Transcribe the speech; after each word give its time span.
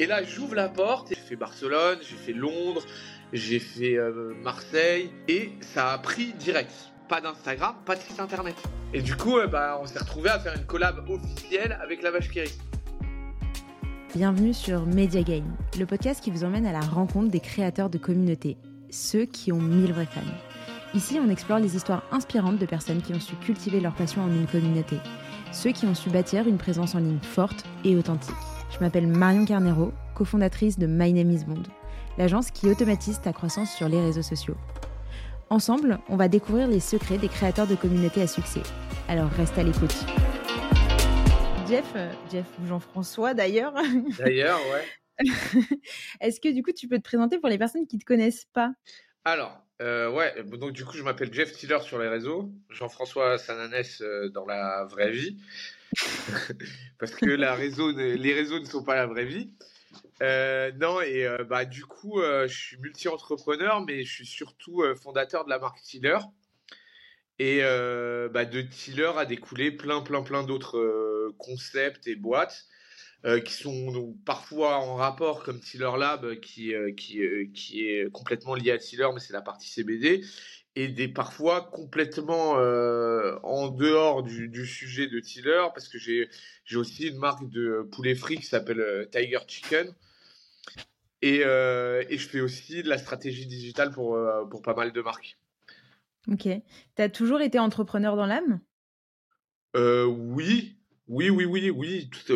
Et 0.00 0.06
là, 0.06 0.24
j'ouvre 0.24 0.54
la 0.54 0.70
porte, 0.70 1.08
j'ai 1.10 1.14
fait 1.14 1.36
Barcelone, 1.36 1.98
j'ai 2.00 2.16
fait 2.16 2.32
Londres, 2.32 2.80
j'ai 3.34 3.58
fait 3.58 3.98
euh, 3.98 4.32
Marseille, 4.42 5.10
et 5.28 5.52
ça 5.60 5.92
a 5.92 5.98
pris 5.98 6.32
direct. 6.32 6.72
Pas 7.06 7.20
d'Instagram, 7.20 7.74
pas 7.84 7.96
de 7.96 8.00
site 8.00 8.18
internet. 8.18 8.54
Et 8.94 9.02
du 9.02 9.14
coup, 9.14 9.36
euh, 9.36 9.46
bah, 9.46 9.78
on 9.78 9.84
s'est 9.84 9.98
retrouvé 9.98 10.30
à 10.30 10.38
faire 10.38 10.54
une 10.56 10.64
collab 10.64 11.06
officielle 11.06 11.78
avec 11.82 12.02
la 12.02 12.12
vache 12.12 12.30
Kerry. 12.30 12.50
Bienvenue 14.14 14.54
sur 14.54 14.86
Media 14.86 15.22
Game, 15.22 15.54
le 15.78 15.84
podcast 15.84 16.24
qui 16.24 16.30
vous 16.30 16.44
emmène 16.44 16.64
à 16.64 16.72
la 16.72 16.80
rencontre 16.80 17.28
des 17.28 17.40
créateurs 17.40 17.90
de 17.90 17.98
communautés, 17.98 18.56
ceux 18.88 19.26
qui 19.26 19.52
ont 19.52 19.60
mille 19.60 19.92
vrais 19.92 20.06
fans. 20.06 20.22
Ici, 20.94 21.20
on 21.22 21.28
explore 21.28 21.58
les 21.58 21.76
histoires 21.76 22.04
inspirantes 22.10 22.58
de 22.58 22.64
personnes 22.64 23.02
qui 23.02 23.12
ont 23.12 23.20
su 23.20 23.36
cultiver 23.36 23.80
leur 23.80 23.94
passion 23.94 24.22
en 24.22 24.30
une 24.30 24.46
communauté, 24.46 24.96
ceux 25.52 25.72
qui 25.72 25.84
ont 25.84 25.94
su 25.94 26.08
bâtir 26.08 26.48
une 26.48 26.56
présence 26.56 26.94
en 26.94 27.00
ligne 27.00 27.20
forte 27.20 27.66
et 27.84 27.96
authentique. 27.96 28.49
Je 28.70 28.78
m'appelle 28.78 29.06
Marion 29.06 29.44
Carnero, 29.44 29.92
cofondatrice 30.14 30.78
de 30.78 30.86
My 30.86 31.12
Name 31.12 31.30
is 31.32 31.44
Bond, 31.44 31.64
l'agence 32.18 32.50
qui 32.50 32.66
automatise 32.68 33.20
ta 33.20 33.32
croissance 33.32 33.74
sur 33.74 33.88
les 33.88 34.00
réseaux 34.00 34.22
sociaux. 34.22 34.56
Ensemble, 35.50 35.98
on 36.08 36.16
va 36.16 36.28
découvrir 36.28 36.68
les 36.68 36.78
secrets 36.78 37.18
des 37.18 37.28
créateurs 37.28 37.66
de 37.66 37.74
communautés 37.74 38.22
à 38.22 38.26
succès. 38.28 38.62
Alors 39.08 39.28
reste 39.30 39.58
à 39.58 39.64
l'écoute. 39.64 39.94
Jeff, 41.68 41.92
euh, 41.96 42.12
Jeff 42.30 42.46
ou 42.62 42.66
Jean-François 42.66 43.34
d'ailleurs. 43.34 43.74
D'ailleurs, 44.18 44.60
ouais. 44.72 45.26
Est-ce 46.20 46.40
que 46.40 46.52
du 46.52 46.62
coup 46.62 46.72
tu 46.72 46.88
peux 46.88 46.98
te 46.98 47.02
présenter 47.02 47.38
pour 47.38 47.48
les 47.48 47.58
personnes 47.58 47.86
qui 47.86 47.96
ne 47.96 48.00
te 48.00 48.06
connaissent 48.06 48.46
pas? 48.52 48.72
Alors, 49.24 49.60
euh, 49.82 50.10
ouais, 50.10 50.42
donc 50.44 50.72
du 50.72 50.84
coup 50.84 50.96
je 50.96 51.02
m'appelle 51.02 51.32
Jeff 51.32 51.52
Tiller 51.52 51.78
sur 51.82 51.98
les 51.98 52.08
réseaux, 52.08 52.50
Jean-François 52.70 53.38
Sananès 53.38 54.00
euh, 54.00 54.28
dans 54.28 54.46
la 54.46 54.84
vraie 54.84 55.10
vie. 55.10 55.36
parce 56.98 57.12
que 57.12 57.26
la 57.26 57.54
réseau 57.54 57.90
les 57.92 58.32
réseaux 58.32 58.58
ne 58.58 58.64
sont 58.64 58.84
pas 58.84 58.96
la 58.96 59.06
vraie 59.06 59.24
vie. 59.24 59.50
Euh, 60.22 60.70
non, 60.78 61.00
et 61.00 61.26
euh, 61.26 61.44
bah, 61.44 61.64
du 61.64 61.84
coup, 61.84 62.20
euh, 62.20 62.46
je 62.46 62.56
suis 62.56 62.76
multi-entrepreneur, 62.78 63.84
mais 63.84 64.04
je 64.04 64.12
suis 64.12 64.26
surtout 64.26 64.82
fondateur 65.02 65.44
de 65.44 65.50
la 65.50 65.58
marque 65.58 65.80
Tiller. 65.82 66.18
Et 67.38 67.60
bah, 68.32 68.44
de 68.44 68.60
Tiller 68.60 69.12
a 69.16 69.24
découlé 69.24 69.70
plein, 69.70 70.02
plein, 70.02 70.22
plein 70.22 70.42
d'autres 70.42 71.32
concepts 71.38 72.06
et 72.06 72.14
boîtes 72.14 72.66
qui 73.46 73.52
sont 73.54 74.14
parfois 74.26 74.76
en 74.76 74.96
rapport, 74.96 75.42
comme 75.42 75.58
Tiller 75.58 75.90
Lab, 75.98 76.38
qui, 76.40 76.74
qui, 76.98 77.50
qui 77.54 77.86
est 77.86 78.10
complètement 78.10 78.54
lié 78.54 78.72
à 78.72 78.78
Tiller, 78.78 79.08
mais 79.14 79.20
c'est 79.20 79.32
la 79.32 79.40
partie 79.40 79.70
CBD 79.70 80.22
et 80.76 80.88
des 80.88 81.08
parfois 81.08 81.62
complètement 81.72 82.58
euh, 82.58 83.38
en 83.42 83.68
dehors 83.68 84.22
du, 84.22 84.48
du, 84.48 84.66
sujet 84.66 85.08
de 85.08 85.18
Tiller 85.18 85.66
parce 85.74 85.88
que 85.88 85.98
j'ai 85.98 86.28
j'ai 86.64 86.76
aussi 86.76 87.08
une 87.08 87.18
marque 87.18 87.48
de 87.48 87.88
poulet 87.90 88.14
frit 88.14 88.36
qui 88.36 88.46
s'appelle 88.46 88.80
euh, 88.80 89.04
Tiger 89.06 89.40
Chicken 89.48 89.92
et, 91.22 91.42
euh, 91.44 92.04
et 92.08 92.18
je 92.18 92.28
fais 92.28 92.40
aussi 92.40 92.82
de 92.82 92.88
la 92.88 92.98
stratégie 92.98 93.46
digitale 93.46 93.90
pour 93.90 94.18
pour 94.48 94.62
pas 94.62 94.74
mal 94.74 94.92
de 94.92 95.02
marques. 95.02 95.36
Ok. 96.28 96.48
Tu 96.96 97.02
as 97.02 97.08
toujours 97.08 97.40
été 97.40 97.58
entrepreneur 97.58 98.16
dans 98.16 98.26
l'âme? 98.26 98.60
Euh, 99.76 100.04
Oui, 100.04 100.76
oui, 101.08 101.30
oui, 101.30 101.44
oui, 101.44 101.70
oui. 101.70 102.10
Tout, 102.10 102.32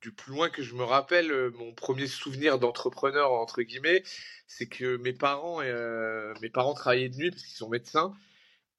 du 0.00 0.12
plus 0.12 0.32
loin 0.32 0.50
que 0.50 0.62
je 0.62 0.74
me 0.74 0.84
rappelle, 0.84 1.30
euh, 1.30 1.50
mon 1.56 1.72
premier 1.74 2.06
souvenir 2.06 2.58
d'entrepreneur 2.58 3.32
entre 3.32 3.62
guillemets, 3.62 4.02
c'est 4.46 4.66
que 4.66 4.96
mes 4.98 5.12
parents, 5.12 5.60
euh, 5.62 6.34
travaillaient 6.74 7.08
de 7.08 7.16
nuit 7.16 7.30
parce 7.30 7.42
qu'ils 7.42 7.56
sont 7.56 7.68
médecins 7.68 8.14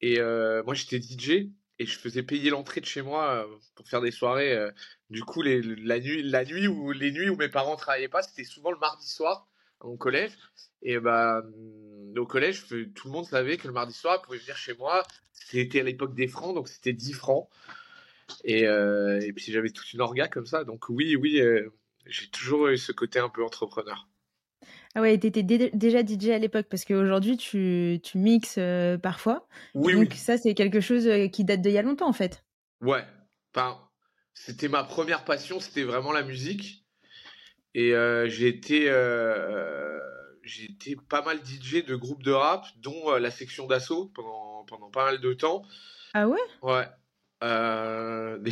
et 0.01 0.19
euh, 0.19 0.63
moi 0.63 0.73
j'étais 0.73 0.99
DJ 1.01 1.51
et 1.79 1.85
je 1.85 1.97
faisais 1.99 2.23
payer 2.23 2.49
l'entrée 2.49 2.81
de 2.81 2.85
chez 2.85 3.01
moi 3.01 3.47
pour 3.75 3.87
faire 3.87 4.01
des 4.01 4.11
soirées. 4.11 4.55
Du 5.09 5.23
coup, 5.23 5.41
les, 5.41 5.61
la 5.61 5.99
nuit, 5.99 6.67
où 6.67 6.91
les 6.91 7.11
nuits 7.11 7.29
où 7.29 7.35
mes 7.35 7.49
parents 7.49 7.75
travaillaient 7.75 8.07
pas, 8.07 8.21
c'était 8.21 8.43
souvent 8.43 8.71
le 8.71 8.77
mardi 8.77 9.07
soir 9.07 9.47
mon 9.83 9.97
collège. 9.97 10.31
Et 10.81 10.99
bah, 10.99 11.39
hum, 11.39 12.17
au 12.17 12.25
collège, 12.25 12.67
tout 12.67 13.07
le 13.07 13.11
monde 13.11 13.25
savait 13.25 13.57
que 13.57 13.67
le 13.67 13.73
mardi 13.73 13.93
soir, 13.93 14.21
ils 14.31 14.39
venir 14.39 14.57
chez 14.57 14.73
moi. 14.75 15.03
C'était 15.33 15.81
à 15.81 15.83
l'époque 15.83 16.13
des 16.13 16.27
francs, 16.27 16.55
donc 16.55 16.67
c'était 16.67 16.93
10 16.93 17.13
francs. 17.13 17.49
Et, 18.43 18.67
euh, 18.67 19.19
et 19.21 19.33
puis 19.33 19.51
j'avais 19.51 19.69
toute 19.69 19.91
une 19.93 20.01
orga 20.01 20.27
comme 20.27 20.45
ça. 20.45 20.63
Donc 20.63 20.89
oui, 20.89 21.15
oui, 21.15 21.39
euh, 21.39 21.69
j'ai 22.05 22.27
toujours 22.29 22.67
eu 22.67 22.77
ce 22.77 22.91
côté 22.91 23.19
un 23.19 23.29
peu 23.29 23.43
entrepreneur. 23.43 24.07
Ah 24.93 25.01
ouais, 25.01 25.17
t'étais 25.17 25.43
dé- 25.43 25.71
déjà 25.73 26.03
DJ 26.05 26.29
à 26.31 26.37
l'époque 26.37 26.67
parce 26.69 26.83
qu'aujourd'hui 26.85 27.37
tu, 27.37 27.99
tu 28.03 28.17
mixes 28.17 28.57
euh, 28.57 28.97
parfois. 28.97 29.47
Oui, 29.73 29.93
donc 29.93 30.09
oui. 30.11 30.17
ça 30.17 30.37
c'est 30.37 30.53
quelque 30.53 30.81
chose 30.81 31.09
qui 31.31 31.43
date 31.43 31.61
d'il 31.61 31.71
y 31.71 31.77
a 31.77 31.81
longtemps 31.81 32.09
en 32.09 32.13
fait. 32.13 32.43
Ouais. 32.81 33.05
Enfin, 33.55 33.79
c'était 34.33 34.67
ma 34.67 34.83
première 34.83 35.23
passion, 35.23 35.59
c'était 35.59 35.83
vraiment 35.83 36.11
la 36.11 36.23
musique. 36.23 36.85
Et 37.73 37.93
j'ai 38.25 38.47
été, 38.47 38.89
pas 41.09 41.21
mal 41.21 41.39
DJ 41.43 41.85
de 41.85 41.95
groupes 41.95 42.23
de 42.23 42.31
rap, 42.31 42.65
dont 42.77 43.15
la 43.15 43.31
section 43.31 43.67
d'assaut 43.67 44.11
pendant, 44.13 44.65
pendant 44.65 44.89
pas 44.89 45.05
mal 45.05 45.21
de 45.21 45.33
temps. 45.33 45.63
Ah 46.13 46.27
ouais? 46.27 46.39
Ouais. 46.61 46.85
Euh, 47.43 48.37
je 48.45 48.51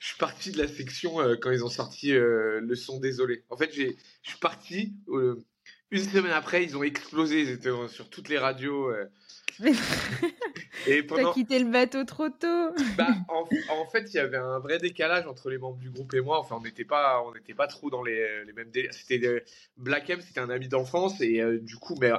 suis 0.00 0.18
parti 0.18 0.50
de 0.50 0.58
la 0.58 0.68
section 0.68 1.20
euh, 1.20 1.36
quand 1.40 1.50
ils 1.50 1.64
ont 1.64 1.70
sorti 1.70 2.12
euh, 2.12 2.60
le 2.60 2.74
son 2.74 2.98
Désolé. 2.98 3.44
En 3.50 3.56
fait, 3.56 3.72
j'ai, 3.72 3.96
je 4.22 4.30
suis 4.30 4.38
parti. 4.38 4.94
une 5.90 6.02
semaine 6.02 6.32
après, 6.32 6.64
ils 6.64 6.76
ont 6.76 6.82
explosé. 6.82 7.42
Ils 7.42 7.50
étaient 7.50 7.70
sur 7.88 8.08
toutes 8.10 8.28
les 8.28 8.38
radios. 8.38 8.92
et 10.86 11.06
T'as 11.06 11.16
pendant, 11.16 11.32
quitté 11.32 11.60
le 11.60 11.70
bateau 11.70 12.04
trop 12.04 12.28
tôt. 12.28 12.74
bah, 12.96 13.08
en, 13.28 13.44
en 13.70 13.86
fait, 13.86 14.12
il 14.12 14.16
y 14.16 14.18
avait 14.18 14.36
un 14.36 14.58
vrai 14.58 14.78
décalage 14.78 15.26
entre 15.26 15.50
les 15.50 15.58
membres 15.58 15.78
du 15.78 15.90
groupe 15.90 16.12
et 16.14 16.20
moi. 16.20 16.40
Enfin, 16.40 16.56
on 16.58 16.62
n'était 16.62 16.84
pas, 16.84 17.22
on 17.24 17.32
n'était 17.32 17.54
pas 17.54 17.68
trop 17.68 17.90
dans 17.90 18.02
les, 18.02 18.44
les 18.44 18.52
mêmes 18.52 18.70
délires. 18.70 18.92
C'était 18.92 19.44
Black 19.76 20.10
M, 20.10 20.20
c'était 20.20 20.40
un 20.40 20.50
ami 20.50 20.68
d'enfance 20.68 21.20
et 21.20 21.40
du 21.60 21.76
coup, 21.76 21.96
mais 22.00 22.10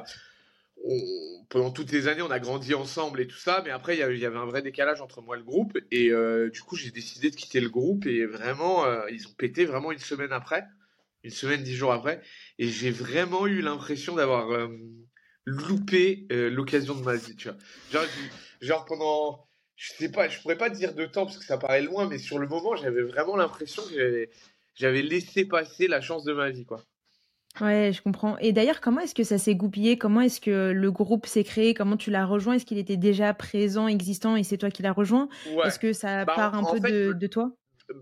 pendant 1.49 1.71
toutes 1.71 1.91
les 1.91 2.07
années, 2.07 2.21
on 2.21 2.31
a 2.31 2.39
grandi 2.39 2.73
ensemble 2.73 3.21
et 3.21 3.27
tout 3.27 3.37
ça. 3.37 3.61
Mais 3.65 3.71
après, 3.71 3.95
il 3.95 3.99
y 3.99 4.03
avait, 4.03 4.37
un 4.37 4.45
vrai 4.45 4.61
décalage 4.61 5.01
entre 5.01 5.21
moi 5.21 5.35
et 5.35 5.39
le 5.39 5.45
groupe 5.45 5.77
et 5.91 6.09
euh, 6.09 6.49
du 6.49 6.61
coup, 6.61 6.75
j'ai 6.75 6.91
décidé 6.91 7.29
de 7.31 7.35
quitter 7.35 7.59
le 7.59 7.69
groupe 7.69 8.05
et 8.05 8.25
vraiment, 8.25 8.85
euh, 8.85 9.01
ils 9.11 9.27
ont 9.27 9.33
pété 9.37 9.65
vraiment 9.65 9.91
une 9.91 9.99
semaine 9.99 10.31
après, 10.31 10.65
une 11.23 11.31
semaine 11.31 11.63
dix 11.63 11.75
jours 11.75 11.93
après, 11.93 12.21
et 12.59 12.67
j'ai 12.67 12.91
vraiment 12.91 13.47
eu 13.47 13.61
l'impression 13.61 14.15
d'avoir 14.15 14.51
euh, 14.51 14.67
loupé 15.45 16.27
l'occasion 16.29 16.95
de 16.95 17.03
ma 17.03 17.15
vie. 17.15 17.35
Tu 17.35 17.49
vois, 17.49 17.57
genre, 17.91 18.05
genre 18.61 18.85
pendant 18.85 19.45
je 19.75 19.91
sais 19.91 20.09
pas, 20.09 20.29
je 20.29 20.39
pourrais 20.39 20.57
pas 20.57 20.69
dire 20.69 20.93
de 20.93 21.05
temps 21.05 21.25
parce 21.25 21.37
que 21.37 21.45
ça 21.45 21.57
paraît 21.57 21.81
loin, 21.81 22.07
mais 22.07 22.17
sur 22.17 22.39
le 22.39 22.47
moment, 22.47 22.75
j'avais 22.75 23.01
vraiment 23.01 23.35
l'impression 23.35 23.83
que 23.83 24.29
j'avais 24.73 25.01
laissé 25.01 25.45
passer 25.45 25.87
la 25.87 26.01
chance 26.01 26.23
de 26.23 26.33
ma 26.33 26.49
vie, 26.49 26.65
quoi. 26.65 26.83
Ouais, 27.61 27.91
je 27.93 28.01
comprends. 28.01 28.37
Et 28.39 28.51
d'ailleurs, 28.51 28.81
comment 28.81 28.99
est-ce 29.01 29.15
que 29.15 29.23
ça 29.23 29.37
s'est 29.37 29.55
goupillé? 29.55 29.97
Comment 29.97 30.21
est-ce 30.21 30.41
que 30.41 30.71
le 30.71 30.91
groupe 30.91 31.25
s'est 31.25 31.43
créé? 31.43 31.73
Comment 31.73 31.97
tu 31.97 32.11
l'as 32.11 32.25
rejoint? 32.25 32.55
Est-ce 32.55 32.65
qu'il 32.65 32.77
était 32.77 32.97
déjà 32.97 33.33
présent, 33.33 33.87
existant, 33.87 34.35
et 34.35 34.43
c'est 34.43 34.57
toi 34.57 34.69
qui 34.69 34.83
l'as 34.83 34.91
rejoint? 34.91 35.29
Ouais. 35.51 35.67
Est-ce 35.67 35.79
que 35.79 35.93
ça 35.93 36.25
Bah, 36.25 36.33
part 36.35 36.55
un 36.55 36.63
peu 36.63 36.81
fait, 36.81 37.13
de, 37.13 37.27
toi? 37.27 37.51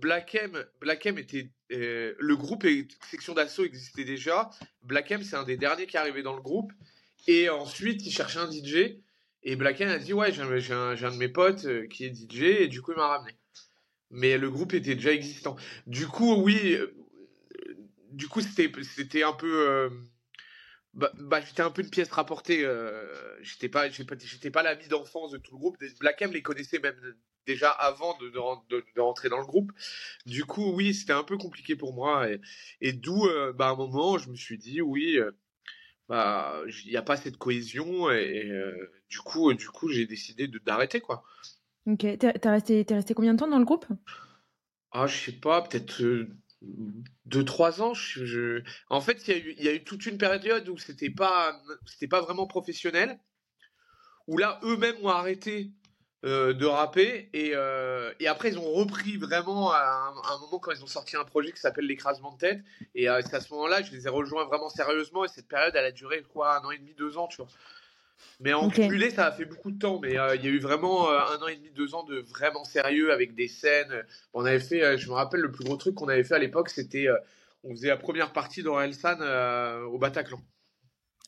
Black 0.02 0.36
M, 0.36 0.64
Black 0.82 1.06
M 1.06 1.18
était, 1.18 1.52
euh, 1.72 2.14
le 2.18 2.36
groupe 2.36 2.66
et 2.66 2.88
section 3.12 3.34
d'assaut 3.34 3.64
existait 3.64 4.06
déjà. 4.06 4.50
Black 4.82 5.12
M, 5.12 5.22
c'est 5.24 5.36
un 5.36 5.44
des 5.44 5.58
derniers 5.58 5.86
qui 5.86 5.98
est 5.98 6.00
arrivé 6.00 6.24
dans 6.24 6.36
le 6.36 6.42
groupe. 6.42 6.72
Et 7.28 7.50
ensuite, 7.50 8.06
il 8.06 8.12
cherchait 8.12 8.40
un 8.40 8.50
DJ. 8.50 8.98
Et 9.44 9.56
Black 9.56 9.82
M 9.82 9.90
a 9.90 10.00
dit, 10.00 10.14
ouais, 10.14 10.32
j'ai 10.32 10.42
un, 10.74 10.96
de 10.96 11.18
mes 11.18 11.28
potes 11.30 11.66
euh, 11.66 11.86
qui 11.88 12.06
est 12.06 12.14
DJ. 12.14 12.42
Et 12.42 12.68
du 12.68 12.82
coup, 12.82 12.92
il 12.92 12.98
m'a 12.98 13.08
ramené. 13.08 13.34
Mais 14.10 14.38
le 14.38 14.50
groupe 14.50 14.74
était 14.74 14.96
déjà 14.96 15.12
existant. 15.12 15.56
Du 15.88 16.08
coup, 16.08 16.36
oui, 16.36 16.78
du 18.14 18.28
coup, 18.28 18.42
c'était, 18.42 19.24
un 19.24 19.34
peu, 19.34 19.70
euh, 19.70 19.90
bah, 20.94 21.12
bah, 21.20 21.42
j'étais 21.42 21.62
un 21.62 21.72
peu 21.72 21.82
une 21.82 21.90
pièce 21.90 22.12
rapportée. 22.12 22.64
euh, 22.64 23.08
j'étais 23.42 23.70
pas, 23.70 23.90
pas, 23.90 24.16
pas 24.52 24.64
l'ami 24.64 24.88
d'enfance 24.88 25.32
de 25.32 25.38
tout 25.38 25.54
le 25.54 25.60
groupe. 25.60 25.78
Black 26.00 26.22
M 26.22 26.32
les 26.32 26.42
connaissait 26.42 26.80
même 26.80 26.96
déjà 27.46 27.70
avant 27.72 28.18
de, 28.20 28.30
de, 28.30 28.38
ren- 28.38 28.64
de- 28.70 28.86
de 28.96 29.02
rentrer 29.02 29.30
dans 29.30 29.40
le 29.40 29.46
groupe. 29.46 29.72
Du 30.26 30.46
coup, 30.46 30.72
oui, 30.74 30.94
c'était 30.94 31.14
un 31.14 31.24
peu 31.24 31.38
compliqué 31.38 31.76
pour 31.76 31.94
moi. 31.94 32.30
Et, 32.30 32.40
et 32.82 32.94
d'où, 32.94 33.26
euh, 33.28 33.54
bah, 33.54 33.68
à 33.68 33.72
un 33.72 33.76
moment, 33.76 34.18
je 34.18 34.30
me 34.30 34.36
suis 34.36 34.58
dit, 34.58 34.82
oui, 34.82 35.18
euh, 35.18 35.32
bah, 36.10 36.62
il 36.86 36.90
n'y 36.92 36.98
a 36.98 37.02
pas 37.02 37.18
cette 37.18 37.38
cohésion. 37.38 38.12
Et, 38.12 38.50
euh, 38.52 38.92
du 39.10 39.20
coup, 39.20 39.52
euh, 39.52 39.56
du 39.56 39.70
coup, 39.70 39.90
j'ai 39.90 40.06
décidé 40.06 40.48
de 40.48 40.60
d'arrêter, 40.60 41.02
quoi. 41.02 41.24
Ok. 41.86 42.00
T'es 42.00 42.50
resté, 42.50 42.86
t'es 42.86 42.96
resté 42.96 43.14
combien 43.14 43.34
de 43.34 43.40
temps 43.40 43.48
dans 43.48 43.60
le 43.60 43.66
groupe? 43.66 43.86
Ah, 44.92 45.08
je 45.08 45.18
sais 45.18 45.32
pas, 45.32 45.62
peut-être 45.64 46.02
euh, 46.04 46.30
deux, 47.26 47.46
trois 47.46 47.82
ans. 47.82 47.94
Je, 47.94 48.64
En 48.90 49.02
fait, 49.02 49.28
il 49.28 49.64
y 49.64 49.68
a 49.68 49.74
eu, 49.74 49.84
toute 49.84 50.06
une 50.06 50.18
période 50.18 50.68
où 50.70 50.78
c'était 50.78 51.10
pas, 51.10 51.62
pas 52.10 52.22
vraiment 52.22 52.48
professionnel, 52.48 53.20
où 54.28 54.38
là, 54.38 54.60
eux-mêmes 54.64 54.96
ont 55.02 55.10
arrêté 55.10 55.72
euh, 56.26 56.54
de 56.54 56.66
rapper 56.66 57.30
et, 57.34 57.52
euh, 57.54 58.14
et 58.22 58.30
après 58.30 58.48
ils 58.48 58.58
ont 58.58 58.72
repris 58.72 59.18
vraiment 59.18 59.74
à 59.74 60.14
un, 60.32 60.40
moment 60.40 60.58
quand 60.58 60.72
ils 60.72 60.82
ont 60.82 60.88
sorti 60.88 61.18
un 61.18 61.26
projet 61.26 61.52
qui 61.52 61.60
s'appelle 61.60 61.86
l'écrasement 61.86 62.32
de 62.32 62.38
tête 62.38 62.62
et 62.96 63.10
euh, 63.10 63.20
à 63.20 63.40
ce 63.42 63.54
moment-là 63.54 63.82
je 63.82 63.92
les 63.92 64.08
ai 64.08 64.10
rejoints 64.10 64.46
vraiment 64.46 64.70
sérieusement 64.70 65.26
et 65.26 65.28
cette 65.28 65.50
période 65.50 65.76
elle 65.76 65.84
a 65.84 65.92
duré 65.92 66.24
quoi 66.24 66.56
un 66.58 66.64
an 66.64 66.72
et 66.72 66.78
demi 66.78 66.94
deux 66.94 67.18
ans 67.18 67.28
tu 67.28 67.42
vois 67.42 67.48
Mais 68.40 68.54
en 68.54 68.70
cumulé, 68.70 69.10
ça 69.10 69.28
a 69.28 69.32
fait 69.32 69.46
beaucoup 69.46 69.72
de 69.72 69.80
temps. 69.80 70.00
Mais 70.02 70.12
il 70.12 70.44
y 70.44 70.48
a 70.48 70.52
eu 70.52 70.60
vraiment 70.60 71.10
un 71.10 71.38
an 71.42 71.48
et 71.48 71.56
demi, 71.56 71.72
deux 71.72 71.96
ans 71.96 72.04
de 72.04 72.20
vraiment 72.20 72.64
sérieux 72.64 73.12
avec 73.12 73.36
des 73.36 73.48
scènes. 73.48 74.04
On 74.34 74.46
avait 74.46 74.60
fait, 74.60 74.98
je 74.98 75.08
me 75.10 75.14
rappelle, 75.14 75.42
le 75.42 75.52
plus 75.52 75.64
gros 75.64 75.78
truc 75.78 75.96
qu'on 75.96 76.08
avait 76.08 76.24
fait 76.24 76.36
à 76.36 76.40
l'époque, 76.40 76.70
c'était 76.70 77.08
on 77.64 77.72
faisait 77.72 77.88
la 77.88 77.98
première 77.98 78.34
partie 78.34 78.64
d'Orelsan 78.64 79.20
au 79.88 79.98
Bataclan. 79.98 80.42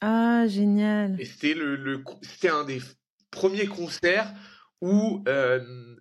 Ah, 0.02 0.46
génial. 0.48 1.20
Et 1.20 1.26
c'était 1.26 1.54
le, 1.54 2.04
c'était 2.22 2.50
un 2.50 2.66
des 2.66 2.82
premiers 3.32 3.68
concerts 3.68 4.34
où 4.82 5.24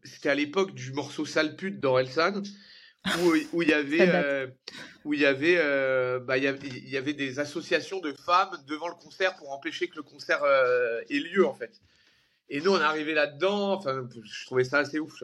c'était 0.03 0.31
à 0.31 0.35
l'époque 0.35 0.75
du 0.75 0.93
morceau 0.93 1.25
Sale 1.25 1.57
pute 1.57 1.81
d'Orelsan 1.81 2.43
où, 3.53 3.63
il 3.63 3.69
y 3.69 3.73
avait 3.73 4.01
euh, 4.01 4.47
où 5.05 5.13
il 5.13 5.21
y 5.21 5.27
avait 5.27 5.57
euh, 5.59 6.19
bah, 6.19 6.39
il 6.39 6.45
y 6.45 6.97
avait 6.97 7.13
des 7.13 7.39
associations 7.39 8.01
de 8.01 8.13
femmes 8.13 8.57
devant 8.67 8.89
le 8.89 8.95
concert 8.95 9.37
pour 9.37 9.53
empêcher 9.53 9.89
que 9.89 9.97
le 9.97 10.03
concert 10.03 10.43
euh, 10.43 11.01
ait 11.11 11.19
lieu 11.19 11.47
en 11.47 11.55
fait. 11.55 11.81
Et 12.49 12.61
nous 12.61 12.73
on 12.73 12.79
est 12.79 12.85
arrivé 12.85 13.15
là-dedans, 13.15 13.75
enfin 13.75 14.07
je 14.23 14.47
trouvais 14.47 14.65
ça 14.65 14.79
assez 14.79 14.99
ouf. 14.99 15.23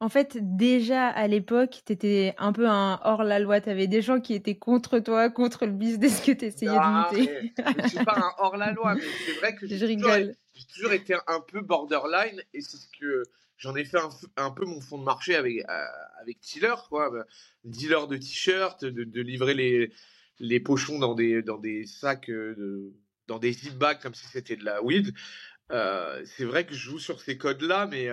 En 0.00 0.08
fait, 0.08 0.36
déjà 0.40 1.08
à 1.08 1.26
l'époque, 1.28 1.82
tu 1.86 1.92
étais 1.92 2.34
un 2.36 2.52
peu 2.52 2.68
un 2.68 3.00
hors-la-loi. 3.04 3.60
Tu 3.60 3.70
avais 3.70 3.86
des 3.86 4.02
gens 4.02 4.20
qui 4.20 4.34
étaient 4.34 4.56
contre 4.56 4.98
toi, 4.98 5.30
contre 5.30 5.66
le 5.66 5.72
business 5.72 6.20
que 6.20 6.32
tu 6.32 6.46
essayais 6.46 6.72
de 6.72 7.16
lutter. 7.16 7.52
Je 7.84 7.88
suis 7.88 8.04
pas 8.04 8.16
un 8.16 8.42
hors-la-loi, 8.42 8.96
mais 8.96 9.02
c'est 9.24 9.32
vrai 9.38 9.54
que 9.54 9.66
j'ai 9.66 9.96
toujours, 9.96 10.34
toujours, 10.74 10.92
été 10.92 11.14
un 11.26 11.40
peu 11.40 11.60
borderline 11.62 12.42
et 12.52 12.60
c'est 12.60 12.76
ce 12.76 12.86
que 12.98 13.22
j'en 13.56 13.74
ai 13.76 13.84
fait 13.84 13.98
un, 14.36 14.50
peu 14.50 14.64
mon 14.64 14.80
fond 14.80 14.98
de 14.98 15.04
marché 15.04 15.34
avec, 15.34 15.64
euh, 15.68 15.84
avec 16.20 16.40
Tiller, 16.40 16.74
quoi. 16.88 17.10
Bah, 17.10 17.24
dealer 17.64 18.06
de 18.08 18.16
t-shirts, 18.16 18.84
de, 18.84 19.20
livrer 19.20 19.54
les, 19.54 19.92
les 20.38 20.60
pochons 20.60 20.98
dans 20.98 21.14
des, 21.14 21.42
dans 21.42 21.58
des 21.58 21.86
sacs, 21.86 22.30
euh, 22.30 22.92
dans 23.26 23.38
des 23.38 23.52
zip 23.52 23.74
bags 23.74 24.00
comme 24.00 24.14
si 24.14 24.26
c'était 24.26 24.56
de 24.56 24.64
la 24.64 24.82
weed. 24.82 25.14
Euh, 25.72 26.22
c'est 26.26 26.44
vrai 26.44 26.66
que 26.66 26.74
je 26.74 26.80
joue 26.90 26.98
sur 26.98 27.20
ces 27.20 27.38
codes-là, 27.38 27.86
mais 27.86 28.08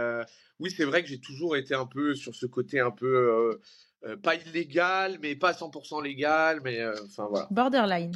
oui, 0.59 0.71
c'est 0.71 0.85
vrai 0.85 1.03
que 1.03 1.09
j'ai 1.09 1.19
toujours 1.19 1.57
été 1.57 1.73
un 1.73 1.85
peu 1.85 2.15
sur 2.15 2.35
ce 2.35 2.45
côté 2.45 2.79
un 2.79 2.91
peu 2.91 3.59
euh, 4.03 4.17
pas 4.17 4.33
illégal, 4.33 5.19
mais 5.21 5.35
pas 5.35 5.51
100% 5.51 6.03
légal, 6.03 6.59
mais 6.63 6.79
euh, 6.79 6.95
enfin 7.05 7.27
voilà. 7.29 7.47
Borderline. 7.51 8.11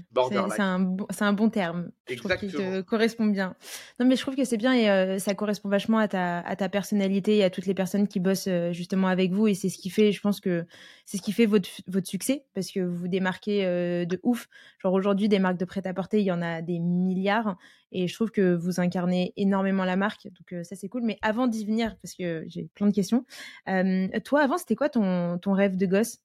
C'est 0.49 0.59
un, 0.59 0.97
un, 1.19 1.33
bon 1.33 1.49
terme. 1.51 1.91
Exactement. 2.07 2.51
qui 2.51 2.57
te 2.57 2.81
correspond 2.81 3.27
bien. 3.27 3.55
Non, 3.99 4.07
mais 4.07 4.15
je 4.15 4.21
trouve 4.21 4.35
que 4.35 4.45
c'est 4.45 4.57
bien 4.57 4.73
et 4.73 4.89
euh, 4.89 5.19
ça 5.19 5.35
correspond 5.35 5.69
vachement 5.69 5.99
à 5.99 6.07
ta, 6.07 6.39
à 6.39 6.55
ta 6.55 6.69
personnalité 6.69 7.37
et 7.37 7.43
à 7.43 7.51
toutes 7.51 7.67
les 7.67 7.75
personnes 7.75 8.07
qui 8.07 8.19
bossent 8.19 8.49
justement 8.71 9.09
avec 9.09 9.31
vous. 9.31 9.47
Et 9.47 9.53
c'est 9.53 9.69
ce 9.69 9.77
qui 9.77 9.91
fait, 9.91 10.11
je 10.11 10.21
pense 10.21 10.39
que 10.39 10.65
c'est 11.05 11.17
ce 11.17 11.21
qui 11.21 11.33
fait 11.33 11.45
votre, 11.45 11.69
votre 11.87 12.07
succès 12.07 12.45
parce 12.55 12.71
que 12.71 12.79
vous 12.79 12.95
vous 12.95 13.07
démarquez 13.07 13.63
de 14.07 14.19
ouf. 14.23 14.47
Genre 14.79 14.93
aujourd'hui, 14.93 15.29
des 15.29 15.37
marques 15.37 15.57
de 15.57 15.65
prêt-à-porter, 15.65 16.19
il 16.19 16.25
y 16.25 16.31
en 16.31 16.41
a 16.41 16.63
des 16.63 16.79
milliards. 16.79 17.57
Et 17.91 18.07
je 18.07 18.13
trouve 18.13 18.31
que 18.31 18.55
vous 18.55 18.79
incarnez 18.79 19.33
énormément 19.37 19.85
la 19.85 19.95
marque. 19.95 20.27
Donc 20.27 20.65
ça, 20.65 20.75
c'est 20.75 20.89
cool. 20.89 21.03
Mais 21.03 21.17
avant 21.21 21.47
d'y 21.47 21.65
venir, 21.65 21.95
parce 22.01 22.13
que 22.13 22.43
j'ai 22.47 22.69
plein 22.75 22.87
de 22.87 22.93
questions, 22.93 23.25
toi, 23.65 24.41
avant, 24.41 24.57
c'était 24.57 24.75
quoi 24.75 24.89
ton, 24.89 25.37
ton 25.37 25.53
rêve 25.53 25.77
de 25.77 25.85
gosse? 25.85 26.19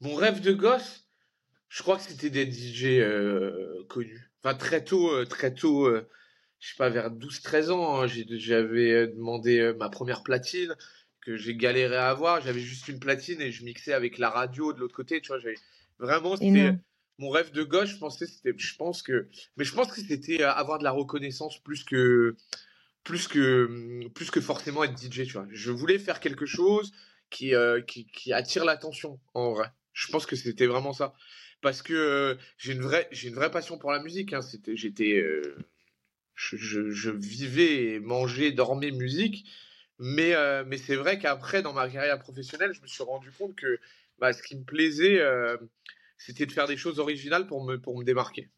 Mon 0.00 0.14
rêve 0.14 0.40
de 0.40 0.52
gosse, 0.52 1.08
je 1.68 1.82
crois 1.82 1.96
que 1.96 2.02
c'était 2.02 2.30
d'être 2.30 2.52
DJ 2.52 3.00
euh, 3.00 3.84
connu. 3.88 4.30
Enfin, 4.42 4.54
très 4.54 4.84
tôt, 4.84 5.10
euh, 5.10 5.24
très 5.24 5.54
tôt, 5.54 5.86
euh, 5.86 6.08
je 6.60 6.68
sais 6.68 6.76
pas, 6.76 6.90
vers 6.90 7.10
12-13 7.10 7.70
ans, 7.70 8.02
hein, 8.02 8.06
j'avais 8.06 9.08
demandé 9.08 9.72
ma 9.78 9.88
première 9.88 10.22
platine 10.22 10.74
que 11.20 11.36
j'ai 11.36 11.56
galéré 11.56 11.96
à 11.96 12.10
avoir. 12.10 12.40
J'avais 12.42 12.60
juste 12.60 12.88
une 12.88 13.00
platine 13.00 13.40
et 13.40 13.50
je 13.50 13.64
mixais 13.64 13.92
avec 13.92 14.18
la 14.18 14.30
radio 14.30 14.72
de 14.72 14.78
l'autre 14.78 14.94
côté. 14.94 15.20
Tu 15.20 15.28
vois, 15.28 15.38
j'avais 15.38 15.56
vraiment, 15.98 16.36
c'était 16.36 16.74
mon 17.18 17.30
rêve 17.30 17.52
de 17.52 17.62
gosse. 17.62 17.90
Je 17.90 17.98
pensais, 17.98 18.26
je 18.44 18.76
pense 18.76 19.02
que, 19.02 19.28
mais 19.56 19.64
je 19.64 19.74
pense 19.74 19.92
que 19.92 20.00
c'était 20.00 20.42
avoir 20.42 20.78
de 20.78 20.84
la 20.84 20.90
reconnaissance 20.90 21.58
plus 21.62 21.84
que, 21.84 22.36
plus 23.04 23.28
que, 23.28 24.08
plus 24.14 24.30
que 24.30 24.40
forcément 24.40 24.84
être 24.84 24.96
DJ. 24.96 25.26
Tu 25.26 25.32
vois, 25.32 25.46
je 25.50 25.70
voulais 25.70 25.98
faire 25.98 26.20
quelque 26.20 26.46
chose 26.46 26.92
euh, 27.42 27.80
qui, 27.82 28.06
qui, 28.06 28.32
attire 28.32 28.64
l'attention 28.64 29.18
en 29.34 29.52
vrai. 29.52 29.68
Je 29.92 30.08
pense 30.08 30.26
que 30.26 30.36
c'était 30.36 30.66
vraiment 30.66 30.92
ça. 30.92 31.14
Parce 31.62 31.82
que 31.82 31.94
euh, 31.94 32.34
j'ai 32.58 32.72
une 32.72 32.82
vraie 32.82 33.08
j'ai 33.10 33.28
une 33.28 33.34
vraie 33.34 33.50
passion 33.50 33.78
pour 33.78 33.90
la 33.90 34.02
musique. 34.02 34.32
Hein. 34.32 34.42
C'était 34.42 34.76
j'étais 34.76 35.14
euh, 35.16 35.56
je, 36.34 36.56
je, 36.56 37.10
vivais, 37.10 37.98
mangeais, 38.00 38.52
dormais 38.52 38.90
musique. 38.90 39.46
Mais 39.98 40.34
mais 40.64 40.78
c'est 40.78 40.96
vrai 40.96 41.18
qu'après 41.18 41.62
dans 41.62 41.72
ma 41.72 41.88
carrière 41.88 42.18
professionnelle, 42.18 42.72
je 42.74 42.82
me 42.82 42.86
suis 42.86 43.02
rendu 43.02 43.30
compte 43.32 43.54
que 43.56 43.78
bah, 44.18 44.32
ce 44.32 44.42
qui 44.42 44.56
me 44.56 44.64
plaisait, 44.64 45.20
c'était 46.24 46.46
de 46.46 46.52
faire 46.52 46.66
des 46.66 46.76
choses 46.76 46.98
originales 46.98 47.46
pour 47.46 47.64
me 47.64 47.76
pour 47.80 47.98
me 47.98 48.04
démarquer. 48.04 48.48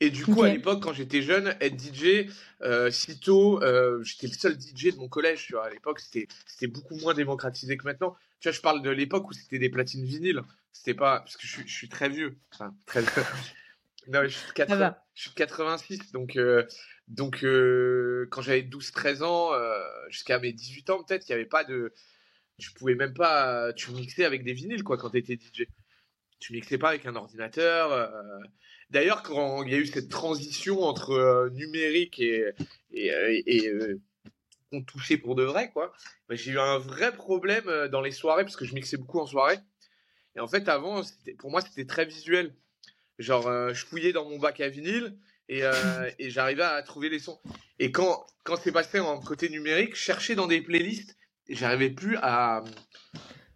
Et 0.00 0.10
du 0.10 0.24
coup, 0.24 0.42
à 0.42 0.50
l'époque, 0.50 0.82
quand 0.82 0.92
j'étais 0.92 1.22
jeune, 1.22 1.54
être 1.60 1.80
DJ, 1.80 2.28
euh, 2.62 2.90
sitôt, 2.90 3.62
euh, 3.62 4.02
j'étais 4.02 4.26
le 4.26 4.32
seul 4.32 4.60
DJ 4.60 4.92
de 4.92 4.96
mon 4.98 5.08
collège. 5.08 5.46
Tu 5.46 5.52
vois, 5.52 5.66
à 5.66 5.70
l'époque, 5.70 6.00
c'était 6.00 6.26
c'était 6.46 6.66
beaucoup 6.66 6.96
moins 6.96 7.14
démocratisé 7.14 7.76
que 7.76 7.84
maintenant. 7.84 8.16
Tu 8.40 8.48
vois, 8.48 8.56
je 8.56 8.60
parle 8.60 8.82
de 8.82 8.90
l'époque 8.90 9.28
où 9.28 9.32
c'était 9.32 9.58
des 9.58 9.70
platines 9.70 10.04
vinyles. 10.04 10.42
C'était 10.72 10.94
pas 10.94 11.20
parce 11.20 11.36
que 11.36 11.46
je, 11.46 11.60
je 11.64 11.72
suis 11.72 11.88
très 11.88 12.08
vieux. 12.08 12.36
Enfin, 12.52 12.74
très 12.86 13.02
non, 14.08 14.22
je 14.24 14.28
suis, 14.28 14.46
de 14.52 14.90
je 15.14 15.22
suis 15.22 15.30
86, 15.30 16.12
donc 16.12 16.36
euh, 16.36 16.66
donc 17.08 17.44
euh, 17.44 18.26
quand 18.30 18.42
j'avais 18.42 18.62
12-13 18.62 19.22
ans, 19.22 19.52
jusqu'à 20.10 20.38
mes 20.38 20.52
18 20.52 20.90
ans 20.90 21.02
peut-être, 21.02 21.26
il 21.28 21.32
n'y 21.32 21.36
avait 21.36 21.46
pas 21.46 21.64
de, 21.64 21.94
tu 22.58 22.72
pouvais 22.72 22.96
même 22.96 23.14
pas, 23.14 23.72
tu 23.72 23.92
mixais 23.92 24.24
avec 24.24 24.44
des 24.44 24.52
vinyles 24.52 24.82
quoi 24.82 24.98
quand 24.98 25.10
t'étais 25.10 25.36
DJ. 25.36 25.66
Tu 26.44 26.52
mixais 26.52 26.76
pas 26.76 26.90
avec 26.90 27.06
un 27.06 27.16
ordinateur. 27.16 27.90
Euh, 27.90 28.06
D'ailleurs, 28.90 29.22
quand 29.22 29.62
il 29.62 29.72
y 29.72 29.74
a 29.74 29.78
eu 29.78 29.86
cette 29.86 30.10
transition 30.10 30.82
entre 30.82 31.10
euh, 31.10 31.50
numérique 31.50 32.20
et, 32.20 32.50
et, 32.92 33.12
euh, 33.12 33.42
et 33.46 33.68
euh, 33.68 34.00
on 34.72 34.82
touchait 34.82 35.16
pour 35.16 35.34
de 35.34 35.42
vrai, 35.42 35.70
quoi, 35.72 35.92
bah, 36.28 36.34
j'ai 36.34 36.52
eu 36.52 36.58
un 36.58 36.78
vrai 36.78 37.12
problème 37.12 37.88
dans 37.90 38.00
les 38.00 38.12
soirées 38.12 38.44
parce 38.44 38.56
que 38.56 38.64
je 38.64 38.74
mixais 38.74 38.96
beaucoup 38.96 39.20
en 39.20 39.26
soirée. 39.26 39.58
Et 40.36 40.40
en 40.40 40.46
fait, 40.46 40.68
avant, 40.68 41.02
pour 41.38 41.50
moi, 41.50 41.60
c'était 41.60 41.86
très 41.86 42.04
visuel. 42.04 42.54
Genre, 43.18 43.72
je 43.72 43.84
fouillais 43.86 44.12
dans 44.12 44.28
mon 44.28 44.38
bac 44.38 44.60
à 44.60 44.68
vinyle 44.68 45.16
et, 45.48 45.62
et 46.18 46.30
j'arrivais 46.30 46.64
à 46.64 46.82
trouver 46.82 47.08
les 47.08 47.20
sons. 47.20 47.40
Et 47.78 47.90
quand, 47.90 48.26
quand 48.42 48.56
c'est 48.56 48.72
passé 48.72 49.00
en 49.00 49.18
côté 49.20 49.48
numérique, 49.48 49.94
je 49.94 50.02
cherchais 50.02 50.34
dans 50.34 50.46
des 50.46 50.60
playlists 50.60 51.16
et 51.48 51.54
j'arrivais 51.54 51.90
plus 51.90 52.16
à, 52.22 52.64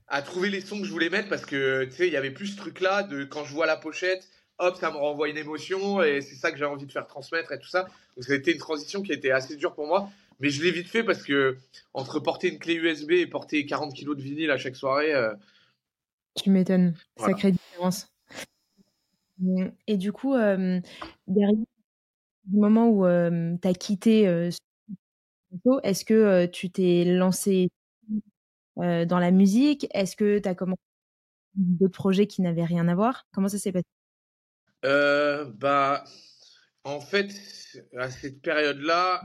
à 0.09 0.23
trouver 0.23 0.49
les 0.49 0.61
sons 0.61 0.81
que 0.81 0.87
je 0.87 0.91
voulais 0.91 1.11
mettre 1.11 1.29
parce 1.29 1.45
que, 1.45 1.85
tu 1.85 1.93
sais, 1.93 2.07
il 2.07 2.13
y 2.13 2.17
avait 2.17 2.31
plus 2.31 2.49
ce 2.49 2.57
truc-là 2.57 3.03
de 3.03 3.25
quand 3.25 3.45
je 3.45 3.53
vois 3.53 3.67
la 3.67 3.77
pochette, 3.77 4.27
hop, 4.59 4.77
ça 4.77 4.91
me 4.91 4.97
renvoie 4.97 5.29
une 5.29 5.37
émotion 5.37 6.03
et 6.03 6.21
c'est 6.21 6.35
ça 6.35 6.51
que 6.51 6.59
j'ai 6.59 6.65
envie 6.65 6.87
de 6.87 6.93
faire 6.93 7.07
transmettre 7.07 7.53
et 7.53 7.59
tout 7.59 7.69
ça. 7.69 7.83
Donc 8.17 8.25
ça 8.25 8.33
a 8.33 8.37
été 8.37 8.53
une 8.53 8.59
transition 8.59 9.03
qui 9.03 9.13
a 9.13 9.15
été 9.15 9.31
assez 9.31 9.57
dure 9.57 9.75
pour 9.75 9.87
moi, 9.87 10.11
mais 10.41 10.51
je 10.51 10.63
l'ai 10.63 10.71
vite 10.71 10.89
fait 10.89 11.05
parce 11.05 11.23
que 11.23 11.59
entre 11.95 12.21
porter 12.21 12.49
une 12.49 12.59
clé 12.59 12.75
USB 12.75 13.13
et 13.13 13.27
porter 13.27 13.65
40 13.67 13.95
kilos 13.95 14.17
de 14.17 14.23
vinyle 14.23 14.51
à 14.51 14.57
chaque 14.57 14.77
soirée. 14.77 15.15
Euh, 15.15 15.35
tu 16.43 16.51
m'étonnes, 16.51 16.95
sacrée 17.17 17.53
différence. 17.53 18.09
Et 19.87 19.97
du 19.97 20.11
coup, 20.13 20.35
euh, 20.35 20.81
derrière 21.27 21.53
le 22.51 22.61
moment 22.61 22.89
où 22.89 23.07
euh, 23.07 23.57
tu 23.61 23.69
as 23.69 23.75
quitté 23.75 24.23
est-ce 25.83 26.05
que 26.05 26.47
tu 26.47 26.71
t'es 26.71 27.05
lancé 27.05 27.71
dans 28.79 29.19
la 29.19 29.31
musique? 29.31 29.87
Est-ce 29.93 30.17
que 30.17 30.39
tu 30.39 30.49
as 30.49 30.55
commencé 30.55 30.81
d'autres 31.55 31.97
projets 31.97 32.27
qui 32.27 32.41
n'avaient 32.43 32.65
rien 32.65 32.89
à 32.89 32.95
voir? 32.95 33.27
Comment 33.33 33.49
ça 33.49 33.59
s'est 33.59 33.73
passé? 33.73 33.85
Bah, 34.83 36.05
en 36.85 37.01
fait, 37.01 37.31
à 37.97 38.11
cette 38.11 38.41
période-là, 38.41 39.25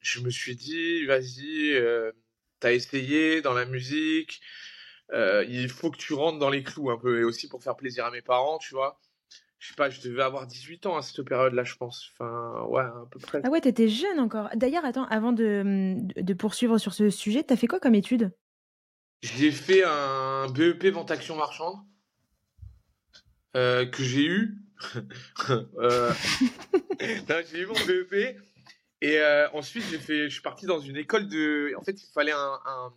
je 0.00 0.20
me 0.20 0.30
suis 0.30 0.56
dit, 0.56 1.06
vas-y, 1.06 1.80
t'as 2.58 2.72
essayé 2.72 3.40
dans 3.42 3.54
la 3.54 3.64
musique, 3.64 4.40
il 5.12 5.68
faut 5.68 5.90
que 5.90 5.98
tu 5.98 6.14
rentres 6.14 6.38
dans 6.38 6.50
les 6.50 6.62
clous 6.62 6.90
un 6.90 6.98
peu, 6.98 7.20
et 7.20 7.24
aussi 7.24 7.48
pour 7.48 7.62
faire 7.62 7.76
plaisir 7.76 8.04
à 8.04 8.10
mes 8.10 8.22
parents, 8.22 8.58
tu 8.58 8.74
vois? 8.74 9.00
Je 9.62 9.68
sais 9.68 9.74
pas, 9.74 9.90
je 9.90 10.00
devais 10.00 10.24
avoir 10.24 10.48
18 10.48 10.86
ans 10.86 10.96
à 10.96 11.02
cette 11.02 11.22
période-là, 11.22 11.62
je 11.62 11.76
pense. 11.76 12.10
Enfin, 12.12 12.64
ouais, 12.66 12.82
à 12.82 13.06
peu 13.08 13.20
près. 13.20 13.40
Ah 13.44 13.48
ouais, 13.48 13.60
t'étais 13.60 13.86
jeune 13.86 14.18
encore. 14.18 14.48
D'ailleurs, 14.56 14.84
attends, 14.84 15.04
avant 15.04 15.30
de, 15.30 15.94
de 16.20 16.34
poursuivre 16.34 16.78
sur 16.78 16.92
ce 16.92 17.10
sujet, 17.10 17.44
t'as 17.44 17.54
fait 17.54 17.68
quoi 17.68 17.78
comme 17.78 17.94
étude? 17.94 18.32
J'ai 19.22 19.52
fait 19.52 19.84
un 19.84 20.48
BEP 20.50 20.86
Vente 20.86 21.12
Action 21.12 21.36
Marchande. 21.36 21.76
Euh, 23.54 23.86
que 23.86 24.02
j'ai 24.02 24.24
eu. 24.24 24.56
euh... 25.78 26.12
j'ai 27.52 27.60
eu 27.60 27.66
mon 27.66 27.86
BEP. 27.86 28.36
Et 29.00 29.20
euh, 29.20 29.48
ensuite, 29.52 29.84
j'ai 29.92 29.98
fait, 29.98 30.24
je 30.24 30.32
suis 30.32 30.42
parti 30.42 30.66
dans 30.66 30.80
une 30.80 30.96
école 30.96 31.28
de. 31.28 31.72
En 31.78 31.84
fait, 31.84 32.02
il 32.02 32.12
fallait 32.12 32.32
un, 32.32 32.58
un 32.66 32.92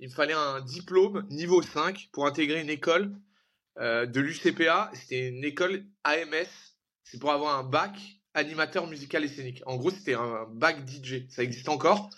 il 0.00 0.10
fallait 0.10 0.34
un 0.34 0.60
diplôme 0.60 1.26
niveau 1.30 1.62
5 1.62 2.10
pour 2.12 2.26
intégrer 2.26 2.60
une 2.60 2.68
école 2.68 3.10
euh, 3.78 4.06
de 4.06 4.20
l'UCPA. 4.20 4.90
C'était 4.94 5.28
une 5.28 5.44
école 5.44 5.84
AMS. 6.04 6.46
C'est 7.02 7.18
pour 7.18 7.32
avoir 7.32 7.58
un 7.58 7.64
bac 7.64 7.96
animateur 8.34 8.86
musical 8.86 9.24
et 9.24 9.28
scénique. 9.28 9.62
En 9.66 9.76
gros, 9.76 9.90
c'était 9.90 10.14
un 10.14 10.46
bac 10.50 10.88
DJ. 10.88 11.28
Ça 11.28 11.42
existe 11.42 11.68
encore. 11.68 12.10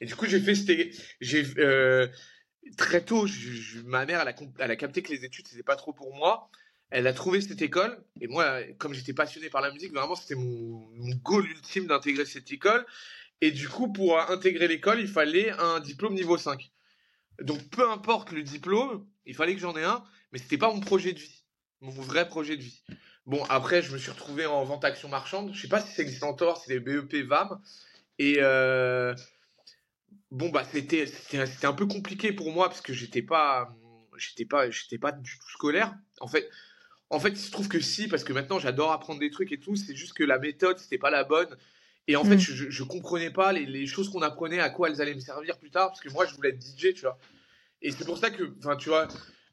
Et 0.00 0.06
du 0.06 0.14
coup, 0.14 0.26
j'ai 0.26 0.40
fait, 0.40 0.90
j'ai 1.20 1.46
euh, 1.58 2.06
très 2.76 3.04
tôt, 3.04 3.26
ma 3.84 4.06
mère, 4.06 4.20
elle 4.20 4.28
a, 4.28 4.34
elle 4.58 4.70
a 4.70 4.76
capté 4.76 5.02
que 5.02 5.12
les 5.12 5.24
études 5.24 5.48
c'était 5.48 5.62
pas 5.62 5.76
trop 5.76 5.92
pour 5.92 6.14
moi. 6.14 6.50
Elle 6.90 7.06
a 7.06 7.12
trouvé 7.12 7.40
cette 7.40 7.60
école. 7.60 8.02
Et 8.20 8.28
moi, 8.28 8.62
comme 8.78 8.94
j'étais 8.94 9.12
passionné 9.12 9.50
par 9.50 9.60
la 9.60 9.70
musique, 9.70 9.92
vraiment, 9.92 10.16
c'était 10.16 10.36
mon, 10.36 10.88
mon 10.94 11.14
goal 11.16 11.46
ultime 11.46 11.86
d'intégrer 11.86 12.24
cette 12.24 12.50
école. 12.50 12.86
Et 13.40 13.50
du 13.50 13.68
coup, 13.68 13.92
pour 13.92 14.18
intégrer 14.18 14.68
l'école, 14.68 15.00
il 15.00 15.08
fallait 15.08 15.50
un 15.50 15.80
diplôme 15.80 16.14
niveau 16.14 16.36
5. 16.36 16.70
Donc, 17.42 17.68
peu 17.70 17.88
importe 17.88 18.32
le 18.32 18.42
diplôme, 18.42 19.06
il 19.26 19.34
fallait 19.34 19.54
que 19.54 19.60
j'en 19.60 19.76
ai 19.76 19.84
un, 19.84 20.02
mais 20.32 20.38
c'était 20.38 20.58
pas 20.58 20.72
mon 20.72 20.80
projet 20.80 21.12
de 21.12 21.18
vie, 21.18 21.44
mon 21.80 21.90
vrai 21.90 22.28
projet 22.28 22.56
de 22.56 22.62
vie. 22.62 22.82
Bon, 23.26 23.44
après, 23.50 23.82
je 23.82 23.92
me 23.92 23.98
suis 23.98 24.10
retrouvé 24.10 24.46
en 24.46 24.64
vente 24.64 24.84
action 24.84 25.08
marchande. 25.08 25.52
Je 25.52 25.60
sais 25.60 25.68
pas 25.68 25.80
si 25.80 25.92
ça 25.94 26.02
existe 26.02 26.22
encore, 26.22 26.56
c'est 26.56 26.72
les 26.72 26.80
BEP 26.80 27.26
VAM. 27.26 27.60
Et 28.18 28.36
euh, 28.38 29.14
bon, 30.30 30.48
bah, 30.48 30.64
c'était, 30.64 31.06
c'était, 31.06 31.66
un 31.66 31.72
peu 31.74 31.86
compliqué 31.86 32.32
pour 32.32 32.52
moi 32.52 32.68
parce 32.68 32.80
que 32.80 32.92
j'étais 32.92 33.22
pas, 33.22 33.76
j'étais 34.16 34.46
pas, 34.46 34.70
j'étais 34.70 34.98
pas 34.98 35.12
du 35.12 35.38
tout 35.38 35.50
scolaire. 35.50 35.94
En 36.20 36.26
fait, 36.26 36.48
en 37.10 37.20
fait, 37.20 37.30
il 37.30 37.38
se 37.38 37.50
trouve 37.50 37.68
que 37.68 37.80
si, 37.80 38.08
parce 38.08 38.24
que 38.24 38.32
maintenant 38.32 38.58
j'adore 38.58 38.92
apprendre 38.92 39.20
des 39.20 39.30
trucs 39.30 39.52
et 39.52 39.58
tout, 39.58 39.76
c'est 39.76 39.94
juste 39.94 40.14
que 40.14 40.24
la 40.24 40.38
méthode, 40.38 40.78
c'était 40.78 40.98
pas 40.98 41.10
la 41.10 41.24
bonne. 41.24 41.54
Et 42.06 42.16
en 42.16 42.24
fait, 42.24 42.36
mm. 42.36 42.40
je, 42.40 42.70
je 42.70 42.82
comprenais 42.82 43.30
pas 43.30 43.52
les, 43.52 43.66
les 43.66 43.86
choses 43.86 44.10
qu'on 44.10 44.22
apprenait, 44.22 44.60
à 44.60 44.70
quoi 44.70 44.88
elles 44.88 45.02
allaient 45.02 45.14
me 45.14 45.20
servir 45.20 45.58
plus 45.58 45.70
tard, 45.70 45.88
parce 45.88 46.00
que 46.00 46.08
moi, 46.08 46.24
je 46.24 46.34
voulais 46.34 46.50
être 46.50 46.62
DJ, 46.62 46.94
tu 46.94 47.02
vois. 47.02 47.18
Et 47.82 47.92
c'est 47.92 48.06
pour 48.06 48.18
ça 48.18 48.30
que, 48.30 48.54
enfin, 48.58 48.76
tu 48.76 48.88
vois, 48.88 49.06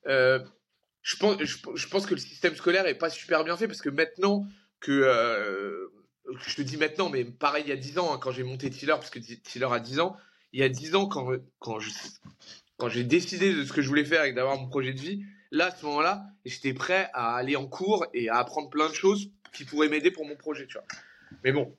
euh, 0.07 0.39
je, 1.05 1.87
pense, 1.87 2.05
que 2.07 2.15
le 2.15 2.19
système 2.19 2.55
scolaire 2.55 2.87
est 2.87 2.95
pas 2.95 3.11
super 3.11 3.43
bien 3.43 3.55
fait, 3.55 3.67
parce 3.67 3.81
que 3.81 3.89
maintenant 3.89 4.47
que, 4.79 4.91
euh, 4.91 5.87
je 6.47 6.55
te 6.55 6.61
dis 6.63 6.77
maintenant, 6.77 7.09
mais 7.09 7.23
pareil, 7.23 7.63
il 7.65 7.69
y 7.69 7.73
a 7.73 7.77
10 7.77 7.99
ans, 7.99 8.13
hein, 8.13 8.17
quand 8.19 8.31
j'ai 8.31 8.43
monté 8.43 8.69
Tiller, 8.71 8.93
parce 8.93 9.11
que 9.11 9.19
Tiller 9.19 9.67
a 9.71 9.79
10 9.79 9.99
ans, 9.99 10.17
il 10.51 10.59
y 10.59 10.63
a 10.63 10.69
10 10.69 10.95
ans, 10.95 11.07
quand, 11.07 11.27
quand 11.59 11.79
quand 12.77 12.89
j'ai 12.89 13.03
décidé 13.03 13.53
de 13.53 13.63
ce 13.63 13.71
que 13.71 13.81
je 13.81 13.87
voulais 13.87 14.05
faire 14.05 14.25
et 14.25 14.33
d'avoir 14.33 14.57
mon 14.57 14.67
projet 14.67 14.93
de 14.93 14.99
vie, 14.99 15.23
là, 15.51 15.67
à 15.67 15.71
ce 15.71 15.85
moment-là, 15.85 16.25
j'étais 16.43 16.73
prêt 16.73 17.09
à 17.13 17.35
aller 17.35 17.55
en 17.55 17.67
cours 17.67 18.05
et 18.13 18.29
à 18.29 18.37
apprendre 18.37 18.69
plein 18.69 18.89
de 18.89 18.93
choses 18.93 19.29
qui 19.53 19.63
pourraient 19.63 19.87
m'aider 19.87 20.11
pour 20.11 20.25
mon 20.25 20.35
projet. 20.35 20.67
Mais 21.43 21.51
bon, 21.51 21.73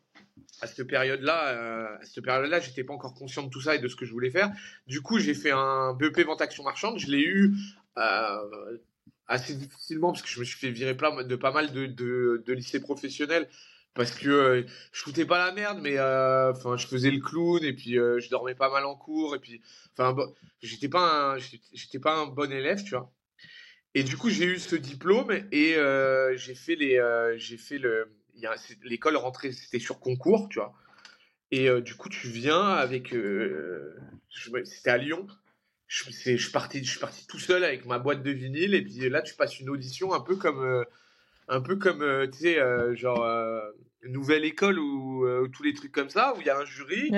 à 0.62 0.66
cette 0.66 0.87
période-là, 0.87 1.49
euh, 1.49 1.99
à 2.00 2.04
cette 2.04 2.25
période-là, 2.25 2.61
j'étais 2.61 2.85
pas 2.85 2.95
encore 2.95 3.14
conscient 3.14 3.42
de 3.42 3.50
tout 3.50 3.61
ça 3.61 3.75
et 3.75 3.78
de 3.78 3.88
ce 3.88 3.97
que 3.97 4.06
je 4.06 4.12
voulais 4.12 4.30
faire. 4.30 4.50
Du 4.87 5.02
coup, 5.02 5.18
j'ai 5.18 5.35
fait 5.35 5.50
un 5.50 5.92
BEP 5.92 6.21
vente 6.21 6.40
action 6.40 6.64
marchande. 6.64 6.99
Je 6.99 7.09
l'ai 7.09 7.23
eu 7.23 7.54
euh, 7.99 8.78
assez 9.28 9.54
difficilement 9.54 10.12
parce 10.12 10.23
que 10.23 10.28
je 10.28 10.40
me 10.40 10.45
suis 10.45 10.59
fait 10.59 10.71
virer 10.71 10.97
plein 10.97 11.23
de 11.23 11.37
pas 11.37 11.52
mal 11.52 11.73
de, 11.73 11.87
de, 11.87 12.52
lycées 12.52 12.80
professionnels 12.80 13.49
parce 13.95 14.11
que 14.11 14.28
euh, 14.28 14.62
je 14.92 15.00
foutais 15.00 15.25
pas 15.25 15.45
la 15.45 15.52
merde, 15.52 15.78
mais 15.83 15.99
euh, 15.99 16.52
enfin, 16.52 16.76
je 16.76 16.87
faisais 16.87 17.11
le 17.11 17.21
clown 17.21 17.64
et 17.64 17.73
puis 17.73 17.95
je 17.95 18.28
dormais 18.30 18.54
pas 18.54 18.71
mal 18.71 18.85
en 18.85 18.95
cours 18.95 19.35
et 19.35 19.38
puis, 19.38 19.62
enfin, 19.97 20.14
j'étais 20.62 20.88
pas 20.88 21.38
j'étais 21.73 21.99
pas 21.99 22.14
un 22.14 22.26
bon 22.26 22.52
élève, 22.52 22.83
tu 22.85 22.90
vois. 22.90 23.12
Et 23.95 24.02
du 24.02 24.16
coup, 24.18 24.28
j'ai 24.28 24.45
eu 24.45 24.59
ce 24.59 24.76
diplôme 24.76 25.33
et 25.52 25.76
j'ai 26.37 26.54
fait 26.54 26.76
les, 26.76 27.35
j'ai 27.38 27.56
fait 27.56 27.78
le 27.78 28.09
l'école 28.85 29.16
rentrait, 29.16 29.52
c'était 29.52 29.78
sur 29.78 30.00
concours, 30.00 30.49
tu 30.49 30.59
vois. 30.59 30.75
Et 31.50 31.68
euh, 31.68 31.80
du 31.80 31.95
coup, 31.95 32.09
tu 32.09 32.28
viens 32.28 32.62
avec. 32.62 33.14
Euh, 33.14 33.97
c'était 34.64 34.90
à 34.90 34.99
Lyon. 34.99 35.26
Je, 35.88 36.05
je, 36.11 36.37
suis 36.37 36.50
parti, 36.50 36.83
je 36.83 36.90
suis 36.90 37.00
parti 37.00 37.26
tout 37.26 37.38
seul 37.38 37.64
avec 37.64 37.87
ma 37.87 37.99
boîte 37.99 38.23
de 38.23 38.31
vinyle. 38.31 38.75
Et 38.75 38.83
puis 38.83 39.09
là, 39.09 39.23
tu 39.23 39.35
passes 39.35 39.61
une 39.61 39.71
audition 39.71 40.12
un 40.12 40.21
peu 40.21 40.37
comme. 40.37 40.64
Euh, 40.64 40.85
un 41.49 41.61
peu 41.61 41.76
comme, 41.76 42.28
tu 42.33 42.38
sais, 42.38 42.97
genre. 42.97 43.26
Nouvelle 44.02 44.45
école 44.45 44.78
ou, 44.78 45.26
tous 45.49 45.64
les 45.64 45.75
trucs 45.75 45.90
comme 45.90 46.11
ça, 46.11 46.33
où 46.37 46.40
il 46.40 46.47
y 46.47 46.50
a 46.50 46.57
un 46.57 46.64
jury. 46.64 47.11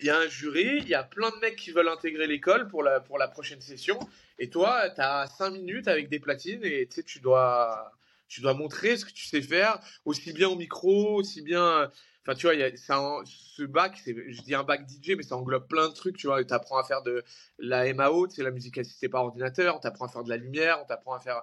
il 0.00 0.06
y 0.06 0.10
a 0.10 0.18
un 0.18 0.28
jury, 0.28 0.80
il 0.82 0.88
y 0.88 0.94
a 0.94 1.02
plein 1.02 1.30
de 1.30 1.36
mecs 1.36 1.56
qui 1.56 1.70
veulent 1.70 1.88
intégrer 1.88 2.26
l'école 2.26 2.68
pour 2.68 2.82
la, 2.82 3.00
pour 3.00 3.16
la 3.16 3.26
prochaine 3.26 3.60
session. 3.62 3.98
Et 4.38 4.50
toi, 4.50 4.90
tu 4.90 5.00
as 5.00 5.26
5 5.38 5.50
minutes 5.50 5.88
avec 5.88 6.10
des 6.10 6.18
platines 6.18 6.62
et 6.62 6.86
tu 7.06 7.20
dois 7.20 7.96
tu 8.28 8.40
dois 8.40 8.54
montrer 8.54 8.96
ce 8.96 9.04
que 9.04 9.12
tu 9.12 9.26
sais 9.26 9.42
faire, 9.42 9.78
aussi 10.04 10.32
bien 10.32 10.48
au 10.48 10.56
micro, 10.56 11.16
aussi 11.16 11.42
bien. 11.42 11.90
Enfin, 12.26 12.34
tu 12.34 12.46
vois, 12.46 12.56
y 12.56 12.62
a, 12.64 12.76
ça, 12.76 13.00
ce 13.24 13.62
bac, 13.62 14.02
je 14.04 14.42
dis 14.42 14.56
un 14.56 14.64
bac 14.64 14.84
DJ, 14.88 15.12
mais 15.16 15.22
ça 15.22 15.36
englobe 15.36 15.68
plein 15.68 15.88
de 15.88 15.94
trucs, 15.94 16.16
tu 16.16 16.26
vois. 16.26 16.44
Tu 16.44 16.52
apprends 16.52 16.76
à 16.76 16.82
faire 16.82 17.02
de 17.02 17.22
la 17.60 17.92
MAO, 17.94 18.28
c'est 18.28 18.42
la 18.42 18.50
musique 18.50 18.78
assistée 18.78 19.08
par 19.08 19.22
ordinateur, 19.22 19.76
on 19.76 19.78
t'apprend 19.78 20.06
à 20.06 20.08
faire 20.08 20.24
de 20.24 20.28
la 20.28 20.36
lumière, 20.36 20.80
on 20.82 20.86
t'apprend 20.86 21.14
à 21.14 21.20
faire 21.20 21.42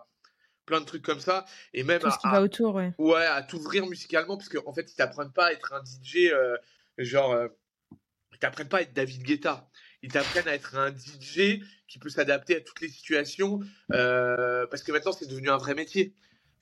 plein 0.65 0.81
de 0.81 0.85
trucs 0.85 1.01
comme 1.01 1.21
ça. 1.21 1.45
Et 1.73 1.83
même 1.83 2.01
tout 2.01 2.11
ce 2.11 2.17
qui 2.17 2.27
va 2.27 2.41
autour, 2.41 2.75
ouais. 2.75 2.93
Ouais, 2.97 3.25
à 3.25 3.41
t'ouvrir 3.43 3.85
musicalement, 3.85 4.35
parce 4.35 4.49
qu'en 4.49 4.69
en 4.69 4.73
fait, 4.73 4.91
ils 4.91 4.95
t'apprennent 4.95 5.31
pas 5.31 5.47
à 5.47 5.51
être 5.53 5.71
un 5.71 5.81
DJ, 5.85 6.31
euh, 6.33 6.57
genre. 6.97 7.31
Euh, 7.31 7.47
ils 8.33 8.39
t'apprennent 8.39 8.67
pas 8.67 8.79
à 8.79 8.81
être 8.81 8.93
David 8.93 9.23
Guetta. 9.23 9.69
Ils 10.01 10.11
t'apprennent 10.11 10.49
à 10.49 10.53
être 10.53 10.75
un 10.75 10.91
DJ 10.91 11.61
qui 11.87 11.97
peut 11.97 12.09
s'adapter 12.09 12.57
à 12.57 12.61
toutes 12.61 12.81
les 12.81 12.89
situations, 12.89 13.61
euh, 13.93 14.67
parce 14.67 14.83
que 14.83 14.91
maintenant, 14.91 15.13
c'est 15.13 15.27
devenu 15.27 15.49
un 15.49 15.57
vrai 15.57 15.75
métier 15.75 16.13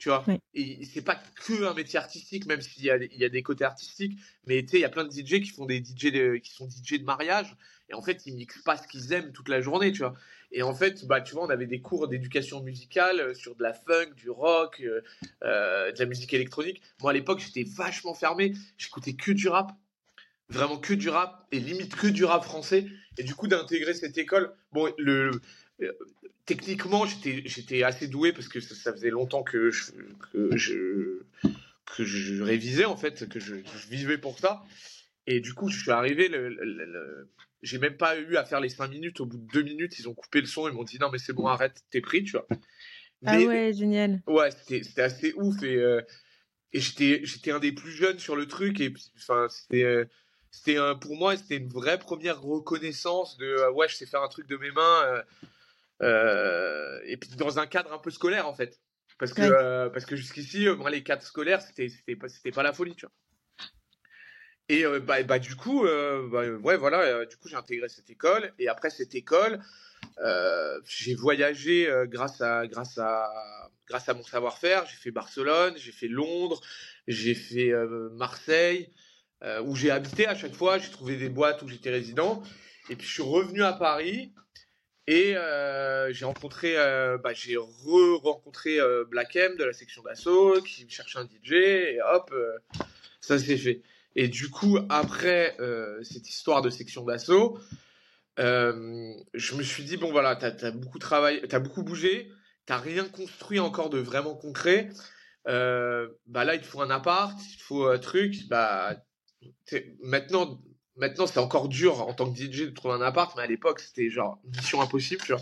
tu 0.01 0.09
vois. 0.09 0.25
Et 0.55 0.83
c'est 0.83 1.03
pas 1.03 1.21
que 1.45 1.63
un 1.63 1.75
métier 1.75 1.99
artistique, 1.99 2.47
même 2.47 2.59
s'il 2.59 2.83
y 2.83 2.89
a, 2.89 2.97
il 2.97 3.19
y 3.19 3.23
a 3.23 3.29
des 3.29 3.43
côtés 3.43 3.65
artistiques, 3.65 4.17
mais 4.47 4.63
tu 4.63 4.69
sais, 4.69 4.77
il 4.77 4.81
y 4.81 4.85
a 4.85 4.89
plein 4.89 5.05
de 5.05 5.11
DJ 5.11 5.41
qui 5.41 5.49
font 5.49 5.67
des 5.67 5.77
DJ 5.77 6.41
qui 6.41 6.51
sont 6.51 6.67
DJ 6.67 6.97
de 6.97 7.03
mariage, 7.03 7.55
et 7.87 7.93
en 7.93 8.01
fait, 8.01 8.25
ils 8.25 8.35
mixent 8.35 8.63
pas 8.63 8.77
ce 8.77 8.87
qu'ils 8.87 9.13
aiment 9.13 9.31
toute 9.31 9.47
la 9.47 9.61
journée, 9.61 9.91
tu 9.91 9.99
vois. 9.99 10.15
Et 10.51 10.63
en 10.63 10.73
fait, 10.73 11.05
bah, 11.05 11.21
tu 11.21 11.35
vois, 11.35 11.45
on 11.45 11.51
avait 11.51 11.67
des 11.67 11.81
cours 11.81 12.07
d'éducation 12.07 12.63
musicale 12.63 13.19
euh, 13.19 13.33
sur 13.35 13.55
de 13.55 13.61
la 13.61 13.73
funk, 13.73 14.15
du 14.17 14.31
rock, 14.31 14.81
euh, 14.81 15.01
euh, 15.43 15.91
de 15.91 15.99
la 15.99 16.05
musique 16.07 16.33
électronique. 16.33 16.81
Moi, 17.01 17.11
à 17.11 17.13
l'époque, 17.13 17.39
j'étais 17.39 17.69
vachement 17.69 18.15
fermé, 18.15 18.53
j'écoutais 18.79 19.13
que 19.13 19.31
du 19.31 19.49
rap, 19.49 19.71
vraiment 20.49 20.79
que 20.79 20.95
du 20.95 21.09
rap, 21.09 21.45
et 21.51 21.59
limite 21.59 21.95
que 21.95 22.07
du 22.07 22.25
rap 22.25 22.43
français. 22.43 22.87
Et 23.19 23.23
du 23.23 23.35
coup, 23.35 23.47
d'intégrer 23.47 23.93
cette 23.93 24.17
école, 24.17 24.51
bon, 24.71 24.91
le, 24.97 25.41
techniquement, 26.45 27.05
j'étais 27.05 27.83
assez 27.83 28.07
doué 28.07 28.33
parce 28.33 28.47
que 28.47 28.59
ça, 28.59 28.91
faisait 28.91 29.09
longtemps 29.09 29.43
que 29.43 29.71
je, 29.71 29.91
que 30.31 30.57
je, 30.57 31.21
que 31.85 32.03
je 32.03 32.41
révisais, 32.41 32.85
en 32.85 32.97
fait, 32.97 33.27
que 33.27 33.39
je, 33.39 33.55
vivais 33.89 34.17
pour 34.17 34.39
ça. 34.39 34.63
Et 35.27 35.39
du 35.39 35.53
coup, 35.53 35.69
je 35.69 35.79
suis 35.79 35.91
arrivé, 35.91 36.27
le, 36.27 37.29
j'ai 37.61 37.77
même 37.77 37.97
pas 37.97 38.17
eu 38.17 38.37
à 38.37 38.45
faire 38.45 38.59
les 38.59 38.69
5 38.69 38.87
minutes. 38.87 39.19
Au 39.21 39.25
bout 39.25 39.37
de 39.37 39.47
2 39.53 39.61
minutes, 39.61 39.99
ils 39.99 40.09
ont 40.09 40.13
coupé 40.13 40.41
le 40.41 40.47
son. 40.47 40.67
Ils 40.67 40.73
m'ont 40.73 40.83
dit 40.83 40.97
non, 40.99 41.09
mais 41.11 41.19
c'est 41.19 41.33
bon, 41.33 41.47
arrête, 41.47 41.83
t'es 41.91 42.01
pris, 42.01 42.23
tu 42.23 42.31
vois. 42.31 42.47
ah 43.25 43.39
ouais, 43.39 43.73
génial. 43.73 44.21
Ouais, 44.27 44.49
c'était 44.51 45.01
assez 45.01 45.33
ouf. 45.35 45.61
Et, 45.63 45.75
euh, 45.75 46.01
et 46.73 46.79
j'étais 46.79 47.51
un 47.51 47.59
des 47.59 47.71
plus 47.71 47.91
jeunes 47.91 48.19
sur 48.19 48.35
le 48.35 48.47
truc. 48.47 48.79
Et 48.81 48.93
enfin, 49.15 49.47
c'était. 49.49 49.83
Euh, 49.83 50.05
c'était 50.53 50.75
pour 50.99 51.15
moi 51.15 51.37
c'était 51.37 51.55
une 51.55 51.69
vraie 51.69 51.97
première 51.97 52.41
reconnaissance 52.41 53.37
de 53.37 53.45
euh, 53.45 53.71
ouais 53.71 53.87
je 53.87 53.95
sais 53.95 54.05
faire 54.05 54.21
un 54.21 54.27
truc 54.27 54.47
de 54.47 54.57
mes 54.57 54.69
mains 54.71 55.23
et 56.01 57.17
puis 57.17 57.29
dans 57.37 57.59
un 57.59 57.67
cadre 57.67 57.93
un 57.93 57.99
peu 57.99 58.11
scolaire 58.11 58.47
en 58.47 58.53
fait. 58.53 58.79
Parce 59.21 59.33
que, 59.33 59.43
euh, 59.43 59.87
parce 59.89 60.05
que 60.05 60.15
jusqu'ici, 60.15 60.67
euh, 60.67 60.75
moi, 60.75 60.89
les 60.89 61.03
cadres 61.03 61.21
scolaires, 61.21 61.61
c'était, 61.61 61.89
c'était, 61.89 62.15
pas, 62.15 62.27
c'était 62.27 62.49
pas 62.49 62.63
la 62.63 62.73
folie, 62.73 62.95
tu 62.95 63.05
vois. 63.05 63.13
Et 64.67 64.83
bah, 65.01 65.21
bah, 65.21 65.37
du 65.37 65.55
coup, 65.55 65.83
bah, 65.83 66.49
ouais, 66.49 66.77
voilà, 66.77 67.25
du 67.25 67.37
coup, 67.37 67.47
j'ai 67.47 67.55
intégré 67.55 67.87
cette 67.87 68.09
école. 68.09 68.51
Et 68.57 68.67
après 68.67 68.89
cette 68.89 69.13
école, 69.13 69.59
j'ai 70.85 71.13
voyagé 71.13 71.87
grâce, 72.05 72.41
à, 72.41 72.65
grâce, 72.65 72.97
à, 72.97 73.29
grâce 73.87 74.07
à 74.09 74.13
mon 74.13 74.23
savoir-faire. 74.23 74.85
J'ai 74.87 74.95
fait 74.95 75.11
Barcelone, 75.11 75.73
j'ai 75.75 75.91
fait 75.91 76.07
Londres, 76.07 76.61
j'ai 77.05 77.35
fait 77.35 77.73
Marseille, 78.13 78.93
où 79.65 79.75
j'ai 79.75 79.91
habité 79.91 80.25
à 80.25 80.35
chaque 80.35 80.55
fois. 80.55 80.79
J'ai 80.79 80.89
trouvé 80.89 81.17
des 81.17 81.29
boîtes 81.29 81.61
où 81.63 81.67
j'étais 81.67 81.91
résident. 81.91 82.41
Et 82.89 82.95
puis 82.95 83.05
je 83.05 83.13
suis 83.13 83.23
revenu 83.23 83.63
à 83.63 83.73
Paris 83.73 84.33
et 85.07 85.35
euh, 85.35 86.13
j'ai 86.13 86.25
rencontré, 86.25 86.77
euh, 86.77 87.17
bah, 87.17 87.33
j'ai 87.33 87.57
re-rencontré 87.57 88.79
euh, 88.79 89.03
Black 89.05 89.35
M 89.35 89.57
de 89.57 89.63
la 89.63 89.73
section 89.73 90.03
d'assaut 90.03 90.61
qui 90.61 90.87
cherchait 90.89 91.19
un 91.19 91.25
DJ 91.25 91.53
et 91.53 91.99
hop, 92.13 92.33
ça 93.19 93.39
s'est 93.39 93.57
fait. 93.57 93.81
Et 94.15 94.27
du 94.27 94.49
coup, 94.49 94.77
après 94.89 95.55
cette 96.03 96.29
histoire 96.29 96.61
de 96.61 96.69
section 96.69 97.03
d'assaut, 97.03 97.59
je 98.37 99.55
me 99.55 99.63
suis 99.63 99.83
dit 99.83 99.97
bon 99.97 100.11
voilà, 100.11 100.35
t'as 100.35 100.67
as 100.67 100.71
beaucoup 100.71 100.99
travaillé, 100.99 101.41
t'as 101.47 101.59
beaucoup 101.59 101.83
bougé, 101.83 102.31
t'as 102.65 102.77
rien 102.77 103.05
construit 103.05 103.59
encore 103.59 103.89
de 103.89 103.99
vraiment 103.99 104.35
concret. 104.35 104.89
bah 105.45 106.45
là, 106.45 106.55
il 106.55 106.61
te 106.61 106.65
faut 106.65 106.81
un 106.81 106.89
appart, 106.89 107.39
il 107.51 107.57
te 107.57 107.63
faut 107.63 107.87
un 107.87 107.99
truc. 107.99 108.47
Bah 108.49 108.97
maintenant, 110.03 110.61
Maintenant, 111.01 111.25
c'est 111.25 111.39
encore 111.39 111.67
dur 111.67 111.99
en 112.07 112.13
tant 112.13 112.31
que 112.31 112.37
DJ 112.37 112.67
de 112.67 112.69
trouver 112.69 112.93
un 112.93 113.01
appart, 113.01 113.35
mais 113.35 113.41
à 113.41 113.47
l'époque, 113.47 113.79
c'était 113.79 114.11
genre 114.11 114.39
mission 114.55 114.81
impossible, 114.81 115.23
tu 115.23 115.31
vois. 115.33 115.41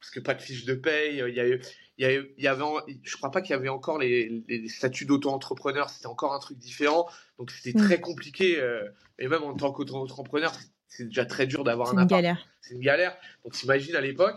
Parce 0.00 0.10
que 0.10 0.18
pas 0.18 0.34
de 0.34 0.42
fiche 0.42 0.64
de 0.64 0.74
paye, 0.74 1.22
il 1.28 1.34
y 1.36 1.40
avait, 1.40 1.60
il 1.98 2.42
y 2.42 2.48
avait, 2.48 2.64
je 3.04 3.16
crois 3.16 3.30
pas 3.30 3.42
qu'il 3.42 3.52
y 3.52 3.54
avait 3.54 3.68
encore 3.68 3.98
les, 3.98 4.42
statuts 4.66 5.06
d'auto-entrepreneur, 5.06 5.88
c'était 5.88 6.08
encore 6.08 6.34
un 6.34 6.40
truc 6.40 6.58
différent. 6.58 7.08
Donc 7.38 7.52
c'était 7.52 7.78
très 7.78 7.98
mm. 7.98 8.00
compliqué. 8.00 8.60
Euh, 8.60 8.88
et 9.20 9.28
même 9.28 9.44
en 9.44 9.54
tant 9.54 9.70
qu'auto-entrepreneur, 9.70 10.52
c'est 10.88 11.04
déjà 11.04 11.26
très 11.26 11.46
dur 11.46 11.62
d'avoir 11.62 11.90
un 11.90 11.98
appart. 11.98 12.08
C'est 12.08 12.14
une 12.16 12.22
galère. 12.22 12.48
C'est 12.60 12.74
une 12.74 12.80
galère. 12.80 13.16
Donc 13.44 13.52
t'imagines 13.52 13.94
à 13.94 14.00
l'époque. 14.00 14.34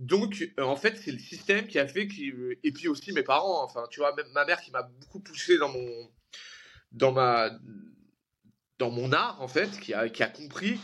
Donc, 0.00 0.50
euh, 0.58 0.64
en 0.64 0.74
fait, 0.74 0.96
c'est 0.96 1.12
le 1.12 1.18
système 1.18 1.68
qui 1.68 1.78
a 1.78 1.86
fait 1.86 2.08
que. 2.08 2.58
Et 2.64 2.72
puis 2.72 2.88
aussi 2.88 3.12
mes 3.12 3.22
parents, 3.22 3.62
enfin, 3.62 3.84
tu 3.88 4.00
vois, 4.00 4.12
même 4.16 4.26
ma 4.34 4.44
mère 4.44 4.60
qui 4.60 4.72
m'a 4.72 4.82
beaucoup 4.82 5.20
poussé 5.20 5.58
dans 5.58 5.68
mon. 5.68 6.10
Dans 6.90 7.12
ma 7.12 7.50
dans 8.78 8.90
mon 8.90 9.12
art, 9.12 9.40
en 9.40 9.48
fait, 9.48 9.78
qui 9.80 9.94
a, 9.94 10.08
qui 10.08 10.22
a 10.22 10.28
compris 10.28 10.78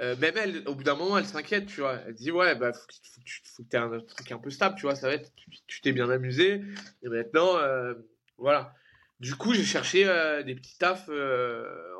euh, 0.00 0.16
même 0.16 0.36
elle, 0.36 0.62
au 0.66 0.74
bout 0.74 0.82
d'un 0.82 0.96
moment, 0.96 1.18
elle 1.18 1.26
s'inquiète, 1.26 1.66
tu 1.66 1.80
vois. 1.80 2.00
Elle 2.06 2.14
dit, 2.14 2.30
ouais, 2.30 2.54
bah, 2.56 2.72
faut, 2.72 2.86
que 2.86 3.68
tu 3.68 3.76
aies 3.76 3.78
un 3.78 4.00
truc 4.00 4.32
un 4.32 4.38
peu 4.38 4.50
stable, 4.50 4.76
tu 4.76 4.82
vois. 4.82 4.96
Ça 4.96 5.08
va 5.08 5.14
être, 5.14 5.30
tu 5.66 5.80
t'es 5.80 5.92
bien 5.92 6.10
amusé. 6.10 6.62
Et 7.02 7.08
maintenant, 7.08 7.56
euh, 7.58 7.94
voilà. 8.36 8.74
Du 9.20 9.36
coup, 9.36 9.54
j'ai 9.54 9.64
cherché 9.64 10.04
euh, 10.06 10.42
des 10.42 10.54
petits 10.54 10.76
tafs, 10.78 11.08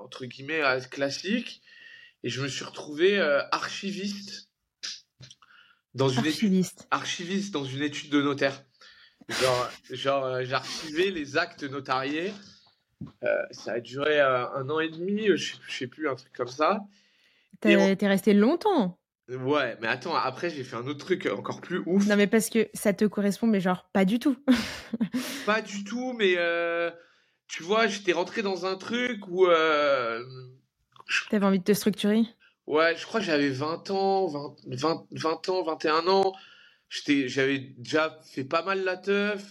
entre 0.02 0.24
guillemets, 0.24 0.62
classiques. 0.90 1.62
Et 2.24 2.30
je 2.30 2.42
me 2.42 2.48
suis 2.48 2.64
retrouvé 2.64 3.20
archiviste. 3.52 4.50
Dans 5.94 6.08
une 6.08 6.26
archiviste. 6.26 6.80
Étude, 6.80 6.88
archiviste 6.90 7.54
dans 7.54 7.64
une 7.64 7.82
étude 7.82 8.10
de 8.10 8.20
notaire. 8.20 8.64
Genre, 9.28 9.70
genre 9.90 10.42
j'ai 10.42 10.54
archivé 10.54 11.10
les 11.12 11.36
actes 11.36 11.62
notariés. 11.62 12.32
Ça 13.50 13.72
a 13.72 13.80
duré 13.80 14.20
un 14.20 14.68
an 14.68 14.80
et 14.80 14.88
demi, 14.88 15.26
je 15.28 15.56
je 15.66 15.78
sais 15.78 15.86
plus, 15.86 16.08
un 16.08 16.14
truc 16.14 16.32
comme 16.32 16.48
ça. 16.48 16.80
T'es 17.60 17.96
resté 18.06 18.34
longtemps. 18.34 18.98
Ouais, 19.28 19.76
mais 19.80 19.88
attends, 19.88 20.14
après 20.14 20.50
j'ai 20.50 20.64
fait 20.64 20.76
un 20.76 20.86
autre 20.86 20.98
truc 20.98 21.26
encore 21.26 21.62
plus 21.62 21.82
ouf. 21.86 22.06
Non, 22.06 22.16
mais 22.16 22.26
parce 22.26 22.50
que 22.50 22.68
ça 22.74 22.92
te 22.92 23.06
correspond, 23.06 23.46
mais 23.46 23.60
genre 23.60 23.88
pas 23.92 24.04
du 24.04 24.18
tout. 24.18 24.36
pas 25.46 25.62
du 25.62 25.82
tout, 25.82 26.12
mais 26.12 26.34
euh, 26.36 26.90
tu 27.48 27.62
vois, 27.62 27.86
j'étais 27.86 28.12
rentré 28.12 28.42
dans 28.42 28.66
un 28.66 28.76
truc 28.76 29.26
où. 29.28 29.46
Euh, 29.46 30.22
T'avais 31.30 31.46
envie 31.46 31.58
de 31.58 31.64
te 31.64 31.72
structurer? 31.72 32.22
Ouais, 32.66 32.96
je 32.96 33.06
crois 33.06 33.20
que 33.20 33.26
j'avais 33.26 33.48
20 33.48 33.90
ans, 33.90 34.26
20, 34.26 34.56
20, 34.66 35.06
20 35.12 35.48
ans, 35.48 35.62
21 35.64 36.06
ans. 36.08 36.34
J'avais 36.88 37.58
déjà 37.78 38.20
fait 38.30 38.44
pas 38.44 38.62
mal 38.62 38.84
la 38.84 38.96
teuf 38.96 39.42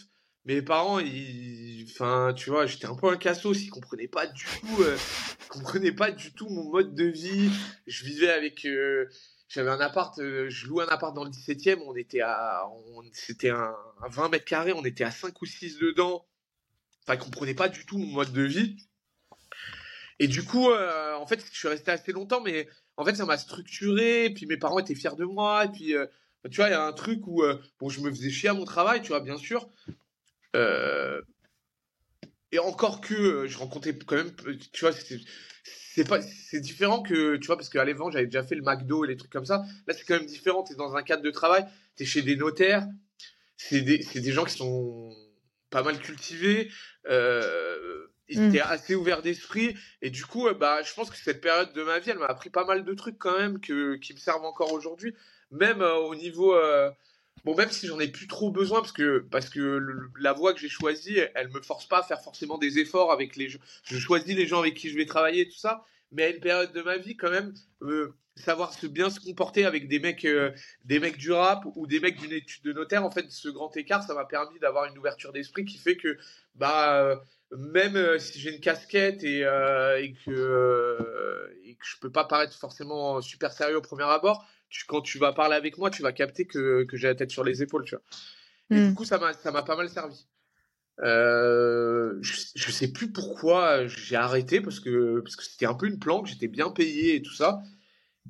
mes 0.45 0.61
parents, 0.61 0.99
ils, 0.99 1.85
enfin, 1.89 2.33
tu 2.35 2.49
vois, 2.49 2.65
j'étais 2.65 2.85
un 2.85 2.95
peu 2.95 3.07
un 3.07 3.17
cassos, 3.17 3.61
ils 3.61 3.69
comprenaient 3.69 4.07
pas 4.07 4.27
du 4.27 4.43
tout, 4.43 4.81
euh, 4.81 4.97
comprenaient 5.47 5.93
pas 5.93 6.11
du 6.11 6.33
tout 6.33 6.49
mon 6.49 6.69
mode 6.69 6.95
de 6.95 7.05
vie. 7.05 7.49
Je 7.87 8.03
vivais 8.03 8.29
avec, 8.29 8.65
euh, 8.65 9.07
j'avais 9.47 9.69
un 9.69 9.79
appart, 9.79 10.17
euh, 10.19 10.49
je 10.49 10.67
louais 10.67 10.83
un 10.83 10.87
appart 10.87 11.15
dans 11.15 11.23
le 11.23 11.29
17e, 11.29 11.79
on 11.85 11.95
était 11.95 12.21
à, 12.21 12.63
c'était 13.13 13.51
un, 13.51 13.73
20 14.09 14.29
mètres 14.29 14.45
carrés, 14.45 14.73
on 14.73 14.83
était 14.83 15.05
à 15.05 15.11
5 15.11 15.41
ou 15.41 15.45
6 15.45 15.79
dedans. 15.79 16.25
Enfin, 17.03 17.15
ils 17.15 17.23
comprenaient 17.23 17.53
pas 17.53 17.69
du 17.69 17.85
tout 17.85 17.97
mon 17.97 18.07
mode 18.07 18.33
de 18.33 18.43
vie. 18.43 18.77
Et 20.19 20.27
du 20.27 20.43
coup, 20.43 20.71
en 20.71 21.25
fait, 21.25 21.43
je 21.51 21.57
suis 21.57 21.67
resté 21.67 21.91
assez 21.91 22.13
longtemps, 22.13 22.39
mais 22.39 22.69
en 22.95 23.03
fait, 23.03 23.15
ça 23.15 23.25
m'a 23.25 23.37
structuré. 23.37 24.29
Puis 24.29 24.45
mes 24.45 24.55
parents 24.55 24.79
étaient 24.79 24.95
fiers 24.95 25.15
de 25.17 25.25
moi. 25.25 25.65
Et 25.65 25.69
puis, 25.69 25.95
tu 26.49 26.55
vois, 26.57 26.69
il 26.69 26.71
y 26.71 26.75
a 26.75 26.85
un 26.85 26.93
truc 26.93 27.27
où, 27.27 27.43
bon, 27.79 27.89
je 27.89 27.99
me 27.99 28.09
faisais 28.09 28.29
chier 28.29 28.47
à 28.47 28.53
mon 28.53 28.63
travail, 28.63 29.01
tu 29.01 29.09
vois, 29.09 29.19
bien 29.19 29.37
sûr. 29.37 29.69
Euh, 30.55 31.21
et 32.51 32.59
encore 32.59 33.01
que 33.01 33.13
euh, 33.13 33.47
je 33.47 33.57
rencontrais 33.57 33.97
quand 33.97 34.15
même, 34.15 34.31
tu 34.71 34.85
vois, 34.85 34.93
c'est 34.93 36.07
pas, 36.07 36.21
c'est 36.21 36.59
différent 36.59 37.01
que, 37.01 37.37
tu 37.37 37.47
vois, 37.47 37.57
parce 37.57 37.69
qu'à 37.69 37.83
l'évent, 37.83 38.11
j'avais 38.11 38.25
déjà 38.25 38.43
fait 38.43 38.55
le 38.55 38.61
McDo 38.61 39.05
et 39.05 39.07
les 39.07 39.17
trucs 39.17 39.31
comme 39.31 39.45
ça. 39.45 39.63
Là, 39.87 39.93
c'est 39.93 40.03
quand 40.05 40.15
même 40.15 40.25
différent. 40.25 40.63
T'es 40.63 40.75
dans 40.75 40.95
un 40.95 41.03
cadre 41.03 41.23
de 41.23 41.31
travail, 41.31 41.65
t'es 41.95 42.05
chez 42.05 42.21
des 42.21 42.35
notaires, 42.35 42.87
c'est 43.57 43.81
des, 43.81 43.97
des, 43.97 44.31
gens 44.31 44.45
qui 44.45 44.55
sont 44.55 45.11
pas 45.71 45.81
mal 45.81 45.97
cultivés, 45.99 46.69
euh, 47.09 48.05
ils 48.27 48.39
mm. 48.39 48.49
étaient 48.49 48.61
assez 48.61 48.93
ouverts 48.93 49.23
d'esprit. 49.23 49.75
Et 50.03 50.11
du 50.11 50.23
coup, 50.25 50.47
bah, 50.53 50.83
je 50.83 50.93
pense 50.93 51.09
que 51.09 51.17
cette 51.17 51.41
période 51.41 51.73
de 51.73 51.81
ma 51.81 51.97
vie, 51.97 52.11
elle 52.11 52.19
m'a 52.19 52.27
appris 52.27 52.51
pas 52.51 52.65
mal 52.65 52.83
de 52.83 52.93
trucs 52.93 53.17
quand 53.17 53.37
même 53.37 53.59
que, 53.59 53.95
qui 53.95 54.13
me 54.13 54.19
servent 54.19 54.45
encore 54.45 54.73
aujourd'hui. 54.73 55.15
Même 55.49 55.81
au 55.81 56.13
niveau, 56.13 56.55
Bon, 57.43 57.55
même 57.55 57.71
si 57.71 57.87
j'en 57.87 57.99
ai 57.99 58.07
plus 58.07 58.27
trop 58.27 58.51
besoin, 58.51 58.79
parce 58.79 58.93
que, 58.93 59.19
parce 59.29 59.49
que 59.49 59.85
la 60.17 60.31
voie 60.31 60.53
que 60.53 60.59
j'ai 60.59 60.69
choisie, 60.69 61.17
elle 61.35 61.49
me 61.49 61.61
force 61.61 61.87
pas 61.87 61.99
à 61.99 62.03
faire 62.03 62.21
forcément 62.21 62.57
des 62.57 62.79
efforts 62.79 63.11
avec 63.11 63.35
les 63.35 63.49
gens. 63.49 63.59
Je 63.83 63.97
choisis 63.97 64.33
les 64.33 64.47
gens 64.47 64.59
avec 64.59 64.75
qui 64.75 64.89
je 64.89 64.95
vais 64.95 65.05
travailler, 65.05 65.47
tout 65.49 65.57
ça. 65.57 65.83
Mais 66.13 66.23
à 66.23 66.29
une 66.29 66.39
période 66.39 66.71
de 66.71 66.81
ma 66.81 66.97
vie, 66.97 67.17
quand 67.17 67.31
même, 67.31 67.53
euh, 67.81 68.13
savoir 68.37 68.73
se 68.73 68.87
bien 68.87 69.09
se 69.09 69.19
comporter 69.19 69.65
avec 69.65 69.89
des 69.89 69.99
mecs, 69.99 70.23
euh, 70.25 70.51
des 70.85 70.99
mecs 70.99 71.17
du 71.17 71.31
rap 71.33 71.65
ou 71.75 71.85
des 71.85 71.99
mecs 71.99 72.17
d'une 72.17 72.31
étude 72.31 72.63
de 72.63 72.71
notaire, 72.71 73.03
en 73.03 73.11
fait, 73.11 73.29
ce 73.29 73.49
grand 73.49 73.75
écart, 73.75 74.03
ça 74.03 74.13
m'a 74.13 74.25
permis 74.25 74.59
d'avoir 74.59 74.85
une 74.85 74.97
ouverture 74.97 75.33
d'esprit 75.33 75.65
qui 75.65 75.77
fait 75.77 75.97
que, 75.97 76.17
bah, 76.55 77.01
euh, 77.01 77.15
même 77.51 78.19
si 78.19 78.39
j'ai 78.39 78.53
une 78.53 78.61
casquette 78.61 79.23
et, 79.23 79.39
et 79.41 80.13
que, 80.25 81.49
et 81.65 81.75
que 81.75 81.85
je 81.85 81.97
peux 81.99 82.11
pas 82.11 82.23
paraître 82.23 82.57
forcément 82.57 83.21
super 83.21 83.51
sérieux 83.51 83.77
au 83.77 83.81
premier 83.81 84.05
abord, 84.05 84.47
quand 84.87 85.01
tu 85.01 85.17
vas 85.17 85.33
parler 85.33 85.55
avec 85.55 85.77
moi, 85.77 85.89
tu 85.89 86.01
vas 86.01 86.11
capter 86.11 86.45
que, 86.45 86.83
que 86.83 86.97
j'ai 86.97 87.07
la 87.07 87.15
tête 87.15 87.31
sur 87.31 87.43
les 87.43 87.61
épaules, 87.61 87.85
tu 87.85 87.95
vois. 87.95 88.03
Et 88.71 88.75
du 88.75 88.91
hmm. 88.91 88.95
coup, 88.95 89.05
ça 89.05 89.17
m'a, 89.17 89.63
pas 89.63 89.75
mal 89.75 89.89
servi. 89.89 90.27
Euh, 90.99 92.17
je, 92.21 92.33
je, 92.55 92.71
sais 92.71 92.91
plus 92.91 93.11
pourquoi 93.11 93.87
j'ai 93.87 94.15
arrêté 94.15 94.61
parce 94.61 94.79
que 94.79 95.21
parce 95.21 95.35
que 95.35 95.43
c'était 95.43 95.65
un 95.65 95.73
peu 95.73 95.87
une 95.87 95.97
planque, 95.97 96.27
j'étais 96.27 96.47
bien 96.47 96.69
payé 96.69 97.15
et 97.15 97.21
tout 97.21 97.33
ça. 97.33 97.61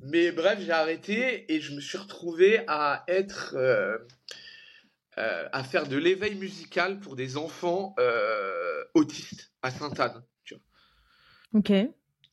Mais 0.02 0.32
bref, 0.32 0.58
j'ai 0.60 0.72
arrêté 0.72 1.52
et 1.52 1.60
je 1.60 1.74
me 1.74 1.80
suis 1.80 1.98
retrouvé 1.98 2.64
à 2.66 3.04
être 3.06 3.54
euh, 3.56 3.98
euh, 5.18 5.48
à 5.52 5.62
faire 5.62 5.86
de 5.86 5.96
l'éveil 5.96 6.36
musical 6.36 7.00
pour 7.00 7.16
des 7.16 7.36
enfants 7.36 7.94
autistes 8.94 9.52
à 9.62 9.70
Sainte-Anne. 9.70 10.22
Ok. 11.54 11.72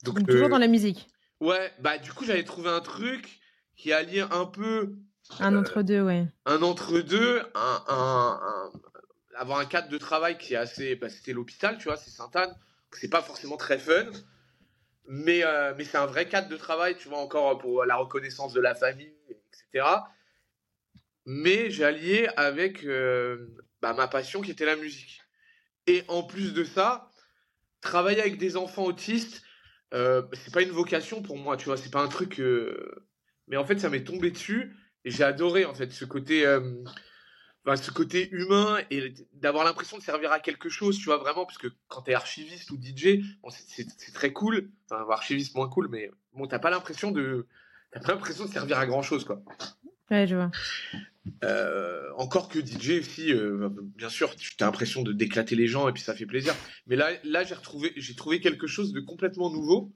Donc, 0.04 0.28
toujours 0.28 0.50
dans 0.50 0.58
la 0.58 0.68
musique. 0.68 1.08
Ouais, 1.40 1.72
bah 1.80 1.98
du 1.98 2.12
coup 2.12 2.26
j'avais 2.26 2.44
trouvé 2.44 2.70
un 2.70 2.82
truc 2.82 3.41
qui 3.82 3.91
allie 3.94 4.22
un 4.22 4.46
peu. 4.46 4.94
Un 5.39 5.56
entre-deux, 5.56 6.02
ouais. 6.02 6.28
Un 6.46 6.62
entre-deux, 6.62 7.41
un, 7.56 8.72
avoir 9.36 9.58
un 9.58 9.65
cadre 9.65 9.89
de 9.89 9.98
travail 9.98 10.38
qui 10.38 10.54
est 10.54 10.58
assez. 10.58 10.96
Bah, 10.96 11.10
c'était 11.10 11.34
l'hôpital, 11.34 11.78
tu 11.80 11.86
vois, 11.86 11.98
c'est 11.98 12.12
Sainte-Anne. 12.12 12.56
C'est 12.91 13.10
pas 13.10 13.24
forcément 13.24 13.58
très 13.58 13.80
fun. 13.80 14.06
Mais, 15.08 15.44
euh, 15.44 15.74
mais 15.78 15.84
c'est 15.84 15.98
un 15.98 16.06
vrai 16.06 16.28
cadre 16.28 16.48
de 16.48 16.58
travail, 16.58 16.96
tu 16.96 17.10
vois, 17.10 17.17
encore 17.17 17.58
pour 17.58 17.84
la 17.86 17.96
reconnaissance 17.96 18.54
de 18.54 18.62
la 18.62 18.76
famille, 18.76 19.15
etc. 19.30 19.88
Mais 21.26 21.72
j'ai 21.72 21.84
allié 21.84 22.30
avec 22.38 22.86
euh, 22.86 23.48
bah, 23.82 23.94
ma 23.94 24.08
passion 24.08 24.41
qui 24.41 24.52
était 24.52 24.65
la 24.65 24.76
musique. 24.76 25.22
Et 25.88 26.04
en 26.08 26.22
plus 26.22 26.54
de 26.54 26.63
ça, 26.63 27.10
travailler 27.82 28.22
avec 28.22 28.38
des 28.38 28.58
enfants 28.58 28.84
autistes, 28.84 29.41
euh, 29.96 30.22
c'est 30.34 30.54
pas 30.54 30.62
une 30.62 30.70
vocation 30.70 31.24
pour 31.24 31.38
moi, 31.38 31.58
tu 31.58 31.65
vois, 31.65 31.78
c'est 31.78 31.89
pas 31.89 32.02
un 32.02 32.08
truc. 32.08 32.39
Euh, 32.39 33.08
mais 33.52 33.58
en 33.58 33.66
fait, 33.66 33.78
ça 33.80 33.90
m'est 33.90 34.06
tombé 34.06 34.32
dessus 34.32 34.74
et 35.04 35.12
j'ai 35.12 35.26
adoré 35.26 35.66
en 35.66 35.76
fait 35.76 35.92
ce 35.92 36.06
côté, 36.06 36.46
euh, 36.46 36.62
ce 37.76 37.92
côté 37.92 38.30
humain 38.32 38.78
et 38.90 39.14
d'avoir 39.34 39.66
l'impression 39.66 39.98
de 39.98 40.02
servir 40.02 40.32
à 40.32 40.40
quelque 40.40 40.70
chose, 40.70 40.98
tu 40.98 41.06
vois 41.06 41.18
vraiment, 41.18 41.46
parce 41.46 41.58
que 41.58 41.68
quand 41.90 42.04
t'es 42.04 42.14
archiviste 42.14 42.72
ou 42.72 42.80
DJ, 42.82 43.20
bon, 43.44 43.50
c'est 43.50 44.14
très 44.14 44.32
cool, 44.32 44.72
enfin 44.90 45.06
archiviste 45.12 45.54
moins 45.54 45.68
cool, 45.68 45.90
mais 45.90 46.10
bon, 46.34 46.48
t'as 46.48 46.60
pas 46.60 46.70
l'impression 46.70 47.12
de, 47.12 47.46
pas 47.92 48.00
l'impression 48.14 48.46
de 48.46 48.50
servir 48.50 48.80
à 48.80 48.86
grand 48.86 49.02
chose 49.02 49.26
quoi. 49.26 49.42
Ouais, 50.10 50.26
je 50.28 50.36
vois. 50.36 50.52
Euh, 51.44 52.10
encore 52.18 52.48
que 52.48 52.66
DJ 52.66 53.02
aussi, 53.02 53.34
euh, 53.34 53.70
bien 53.98 54.10
sûr, 54.10 54.34
tu 54.38 54.56
as 54.62 54.66
l'impression 54.66 55.04
de 55.04 55.12
d'éclater 55.12 55.58
les 55.58 55.68
gens 55.68 55.90
et 55.90 55.92
puis 55.92 56.02
ça 56.02 56.16
fait 56.16 56.26
plaisir. 56.26 56.56
Mais 56.88 56.96
là, 56.96 57.10
là 57.26 57.44
j'ai 57.44 57.56
retrouvé, 57.56 57.92
j'ai 57.98 58.16
trouvé 58.16 58.40
quelque 58.40 58.68
chose 58.68 58.94
de 58.94 59.02
complètement 59.02 59.50
nouveau 59.50 59.92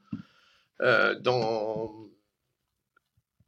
dans 1.21 2.09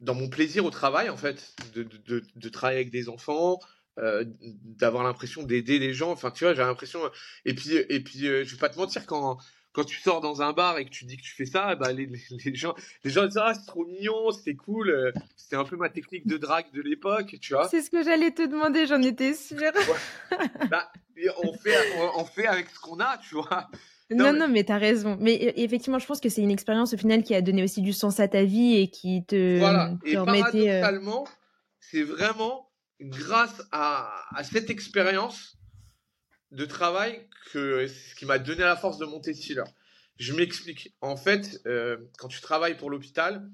dans 0.00 0.14
mon 0.14 0.28
plaisir 0.28 0.64
au 0.64 0.70
travail, 0.70 1.08
en 1.10 1.16
fait, 1.16 1.54
de, 1.74 1.82
de, 1.82 2.22
de 2.34 2.48
travailler 2.48 2.80
avec 2.80 2.90
des 2.90 3.08
enfants, 3.08 3.58
euh, 3.98 4.24
d'avoir 4.26 5.02
l'impression 5.02 5.42
d'aider 5.42 5.78
les 5.78 5.92
gens. 5.92 6.12
Enfin, 6.12 6.30
tu 6.30 6.44
vois, 6.44 6.54
j'ai 6.54 6.62
l'impression. 6.62 7.00
Et 7.44 7.54
puis, 7.54 7.74
et 7.74 8.00
puis, 8.00 8.28
euh, 8.28 8.44
je 8.44 8.52
vais 8.52 8.58
pas 8.58 8.68
te 8.68 8.78
mentir 8.78 9.06
quand 9.06 9.38
quand 9.72 9.84
tu 9.84 10.00
sors 10.00 10.20
dans 10.20 10.42
un 10.42 10.52
bar 10.52 10.78
et 10.78 10.84
que 10.84 10.90
tu 10.90 11.04
dis 11.04 11.16
que 11.16 11.22
tu 11.22 11.34
fais 11.34 11.44
ça, 11.44 11.76
bah 11.76 11.92
les, 11.92 12.06
les, 12.44 12.54
gens, 12.54 12.74
les 13.04 13.10
gens 13.10 13.26
disent 13.26 13.38
ah 13.40 13.52
c'est 13.54 13.66
trop 13.66 13.84
mignon, 13.84 14.32
c'était 14.32 14.56
cool, 14.56 14.90
euh, 14.90 15.12
c'était 15.36 15.54
un 15.56 15.64
peu 15.64 15.76
ma 15.76 15.88
technique 15.88 16.26
de 16.26 16.36
drague 16.36 16.72
de 16.72 16.82
l'époque, 16.82 17.36
tu 17.40 17.52
vois. 17.54 17.68
C'est 17.68 17.82
ce 17.82 17.90
que 17.90 18.02
j'allais 18.02 18.32
te 18.32 18.42
demander, 18.42 18.86
j'en 18.86 19.00
étais 19.02 19.34
sûre. 19.34 19.72
bah, 20.70 20.90
on 21.44 21.52
fait, 21.52 21.76
on, 22.16 22.24
fait 22.24 22.46
avec 22.46 22.70
ce 22.70 22.80
qu'on 22.80 22.98
a, 22.98 23.18
tu 23.18 23.34
vois. 23.36 23.68
Non, 24.10 24.32
non, 24.32 24.48
mais, 24.48 24.64
t'as 24.64 24.78
raison. 24.78 25.18
Mais 25.20 25.34
e, 25.34 25.60
effectivement, 25.60 25.98
je 25.98 26.06
pense 26.06 26.20
que 26.20 26.28
c'est 26.28 26.40
une 26.40 26.50
expérience 26.50 26.94
au 26.94 26.96
final 26.96 27.22
qui 27.22 27.34
a 27.34 27.42
donné 27.42 27.62
aussi 27.62 27.82
du 27.82 27.92
sens 27.92 28.20
à 28.20 28.28
ta 28.28 28.44
vie 28.44 28.76
et 28.76 28.88
qui 28.88 29.24
te, 29.26 29.58
voilà. 29.58 29.94
et 30.04 30.16
euh, 30.16 30.24
paradoxalement, 30.24 31.28
c'est 31.80 32.02
vraiment 32.02 32.70
grâce 33.00 33.62
à, 33.70 34.10
à 34.34 34.44
cette 34.44 34.70
expérience 34.70 35.58
de 36.50 36.64
travail 36.64 37.26
que 37.52 37.86
ce 37.86 38.14
qui 38.14 38.24
m'a 38.24 38.38
donné 38.38 38.60
la 38.60 38.76
force 38.76 38.98
de 38.98 39.04
monter 39.04 39.34
Steeler. 39.34 39.64
Je 40.18 40.32
m'explique. 40.32 40.94
En 41.00 41.16
fait, 41.16 41.60
euh, 41.66 41.96
quand 42.18 42.28
tu 42.28 42.40
travailles 42.40 42.76
pour 42.76 42.90
l'hôpital, 42.90 43.48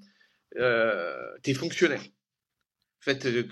euh, 0.57 1.14
tu 1.43 1.51
es 1.51 1.55
fonctionnaire. 1.55 2.01
En 2.01 3.05
fait, 3.05 3.27
euh, 3.27 3.45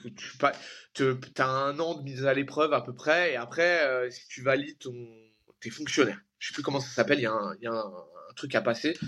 tu 0.95 1.43
as 1.43 1.47
un 1.47 1.79
an 1.79 1.95
de 1.97 2.03
mise 2.03 2.25
à 2.25 2.33
l'épreuve 2.33 2.73
à 2.73 2.81
peu 2.81 2.95
près, 2.95 3.33
et 3.33 3.37
après, 3.37 4.11
si 4.11 4.27
tu 4.29 4.43
valides 4.43 4.79
ton, 4.79 4.95
t'es 5.61 5.69
fonctionnaire 5.69 6.21
je 6.43 6.49
sais 6.49 6.55
plus 6.55 6.65
comment 6.65 6.81
ça 6.81 6.89
s'appelle, 6.89 7.21
il 7.21 7.23
y 7.23 7.27
a, 7.27 7.73
un, 7.73 8.35
truc 8.35 8.57
à 8.57 8.61
passer. 8.61 8.99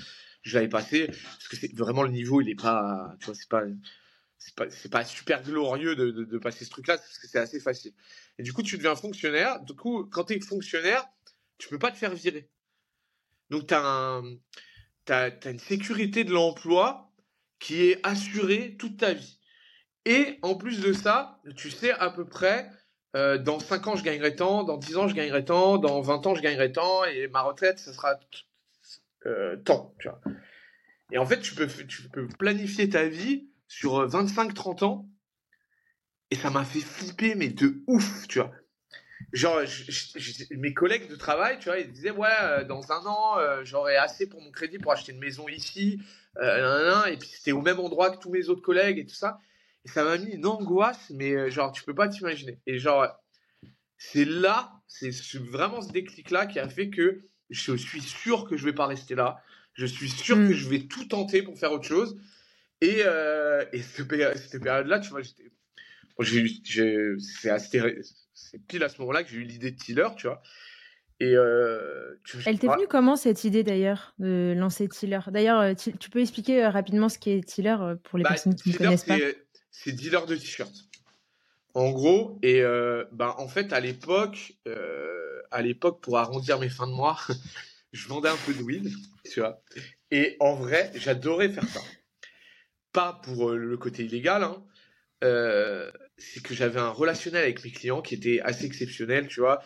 Je 0.43 0.55
l'avais 0.55 0.69
passé 0.69 1.07
parce 1.09 1.49
que 1.49 1.77
vraiment 1.77 2.05
le 2.05 2.13
niveau, 2.13 2.41
il 2.41 2.49
est 2.49 2.55
pas, 2.55 3.13
tu 3.19 3.27
vois, 3.27 3.35
c'est 3.35 3.49
pas, 3.49 3.65
c'est 4.71 4.91
pas, 4.91 5.05
super 5.05 5.43
glorieux 5.43 5.97
de, 5.97 6.39
passer 6.39 6.65
ce 6.65 6.71
truc-là 6.71 6.97
parce 6.97 7.19
que 7.19 7.27
c'est 7.27 7.41
assez 7.41 7.59
facile. 7.59 7.93
Et 8.39 8.45
du 8.45 8.53
coup, 8.53 8.63
tu 8.63 8.77
deviens 8.77 8.95
fonctionnaire. 8.95 9.61
Du 9.63 9.75
coup, 9.75 10.05
quand 10.05 10.25
tu 10.25 10.35
es 10.35 10.41
fonctionnaire, 10.41 11.05
tu 11.59 11.69
peux 11.69 11.79
pas 11.79 11.91
te 11.91 11.97
faire 11.97 12.15
virer. 12.15 12.49
Donc, 13.51 13.67
tu 13.67 13.75
as, 13.75 13.85
un, 13.85 14.23
as, 15.09 15.51
une 15.51 15.59
sécurité 15.59 16.23
de 16.23 16.31
l'emploi 16.31 17.11
qui 17.59 17.83
est 17.83 18.07
assuré 18.07 18.77
toute 18.77 18.99
ta 18.99 19.13
vie. 19.13 19.41
Et 20.05 20.39
en 20.43 20.55
plus 20.55 20.81
de 20.81 20.93
ça, 20.93 21.43
tu 21.57 21.73
sais 21.73 21.91
à 21.91 22.11
peu 22.11 22.27
près, 22.27 22.71
euh, 23.15 23.39
dans 23.39 23.61
5 23.61 23.87
ans, 23.87 23.97
je 23.97 24.03
gagnerai 24.03 24.35
tant, 24.35 24.65
dans 24.65 24.77
10 24.77 24.97
ans, 24.97 25.09
je 25.09 25.15
gagnerai 25.15 25.45
tant, 25.45 25.79
dans 25.79 26.01
20 26.01 26.27
ans, 26.27 26.35
je 26.35 26.43
gagnerai 26.43 26.73
tant, 26.73 27.05
et 27.05 27.29
ma 27.29 27.43
retraite, 27.43 27.79
ce 27.79 27.93
sera 27.93 28.19
euh, 29.27 29.57
tant. 29.65 29.95
Et 31.13 31.19
en 31.19 31.27
fait, 31.27 31.41
tu 31.41 31.55
peux, 31.55 31.69
tu 31.69 32.09
peux 32.09 32.27
planifier 32.27 32.89
ta 32.89 33.07
vie 33.07 33.49
sur 33.69 34.05
25-30 34.09 34.83
euh, 34.83 34.87
ans, 34.87 35.09
et 36.31 36.37
ça 36.37 36.51
m'a 36.51 36.65
fait 36.65 36.81
flipper, 36.81 37.37
mais 37.37 37.49
de 37.49 37.83
ouf, 37.87 38.27
tu 38.27 38.41
vois. 38.41 38.51
Genre, 39.33 39.61
mes 40.51 40.75
collègues 40.75 41.09
de 41.09 41.17
travail, 41.17 41.59
tu 41.61 41.69
vois, 41.69 41.79
ils 41.79 41.91
disaient, 41.91 42.11
ouais, 42.11 42.65
dans 42.69 42.91
un 42.91 43.07
an, 43.07 43.39
j'aurai 43.63 43.97
assez 43.97 44.29
pour 44.29 44.41
mon 44.41 44.51
crédit 44.51 44.79
pour 44.79 44.93
acheter 44.93 45.13
une 45.13 45.21
maison 45.21 45.49
ici, 45.49 46.01
et 46.41 47.17
puis 47.17 47.29
c'était 47.29 47.53
au 47.53 47.63
même 47.63 47.79
endroit 47.79 48.11
que 48.11 48.21
tous 48.21 48.31
mes 48.31 48.49
autres 48.49 48.63
collègues 48.63 48.99
et 48.99 49.07
tout 49.07 49.15
ça. 49.15 49.41
Et 49.85 49.89
ça 49.89 50.05
m'a 50.05 50.17
mis 50.19 50.33
une 50.33 50.47
angoisse, 50.47 51.11
mais 51.11 51.33
euh, 51.33 51.51
genre, 51.51 51.73
tu 51.73 51.83
peux 51.85 51.95
pas 51.95 52.09
t'imaginer. 52.09 52.59
Et 52.67 52.79
genre, 52.79 53.07
c'est 53.99 54.25
là, 54.25 54.73
c'est 54.87 55.11
vraiment 55.39 55.83
ce 55.83 55.93
déclic-là 55.93 56.47
qui 56.47 56.59
a 56.59 56.69
fait 56.69 56.91
que 56.91 57.23
je 57.51 57.77
suis 57.77 58.01
sûr 58.01 58.49
que 58.49 58.57
je 58.57 58.65
vais 58.65 58.73
pas 58.73 58.87
rester 58.87 59.15
là. 59.15 59.43
Je 59.75 59.87
suis 59.87 60.09
sûr 60.09 60.37
que 60.37 60.53
mm. 60.53 60.53
je 60.53 60.69
vais 60.69 60.81
tout 60.87 61.05
tenter 61.07 61.43
pour 61.43 61.59
faire 61.59 61.73
autre 61.73 61.85
chose. 61.85 62.19
Et, 62.81 63.03
euh, 63.05 63.65
et 63.73 63.81
cette, 63.83 64.63
période-là, 64.63 65.01
tu 65.01 65.11
vois, 65.11 65.23
j'étais. 65.23 65.51
c'est 68.35 68.67
pile 68.67 68.83
à 68.83 68.89
ce 68.89 69.01
moment-là 69.01 69.23
que 69.25 69.31
j'ai 69.31 69.39
eu 69.39 69.45
l'idée 69.45 69.71
de 69.71 69.77
Tiller, 69.77 70.09
tu 70.17 70.27
vois. 70.27 70.43
Et 71.21 71.35
euh, 71.37 72.17
Elle 72.45 72.59
t'est 72.59 72.67
venue 72.67 72.89
comment 72.89 73.15
cette 73.17 73.45
idée 73.45 73.63
d'ailleurs 73.63 74.15
de 74.19 74.53
lancer 74.57 74.89
Tiller? 74.89 75.21
D'ailleurs, 75.29 75.61
euh, 75.61 75.75
tu 75.75 76.11
peux 76.11 76.21
expliquer 76.21 76.67
rapidement 76.67 77.09
ce 77.09 77.19
qu'est 77.19 77.41
Tiller 77.47 77.77
pour 78.03 78.19
les 78.19 78.25
bah, 78.25 78.31
personnes 78.31 78.57
qui 78.57 78.71
ne 78.71 78.77
connaissent 78.77 79.05
pas? 79.05 79.17
C'est 79.75 79.93
dealer 79.93 80.25
de 80.27 80.37
t-shirts. 80.37 80.89
En 81.75 81.91
gros, 81.91 82.39
et 82.43 82.63
euh, 82.63 83.05
bah, 83.11 83.35
en 83.39 83.49
fait, 83.49 83.73
à 83.73 83.81
l'époque, 83.81 84.55
euh, 84.69 85.43
à 85.51 85.63
l'époque, 85.63 86.01
pour 86.01 86.19
arrondir 86.19 86.61
mes 86.61 86.69
fins 86.69 86.87
de 86.87 86.93
mois, 86.93 87.19
je 87.93 88.07
vendais 88.07 88.29
un 88.29 88.37
peu 88.47 88.55
de 88.55 88.63
weed, 88.63 88.93
tu 89.25 89.41
vois. 89.41 89.61
Et 90.13 90.37
en 90.39 90.55
vrai, 90.55 90.93
j'adorais 90.95 91.49
faire 91.49 91.69
ça. 91.69 91.81
Pas 92.93 93.21
pour 93.25 93.51
euh, 93.51 93.57
le 93.57 93.77
côté 93.77 94.05
illégal, 94.05 94.45
hein. 94.45 94.63
c'est 96.17 96.43
que 96.43 96.55
j'avais 96.55 96.79
un 96.79 96.91
relationnel 96.91 97.43
avec 97.43 97.65
mes 97.65 97.73
clients 97.73 98.03
qui 98.03 98.15
était 98.15 98.41
assez 98.41 98.67
exceptionnel, 98.67 99.27
tu 99.27 99.41
vois. 99.41 99.61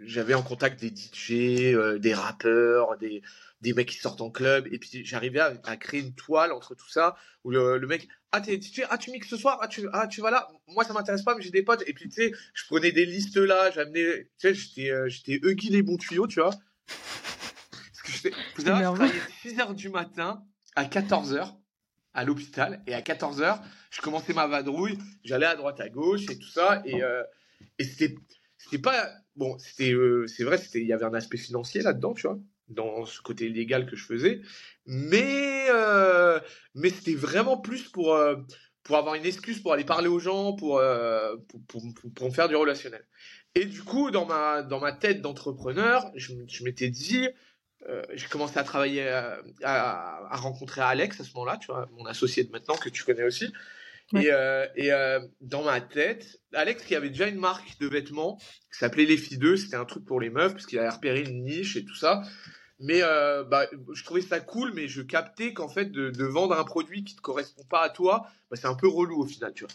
J'avais 0.00 0.34
en 0.34 0.42
contact 0.42 0.80
des 0.80 0.88
DJ, 0.88 1.74
des 2.00 2.14
rappeurs, 2.14 2.96
des, 2.98 3.22
des 3.60 3.72
mecs 3.72 3.88
qui 3.88 3.98
sortent 3.98 4.20
en 4.20 4.30
club, 4.30 4.68
et 4.70 4.78
puis 4.78 5.04
j'arrivais 5.04 5.40
à, 5.40 5.76
créer 5.76 6.00
une 6.00 6.14
toile 6.14 6.52
entre 6.52 6.74
tout 6.74 6.88
ça, 6.88 7.16
où 7.44 7.50
le, 7.50 7.84
mec, 7.86 8.08
ah, 8.32 8.40
tu, 8.40 8.60
ah, 8.88 8.98
tu 8.98 9.10
mixes 9.10 9.28
ce 9.28 9.36
soir, 9.36 9.58
ah, 9.60 9.68
tu, 9.68 9.88
ah, 9.92 10.06
tu 10.06 10.20
vas 10.20 10.30
là, 10.30 10.48
moi 10.68 10.84
ça 10.84 10.92
m'intéresse 10.92 11.22
pas, 11.22 11.34
mais 11.34 11.42
j'ai 11.42 11.50
des 11.50 11.62
potes, 11.62 11.82
et 11.86 11.92
puis 11.92 12.08
tu 12.08 12.22
sais, 12.22 12.32
je 12.54 12.64
prenais 12.66 12.92
des 12.92 13.04
listes 13.04 13.36
là, 13.36 13.70
j'amenais, 13.70 14.30
tu 14.38 14.48
sais, 14.48 14.54
j'étais, 14.54 14.90
euh, 14.90 15.08
j'étais 15.08 15.40
Huggy 15.42 15.70
les 15.70 15.82
bons 15.82 15.96
tuyaux, 15.96 16.26
tu 16.26 16.40
vois. 16.40 16.50
Parce 16.86 18.02
que 18.04 18.12
j'étais, 18.12 18.30
vous 18.56 18.64
savez, 18.64 18.84
je 18.84 18.94
travaillais 18.94 19.20
6h 19.44 19.74
du 19.74 19.88
matin 19.88 20.44
à 20.76 20.84
14h 20.84 21.54
à 22.14 22.24
l'hôpital, 22.24 22.82
et 22.86 22.94
à 22.94 23.00
14h, 23.00 23.60
je 23.90 24.00
commençais 24.00 24.32
ma 24.32 24.46
vadrouille, 24.46 24.98
j'allais 25.24 25.46
à 25.46 25.56
droite 25.56 25.80
à 25.80 25.88
gauche 25.88 26.22
et 26.30 26.38
tout 26.38 26.48
ça, 26.48 26.82
et, 26.84 27.02
euh, 27.02 27.22
et 27.78 27.84
c'était, 27.84 28.16
c'était 28.56 28.78
pas, 28.78 29.08
bon, 29.38 29.56
euh, 29.80 30.26
c'est 30.26 30.44
vrai, 30.44 30.58
il 30.74 30.86
y 30.86 30.92
avait 30.92 31.04
un 31.04 31.14
aspect 31.14 31.38
financier 31.38 31.80
là-dedans, 31.80 32.12
tu 32.12 32.26
vois 32.26 32.38
dans 32.68 33.06
ce 33.06 33.22
côté 33.22 33.48
légal 33.48 33.86
que 33.86 33.96
je 33.96 34.04
faisais, 34.04 34.42
mais 34.84 35.68
euh, 35.70 36.38
mais 36.74 36.90
c'était 36.90 37.14
vraiment 37.14 37.56
plus 37.56 37.88
pour 37.88 38.12
euh, 38.12 38.36
pour 38.82 38.98
avoir 38.98 39.14
une 39.14 39.24
excuse 39.24 39.60
pour 39.60 39.72
aller 39.72 39.84
parler 39.84 40.08
aux 40.08 40.18
gens, 40.18 40.52
pour 40.52 40.82
pour, 41.66 42.34
faire 42.34 42.46
du 42.46 42.56
relationnel. 42.56 43.06
Et 43.54 43.64
du 43.64 43.82
coup, 43.82 44.10
dans 44.10 44.26
ma 44.26 44.62
dans 44.62 44.80
ma 44.80 44.92
tête 44.92 45.22
d'entrepreneur, 45.22 46.10
je, 46.14 46.34
m'étais 46.62 46.90
dit, 46.90 47.26
j'ai 48.12 48.26
commencé 48.26 48.58
à 48.58 48.64
travailler, 48.64 49.08
à, 49.08 49.40
à, 49.62 50.36
rencontrer 50.36 50.82
Alex 50.82 51.20
à 51.20 51.24
ce 51.24 51.32
moment-là, 51.36 51.56
tu 51.56 51.72
mon 51.96 52.04
associé 52.04 52.44
de 52.44 52.50
maintenant 52.50 52.76
que 52.76 52.90
tu 52.90 53.02
connais 53.02 53.24
aussi. 53.24 53.50
Et, 54.14 54.30
et 54.76 54.90
dans 55.40 55.62
ma 55.64 55.80
tête, 55.80 56.40
Alex 56.54 56.84
qui 56.84 56.94
avait 56.94 57.10
déjà 57.10 57.28
une 57.28 57.38
marque 57.38 57.78
de 57.78 57.86
vêtements 57.86 58.38
qui 58.72 58.78
s'appelait 58.78 59.04
Les 59.04 59.18
Filles 59.18 59.38
2, 59.38 59.56
c'était 59.56 59.76
un 59.76 59.84
truc 59.84 60.04
pour 60.04 60.20
les 60.20 60.30
meufs 60.30 60.52
parce 60.52 60.66
qu'il 60.66 60.78
avait 60.78 60.88
repéré 60.88 61.20
une 61.20 61.44
niche 61.44 61.76
et 61.76 61.84
tout 61.84 61.94
ça. 61.94 62.22
Mais 62.80 63.02
euh, 63.02 63.42
bah, 63.44 63.66
je 63.92 64.04
trouvais 64.04 64.20
ça 64.20 64.40
cool, 64.40 64.72
mais 64.72 64.86
je 64.86 65.02
captais 65.02 65.52
qu'en 65.52 65.68
fait, 65.68 65.86
de, 65.86 66.24
vendre 66.24 66.56
un 66.56 66.64
produit 66.64 67.02
qui 67.02 67.14
ne 67.14 67.18
te 67.18 67.22
correspond 67.22 67.64
pas 67.64 67.82
à 67.82 67.90
toi, 67.90 68.26
bah, 68.50 68.56
c'est 68.56 68.68
un 68.68 68.74
peu 68.74 68.88
relou 68.88 69.20
au 69.22 69.26
final, 69.26 69.52
tu 69.52 69.64
vois. 69.64 69.74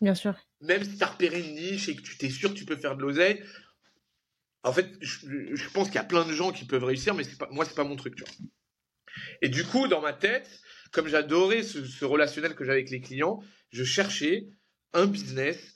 Bien 0.00 0.14
sûr. 0.14 0.36
Même 0.60 0.84
si 0.84 0.96
tu 0.96 1.02
as 1.02 1.08
repéré 1.08 1.40
une 1.40 1.54
niche 1.54 1.88
et 1.88 1.96
que 1.96 2.02
tu 2.02 2.16
t'es 2.16 2.30
sûr 2.30 2.50
que 2.50 2.58
tu 2.58 2.64
peux 2.64 2.76
faire 2.76 2.96
de 2.96 3.02
l'oseille, 3.02 3.42
en 4.62 4.72
fait, 4.72 4.88
je, 5.00 5.68
pense 5.70 5.86
qu'il 5.86 5.96
y 5.96 5.98
a 5.98 6.04
plein 6.04 6.24
de 6.24 6.32
gens 6.32 6.52
qui 6.52 6.64
peuvent 6.64 6.84
réussir, 6.84 7.14
mais 7.14 7.24
pas, 7.38 7.48
moi, 7.50 7.64
c'est 7.64 7.74
pas 7.74 7.84
mon 7.84 7.96
truc, 7.96 8.14
tu 8.14 8.22
vois. 8.22 8.32
Et 9.42 9.48
du 9.48 9.64
coup, 9.64 9.88
dans 9.88 10.00
ma 10.00 10.12
tête, 10.12 10.60
comme 10.92 11.08
j'adorais 11.08 11.62
ce, 11.62 12.04
relationnel 12.04 12.54
que 12.54 12.64
j'avais 12.64 12.78
avec 12.78 12.90
les 12.90 13.00
clients, 13.00 13.42
je 13.70 13.84
cherchais 13.84 14.48
un 14.92 15.06
business 15.06 15.74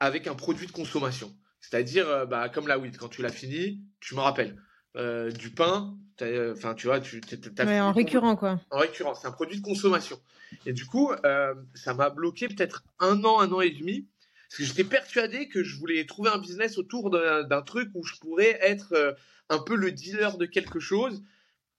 avec 0.00 0.26
un 0.26 0.34
produit 0.34 0.66
de 0.66 0.72
consommation. 0.72 1.34
C'est-à-dire, 1.60 2.08
euh, 2.08 2.26
bah, 2.26 2.48
comme 2.48 2.68
la 2.68 2.78
weed, 2.78 2.96
quand 2.96 3.08
tu 3.08 3.22
l'as 3.22 3.32
fini, 3.32 3.80
tu 4.00 4.14
me 4.14 4.20
rappelles. 4.20 4.56
Euh, 4.94 5.30
du 5.30 5.48
pain, 5.48 5.96
euh, 6.20 6.52
enfin 6.52 6.74
tu 6.74 6.86
vois, 6.86 7.00
tu 7.00 7.22
as 7.56 7.86
en 7.86 7.92
récurrent 7.92 8.36
quoi. 8.36 8.60
En 8.70 8.78
récurrent, 8.78 9.14
c'est 9.14 9.26
un 9.26 9.32
produit 9.32 9.58
de 9.58 9.64
consommation. 9.64 10.20
Et 10.66 10.74
du 10.74 10.84
coup, 10.84 11.10
euh, 11.24 11.54
ça 11.74 11.94
m'a 11.94 12.10
bloqué 12.10 12.46
peut-être 12.46 12.84
un 12.98 13.24
an, 13.24 13.40
un 13.40 13.50
an 13.52 13.62
et 13.62 13.70
demi, 13.70 14.06
parce 14.50 14.58
que 14.58 14.64
j'étais 14.64 14.84
persuadé 14.84 15.48
que 15.48 15.64
je 15.64 15.78
voulais 15.78 16.04
trouver 16.04 16.28
un 16.28 16.36
business 16.36 16.76
autour 16.76 17.08
d'un 17.08 17.62
truc 17.62 17.88
où 17.94 18.04
je 18.04 18.16
pourrais 18.16 18.58
être 18.60 19.16
un 19.48 19.58
peu 19.60 19.76
le 19.76 19.92
dealer 19.92 20.36
de 20.36 20.44
quelque 20.44 20.78
chose, 20.78 21.22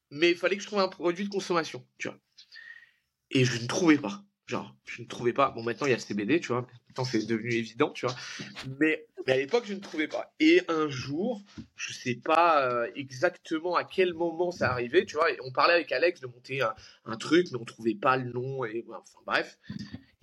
mais 0.09 0.31
il 0.31 0.37
fallait 0.37 0.57
que 0.57 0.63
je 0.63 0.67
trouve 0.67 0.79
un 0.79 0.87
produit 0.87 1.25
de 1.25 1.29
consommation, 1.29 1.85
tu 1.99 2.07
vois. 2.07 2.17
Et 3.33 3.45
je 3.45 3.61
ne 3.61 3.67
trouvais 3.67 3.97
pas. 3.97 4.23
Genre, 4.45 4.75
je 4.85 5.01
ne 5.01 5.07
trouvais 5.07 5.33
pas. 5.33 5.51
Bon, 5.51 5.63
maintenant 5.63 5.87
il 5.87 5.91
y 5.91 5.95
a 5.95 5.99
CBD, 5.99 6.39
tu 6.39 6.49
vois. 6.49 6.67
Maintenant 6.87 7.05
c'est 7.05 7.25
devenu 7.25 7.53
évident, 7.53 7.89
tu 7.91 8.05
vois. 8.05 8.15
Mais, 8.79 9.07
à 9.25 9.37
l'époque 9.37 9.63
je 9.65 9.73
ne 9.73 9.79
trouvais 9.79 10.07
pas. 10.07 10.33
Et 10.39 10.61
un 10.67 10.89
jour, 10.89 11.41
je 11.75 11.93
sais 11.93 12.15
pas 12.15 12.67
euh, 12.67 12.91
exactement 12.95 13.75
à 13.75 13.85
quel 13.85 14.13
moment 14.13 14.51
ça 14.51 14.71
arrivait, 14.71 15.05
tu 15.05 15.15
vois. 15.15 15.27
On 15.45 15.51
parlait 15.51 15.73
avec 15.73 15.91
Alex 15.91 16.19
de 16.19 16.27
monter 16.27 16.61
un, 16.61 17.17
truc, 17.17 17.47
mais 17.51 17.57
on 17.59 17.65
trouvait 17.65 17.95
pas 17.95 18.17
le 18.17 18.31
nom. 18.31 18.65
Et 18.65 18.85
enfin 18.89 19.19
bref. 19.25 19.57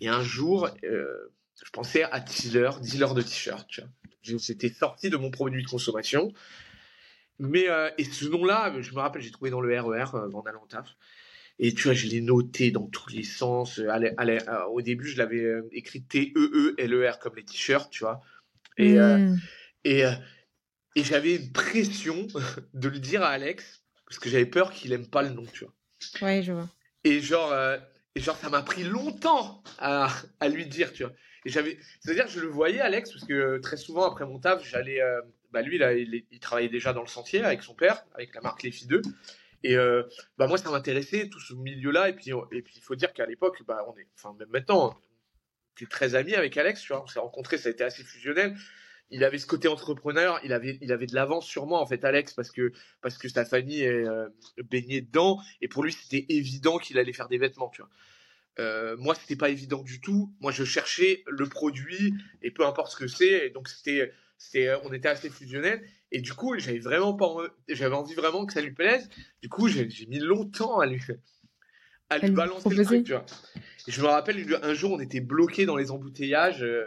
Et 0.00 0.08
un 0.08 0.22
jour, 0.22 0.68
euh, 0.84 1.32
je 1.64 1.70
pensais 1.70 2.04
à 2.04 2.20
dealer, 2.20 2.78
dealer 2.80 3.14
de 3.14 3.22
t-shirt, 3.22 3.66
tu 3.68 3.80
vois. 3.80 3.90
J'étais 4.22 4.68
sorti 4.68 5.08
de 5.08 5.16
mon 5.16 5.30
produit 5.30 5.62
de 5.62 5.68
consommation. 5.68 6.32
Mais 7.38 7.70
euh, 7.70 7.90
et 7.96 8.04
ce 8.04 8.26
nom-là, 8.26 8.74
je 8.80 8.92
me 8.92 9.00
rappelle, 9.00 9.22
j'ai 9.22 9.30
trouvé 9.30 9.50
dans 9.50 9.62
le 9.62 9.80
RER 9.80 10.14
en 10.14 10.42
allant 10.42 10.62
au 10.62 10.66
taf. 10.66 10.94
Et 11.62 11.74
tu 11.74 11.84
vois, 11.84 11.92
je 11.92 12.06
l'ai 12.06 12.22
noté 12.22 12.70
dans 12.70 12.86
tous 12.86 13.10
les 13.10 13.22
sens. 13.22 13.80
Allez, 13.90 14.14
allez, 14.16 14.38
euh, 14.48 14.64
au 14.64 14.80
début, 14.80 15.06
je 15.06 15.18
l'avais 15.18 15.44
euh, 15.44 15.68
écrit 15.72 16.02
T-E-E-L-E-R 16.02 17.18
comme 17.18 17.36
les 17.36 17.44
t-shirts, 17.44 17.90
tu 17.90 18.02
vois. 18.02 18.22
Et, 18.78 18.98
euh, 18.98 19.18
mmh. 19.18 19.40
et, 19.84 20.04
et 20.96 21.04
j'avais 21.04 21.36
une 21.36 21.52
pression 21.52 22.26
de 22.74 22.88
le 22.88 22.98
dire 22.98 23.22
à 23.22 23.28
Alex, 23.28 23.84
parce 24.06 24.18
que 24.18 24.30
j'avais 24.30 24.46
peur 24.46 24.72
qu'il 24.72 24.94
aime 24.94 25.06
pas 25.06 25.22
le 25.22 25.28
nom, 25.28 25.44
tu 25.52 25.64
vois. 25.64 25.74
Ouais, 26.22 26.42
je 26.42 26.52
vois. 26.52 26.68
Et 27.04 27.20
genre, 27.20 27.54
et 28.14 28.20
genre 28.20 28.38
ça 28.38 28.48
m'a 28.48 28.62
pris 28.62 28.84
longtemps 28.84 29.62
à, 29.78 30.08
à, 30.40 30.48
lui 30.48 30.64
dire, 30.64 30.94
tu 30.94 31.04
vois. 31.04 31.12
Et 31.44 31.50
j'avais, 31.50 31.78
c'est-à-dire, 32.00 32.26
je 32.26 32.40
le 32.40 32.48
voyais, 32.48 32.80
Alex, 32.80 33.12
parce 33.12 33.26
que 33.26 33.58
très 33.58 33.76
souvent, 33.76 34.10
après 34.10 34.24
mon 34.24 34.38
taf, 34.38 34.66
j'allais. 34.66 35.00
bah 35.52 35.60
lui, 35.60 35.76
là, 35.76 35.92
il, 35.92 36.24
il, 36.30 36.40
travaillait 36.40 36.70
déjà 36.70 36.94
dans 36.94 37.02
le 37.02 37.06
sentier 37.06 37.44
avec 37.44 37.62
son 37.62 37.74
père, 37.74 38.06
avec 38.14 38.34
la 38.34 38.40
marque 38.40 38.62
Les 38.62 38.70
Filles 38.70 38.88
2. 38.88 39.02
Et 39.62 39.76
euh, 39.76 40.02
bah 40.38 40.46
moi, 40.46 40.58
ça 40.58 40.70
m'intéressait 40.70 41.28
tout 41.28 41.40
ce 41.40 41.54
milieu-là. 41.54 42.08
Et 42.08 42.14
puis, 42.14 42.30
et 42.52 42.62
puis, 42.62 42.74
il 42.76 42.82
faut 42.82 42.94
dire 42.94 43.12
qu'à 43.12 43.26
l'époque, 43.26 43.62
bah, 43.66 43.84
on 43.88 43.96
est, 43.98 44.06
enfin 44.16 44.34
même 44.38 44.48
maintenant, 44.50 44.98
tu 45.74 45.84
es 45.84 45.86
très 45.86 46.14
ami 46.14 46.34
avec 46.34 46.56
Alex. 46.56 46.80
Tu 46.82 46.92
vois, 46.92 47.02
on 47.02 47.06
s'est 47.06 47.20
rencontrés, 47.20 47.58
ça 47.58 47.68
a 47.68 47.72
été 47.72 47.84
assez 47.84 48.02
fusionnel. 48.02 48.56
Il 49.10 49.24
avait 49.24 49.38
ce 49.38 49.46
côté 49.46 49.66
entrepreneur, 49.66 50.38
il 50.44 50.52
avait, 50.52 50.78
il 50.80 50.92
avait 50.92 51.06
de 51.06 51.14
l'avance 51.14 51.44
sur 51.44 51.66
moi 51.66 51.80
en 51.80 51.86
fait, 51.86 52.04
Alex, 52.04 52.32
parce 52.32 52.52
que 52.52 52.72
parce 53.02 53.18
que 53.18 53.28
sa 53.28 53.44
famille 53.44 53.82
est 53.82 54.06
euh, 54.06 54.28
baignée 54.70 55.00
dedans. 55.00 55.40
Et 55.60 55.68
pour 55.68 55.82
lui, 55.82 55.92
c'était 55.92 56.26
évident 56.28 56.78
qu'il 56.78 56.98
allait 56.98 57.12
faire 57.12 57.28
des 57.28 57.38
vêtements. 57.38 57.70
Tu 57.70 57.82
vois. 57.82 57.90
Euh, 58.60 58.96
moi, 58.98 59.14
c'était 59.14 59.36
pas 59.36 59.48
évident 59.48 59.82
du 59.82 60.00
tout. 60.00 60.34
Moi, 60.40 60.52
je 60.52 60.64
cherchais 60.64 61.24
le 61.26 61.46
produit 61.48 62.14
et 62.42 62.50
peu 62.50 62.66
importe 62.66 62.92
ce 62.92 62.96
que 62.96 63.08
c'est. 63.08 63.46
Et 63.46 63.50
donc, 63.50 63.68
c'était, 63.68 64.12
on 64.84 64.92
était 64.92 65.08
assez 65.08 65.30
fusionnel. 65.30 65.82
Et 66.12 66.20
du 66.20 66.32
coup, 66.34 66.58
j'avais 66.58 66.78
vraiment 66.78 67.14
pas, 67.14 67.28
j'avais 67.68 67.94
envie 67.94 68.14
vraiment 68.14 68.44
que 68.44 68.52
ça 68.52 68.60
lui 68.60 68.72
plaise. 68.72 69.08
Du 69.42 69.48
coup, 69.48 69.68
j'ai 69.68 69.86
mis 70.08 70.18
longtemps 70.18 70.80
à 70.80 70.86
lui, 70.86 71.02
à 72.08 72.18
lui 72.18 72.30
balancer 72.30 72.68
le 72.70 72.84
truc, 72.84 73.04
tu 73.04 73.12
vois. 73.12 73.24
Et 73.86 73.92
je 73.92 74.02
me 74.02 74.06
rappelle, 74.06 74.44
un 74.62 74.74
jour, 74.74 74.92
on 74.92 75.00
était 75.00 75.20
bloqué 75.20 75.66
dans 75.66 75.76
les 75.76 75.90
embouteillages. 75.90 76.62
Euh, 76.62 76.84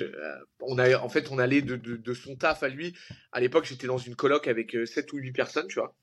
euh, 0.00 0.36
on 0.60 0.78
a, 0.78 0.96
en 0.98 1.08
fait, 1.08 1.30
on 1.32 1.38
allait 1.38 1.62
de, 1.62 1.76
de, 1.76 2.14
son 2.14 2.36
taf 2.36 2.62
à 2.62 2.68
lui. 2.68 2.94
À 3.32 3.40
l'époque, 3.40 3.64
j'étais 3.64 3.88
dans 3.88 3.98
une 3.98 4.14
coloc 4.14 4.46
avec 4.46 4.76
7 4.84 5.12
ou 5.12 5.16
8 5.16 5.32
personnes, 5.32 5.66
tu 5.66 5.80
vois. 5.80 5.96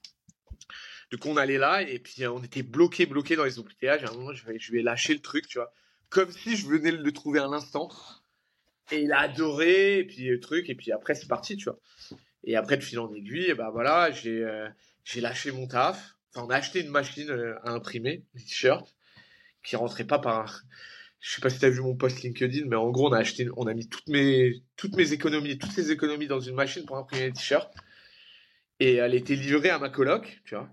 Du 1.11 1.17
coup, 1.17 1.29
on 1.29 1.37
allait 1.37 1.57
là 1.57 1.81
et 1.83 1.99
puis 1.99 2.25
on 2.27 2.43
était 2.43 2.63
bloqué, 2.63 3.05
bloqué 3.05 3.35
dans 3.35 3.45
les 3.45 3.59
embouteillages. 3.59 4.03
À 4.03 4.09
un 4.09 4.13
moment, 4.13 4.33
je 4.33 4.45
vais, 4.45 4.59
je 4.59 4.71
vais 4.71 4.81
lâcher 4.81 5.13
le 5.13 5.21
truc, 5.21 5.47
tu 5.47 5.59
vois. 5.59 5.71
Comme 6.09 6.31
si 6.31 6.57
je 6.57 6.67
venais 6.67 6.91
de 6.91 6.97
le 6.97 7.11
trouver 7.11 7.39
un 7.39 7.53
instant. 7.53 7.89
Et 8.91 9.01
il 9.01 9.11
a 9.11 9.19
adoré, 9.19 9.99
et 9.99 10.03
puis 10.03 10.27
le 10.27 10.39
truc, 10.39 10.69
et 10.69 10.75
puis 10.75 10.91
après, 10.91 11.15
c'est 11.15 11.27
parti, 11.27 11.57
tu 11.57 11.65
vois. 11.65 11.79
Et 12.43 12.55
après, 12.55 12.77
de 12.77 12.83
fil 12.83 12.99
en 12.99 13.11
aiguille, 13.13 13.53
bah 13.53 13.69
voilà, 13.71 14.11
j'ai 14.11 14.45
j'ai 15.03 15.21
lâché 15.21 15.51
mon 15.51 15.67
taf. 15.67 16.15
Enfin, 16.33 16.45
on 16.45 16.49
a 16.49 16.55
acheté 16.55 16.81
une 16.81 16.89
machine 16.89 17.29
à 17.63 17.71
imprimer, 17.71 18.23
des 18.35 18.43
t-shirts, 18.43 18.95
qui 19.63 19.75
rentrait 19.75 20.05
pas 20.05 20.19
par 20.19 20.63
je 21.25 21.31
sais 21.31 21.41
pas 21.41 21.49
si 21.49 21.57
tu 21.57 21.65
as 21.65 21.71
vu 21.71 21.81
mon 21.81 21.95
post 21.95 22.21
LinkedIn, 22.21 22.67
mais 22.67 22.75
en 22.75 22.91
gros, 22.91 23.09
on 23.09 23.11
a 23.11 23.17
acheté, 23.17 23.47
on 23.57 23.65
a 23.65 23.73
mis 23.73 23.89
toutes 23.89 24.07
mes, 24.07 24.61
toutes 24.75 24.95
mes 24.95 25.11
économies, 25.11 25.57
toutes 25.57 25.71
ces 25.71 25.89
économies 25.89 26.27
dans 26.27 26.39
une 26.39 26.53
machine 26.53 26.85
pour 26.85 26.97
imprimer 26.97 27.25
les 27.25 27.33
t-shirts. 27.33 27.73
Et 28.79 28.95
elle 28.95 29.15
était 29.15 29.35
livrée 29.35 29.71
à 29.71 29.79
ma 29.79 29.89
coloc, 29.89 30.41
tu 30.45 30.53
vois. 30.53 30.69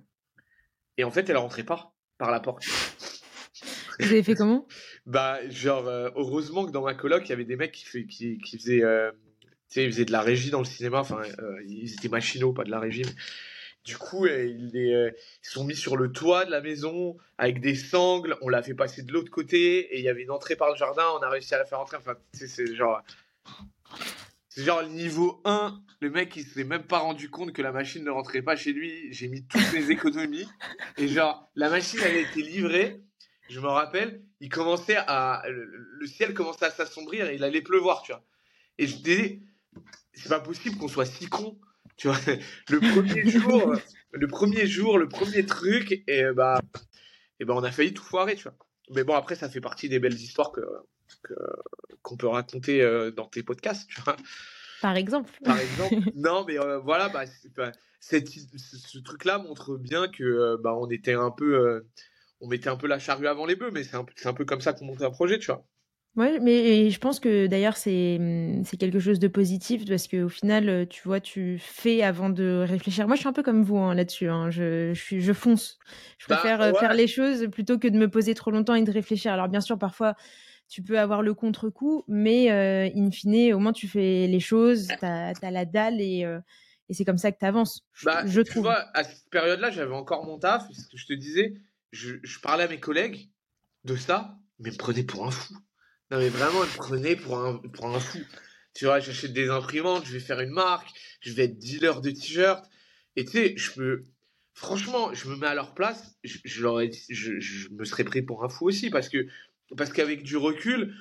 Et 0.98 1.05
en 1.05 1.11
fait, 1.11 1.31
elle 1.31 1.38
rentrait 1.38 1.64
pas 1.64 1.94
par 2.18 2.31
la 2.31 2.38
porte. 2.38 2.66
Vous 4.02 4.12
avez 4.12 4.22
fait 4.22 4.34
comment? 4.34 4.66
Bah, 5.06 5.38
genre, 5.48 5.86
euh, 5.88 6.10
heureusement 6.16 6.66
que 6.66 6.70
dans 6.70 6.82
ma 6.82 6.94
coloc, 6.94 7.22
il 7.26 7.30
y 7.30 7.32
avait 7.32 7.44
des 7.44 7.56
mecs 7.56 7.72
qui, 7.72 8.06
qui 8.06 8.58
faisaient, 8.58 8.82
euh, 8.82 9.10
tu 9.42 9.48
sais, 9.68 9.84
ils 9.84 9.92
faisaient 9.92 10.04
de 10.04 10.12
la 10.12 10.20
régie 10.20 10.50
dans 10.50 10.58
le 10.58 10.64
cinéma. 10.64 11.00
Enfin, 11.00 11.22
euh, 11.38 11.62
ils 11.66 11.92
étaient 11.94 12.08
machinaux, 12.08 12.52
pas 12.52 12.64
de 12.64 12.70
la 12.70 12.80
régie. 12.80 13.04
Du 13.84 13.96
coup, 13.96 14.26
ils, 14.26 15.12
sont 15.42 15.64
mis 15.64 15.74
sur 15.74 15.96
le 15.96 16.12
toit 16.12 16.44
de 16.44 16.50
la 16.50 16.60
maison 16.60 17.16
avec 17.38 17.60
des 17.60 17.74
sangles. 17.74 18.36
On 18.40 18.48
l'a 18.48 18.62
fait 18.62 18.74
passer 18.74 19.02
de 19.02 19.12
l'autre 19.12 19.30
côté 19.30 19.94
et 19.94 19.98
il 19.98 20.04
y 20.04 20.08
avait 20.08 20.22
une 20.22 20.30
entrée 20.30 20.54
par 20.54 20.70
le 20.70 20.76
jardin. 20.76 21.02
On 21.18 21.22
a 21.22 21.28
réussi 21.28 21.54
à 21.54 21.58
la 21.58 21.64
faire 21.64 21.80
entrer. 21.80 21.96
Enfin, 21.96 22.14
c'est 22.32 22.74
genre. 22.74 23.02
C'est 24.54 24.64
genre 24.64 24.82
niveau 24.82 25.40
1, 25.46 25.80
le 26.00 26.10
mec 26.10 26.36
il 26.36 26.44
s'est 26.44 26.64
même 26.64 26.82
pas 26.82 26.98
rendu 26.98 27.30
compte 27.30 27.54
que 27.54 27.62
la 27.62 27.72
machine 27.72 28.04
ne 28.04 28.10
rentrait 28.10 28.42
pas 28.42 28.54
chez 28.54 28.74
lui. 28.74 29.10
J'ai 29.10 29.28
mis 29.28 29.46
toutes 29.46 29.72
mes 29.72 29.90
économies. 29.90 30.46
Et 30.98 31.08
genre, 31.08 31.50
la 31.54 31.70
machine 31.70 32.00
elle 32.04 32.16
a 32.16 32.20
été 32.20 32.42
livrée. 32.42 33.00
Je 33.52 33.60
me 33.60 33.68
rappelle, 33.68 34.22
il 34.40 34.48
commençait 34.48 34.96
à. 34.96 35.42
Le 35.46 36.06
ciel 36.06 36.32
commençait 36.32 36.64
à 36.64 36.70
s'assombrir 36.70 37.28
et 37.28 37.34
il 37.34 37.44
allait 37.44 37.60
pleuvoir, 37.60 38.02
tu 38.02 38.12
vois. 38.12 38.24
Et 38.78 38.86
je 38.86 38.96
disais, 38.96 39.40
c'est 40.14 40.30
pas 40.30 40.40
possible 40.40 40.78
qu'on 40.78 40.88
soit 40.88 41.04
si 41.04 41.28
con 41.28 41.58
tu 41.98 42.08
vois, 42.08 42.16
le 42.70 42.80
premier 42.80 43.28
jour, 43.30 43.74
le 44.12 44.26
premier 44.26 44.66
jour, 44.66 44.98
le 44.98 45.08
premier 45.08 45.44
truc, 45.44 46.02
et 46.06 46.24
bah, 46.34 46.60
et 47.38 47.44
ben 47.44 47.54
on 47.54 47.62
a 47.62 47.70
failli 47.70 47.92
tout 47.92 48.02
foirer, 48.02 48.34
tu 48.34 48.44
vois. 48.44 48.56
Mais 48.90 49.04
bon, 49.04 49.14
après, 49.14 49.34
ça 49.34 49.48
fait 49.48 49.60
partie 49.60 49.88
des 49.88 49.98
belles 49.98 50.14
histoires 50.14 50.50
que 50.52 50.62
qu'on 52.00 52.16
peut 52.16 52.26
raconter 52.28 52.82
euh, 52.82 53.10
dans 53.10 53.26
tes 53.26 53.42
podcasts, 53.42 53.88
tu 53.88 54.00
vois. 54.00 54.16
Par 54.80 54.96
exemple. 54.96 55.30
Par 55.44 55.58
exemple. 55.58 55.94
non, 56.16 56.44
mais 56.46 56.58
euh, 56.58 56.78
voilà, 56.78 57.08
bah, 57.10 57.24
ce 58.00 58.98
truc-là 58.98 59.38
montre 59.38 59.76
bien 59.76 60.08
que 60.08 60.24
euh, 60.24 60.56
bah, 60.58 60.74
on 60.74 60.88
était 60.90 61.12
un 61.12 61.30
peu, 61.30 61.84
on 62.42 62.48
mettait 62.48 62.68
un 62.68 62.76
peu 62.76 62.88
la 62.88 62.98
charrue 62.98 63.28
avant 63.28 63.46
les 63.46 63.57
bœufs, 63.57 63.70
mais 63.72 63.85
c'est 63.85 63.96
un, 63.96 64.05
un, 64.24 64.35
peu 64.35 64.44
comme 64.44 64.61
ça 64.61 64.72
qu'on 64.72 64.85
monte 64.85 65.00
un 65.00 65.11
projet, 65.11 65.38
tu 65.38 65.46
vois. 65.46 65.64
Ouais, 66.14 66.40
mais 66.40 66.90
je 66.90 66.98
pense 66.98 67.20
que 67.20 67.46
d'ailleurs 67.46 67.78
c'est 67.78 68.18
mmh, 68.20 68.64
c'est 68.66 68.76
quelque 68.76 68.98
chose 68.98 69.18
de 69.18 69.28
positif 69.28 69.87
parce 69.88 70.09
qu'au 70.09 70.28
final, 70.28 70.87
tu 70.90 71.00
vois, 71.05 71.20
tu 71.20 71.57
fais 71.59 72.02
avant 72.02 72.28
de 72.28 72.66
réfléchir. 72.68 73.07
Moi, 73.07 73.16
je 73.16 73.20
suis 73.20 73.28
un 73.28 73.33
peu 73.33 73.42
comme 73.42 73.62
vous 73.62 73.78
hein, 73.78 73.94
là-dessus. 73.94 74.28
Hein. 74.28 74.50
Je, 74.50 74.92
je, 74.92 75.00
suis, 75.00 75.22
je 75.22 75.33
fonce. 75.33 75.78
Je 76.18 76.26
bah, 76.28 76.37
préfère 76.37 76.78
faire 76.78 76.92
les 76.92 77.07
choses 77.07 77.48
plutôt 77.50 77.78
que 77.78 77.88
de 77.88 77.96
me 77.96 78.11
poser 78.11 78.35
trop 78.35 78.50
longtemps 78.50 78.74
et 78.74 78.83
de 78.83 78.92
réfléchir. 78.92 79.33
Alors 79.33 79.48
bien 79.48 79.62
sûr, 79.62 79.78
parfois, 79.78 80.14
tu 80.68 80.83
peux 80.83 80.98
avoir 80.98 81.22
le 81.22 81.33
contre-coup, 81.33 82.05
mais 82.09 82.50
in 82.50 83.11
fine, 83.11 83.55
au 83.55 83.59
moins 83.59 83.72
tu 83.72 83.88
fais 83.88 84.26
les 84.26 84.40
choses, 84.40 84.88
tu 84.88 85.07
as, 85.07 85.33
la 85.50 85.64
dalle 85.64 85.98
et, 85.98 86.26
et 86.88 86.94
c'est 86.94 87.07
comme 87.07 87.16
ça 87.16 87.33
que 87.33 87.38
tu 87.38 87.46
avances. 87.46 87.87
Bah, 88.05 88.26
je 88.26 88.42
tu 88.42 88.59
vois, 88.59 88.85
à 88.92 89.02
cette 89.05 89.31
période-là, 89.31 89.70
j'avais 89.70 89.94
encore 89.94 90.26
mon 90.26 90.38
taf. 90.38 90.70
Ce 90.70 90.88
que 90.90 90.98
je 90.98 91.07
te 91.07 91.14
disais, 91.14 91.55
je, 91.92 92.38
parlais 92.40 92.64
à 92.64 92.68
mes 92.68 92.81
collègues 92.81 93.31
de 93.85 93.96
ça, 93.96 94.37
mais 94.59 94.70
me 94.70 94.76
prenaient 94.76 95.05
pour 95.05 95.26
un 95.26 95.31
fou. 95.31 95.55
Non, 96.11 96.18
mais 96.18 96.28
vraiment, 96.28 96.64
ils 96.64 96.70
me 96.70 96.76
prenaient 96.76 97.16
pour 97.16 97.38
un, 97.38 97.59
pour 97.59 97.87
un 97.87 98.00
fou. 98.00 98.18
Tu 98.74 98.87
vois, 98.87 99.00
j'achète 99.00 99.33
des 99.33 99.50
imprimantes, 99.50 100.07
je 100.07 100.12
vais 100.12 100.20
faire 100.20 100.40
une 100.40 100.50
marque, 100.50 100.88
je 101.20 101.33
vais 101.33 101.44
être 101.44 101.59
dealer 101.59 102.00
de 102.00 102.11
t-shirts. 102.11 102.68
Et 103.16 103.24
tu 103.24 103.33
sais, 103.33 103.55
je 103.57 103.70
peux. 103.72 104.05
Franchement, 104.55 105.14
je 105.14 105.28
me 105.28 105.37
mets 105.37 105.46
à 105.46 105.55
leur 105.55 105.74
place, 105.74 106.16
je, 106.24 106.38
je 106.44 106.90
je, 107.11 107.40
je, 107.40 107.68
me 107.70 107.85
serais 107.85 108.05
pris 108.05 108.22
pour 108.22 108.44
un 108.44 108.48
fou 108.48 108.66
aussi 108.66 108.90
parce 108.90 109.09
que 109.09 109.26
parce 109.76 109.92
qu'avec 109.92 110.22
du 110.22 110.37
recul, 110.37 110.94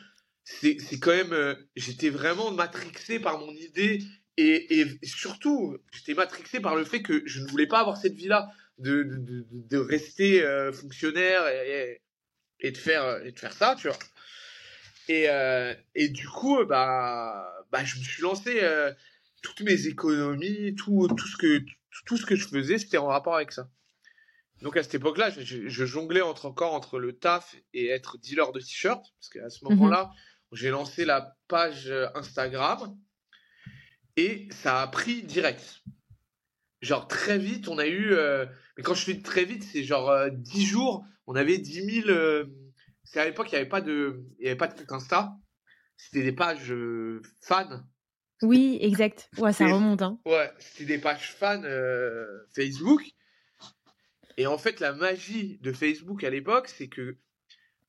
c'est 0.43 0.77
quand 0.99 1.11
même. 1.11 1.33
Euh, 1.33 1.55
j'étais 1.75 2.09
vraiment 2.09 2.51
matrixé 2.51 3.19
par 3.19 3.39
mon 3.39 3.51
idée 3.51 4.03
et, 4.37 4.79
et 4.79 4.99
surtout, 5.03 5.77
j'étais 5.93 6.13
matrixé 6.13 6.59
par 6.59 6.75
le 6.75 6.85
fait 6.85 7.01
que 7.01 7.21
je 7.25 7.41
ne 7.41 7.47
voulais 7.47 7.67
pas 7.67 7.79
avoir 7.79 7.97
cette 7.97 8.15
vie-là 8.15 8.49
de, 8.81 9.03
de, 9.03 9.45
de, 9.51 9.77
rester 9.77 10.43
euh, 10.43 10.71
fonctionnaire 10.71 11.47
et, 11.47 12.01
et, 12.59 12.71
de 12.71 12.77
faire, 12.77 13.23
et 13.23 13.31
de 13.31 13.39
faire 13.39 13.53
ça, 13.53 13.75
tu 13.77 13.87
vois. 13.87 13.97
Et, 15.07 15.29
euh, 15.29 15.73
et 15.95 16.09
du 16.09 16.27
coup, 16.27 16.63
bah, 16.65 17.65
bah, 17.71 17.83
je 17.83 17.97
me 17.97 18.03
suis 18.03 18.21
lancé 18.21 18.59
euh, 18.61 18.91
toutes 19.41 19.61
mes 19.61 19.87
économies, 19.87 20.75
tout, 20.75 21.07
tout, 21.07 21.27
ce 21.27 21.37
que, 21.37 21.63
tout 22.05 22.17
ce 22.17 22.25
que 22.25 22.35
je 22.35 22.47
faisais, 22.47 22.77
c'était 22.77 22.97
en 22.97 23.07
rapport 23.07 23.35
avec 23.35 23.51
ça. 23.51 23.69
Donc 24.61 24.77
à 24.77 24.83
cette 24.83 24.95
époque-là, 24.95 25.31
je, 25.31 25.67
je, 25.67 25.85
jonglais 25.85 26.21
entre, 26.21 26.45
encore 26.45 26.73
entre 26.73 26.99
le 26.99 27.17
taf 27.17 27.55
et 27.73 27.87
être 27.87 28.17
dealer 28.19 28.51
de 28.51 28.59
t-shirts, 28.59 29.05
parce 29.19 29.29
qu'à 29.29 29.49
ce 29.49 29.65
mhm. 29.65 29.71
moment-là, 29.71 30.11
j'ai 30.51 30.69
lancé 30.69 31.05
la 31.05 31.35
page 31.47 31.91
Instagram 32.13 32.95
et 34.17 34.49
ça 34.51 34.81
a 34.81 34.87
pris 34.87 35.23
direct. 35.23 35.81
Genre 36.81 37.07
très 37.07 37.37
vite, 37.37 37.67
on 37.67 37.77
a 37.77 37.87
eu, 37.87 38.13
euh, 38.13 38.45
mais 38.75 38.83
quand 38.83 38.95
je 38.95 39.05
fais 39.05 39.21
très 39.21 39.45
vite, 39.45 39.63
c'est 39.63 39.83
genre 39.83 40.11
10 40.31 40.65
jours, 40.65 41.05
on 41.27 41.35
avait 41.35 41.57
10 41.57 42.03
000 42.05 42.47
c'est 43.11 43.19
à 43.19 43.25
l'époque, 43.25 43.47
il 43.51 43.55
n'y 43.55 43.61
avait 43.61 43.69
pas 43.69 43.81
de, 43.81 44.23
il 44.39 44.45
y 44.45 44.47
avait 44.47 44.57
pas 44.57 44.67
de 44.67 44.73
compte 44.73 44.91
Insta. 44.91 45.35
C'était 45.97 46.23
des 46.23 46.31
pages 46.31 46.71
euh, 46.71 47.21
fans. 47.41 47.83
Oui, 48.41 48.77
exact. 48.81 49.29
Ouais, 49.37 49.51
ça 49.51 49.65
remonte. 49.65 50.01
Hein. 50.01 50.19
Ouais, 50.25 50.49
c'était 50.59 50.85
des 50.85 50.97
pages 50.97 51.31
fans 51.33 51.61
euh, 51.63 52.25
Facebook. 52.55 53.03
Et 54.37 54.47
en 54.47 54.57
fait, 54.57 54.79
la 54.79 54.93
magie 54.93 55.59
de 55.61 55.73
Facebook 55.73 56.23
à 56.23 56.29
l'époque, 56.29 56.69
c'est 56.69 56.87
que 56.87 57.17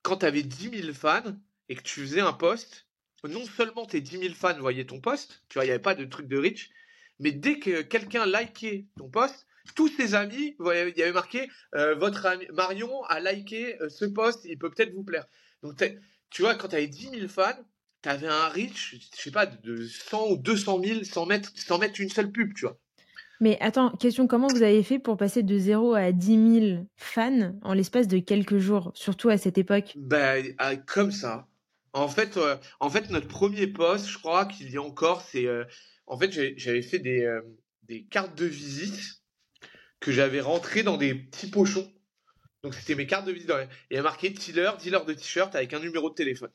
quand 0.02 0.18
tu 0.18 0.26
avais 0.26 0.42
10 0.42 0.82
000 0.82 0.92
fans 0.92 1.36
et 1.68 1.76
que 1.76 1.82
tu 1.82 2.00
faisais 2.00 2.20
un 2.20 2.32
post, 2.32 2.88
non 3.24 3.46
seulement 3.46 3.86
tes 3.86 4.00
10 4.00 4.18
000 4.18 4.34
fans 4.34 4.58
voyaient 4.58 4.84
ton 4.84 5.00
post, 5.00 5.44
tu 5.48 5.54
vois, 5.54 5.64
il 5.64 5.68
n'y 5.68 5.72
avait 5.72 5.80
pas 5.80 5.94
de 5.94 6.04
truc 6.04 6.26
de 6.26 6.36
reach, 6.36 6.70
mais 7.22 7.30
dès 7.30 7.58
que 7.58 7.82
quelqu'un 7.82 8.26
likait 8.26 8.86
ton 8.98 9.08
post, 9.08 9.46
tous 9.76 9.88
ses 9.88 10.14
amis, 10.14 10.56
il 10.58 10.94
y 10.96 11.02
avait 11.02 11.12
marqué 11.12 11.48
euh, 11.74 11.94
votre 11.94 12.26
ami 12.26 12.46
Marion 12.52 13.04
a 13.04 13.20
liké 13.20 13.80
euh, 13.80 13.88
ce 13.88 14.04
post, 14.04 14.40
il 14.44 14.58
peut 14.58 14.70
peut-être 14.70 14.92
vous 14.92 15.04
plaire. 15.04 15.24
Donc 15.62 15.82
tu 16.30 16.42
vois, 16.42 16.56
quand 16.56 16.68
tu 16.68 16.74
avais 16.74 16.88
10 16.88 17.10
000 17.10 17.28
fans, 17.28 17.52
tu 18.02 18.08
avais 18.08 18.26
un 18.26 18.48
reach, 18.48 18.96
je 19.14 19.22
sais 19.22 19.30
pas, 19.30 19.46
de 19.46 19.86
100 19.86 20.30
ou 20.30 20.36
200 20.36 20.80
000 20.82 21.04
sans 21.04 21.24
mettre, 21.26 21.50
sans 21.54 21.78
mettre 21.78 22.00
une 22.00 22.08
seule 22.08 22.32
pub, 22.32 22.52
tu 22.54 22.66
vois. 22.66 22.76
Mais 23.40 23.56
attends, 23.60 23.90
question, 23.90 24.26
comment 24.26 24.48
vous 24.48 24.62
avez 24.62 24.82
fait 24.82 24.98
pour 24.98 25.16
passer 25.16 25.42
de 25.42 25.58
0 25.58 25.94
à 25.94 26.12
10 26.12 26.60
000 26.60 26.86
fans 26.96 27.54
en 27.62 27.72
l'espace 27.72 28.08
de 28.08 28.18
quelques 28.18 28.58
jours, 28.58 28.90
surtout 28.94 29.28
à 29.28 29.38
cette 29.38 29.58
époque? 29.58 29.94
Ben, 29.96 30.44
comme 30.86 31.12
ça. 31.12 31.46
En 31.92 32.08
fait, 32.08 32.36
euh, 32.36 32.56
en 32.80 32.88
fait, 32.88 33.10
notre 33.10 33.28
premier 33.28 33.66
post, 33.66 34.08
je 34.08 34.18
crois 34.18 34.46
qu'il 34.46 34.70
y 34.70 34.76
a 34.76 34.82
encore, 34.82 35.22
c'est... 35.22 35.46
en 36.06 36.18
fait, 36.18 36.30
j'avais 36.56 36.82
fait 36.82 36.98
des, 36.98 37.40
des 37.84 38.04
cartes 38.04 38.36
de 38.36 38.46
visite 38.46 39.22
que 40.00 40.12
j'avais 40.12 40.40
rentré 40.40 40.82
dans 40.82 40.96
des 40.96 41.14
petits 41.14 41.50
pochons. 41.50 41.90
Donc 42.62 42.74
c'était 42.74 42.94
mes 42.94 43.06
cartes 43.06 43.26
de 43.26 43.32
visite. 43.32 43.50
Et 43.50 43.66
il 43.90 43.96
y 43.96 43.98
a 43.98 44.02
marqué 44.02 44.30
dealer, 44.30 44.76
dealer 44.76 45.04
de 45.04 45.14
t-shirt 45.14 45.54
avec 45.54 45.72
un 45.72 45.80
numéro 45.80 46.10
de 46.10 46.14
téléphone. 46.14 46.50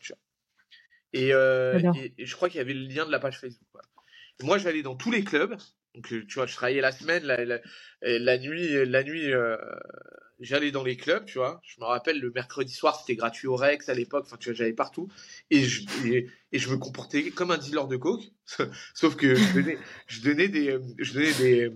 Euh, 1.15 1.79
et, 1.95 2.25
je 2.25 2.35
crois 2.35 2.49
qu'il 2.49 2.57
y 2.57 2.61
avait 2.61 2.73
le 2.73 2.87
lien 2.87 3.05
de 3.05 3.11
la 3.11 3.19
page 3.19 3.39
Facebook. 3.39 3.67
Moi, 4.43 4.57
j'allais 4.57 4.83
dans 4.83 4.95
tous 4.95 5.11
les 5.11 5.23
clubs. 5.23 5.57
Donc, 5.95 6.13
euh, 6.13 6.25
tu 6.27 6.35
vois, 6.35 6.45
je 6.45 6.53
travaillais 6.53 6.81
la 6.81 6.91
semaine, 6.91 7.23
la, 7.23 7.43
la, 8.01 8.37
nuit, 8.37 8.85
la 8.85 9.03
nuit, 9.03 9.33
euh, 9.33 9.57
j'allais 10.39 10.71
dans 10.71 10.83
les 10.83 10.97
clubs, 10.97 11.25
tu 11.25 11.37
vois. 11.37 11.59
Je 11.63 11.79
me 11.79 11.85
rappelle, 11.85 12.19
le 12.19 12.31
mercredi 12.31 12.73
soir, 12.73 12.99
c'était 12.99 13.15
gratuit 13.15 13.47
au 13.47 13.55
Rex 13.55 13.89
à 13.89 13.93
l'époque. 13.93 14.25
Enfin, 14.25 14.37
tu 14.37 14.49
vois, 14.49 14.55
j'allais 14.55 14.73
partout. 14.73 15.09
Et 15.49 15.63
je, 15.63 15.83
et, 16.05 16.29
je 16.53 16.69
me 16.69 16.77
comportais 16.77 17.31
comme 17.31 17.51
un 17.51 17.57
dealer 17.57 17.87
de 17.87 17.97
coke. 17.97 18.23
Sauf 18.93 19.15
que 19.15 19.35
je 19.35 19.53
donnais, 19.53 19.77
je 20.07 20.21
donnais 20.21 20.47
des, 20.47 20.79
je 20.97 21.13
donnais 21.13 21.33
des, 21.33 21.71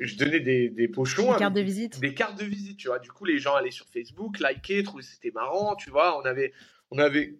je 0.00 0.16
donnais 0.16 0.40
des, 0.40 0.68
des 0.68 0.88
pochons. 0.88 1.32
Des 1.32 1.38
cartes 1.38 1.54
de 1.54 1.60
visite. 1.60 2.00
Des 2.00 2.14
cartes 2.14 2.38
de 2.38 2.44
visite, 2.44 2.76
tu 2.76 2.88
vois. 2.88 2.98
Du 2.98 3.10
coup, 3.10 3.24
les 3.24 3.38
gens 3.38 3.54
allaient 3.54 3.70
sur 3.70 3.86
Facebook, 3.86 4.38
liker, 4.40 4.82
trouvaient 4.82 5.02
c'était 5.02 5.30
marrant, 5.30 5.76
tu 5.76 5.90
vois. 5.90 6.18
On 6.20 6.24
avait, 6.24 6.52
on 6.90 6.98
avait, 6.98 7.38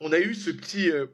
on 0.00 0.12
a 0.12 0.18
eu 0.18 0.34
ce 0.34 0.50
petit, 0.50 0.90
euh, 0.90 1.06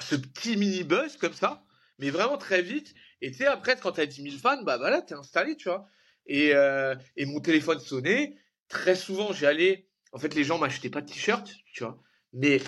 ce 0.00 0.16
petit 0.16 0.56
mini 0.56 0.84
buzz 0.84 1.16
comme 1.16 1.32
ça, 1.32 1.64
mais 1.98 2.10
vraiment 2.10 2.38
très 2.38 2.62
vite. 2.62 2.94
Et 3.22 3.30
tu 3.30 3.38
sais, 3.38 3.46
après, 3.46 3.76
quand 3.76 3.92
t'as 3.92 4.06
10 4.06 4.22
000 4.22 4.36
fans, 4.36 4.62
bah 4.62 4.76
voilà, 4.76 5.02
t'es 5.02 5.14
installé, 5.14 5.56
tu 5.56 5.68
vois. 5.68 5.88
Et, 6.26 6.54
euh, 6.54 6.94
et 7.16 7.26
mon 7.26 7.40
téléphone 7.40 7.80
sonnait. 7.80 8.36
Très 8.68 8.94
souvent, 8.94 9.32
j'allais. 9.32 9.88
En 10.12 10.18
fait, 10.18 10.34
les 10.34 10.44
gens 10.44 10.58
m'achetaient 10.58 10.90
pas 10.90 11.00
de 11.00 11.06
t-shirt, 11.06 11.48
tu 11.72 11.84
vois. 11.84 12.02
Mais 12.32 12.60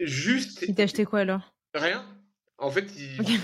juste. 0.00 0.62
Ils 0.62 0.74
t'achetaient 0.74 1.04
quoi 1.04 1.20
alors? 1.20 1.54
Rien. 1.74 2.06
En 2.58 2.70
fait, 2.70 2.86
ils, 2.96 3.40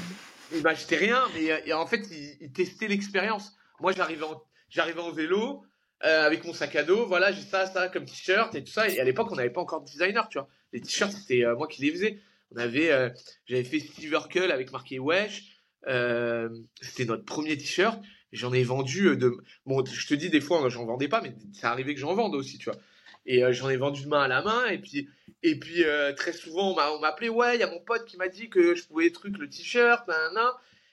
il 0.55 0.63
m'achetait 0.63 0.97
rien, 0.97 1.23
mais 1.35 1.71
euh, 1.71 1.77
en 1.77 1.87
fait, 1.87 2.03
il, 2.41 2.53
testait 2.53 2.89
l'expérience. 2.89 3.55
Moi, 3.81 3.93
j'arrivais 3.93 4.25
en, 4.25 4.43
j'arrivais 4.69 5.01
en 5.01 5.11
vélo, 5.11 5.65
euh, 6.05 6.27
avec 6.27 6.45
mon 6.45 6.53
sac 6.53 6.75
à 6.75 6.83
dos, 6.83 7.07
voilà, 7.07 7.31
j'ai 7.31 7.43
ça, 7.43 7.67
ça 7.67 7.89
comme 7.89 8.05
t-shirt 8.05 8.55
et 8.55 8.65
tout 8.65 8.73
ça. 8.73 8.89
Et 8.89 8.99
à 8.99 9.05
l'époque, 9.05 9.31
on 9.31 9.37
n'avait 9.37 9.51
pas 9.51 9.61
encore 9.61 9.83
de 9.83 9.87
designer, 9.87 10.29
tu 10.29 10.39
vois. 10.39 10.49
Les 10.73 10.81
t-shirts, 10.81 11.13
c'était 11.13 11.45
euh, 11.45 11.55
moi 11.55 11.69
qui 11.69 11.83
les 11.83 11.93
faisais. 11.93 12.19
On 12.51 12.57
avait, 12.57 12.91
euh, 12.91 13.09
j'avais 13.47 13.65
fait 13.65 13.79
Steve 13.79 14.11
Urkel 14.13 14.51
avec 14.51 14.73
marqué 14.73 14.99
Wesh. 14.99 15.45
c'était 15.85 17.05
notre 17.05 17.25
premier 17.25 17.57
t-shirt. 17.57 18.01
J'en 18.33 18.53
ai 18.53 18.65
vendu 18.65 19.17
de. 19.17 19.37
Bon, 19.67 19.85
je 19.85 20.07
te 20.07 20.15
dis 20.15 20.31
des 20.31 20.41
fois, 20.41 20.69
j'en 20.69 20.87
vendais 20.87 21.09
pas, 21.09 21.21
mais 21.21 21.35
ça 21.53 21.71
arrivait 21.71 21.95
que 21.95 22.01
j'en 22.01 22.15
vende 22.15 22.35
aussi, 22.35 22.59
tu 22.59 22.71
vois. 22.71 22.79
Et 23.27 23.43
j'en 23.53 23.69
ai 23.69 23.77
vendu 23.77 24.03
de 24.03 24.09
main 24.09 24.23
à 24.23 24.29
la 24.29 24.43
main. 24.43 24.67
Et 24.69 24.79
puis, 24.79 25.09
et 25.43 25.59
puis 25.59 25.85
très 26.17 26.33
souvent, 26.33 26.73
on 26.73 27.01
m'a 27.01 27.09
appelé, 27.09 27.29
ouais, 27.29 27.57
il 27.57 27.61
y 27.61 27.63
a 27.63 27.71
mon 27.71 27.81
pote 27.81 28.05
qui 28.07 28.17
m'a 28.17 28.29
dit 28.29 28.49
que 28.49 28.75
je 28.75 28.85
pouvais 28.85 29.11
truc 29.11 29.37
le 29.39 29.49
t-shirt, 29.49 30.09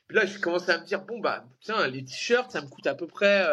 Puis 0.08 0.18
là, 0.18 0.26
j'ai 0.26 0.40
commencé 0.40 0.70
à 0.70 0.80
me 0.80 0.86
dire, 0.86 1.02
bon, 1.02 1.20
bah, 1.20 1.46
tiens, 1.62 1.88
les 1.88 2.04
t-shirts, 2.04 2.52
ça 2.52 2.62
me 2.62 2.68
coûte 2.68 2.88
à 2.88 2.94
peu 2.94 3.08
près 3.08 3.46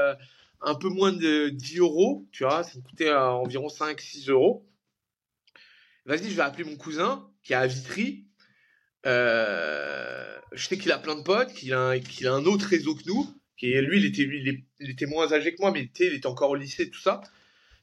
un 0.61 0.75
peu 0.75 0.88
moins 0.88 1.12
de 1.12 1.49
10 1.51 1.79
euros, 1.79 2.27
tu 2.33 2.44
vois, 2.44 2.62
ça 2.62 2.79
me 2.79 2.83
coûtait 2.83 3.09
euh, 3.09 3.31
environ 3.31 3.68
5-6 3.68 4.31
euros. 4.31 4.66
Vas-y, 6.05 6.31
je 6.31 6.37
vais 6.37 6.42
appeler 6.42 6.64
mon 6.64 6.77
cousin 6.77 7.29
qui 7.42 7.53
est 7.53 7.57
à 7.57 7.66
Vitry. 7.66 8.25
Euh, 9.07 10.38
je 10.53 10.66
sais 10.66 10.79
qu'il 10.79 10.92
a 10.92 10.99
plein 10.99 11.16
de 11.16 11.22
potes, 11.22 11.53
qu'il 11.53 11.72
a, 11.72 11.90
a, 11.90 12.31
un 12.31 12.44
autre 12.46 12.66
réseau 12.66 12.94
que 12.94 13.03
nous. 13.07 13.29
Qui 13.57 13.73
est, 13.73 13.83
lui, 13.83 13.99
il 13.99 14.90
était, 14.90 15.07
moins 15.07 15.33
âgé 15.33 15.55
que 15.55 15.61
moi, 15.61 15.71
mais 15.73 15.88
il 15.99 16.14
était 16.14 16.27
encore 16.27 16.51
au 16.51 16.57
lycée, 16.57 16.90
tout 16.90 17.01
ça. 17.01 17.23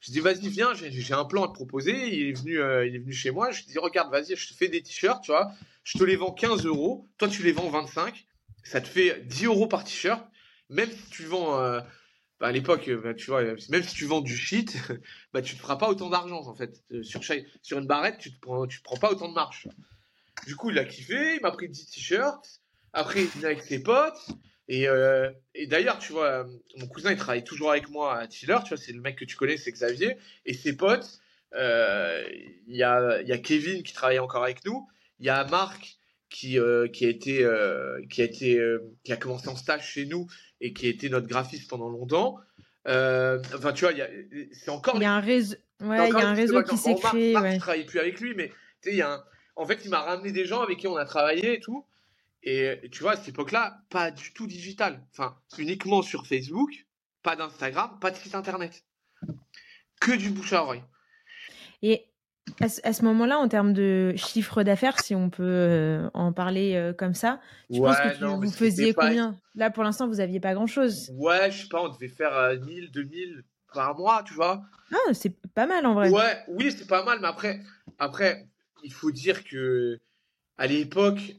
Je 0.02 0.12
dis, 0.12 0.20
vas-y, 0.20 0.50
viens, 0.50 0.74
j'ai 0.74 1.14
un 1.14 1.26
plan 1.26 1.46
à 1.46 1.48
te 1.48 1.54
proposer. 1.54 2.16
Il 2.16 2.30
est 2.30 2.34
venu, 2.34 2.60
euh, 2.60 2.86
il 2.86 2.96
est 2.96 3.00
venu 3.00 3.14
chez 3.14 3.32
moi. 3.32 3.52
Je 3.52 3.64
dis, 3.64 3.78
regarde, 3.78 4.12
vas-y, 4.12 4.36
je 4.36 4.48
te 4.48 4.54
fais 4.54 4.68
des 4.68 4.82
t-shirts, 4.82 5.24
tu 5.24 5.32
vois. 5.32 5.52
Je 5.84 5.98
te 5.98 6.04
les 6.04 6.16
vends 6.16 6.32
15 6.32 6.66
euros. 6.66 7.08
Toi, 7.18 7.28
tu 7.28 7.44
les 7.44 7.54
vends 7.54 7.70
25. 7.70 8.26
Ça 8.64 8.82
te 8.82 8.88
fait 8.88 9.26
10 9.26 9.46
euros 9.46 9.68
par 9.68 9.84
t-shirt. 9.84 10.24
Même 10.70 10.90
si 10.90 11.10
tu 11.10 11.24
vends 11.24 11.82
bah, 12.44 12.50
à 12.50 12.52
l'époque, 12.52 12.90
bah, 13.02 13.14
tu 13.14 13.28
vois, 13.28 13.42
même 13.42 13.84
si 13.84 13.96
tu 13.96 14.06
vends 14.06 14.20
du 14.20 14.36
shit, 14.36 14.76
bah, 15.34 15.42
tu 15.42 15.56
ne 15.56 15.60
feras 15.62 15.78
pas 15.78 15.88
autant 15.88 16.10
d'argent 16.10 16.46
en 16.46 16.54
fait. 16.54 16.84
Euh, 16.92 17.02
sur, 17.02 17.22
sur 17.62 17.80
une 17.80 17.88
barrette, 17.88 18.18
tu 18.18 18.32
ne 18.32 18.36
prends, 18.42 18.68
prends 18.84 18.98
pas 18.98 19.12
autant 19.12 19.30
de 19.30 19.34
marge. 19.34 19.70
Du 20.46 20.58
coup, 20.58 20.70
il 20.70 20.78
a 20.78 20.84
kiffé, 20.84 21.36
il 21.36 21.42
m'a 21.42 21.52
pris 21.52 21.70
10 21.70 21.92
t-shirts. 21.92 22.62
Après, 22.92 23.22
il 23.22 23.28
venait 23.28 23.46
avec 23.46 23.62
ses 23.62 23.82
potes. 23.82 24.28
Et, 24.68 24.88
euh, 24.88 25.30
et 25.56 25.68
d'ailleurs, 25.68 26.00
tu 26.00 26.14
vois, 26.14 26.46
mon 26.78 26.88
cousin, 26.88 27.12
il 27.12 27.18
travaille 27.18 27.44
toujours 27.44 27.72
avec 27.72 27.90
moi 27.90 28.18
à 28.18 28.28
Tiller. 28.28 28.58
Tu 28.64 28.70
vois, 28.70 28.78
c'est 28.78 28.94
le 28.94 29.02
mec 29.02 29.18
que 29.18 29.26
tu 29.26 29.36
connais, 29.36 29.58
c'est 29.58 29.72
Xavier. 29.72 30.18
Et 30.46 30.54
ses 30.54 30.76
potes, 30.76 31.20
euh, 31.54 32.24
il 32.68 32.76
y, 32.76 32.84
a, 32.84 33.22
y 33.22 33.32
a 33.32 33.38
Kevin 33.38 33.84
qui 33.84 33.94
travaille 33.94 34.20
encore 34.20 34.44
avec 34.44 34.66
nous. 34.66 34.88
Il 35.20 35.26
y 35.26 35.30
a 35.30 35.44
Marc 35.46 35.98
qui, 36.30 36.58
qui 36.94 37.06
a 37.06 37.10
été, 37.10 37.48
qui 38.10 38.22
a 38.22 38.26
été, 38.26 38.78
qui 39.04 39.14
a 39.14 39.18
commencé 39.18 39.50
en 39.50 39.56
stage 39.56 39.88
chez 39.88 40.06
nous 40.06 40.28
et 40.62 40.74
qui 40.74 40.88
a 40.88 40.90
été 40.90 41.10
notre 41.10 41.28
graphiste 41.28 41.70
pendant 41.70 41.90
longtemps. 41.90 42.40
Euh, 42.88 43.40
enfin, 43.56 43.72
tu 43.74 43.86
vois, 43.86 43.94
c'est 44.52 44.70
encore. 44.70 44.96
Il 44.96 45.04
y 45.04 45.06
a 45.06 45.14
un 45.14 45.20
réseau, 45.20 45.56
ouais, 45.82 46.10
y 46.10 46.12
a 46.14 46.28
un 46.28 46.34
réseau 46.34 46.64
qui 46.64 46.78
s'est 46.78 46.96
créé. 46.96 47.38
Ouais. 47.38 47.54
Je 47.54 47.60
travaille 47.60 47.86
plus 47.86 48.00
avec 48.00 48.20
lui, 48.20 48.34
mais 48.36 48.48
tu 48.48 48.56
sais, 48.82 48.92
il 48.92 48.98
y 48.98 49.02
a 49.02 49.14
un... 49.14 49.24
en 49.56 49.66
fait, 49.66 49.80
il 49.86 49.90
m'a 49.90 50.02
ramené 50.02 50.32
des 50.32 50.46
gens 50.46 50.62
avec 50.62 50.80
qui 50.80 50.88
on 50.88 50.98
a 50.98 51.06
travaillé 51.06 51.54
et 51.54 51.60
tout. 51.60 51.86
Et 52.44 52.90
tu 52.92 53.04
vois, 53.04 53.14
à 53.14 53.16
cette 53.16 53.30
époque-là, 53.30 53.82
pas 53.90 54.12
du 54.12 54.34
tout 54.34 54.48
digital. 54.48 55.02
Enfin, 55.12 55.38
uniquement 55.58 56.02
sur 56.02 56.28
Facebook, 56.28 56.86
pas 57.22 57.38
d'Instagram, 57.38 57.98
pas 58.02 58.12
de 58.12 58.18
site 58.18 58.36
internet. 58.36 58.84
Que 60.02 60.12
du 60.12 60.30
bouche 60.30 60.52
à 60.52 60.64
oreille. 60.64 60.84
Et 61.82 62.10
à 62.60 62.94
ce, 62.94 63.04
moment-là, 63.06 63.38
en 63.38 63.48
termes 63.48 63.72
de 63.72 64.14
chiffre 64.18 64.64
d'affaires, 64.64 65.00
si 65.00 65.16
on 65.16 65.30
peut 65.30 65.44
euh, 65.44 66.10
en 66.14 66.34
parler 66.34 66.76
euh, 66.76 66.94
comme 66.94 67.14
ça, 67.14 67.40
tu 67.72 67.80
penses 67.80 67.98
que 67.98 68.26
vous 68.26 68.52
faisiez 68.52 68.94
combien? 68.94 69.38
Là, 69.56 69.70
pour 69.70 69.84
l'instant, 69.84 70.08
vous 70.08 70.20
aviez 70.20 70.42
pas 70.42 70.54
grand-chose. 70.54 71.12
Ouais, 71.14 71.50
je 71.52 71.64
sais 71.64 71.70
pas, 71.70 71.82
on 71.82 71.90
devait 71.90 72.10
faire 72.10 72.58
1000, 72.66 72.86
euh, 72.86 72.90
2000 72.92 73.44
par 73.74 73.96
mois, 73.98 74.24
tu 74.24 74.34
vois. 74.34 74.64
Ah, 74.92 75.14
c'est 75.14 75.34
pas 75.54 75.66
mal 75.66 75.86
en 75.86 75.94
vrai. 75.94 76.10
Ouais, 76.10 76.44
oui, 76.50 76.72
c'est 76.78 76.88
pas 76.88 77.04
mal, 77.04 77.20
mais 77.22 77.28
après, 77.28 77.62
après, 77.98 78.46
il 78.84 78.92
faut 78.92 79.12
dire 79.12 79.44
que 79.46 80.00
à 80.58 80.68
l'époque, 80.68 81.36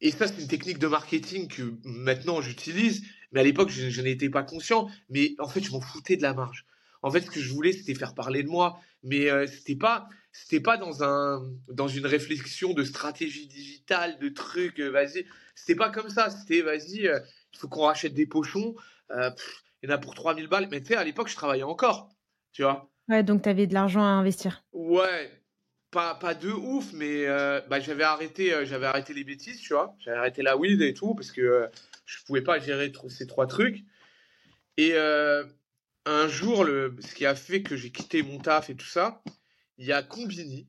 et 0.00 0.10
ça, 0.10 0.26
c'est 0.26 0.40
une 0.40 0.48
technique 0.48 0.78
de 0.78 0.88
marketing 0.88 1.48
que 1.48 1.74
maintenant 1.84 2.40
j'utilise, 2.40 3.04
mais 3.30 3.40
à 3.40 3.44
l'époque, 3.44 3.70
je, 3.70 3.88
je 3.88 4.02
n'étais 4.02 4.28
pas 4.28 4.42
conscient. 4.42 4.88
Mais 5.08 5.34
en 5.38 5.48
fait, 5.48 5.62
je 5.62 5.70
m'en 5.70 5.80
foutais 5.80 6.16
de 6.16 6.22
la 6.22 6.34
marge. 6.34 6.66
En 7.02 7.10
fait, 7.10 7.20
ce 7.20 7.30
que 7.30 7.40
je 7.40 7.52
voulais, 7.52 7.72
c'était 7.72 7.94
faire 7.94 8.14
parler 8.14 8.42
de 8.42 8.48
moi, 8.48 8.78
mais 9.02 9.28
euh, 9.30 9.46
c'était 9.46 9.76
pas, 9.76 10.08
c'était 10.30 10.60
pas 10.60 10.76
dans 10.76 11.02
un, 11.02 11.42
dans 11.68 11.88
une 11.88 12.06
réflexion 12.06 12.74
de 12.74 12.84
stratégie 12.84 13.48
digitale, 13.48 14.18
de 14.18 14.28
trucs. 14.28 14.80
Euh, 14.80 14.90
vas-y, 14.90 15.26
c'était 15.54 15.76
pas 15.76 15.90
comme 15.90 16.08
ça. 16.08 16.30
C'était, 16.30 16.62
vas-y, 16.62 17.08
euh, 17.08 17.18
il 17.52 17.58
faut 17.58 17.68
qu'on 17.68 17.82
rachète 17.82 18.14
des 18.14 18.26
pochons. 18.26 18.74
il 19.10 19.34
y 19.82 19.86
en 19.88 19.94
a 19.94 19.98
pour 19.98 20.14
3000 20.14 20.48
balles. 20.48 20.68
Mais 20.70 20.80
tu 20.80 20.88
sais, 20.88 20.96
à 20.96 21.04
l'époque, 21.04 21.28
je 21.28 21.34
travaillais 21.34 21.64
encore, 21.64 22.10
tu 22.52 22.62
vois? 22.62 22.88
Ouais, 23.08 23.24
donc 23.24 23.42
tu 23.42 23.48
avais 23.48 23.66
de 23.66 23.74
l'argent 23.74 24.00
à 24.00 24.10
investir. 24.10 24.64
Ouais, 24.72 25.41
pas, 25.92 26.16
pas 26.16 26.34
de 26.34 26.50
ouf, 26.50 26.92
mais 26.92 27.26
bah, 27.68 27.78
j'avais 27.78 28.02
arrêté, 28.02 28.66
j'avais 28.66 28.86
arrêté 28.86 29.14
les 29.14 29.22
bêtises, 29.22 29.60
tu 29.60 29.74
vois. 29.74 29.94
J'avais 30.00 30.18
arrêté 30.18 30.42
la 30.42 30.56
weed 30.56 30.82
et 30.82 30.94
tout 30.94 31.14
parce 31.14 31.30
que 31.30 31.68
je 32.04 32.18
pouvais 32.24 32.42
pas 32.42 32.58
gérer 32.58 32.92
ces 33.08 33.26
trois 33.28 33.46
trucs. 33.46 33.84
Et 34.76 34.96
un 36.04 36.28
jour, 36.28 36.64
le, 36.64 36.96
ce 37.00 37.14
qui 37.14 37.26
a 37.26 37.34
fait 37.34 37.62
que 37.62 37.76
j'ai 37.76 37.92
quitté 37.92 38.22
mon 38.22 38.38
taf 38.38 38.70
et 38.70 38.74
tout 38.74 38.86
ça, 38.86 39.22
il 39.78 39.86
y 39.86 39.92
a 39.92 40.02
Combini, 40.02 40.68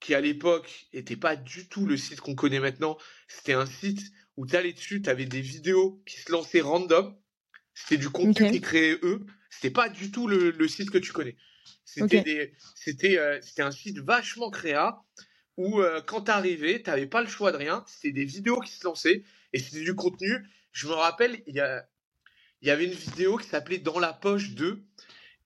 qui 0.00 0.14
à 0.14 0.20
l'époque 0.20 0.86
n'était 0.92 1.16
pas 1.16 1.36
du 1.36 1.68
tout 1.68 1.86
le 1.86 1.96
site 1.96 2.20
qu'on 2.20 2.34
connaît 2.34 2.60
maintenant. 2.60 2.98
C'était 3.28 3.52
un 3.52 3.66
site 3.66 4.02
où 4.36 4.46
tu 4.46 4.56
allais 4.56 4.72
dessus, 4.72 5.02
tu 5.02 5.10
avais 5.10 5.26
des 5.26 5.40
vidéos 5.40 6.02
qui 6.06 6.18
se 6.20 6.32
lançaient 6.32 6.60
random. 6.60 7.16
C'était 7.74 7.98
du 7.98 8.10
contenu 8.10 8.50
qui 8.50 8.60
créaient 8.60 8.98
eux. 9.02 9.24
C'était 9.50 9.70
pas 9.70 9.88
du 9.88 10.10
tout 10.10 10.26
le, 10.26 10.68
site 10.68 10.90
que 10.90 10.98
tu 10.98 11.12
connais. 11.12 11.36
Euh, 11.98 13.38
c'était 13.44 13.62
un 13.62 13.70
site 13.70 13.98
vachement 13.98 14.50
créa 14.50 15.02
où 15.56 15.80
euh, 15.80 16.00
quand 16.00 16.22
t'arrivais, 16.22 16.80
t'avais 16.82 17.06
pas 17.06 17.20
le 17.20 17.28
choix 17.28 17.52
de 17.52 17.56
rien. 17.56 17.84
C'était 17.86 18.12
des 18.12 18.24
vidéos 18.24 18.60
qui 18.60 18.72
se 18.72 18.84
lançaient 18.84 19.24
et 19.52 19.58
c'était 19.58 19.84
du 19.84 19.94
contenu. 19.94 20.46
Je 20.72 20.88
me 20.88 20.92
rappelle, 20.92 21.42
il 21.46 21.56
y 21.56 21.62
il 22.62 22.68
y 22.68 22.70
avait 22.70 22.84
une 22.84 22.92
vidéo 22.92 23.38
qui 23.38 23.48
s'appelait 23.48 23.78
Dans 23.78 23.98
la 23.98 24.12
poche 24.12 24.50
2. 24.50 24.84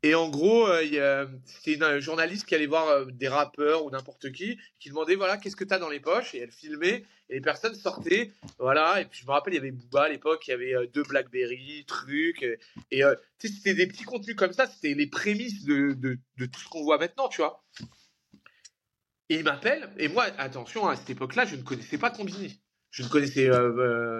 Et 0.03 0.15
en 0.15 0.29
gros, 0.29 0.69
euh, 0.69 1.27
c'était 1.45 1.75
une 1.75 1.99
journaliste 2.01 2.47
qui 2.47 2.55
allait 2.55 2.67
voir 2.67 2.89
euh, 2.89 3.05
des 3.07 3.29
rappeurs 3.29 3.85
ou 3.85 3.91
n'importe 3.91 4.31
qui, 4.31 4.59
qui 4.79 4.91
demandait 4.91 5.17
voilà, 5.17 5.37
qu'est-ce 5.37 5.57
que 5.57 5.65
tu 5.65 5.75
as 5.75 5.79
dans 5.79 5.89
les 5.89 6.01
poches 6.01 6.35
Et 6.35 6.39
elle 6.39 6.53
filmait, 6.53 7.05
et 7.29 7.35
les 7.35 7.41
personnes 7.41 7.75
sortaient. 7.75 8.31
Voilà, 8.59 9.01
et 9.01 9.07
puis 9.07 9.21
je 9.21 9.27
me 9.27 9.33
rappelle, 9.33 9.55
il 9.55 9.57
y 9.57 9.61
avait 9.61 9.73
Booba 9.73 10.05
à 10.05 10.09
l'époque, 10.09 10.47
il 10.47 10.51
y 10.51 10.55
avait 10.55 10.75
euh, 10.75 10.87
deux 10.87 11.03
Blackberry, 11.03 11.85
trucs. 11.87 12.45
Et, 12.91 13.03
c'était 13.41 13.75
des 13.75 13.87
petits 13.87 14.05
contenus 14.05 14.37
comme 14.37 14.53
ça, 14.53 14.67
c'était 14.67 14.95
les 14.95 15.07
prémices 15.07 15.65
de, 15.65 15.93
de, 15.93 16.47
tout 16.47 16.61
ce 16.61 16.69
qu'on 16.69 16.83
voit 16.83 16.99
maintenant, 16.99 17.29
tu 17.29 17.41
vois. 17.41 17.65
Et 19.29 19.37
il 19.37 19.45
m'appelle, 19.45 19.91
et 19.99 20.09
moi, 20.09 20.25
attention, 20.39 20.87
à 20.87 20.95
cette 20.95 21.11
époque-là, 21.11 21.47
je 21.47 21.57
ne 21.57 21.63
connaissais 21.63 21.99
pas 21.99 22.11
Combini. 22.11 22.61
Je 22.91 23.03
ne 23.03 23.09
connaissais, 23.09 23.51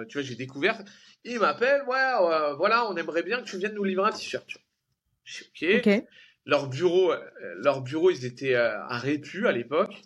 tu 0.09 0.17
vois, 0.17 0.21
j'ai 0.21 0.35
découvert 0.35 0.83
il 1.27 1.39
m'appelle, 1.39 1.83
ouais, 1.87 2.11
euh, 2.21 2.53
voilà, 2.55 2.89
on 2.89 2.95
aimerait 2.95 3.23
bien 3.23 3.39
que 3.41 3.45
tu 3.49 3.57
viennes 3.57 3.73
nous 3.73 3.83
livrer 3.83 4.09
un 4.09 4.11
t-shirt. 4.11 4.45
Je 4.47 4.57
dis, 5.53 5.77
ok. 5.77 6.03
Leur 6.45 6.67
bureau, 6.69 7.11
euh, 7.11 7.19
leur 7.57 7.81
bureau, 7.81 8.09
ils 8.09 8.25
étaient 8.25 8.55
euh, 8.55 8.81
à 8.85 8.97
Répu 8.97 9.47
à 9.47 9.51
l'époque. 9.51 10.01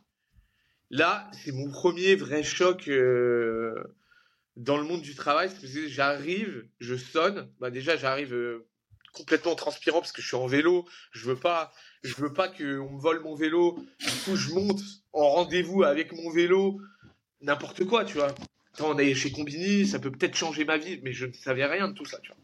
Là, 0.89 1.29
c'est 1.31 1.51
mon 1.51 1.69
premier 1.69 2.15
vrai 2.15 2.43
choc 2.43 2.89
dans 4.57 4.77
le 4.77 4.83
monde 4.83 5.01
du 5.01 5.15
travail. 5.15 5.49
J'arrive, 5.87 6.67
je 6.79 6.95
sonne. 6.95 7.49
Bah 7.59 7.69
déjà, 7.69 7.95
j'arrive 7.95 8.61
complètement 9.13 9.55
transpirant 9.55 10.01
parce 10.01 10.11
que 10.11 10.21
je 10.21 10.27
suis 10.27 10.35
en 10.35 10.47
vélo. 10.47 10.85
Je 11.13 11.25
veux 11.29 11.37
pas, 11.37 11.71
je 12.03 12.13
veux 12.15 12.33
pas 12.33 12.49
qu'on 12.49 12.91
me 12.91 12.99
vole 12.99 13.21
mon 13.21 13.35
vélo. 13.35 13.77
Du 13.99 14.11
coup, 14.25 14.35
je 14.35 14.53
monte 14.53 14.81
en 15.13 15.29
rendez-vous 15.29 15.83
avec 15.83 16.11
mon 16.11 16.29
vélo, 16.29 16.81
n'importe 17.39 17.85
quoi, 17.85 18.03
tu 18.03 18.17
vois 18.17 18.35
on 18.79 18.97
est 18.97 19.13
chez 19.13 19.31
Combini, 19.31 19.85
ça 19.85 19.99
peut 19.99 20.11
peut-être 20.11 20.35
changer 20.35 20.65
ma 20.65 20.77
vie, 20.77 20.99
mais 21.03 21.13
je 21.13 21.25
ne 21.25 21.33
savais 21.33 21.65
rien 21.65 21.89
de 21.89 21.93
tout 21.93 22.05
ça, 22.05 22.19
tu 22.21 22.31
vois. 22.31 22.40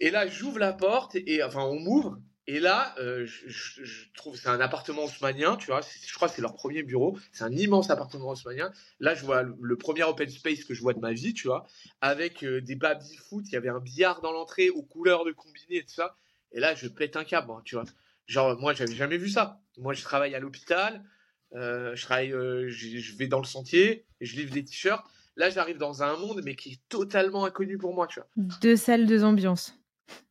Et 0.00 0.10
là, 0.10 0.26
j'ouvre 0.26 0.58
la 0.58 0.72
porte, 0.72 1.14
et 1.14 1.42
enfin, 1.42 1.62
on 1.62 1.78
m'ouvre, 1.78 2.18
et 2.46 2.58
là, 2.58 2.94
euh, 2.98 3.26
je, 3.26 4.12
trouve 4.14 4.36
c'est 4.36 4.48
un 4.48 4.60
appartement 4.60 5.04
haussmanien, 5.04 5.56
tu 5.56 5.66
vois. 5.66 5.82
Je 5.82 6.12
crois 6.14 6.28
que 6.28 6.34
c'est 6.34 6.42
leur 6.42 6.54
premier 6.54 6.82
bureau. 6.82 7.16
C'est 7.32 7.44
un 7.44 7.52
immense 7.52 7.90
appartement 7.90 8.30
haussmanien. 8.30 8.72
Là, 8.98 9.14
je 9.14 9.24
vois 9.24 9.42
le, 9.42 9.76
premier 9.76 10.02
open 10.02 10.28
space 10.28 10.64
que 10.64 10.74
je 10.74 10.80
vois 10.80 10.92
de 10.92 10.98
ma 10.98 11.12
vie, 11.12 11.32
tu 11.32 11.46
vois, 11.46 11.64
avec 12.00 12.42
euh, 12.42 12.60
des 12.60 12.74
baby 12.74 13.16
foot. 13.28 13.44
Il 13.46 13.52
y 13.52 13.56
avait 13.56 13.68
un 13.68 13.78
billard 13.78 14.20
dans 14.20 14.32
l'entrée 14.32 14.68
aux 14.68 14.82
couleurs 14.82 15.24
de 15.24 15.30
Combini 15.30 15.76
et 15.76 15.84
tout 15.84 15.94
ça. 15.94 16.16
Et 16.50 16.58
là, 16.58 16.74
je 16.74 16.88
pète 16.88 17.14
un 17.14 17.22
câble, 17.22 17.52
tu 17.64 17.76
vois. 17.76 17.84
Genre, 18.26 18.58
moi, 18.58 18.72
j'avais 18.72 18.96
jamais 18.96 19.16
vu 19.16 19.28
ça. 19.28 19.60
Moi, 19.78 19.94
je 19.94 20.02
travaille 20.02 20.34
à 20.34 20.40
l'hôpital. 20.40 21.04
Euh, 21.54 21.94
je 21.94 22.02
travaille, 22.02 22.32
euh, 22.32 22.68
je 22.68 23.16
vais 23.16 23.28
dans 23.28 23.38
le 23.38 23.44
sentier, 23.44 24.06
je 24.20 24.34
livre 24.34 24.52
des 24.52 24.64
t-shirts. 24.64 25.04
Là, 25.36 25.50
j'arrive 25.50 25.78
dans 25.78 26.02
un 26.02 26.16
monde, 26.16 26.40
mais 26.44 26.56
qui 26.56 26.70
est 26.70 26.80
totalement 26.88 27.44
inconnu 27.44 27.78
pour 27.78 27.94
moi, 27.94 28.06
tu 28.06 28.20
vois. 28.20 28.28
Deux 28.60 28.76
salles, 28.76 29.06
deux 29.06 29.22
ambiances. 29.24 29.79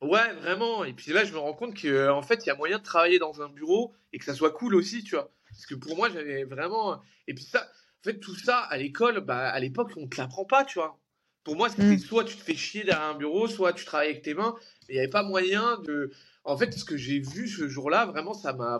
Ouais, 0.01 0.33
vraiment. 0.33 0.83
Et 0.85 0.93
puis 0.93 1.11
là, 1.11 1.25
je 1.25 1.33
me 1.33 1.37
rends 1.37 1.53
compte 1.53 1.79
qu'en 1.79 2.17
en 2.17 2.21
fait, 2.21 2.45
il 2.45 2.47
y 2.47 2.51
a 2.51 2.55
moyen 2.55 2.77
de 2.77 2.83
travailler 2.83 3.19
dans 3.19 3.41
un 3.41 3.49
bureau 3.49 3.93
et 4.13 4.19
que 4.19 4.25
ça 4.25 4.33
soit 4.33 4.51
cool 4.51 4.75
aussi, 4.75 5.03
tu 5.03 5.15
vois. 5.15 5.31
Parce 5.49 5.65
que 5.65 5.75
pour 5.75 5.95
moi, 5.95 6.09
j'avais 6.09 6.43
vraiment. 6.43 7.01
Et 7.27 7.33
puis 7.33 7.43
ça, 7.43 7.61
en 7.61 8.03
fait, 8.03 8.19
tout 8.19 8.35
ça 8.35 8.59
à 8.59 8.77
l'école, 8.77 9.19
bah, 9.21 9.49
à 9.49 9.59
l'époque, 9.59 9.91
on 9.97 10.07
te 10.07 10.17
l'apprend 10.17 10.45
pas, 10.45 10.63
tu 10.63 10.79
vois. 10.79 10.99
Pour 11.43 11.55
moi, 11.55 11.69
c'était 11.69 11.83
mm. 11.83 11.99
soit 11.99 12.23
tu 12.23 12.35
te 12.35 12.43
fais 12.43 12.55
chier 12.55 12.83
derrière 12.83 13.07
un 13.07 13.15
bureau, 13.15 13.47
soit 13.47 13.73
tu 13.73 13.85
travailles 13.85 14.11
avec 14.11 14.21
tes 14.21 14.33
mains. 14.33 14.55
Il 14.87 14.93
n'y 14.93 14.99
avait 14.99 15.09
pas 15.09 15.23
moyen 15.23 15.79
de. 15.79 16.11
En 16.43 16.57
fait, 16.57 16.71
ce 16.73 16.85
que 16.85 16.97
j'ai 16.97 17.19
vu 17.19 17.47
ce 17.47 17.67
jour-là, 17.67 18.05
vraiment, 18.05 18.33
ça 18.33 18.53
m'a. 18.53 18.79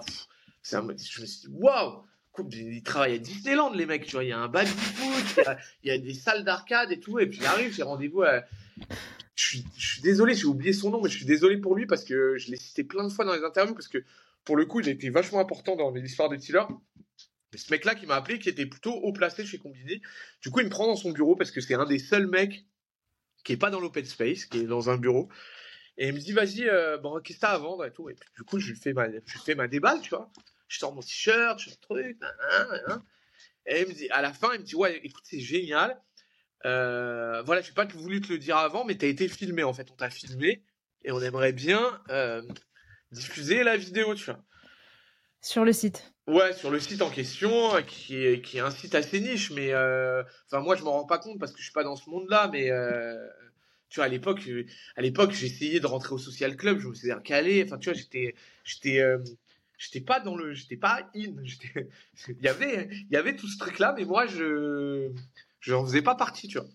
Je 0.64 0.78
me 0.78 0.96
suis 0.96 1.22
dit, 1.26 1.48
waouh! 1.50 2.04
Ils 2.52 2.84
travaillent 2.84 3.16
à 3.16 3.18
Disneyland, 3.18 3.74
les 3.74 3.86
mecs, 3.86 4.06
tu 4.06 4.14
vois. 4.14 4.24
Il 4.24 4.30
y 4.30 4.32
a 4.32 4.40
un 4.40 4.48
de 4.48 4.66
foot, 4.66 5.46
il 5.84 5.90
y, 5.90 5.92
a, 5.92 5.98
des 5.98 6.14
salles 6.14 6.46
d'arcade 6.46 6.90
et 6.92 7.00
tout. 7.00 7.20
Et 7.20 7.28
puis, 7.28 7.40
il 7.42 7.46
arrive, 7.46 7.74
j'ai 7.74 7.84
rendez-vous 7.84 8.22
à. 8.22 8.44
Je 9.40 9.62
suis, 9.78 10.02
désolé, 10.02 10.36
j'ai 10.36 10.46
oublié 10.46 10.74
son 10.74 10.90
nom, 10.90 11.02
mais 11.02 11.10
je 11.10 11.16
suis 11.16 11.26
désolé 11.26 11.58
pour 11.58 11.74
lui 11.74 11.86
parce 11.86 12.04
que 12.04 12.38
je 12.38 12.52
l'ai 12.52 12.58
cité 12.58 12.84
plein 12.84 13.06
de 13.06 13.10
fois 13.10 13.24
dans 13.24 13.34
les 13.34 13.44
interviews 13.44 13.74
parce 13.74 13.88
que 13.88 14.04
pour 14.44 14.58
le 14.58 14.66
coup, 14.66 14.82
il 14.82 14.90
a 14.90 14.92
été 14.92 15.10
vachement 15.10 15.40
important 15.40 15.78
dans 15.78 15.92
l'histoire 15.92 16.28
de 16.28 16.36
Tiller. 16.36 16.64
Ce 17.56 17.72
mec-là 17.72 17.96
qui 17.96 18.06
m'a 18.06 18.16
appelé, 18.16 18.38
qui 18.38 18.50
était 18.50 18.66
plutôt 18.66 18.92
haut 18.92 19.14
placé 19.14 19.46
chez 19.46 19.58
Combini, 19.58 20.02
du 20.42 20.52
coup, 20.52 20.60
il 20.60 20.66
me 20.66 20.70
prend 20.70 20.88
dans 20.88 20.98
son 20.98 21.12
bureau 21.12 21.38
parce 21.38 21.52
que 21.52 21.62
c'est 21.62 21.74
un 21.74 21.86
des 21.86 22.00
seuls 22.00 22.28
mecs 22.28 22.66
qui 23.46 23.54
est 23.54 23.58
pas 23.58 23.70
dans 23.70 23.80
l'open 23.80 24.04
space, 24.04 24.46
qui 24.46 24.60
est 24.60 24.68
dans 24.68 24.90
un 24.90 24.98
bureau. 24.98 25.30
Et 25.98 26.10
il 26.10 26.14
me 26.14 26.20
dit, 26.20 26.34
vas-y, 26.34 26.68
euh, 26.68 26.98
qu'est-ce 27.22 27.38
que 27.38 27.42
t'as 27.42 27.54
à 27.54 27.58
vendre 27.58 27.86
et 27.86 27.94
tout. 27.94 28.10
Et 28.10 28.16
du 28.36 28.44
coup, 28.44 28.60
je 28.60 28.72
lui 28.72 28.78
fais 28.78 28.92
ma, 28.92 29.08
je 29.10 29.66
déballe, 29.68 30.02
tu 30.02 30.10
vois. 30.10 30.30
Je 30.68 30.80
sors 30.80 30.94
mon 30.94 31.02
t-shirt, 31.02 31.60
je 31.60 31.70
fais 31.70 31.76
un 31.76 31.78
truc, 31.82 32.18
Et 33.66 34.12
à 34.12 34.22
la 34.22 34.34
fin, 34.34 34.54
il 34.54 34.60
me 34.60 34.66
dit, 34.66 34.76
ouais, 34.76 35.00
écoute, 35.04 35.24
c'est 35.26 35.40
génial. 35.40 35.98
Euh, 36.66 37.42
voilà, 37.44 37.62
j'ai 37.62 37.72
pas 37.72 37.86
voulu 37.86 38.22
te 38.22 38.32
le 38.32 38.38
dire 38.38 38.58
avant, 38.58 38.86
mais 38.86 38.96
t'as 38.96 39.08
été 39.08 39.28
filmé, 39.28 39.64
en 39.64 39.74
fait. 39.74 39.90
On 39.92 39.96
t'a 39.96 40.10
filmé 40.10 40.64
et 41.04 41.12
on 41.12 41.22
aimerait 41.22 41.54
bien 41.54 42.02
euh, 42.10 42.42
diffuser 43.12 43.64
la 43.64 43.78
vidéo, 43.78 44.16
tu 44.16 44.26
vois. 44.26 44.44
Sur 45.42 45.64
le 45.64 45.72
site. 45.72 46.14
Ouais, 46.28 46.54
sur 46.54 46.70
le 46.70 46.80
site 46.80 47.02
en 47.02 47.10
question, 47.10 47.76
euh, 47.76 47.82
qui 47.82 48.18
est, 48.18 48.42
qui 48.42 48.58
est 48.58 48.62
un 48.62 48.72
site 48.72 48.94
assez 48.94 49.20
niche, 49.20 49.52
mais 49.52 49.74
euh, 49.74 50.22
enfin 50.46 50.62
moi 50.62 50.76
je 50.76 50.84
m'en 50.84 50.92
rends 50.92 51.06
pas 51.06 51.18
compte 51.18 51.40
parce 51.40 51.54
que 51.54 51.58
je 51.60 51.64
suis 51.64 51.74
pas 51.74 51.84
dans 51.84 51.96
ce 51.96 52.10
monde-là, 52.10 52.50
mais 52.52 52.70
tu 53.90 53.96
vois 53.96 54.06
à 54.06 54.10
l'époque, 54.10 54.48
à 54.96 55.02
l'époque 55.02 55.32
j'essayais 55.32 55.80
de 55.80 55.88
rentrer 55.88 56.14
au 56.14 56.20
social 56.20 56.56
club, 56.56 56.80
je 56.80 56.88
me 56.88 56.94
faisais 56.94 57.16
caler, 57.24 57.64
enfin 57.66 57.80
tu 57.80 57.90
vois 57.90 57.98
j'étais, 57.98 58.36
j'étais, 58.64 59.02
j'étais 59.80 60.02
pas 60.02 60.20
dans 60.20 60.36
le, 60.36 60.54
j'étais 60.54 60.78
pas 60.78 61.10
in, 61.16 61.34
il 62.28 62.44
y 62.44 62.48
avait, 62.48 62.90
il 62.92 63.12
y 63.12 63.16
avait 63.16 63.36
tout 63.36 63.48
ce 63.48 63.58
truc-là, 63.58 63.96
mais 63.98 64.06
moi 64.06 64.28
je, 64.28 65.12
je 65.60 65.74
n'en 65.74 65.86
faisais 65.86 66.02
pas 66.02 66.16
partie, 66.16 66.48
tu 66.48 66.58
vois. 66.58 66.68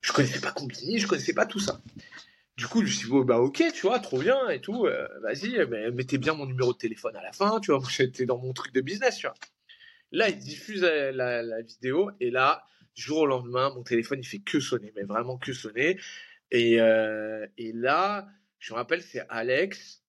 Je 0.00 0.12
connaissais 0.12 0.40
pas 0.40 0.50
Combini, 0.50 0.98
je 0.98 1.06
connaissais 1.06 1.34
pas 1.34 1.46
tout 1.46 1.60
ça. 1.60 1.80
Du 2.56 2.66
coup, 2.66 2.80
je 2.80 2.86
me 2.86 2.90
suis 2.90 3.08
dit, 3.08 3.24
bah 3.24 3.38
ok, 3.38 3.62
tu 3.72 3.82
vois, 3.82 3.98
trop 3.98 4.18
bien 4.18 4.48
et 4.50 4.60
tout, 4.60 4.86
euh, 4.86 5.08
vas-y, 5.22 5.64
mais 5.68 5.90
mettez 5.90 6.18
bien 6.18 6.34
mon 6.34 6.46
numéro 6.46 6.72
de 6.72 6.78
téléphone 6.78 7.16
à 7.16 7.22
la 7.22 7.32
fin, 7.32 7.60
tu 7.60 7.72
vois, 7.72 7.82
j'étais 7.88 8.26
dans 8.26 8.38
mon 8.38 8.52
truc 8.52 8.72
de 8.74 8.80
business, 8.80 9.16
tu 9.16 9.26
vois. 9.26 9.34
Là, 10.10 10.28
il 10.28 10.38
diffuse 10.38 10.82
la, 10.82 11.62
vidéo 11.62 12.10
et 12.20 12.30
là, 12.30 12.64
jour 12.94 13.20
au 13.20 13.26
lendemain, 13.26 13.70
mon 13.74 13.82
téléphone, 13.82 14.20
il 14.20 14.26
fait 14.26 14.40
que 14.40 14.60
sonner, 14.60 14.92
mais 14.94 15.04
vraiment 15.04 15.38
que 15.38 15.52
sonner. 15.52 15.98
Et, 16.50 16.80
euh, 16.80 17.46
et 17.56 17.72
là, 17.72 18.28
je 18.58 18.74
me 18.74 18.76
rappelle, 18.78 19.02
c'est 19.02 19.24
Alex 19.30 20.02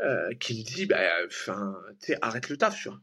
euh, 0.00 0.32
qui 0.34 0.58
me 0.58 0.62
dit, 0.62 0.86
bah, 0.86 1.00
enfin, 1.26 1.76
tu 2.00 2.14
arrête 2.20 2.48
le 2.48 2.56
taf, 2.56 2.76
tu 2.80 2.88
vois. 2.88 3.00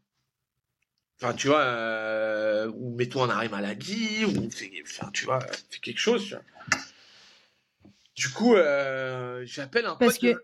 Enfin, 1.23 1.33
tu 1.33 1.47
vois, 1.47 2.67
ou 2.67 2.93
mets-toi 2.95 3.23
en 3.23 3.29
arrêt 3.29 3.47
maladie, 3.47 4.25
ou 4.25 4.49
enfin, 4.83 5.09
tu 5.13 5.23
vois, 5.23 5.39
fais 5.69 5.79
quelque 5.79 5.99
chose, 5.99 6.25
tu 6.25 6.35
vois. 6.35 6.43
Du 8.15 8.29
coup, 8.29 8.55
euh, 8.55 9.41
j'appelle 9.45 9.85
un 9.85 9.95
parce 9.95 10.17
Que, 10.17 10.35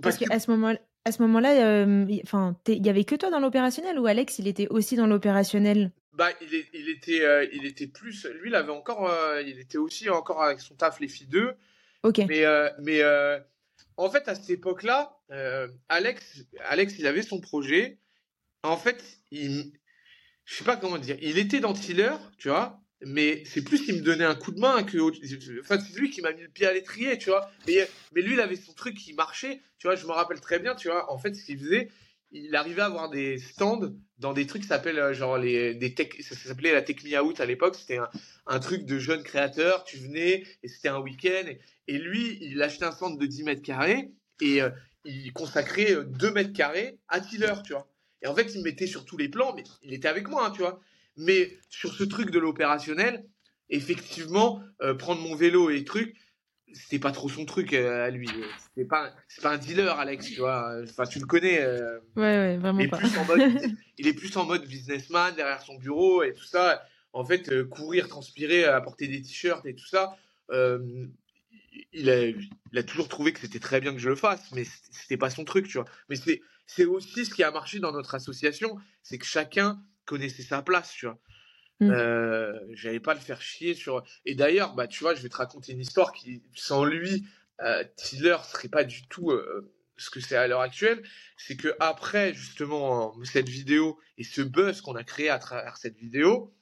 parce, 0.00 0.16
qu'à 0.16 0.38
ce 0.38 0.50
moment-là, 0.52 0.78
à 1.04 1.12
ce 1.12 1.22
moment-là, 1.22 1.84
enfin, 2.24 2.56
il 2.66 2.84
y 2.84 2.88
avait 2.88 3.04
que 3.04 3.14
toi 3.14 3.30
dans 3.30 3.40
l'opérationnel 3.40 3.98
ou 3.98 4.06
Alex, 4.06 4.38
il 4.38 4.48
était 4.48 4.66
aussi 4.68 4.96
dans 4.96 5.06
l'opérationnel? 5.06 5.92
Bah, 6.12 6.30
il, 6.40 6.64
il 6.72 6.88
était, 6.88 7.22
euh, 7.22 7.46
il 7.52 7.66
était 7.66 7.86
plus. 7.86 8.26
Lui, 8.40 8.48
il 8.48 8.54
avait 8.54 8.72
encore, 8.72 9.08
euh, 9.08 9.42
il 9.42 9.58
était 9.58 9.78
aussi 9.78 10.08
encore 10.08 10.42
avec 10.42 10.60
son 10.60 10.74
taf 10.74 10.98
les 10.98 11.08
filles 11.08 11.28
2. 11.28 11.54
Ok. 12.02 12.22
Mais, 12.26 12.44
mais 12.80 13.02
en 13.98 14.10
fait, 14.10 14.28
à 14.28 14.34
cette 14.34 14.50
époque-là, 14.50 15.18
Alex, 15.88 16.46
Alex, 16.64 16.98
il 16.98 17.06
avait 17.06 17.22
son 17.22 17.40
projet. 17.40 17.98
En 18.62 18.76
fait, 18.76 19.04
il, 19.30 19.72
je 20.46 20.54
sais 20.54 20.64
pas 20.64 20.76
comment 20.76 20.96
dire, 20.96 21.18
il 21.20 21.38
était 21.38 21.60
dans 21.60 21.74
Tiller, 21.74 22.12
tu 22.38 22.48
vois, 22.48 22.80
mais 23.04 23.42
c'est 23.44 23.62
plus 23.62 23.84
qu'il 23.84 23.96
me 23.96 24.00
donnait 24.00 24.24
un 24.24 24.34
coup 24.34 24.52
de 24.52 24.60
main 24.60 24.82
que 24.82 24.96
enfin 25.60 25.78
c'est 25.78 25.98
lui 25.98 26.10
qui 26.10 26.22
m'a 26.22 26.32
mis 26.32 26.42
le 26.42 26.48
pied 26.48 26.66
à 26.66 26.72
l'étrier 26.72 27.18
tu 27.18 27.28
vois. 27.28 27.50
Mais 27.66 27.86
lui 28.22 28.34
il 28.34 28.40
avait 28.40 28.56
son 28.56 28.72
truc 28.72 28.96
qui 28.96 29.12
marchait 29.12 29.60
tu 29.78 29.86
vois 29.86 29.96
je 29.96 30.06
me 30.06 30.12
rappelle 30.12 30.40
très 30.40 30.58
bien 30.58 30.74
tu 30.74 30.88
vois. 30.88 31.12
En 31.12 31.18
fait 31.18 31.34
ce 31.34 31.44
qu'il 31.44 31.58
faisait 31.58 31.90
il 32.32 32.54
arrivait 32.56 32.82
à 32.82 32.86
avoir 32.86 33.10
des 33.10 33.38
stands 33.38 33.92
dans 34.18 34.32
des 34.32 34.46
trucs 34.46 34.62
qui 34.62 34.68
s'appellent 34.68 34.98
euh, 34.98 35.12
genre 35.12 35.36
les 35.36 35.74
des 35.74 35.94
tech 35.94 36.08
ça 36.20 36.34
s'appelait 36.34 36.72
la 36.72 36.82
Tech 36.82 37.04
Me 37.04 37.20
Out 37.20 37.40
à 37.40 37.46
l'époque. 37.46 37.76
C'était 37.76 37.98
un, 37.98 38.08
un, 38.46 38.60
truc 38.60 38.86
de 38.86 38.98
jeunes 38.98 39.22
créateurs 39.22 39.84
tu 39.84 39.98
venais 39.98 40.44
et 40.62 40.68
c'était 40.68 40.88
un 40.88 41.00
week-end. 41.00 41.52
Et, 41.88 41.98
lui 41.98 42.38
il 42.40 42.62
achetait 42.62 42.84
un 42.84 42.92
stand 42.92 43.20
de 43.20 43.26
10 43.26 43.42
mètres 43.44 43.62
carrés 43.62 44.10
et 44.40 44.62
euh, 44.62 44.70
il 45.04 45.32
consacrait 45.34 45.96
2 46.04 46.26
euh, 46.26 46.32
mètres 46.32 46.54
carrés 46.54 46.98
à 47.08 47.20
Tiller 47.20 47.54
tu 47.64 47.74
vois 47.74 47.86
et 48.26 48.28
en 48.28 48.34
fait 48.34 48.54
il 48.54 48.58
me 48.58 48.64
mettait 48.64 48.86
sur 48.86 49.06
tous 49.06 49.16
les 49.16 49.30
plans 49.30 49.54
mais 49.54 49.64
il 49.82 49.94
était 49.94 50.08
avec 50.08 50.28
moi 50.28 50.46
hein, 50.46 50.50
tu 50.50 50.60
vois 50.60 50.80
mais 51.16 51.58
sur 51.68 51.94
ce 51.94 52.04
truc 52.04 52.30
de 52.30 52.38
l'opérationnel, 52.38 53.24
effectivement, 53.70 54.62
euh, 54.82 54.94
prendre 54.94 55.20
mon 55.22 55.34
vélo 55.34 55.70
et 55.70 55.84
trucs, 55.84 56.14
c'était 56.72 56.98
pas 56.98 57.12
trop 57.12 57.28
son 57.28 57.46
truc 57.46 57.72
euh, 57.72 58.04
à 58.04 58.10
lui. 58.10 58.28
C'est 58.76 58.84
pas, 58.84 59.14
c'est 59.28 59.42
pas 59.42 59.52
un 59.52 59.58
dealer, 59.58 59.98
Alex, 59.98 60.26
tu 60.26 60.40
vois. 60.40 60.78
Enfin, 60.82 61.04
tu 61.04 61.18
le 61.18 61.26
connais. 61.26 61.60
Euh, 61.60 61.98
ouais, 62.16 62.22
ouais, 62.22 62.56
vraiment 62.58 62.80
il 62.80 62.86
est 62.86 62.88
pas. 62.88 62.98
Plus 62.98 63.16
en 63.16 63.24
mode, 63.24 63.40
il 63.98 64.06
est 64.06 64.12
plus 64.12 64.36
en 64.36 64.44
mode 64.44 64.66
businessman 64.66 65.34
derrière 65.34 65.62
son 65.62 65.76
bureau 65.76 66.22
et 66.22 66.32
tout 66.34 66.44
ça. 66.44 66.82
En 67.12 67.24
fait, 67.24 67.64
courir, 67.64 68.08
transpirer, 68.08 68.64
apporter 68.64 69.08
des 69.08 69.22
t-shirts 69.22 69.64
et 69.64 69.74
tout 69.74 69.86
ça. 69.86 70.18
il 70.50 72.10
a, 72.10 72.26
il 72.26 72.78
a 72.78 72.82
toujours 72.82 73.08
trouvé 73.08 73.32
que 73.32 73.40
c'était 73.40 73.58
très 73.58 73.80
bien 73.80 73.94
que 73.94 73.98
je 73.98 74.10
le 74.10 74.16
fasse, 74.16 74.52
mais 74.52 74.64
c'était 74.90 75.16
pas 75.16 75.30
son 75.30 75.44
truc, 75.46 75.66
tu 75.66 75.78
vois. 75.78 75.86
Mais 76.10 76.16
c'est, 76.16 76.42
c'est 76.66 76.84
aussi 76.84 77.24
ce 77.24 77.34
qui 77.34 77.42
a 77.42 77.50
marché 77.50 77.78
dans 77.78 77.92
notre 77.92 78.14
association, 78.14 78.76
c'est 79.02 79.18
que 79.18 79.26
chacun 79.26 79.80
connaissait 80.04 80.42
sa 80.42 80.62
place, 80.62 80.92
tu 80.92 81.06
vois. 81.06 81.18
Mmh. 81.80 81.90
Euh, 81.90 82.58
j'allais 82.72 83.00
pas 83.00 83.14
le 83.14 83.20
faire 83.20 83.40
chier 83.40 83.74
sur. 83.74 84.02
Et 84.24 84.34
d'ailleurs, 84.34 84.74
bah, 84.74 84.86
tu 84.86 85.00
vois, 85.00 85.14
je 85.14 85.22
vais 85.22 85.28
te 85.28 85.36
raconter 85.36 85.72
une 85.72 85.80
histoire 85.80 86.12
qui, 86.12 86.42
sans 86.54 86.84
lui, 86.84 87.26
euh, 87.60 87.84
Tiller 87.96 88.36
serait 88.50 88.68
pas 88.68 88.84
du 88.84 89.06
tout 89.08 89.30
euh, 89.30 89.72
ce 89.96 90.10
que 90.10 90.20
c'est 90.20 90.36
à 90.36 90.46
l'heure 90.46 90.60
actuelle. 90.60 91.02
C'est 91.36 91.56
que 91.56 91.74
après, 91.80 92.32
justement, 92.32 93.14
cette 93.24 93.48
vidéo 93.48 93.98
et 94.16 94.24
ce 94.24 94.40
buzz 94.40 94.80
qu'on 94.80 94.94
a 94.94 95.04
créé 95.04 95.28
à 95.28 95.38
travers 95.38 95.76
cette 95.76 95.96
vidéo, 95.96 96.54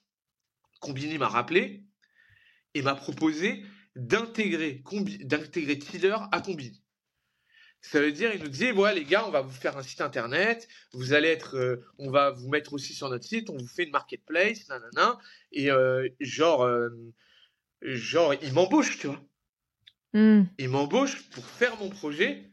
Combini 0.80 1.16
m'a 1.16 1.28
rappelé 1.28 1.84
et 2.74 2.82
m'a 2.82 2.94
proposé 2.94 3.64
d'intégrer 3.96 4.82
d'intégrer 5.20 5.78
Tiller 5.78 6.16
à 6.32 6.40
Combini. 6.40 6.83
Ça 7.84 8.00
veut 8.00 8.12
dire, 8.12 8.34
il 8.34 8.42
nous 8.42 8.48
dit, 8.48 8.70
voilà 8.70 8.94
les 8.94 9.04
gars, 9.04 9.26
on 9.26 9.30
va 9.30 9.42
vous 9.42 9.52
faire 9.52 9.76
un 9.76 9.82
site 9.82 10.00
internet, 10.00 10.68
vous 10.94 11.12
allez 11.12 11.28
être, 11.28 11.58
euh, 11.58 11.84
on 11.98 12.10
va 12.10 12.30
vous 12.30 12.48
mettre 12.48 12.72
aussi 12.72 12.94
sur 12.94 13.10
notre 13.10 13.26
site, 13.26 13.50
on 13.50 13.58
vous 13.58 13.66
fait 13.66 13.84
une 13.84 13.90
marketplace, 13.90 14.66
nanana, 14.68 15.18
et 15.52 15.70
euh, 15.70 16.08
genre, 16.18 16.64
euh, 16.64 16.88
genre, 17.82 18.32
il 18.42 18.54
m'embauche, 18.54 18.98
tu 18.98 19.08
vois. 19.08 19.22
Hmm. 20.14 20.44
Il 20.56 20.70
m'embauche 20.70 21.28
pour 21.28 21.44
faire 21.44 21.76
mon 21.76 21.90
projet. 21.90 22.50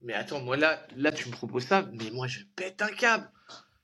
Mais 0.00 0.14
attends, 0.14 0.40
moi 0.40 0.56
là, 0.56 0.86
là 0.96 1.12
tu 1.12 1.28
me 1.28 1.32
proposes 1.32 1.66
ça, 1.66 1.86
mais 1.92 2.10
moi 2.10 2.26
je 2.26 2.40
pète 2.56 2.80
un 2.80 2.88
câble, 2.88 3.30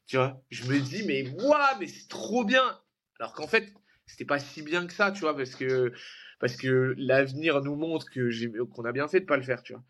tu 0.07 0.17
vois. 0.17 0.43
Je 0.51 0.65
me 0.65 0.81
dis, 0.81 1.03
mais 1.07 1.25
moi, 1.39 1.77
mais 1.81 1.87
c'est 1.87 2.09
trop 2.09 2.45
bien. 2.45 2.81
Alors 3.21 3.35
qu'en 3.35 3.47
fait, 3.47 3.75
c'était 4.07 4.25
pas 4.25 4.39
si 4.39 4.63
bien 4.63 4.87
que 4.87 4.95
ça, 4.95 5.13
tu 5.13 5.21
vois, 5.21 5.37
parce 5.37 5.55
que 5.55 5.93
parce 6.41 6.57
que 6.57 6.95
l'avenir 6.97 7.61
nous 7.61 7.77
montre 7.77 8.11
que 8.11 8.63
qu'on 8.65 8.85
a 8.87 8.93
bien 8.93 9.07
fait 9.07 9.21
de 9.21 9.27
pas 9.27 9.37
le 9.37 9.43
faire, 9.43 9.63
tu 9.63 9.75
vois. 9.75 9.85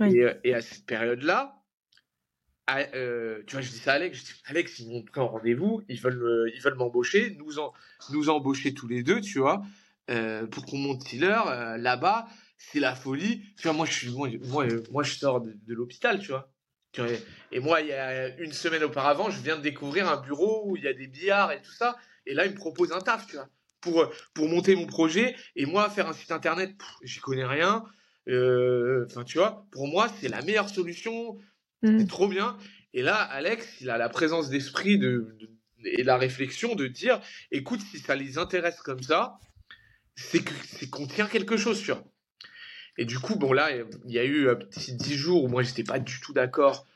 Euh, 0.00 0.34
et, 0.44 0.54
à 0.54 0.60
cette 0.60 0.86
période-là, 0.86 1.56
euh, 2.94 3.42
tu 3.46 3.56
vois, 3.56 3.62
je 3.62 3.70
dis 3.70 3.78
ça 3.78 3.92
à 3.92 3.94
Alex, 3.96 4.18
je 4.18 4.24
dis, 4.24 4.40
Alex, 4.46 4.78
ils 4.78 4.88
m'ont 4.88 5.02
pris 5.02 5.20
en 5.20 5.28
rendez-vous, 5.28 5.82
ils 5.88 6.00
veulent, 6.00 6.50
ils 6.54 6.60
veulent 6.60 6.76
m'embaucher, 6.76 7.36
nous, 7.38 7.52
nous 8.10 8.28
embaucher 8.28 8.74
tous 8.74 8.86
les 8.86 9.02
deux, 9.02 9.20
tu 9.20 9.40
vois, 9.40 9.62
euh, 10.10 10.46
pour 10.46 10.64
qu'on 10.64 10.78
monte 10.78 11.04
Tiller, 11.04 11.40
là-bas, 11.78 12.28
c'est 12.56 12.80
la 12.80 12.94
folie. 12.94 13.42
Tu 13.56 13.68
vois, 13.68 13.72
moi, 13.72 13.86
je, 13.86 15.14
sors 15.14 15.40
de, 15.40 15.74
l'hôpital, 15.74 16.20
tu 16.20 16.28
vois. 16.28 16.52
Et 17.52 17.60
moi, 17.60 17.80
il 17.80 17.88
y 17.88 17.92
a 17.92 18.36
une 18.38 18.52
semaine 18.52 18.84
auparavant, 18.84 19.30
je 19.30 19.40
viens 19.40 19.56
de 19.56 19.62
découvrir 19.62 20.08
un 20.08 20.20
bureau 20.20 20.62
où 20.66 20.76
il 20.76 20.84
y 20.84 20.88
a 20.88 20.92
des 20.92 21.06
billards 21.06 21.52
et 21.52 21.62
tout 21.62 21.72
ça. 21.72 21.96
Et 22.26 22.34
là, 22.34 22.46
il 22.46 22.52
me 22.52 22.56
propose 22.56 22.92
un 22.92 23.00
taf, 23.00 23.26
tu 23.26 23.36
vois, 23.36 23.48
pour, 23.80 24.10
pour 24.34 24.48
monter 24.48 24.76
mon 24.76 24.86
projet. 24.86 25.34
Et 25.56 25.66
moi, 25.66 25.88
faire 25.90 26.08
un 26.08 26.12
site 26.12 26.30
internet, 26.30 26.74
j'y 27.02 27.20
connais 27.20 27.46
rien. 27.46 27.84
Euh, 28.30 29.04
enfin, 29.06 29.24
tu 29.24 29.38
vois, 29.38 29.66
pour 29.70 29.88
moi, 29.88 30.08
c'est 30.20 30.28
la 30.28 30.42
meilleure 30.42 30.68
solution. 30.68 31.38
C'est 31.82 31.90
mmh. 31.90 32.06
trop 32.06 32.28
bien. 32.28 32.56
Et 32.92 33.02
là, 33.02 33.16
Alex, 33.16 33.80
il 33.80 33.90
a 33.90 33.98
la 33.98 34.08
présence 34.08 34.50
d'esprit 34.50 34.98
de, 34.98 35.36
et 35.84 36.02
la 36.02 36.16
réflexion 36.16 36.74
de 36.74 36.86
dire, 36.86 37.20
écoute, 37.50 37.80
si 37.80 37.98
ça 37.98 38.14
les 38.14 38.38
intéresse 38.38 38.80
comme 38.80 39.02
ça, 39.02 39.38
c'est 40.16 40.42
qu'on 40.90 41.06
tient 41.06 41.26
quelque 41.26 41.56
chose, 41.56 41.80
tu 41.80 41.92
vois. 41.92 42.04
Et 42.98 43.04
du 43.04 43.18
coup, 43.18 43.36
bon 43.36 43.52
là, 43.52 43.70
il 43.74 44.10
y 44.10 44.18
a 44.18 44.24
eu 44.24 44.50
un 44.50 44.56
petit 44.56 44.94
dix 44.94 45.14
jours 45.14 45.44
où 45.44 45.48
moi, 45.48 45.62
j'étais 45.62 45.84
pas 45.84 45.98
du 45.98 46.20
tout 46.20 46.32
d'accord. 46.32 46.86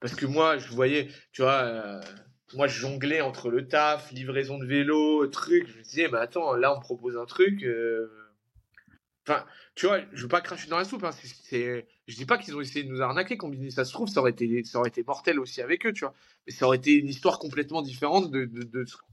Parce 0.00 0.14
que 0.14 0.24
moi, 0.24 0.56
je 0.56 0.68
voyais, 0.68 1.08
tu 1.32 1.42
vois, 1.42 1.62
euh, 1.62 2.00
moi, 2.54 2.66
je 2.66 2.80
jonglais 2.80 3.20
entre 3.20 3.50
le 3.50 3.68
taf, 3.68 4.10
livraison 4.12 4.58
de 4.58 4.64
vélo, 4.64 5.26
truc. 5.26 5.68
Je 5.68 5.78
me 5.78 5.82
disais, 5.82 6.08
mais 6.10 6.18
attends, 6.18 6.54
là, 6.54 6.74
on 6.74 6.78
me 6.78 6.82
propose 6.82 7.16
un 7.18 7.26
truc. 7.26 7.62
Euh, 7.64 8.08
Enfin, 9.26 9.44
tu 9.74 9.86
vois, 9.86 10.00
je 10.12 10.22
veux 10.22 10.28
pas 10.28 10.40
cracher 10.40 10.68
dans 10.68 10.78
la 10.78 10.84
soupe. 10.84 11.04
Hein, 11.04 11.10
c'est, 11.12 11.86
je 12.08 12.16
dis 12.16 12.26
pas 12.26 12.38
qu'ils 12.38 12.56
ont 12.56 12.60
essayé 12.60 12.84
de 12.84 12.90
nous 12.90 13.02
arnaquer. 13.02 13.36
Combini, 13.36 13.70
ça 13.70 13.84
se 13.84 13.92
trouve, 13.92 14.08
ça 14.08 14.20
aurait 14.20 14.30
été, 14.30 14.64
ça 14.64 14.78
aurait 14.78 14.88
été 14.88 15.02
mortel 15.02 15.38
aussi 15.38 15.60
avec 15.60 15.86
eux, 15.86 15.92
tu 15.92 16.00
vois. 16.04 16.14
Mais 16.46 16.52
ça 16.52 16.66
aurait 16.66 16.78
été 16.78 16.94
une 16.94 17.08
histoire 17.08 17.38
complètement 17.38 17.82
différente 17.82 18.30
de, 18.30 18.46
de, 18.46 18.62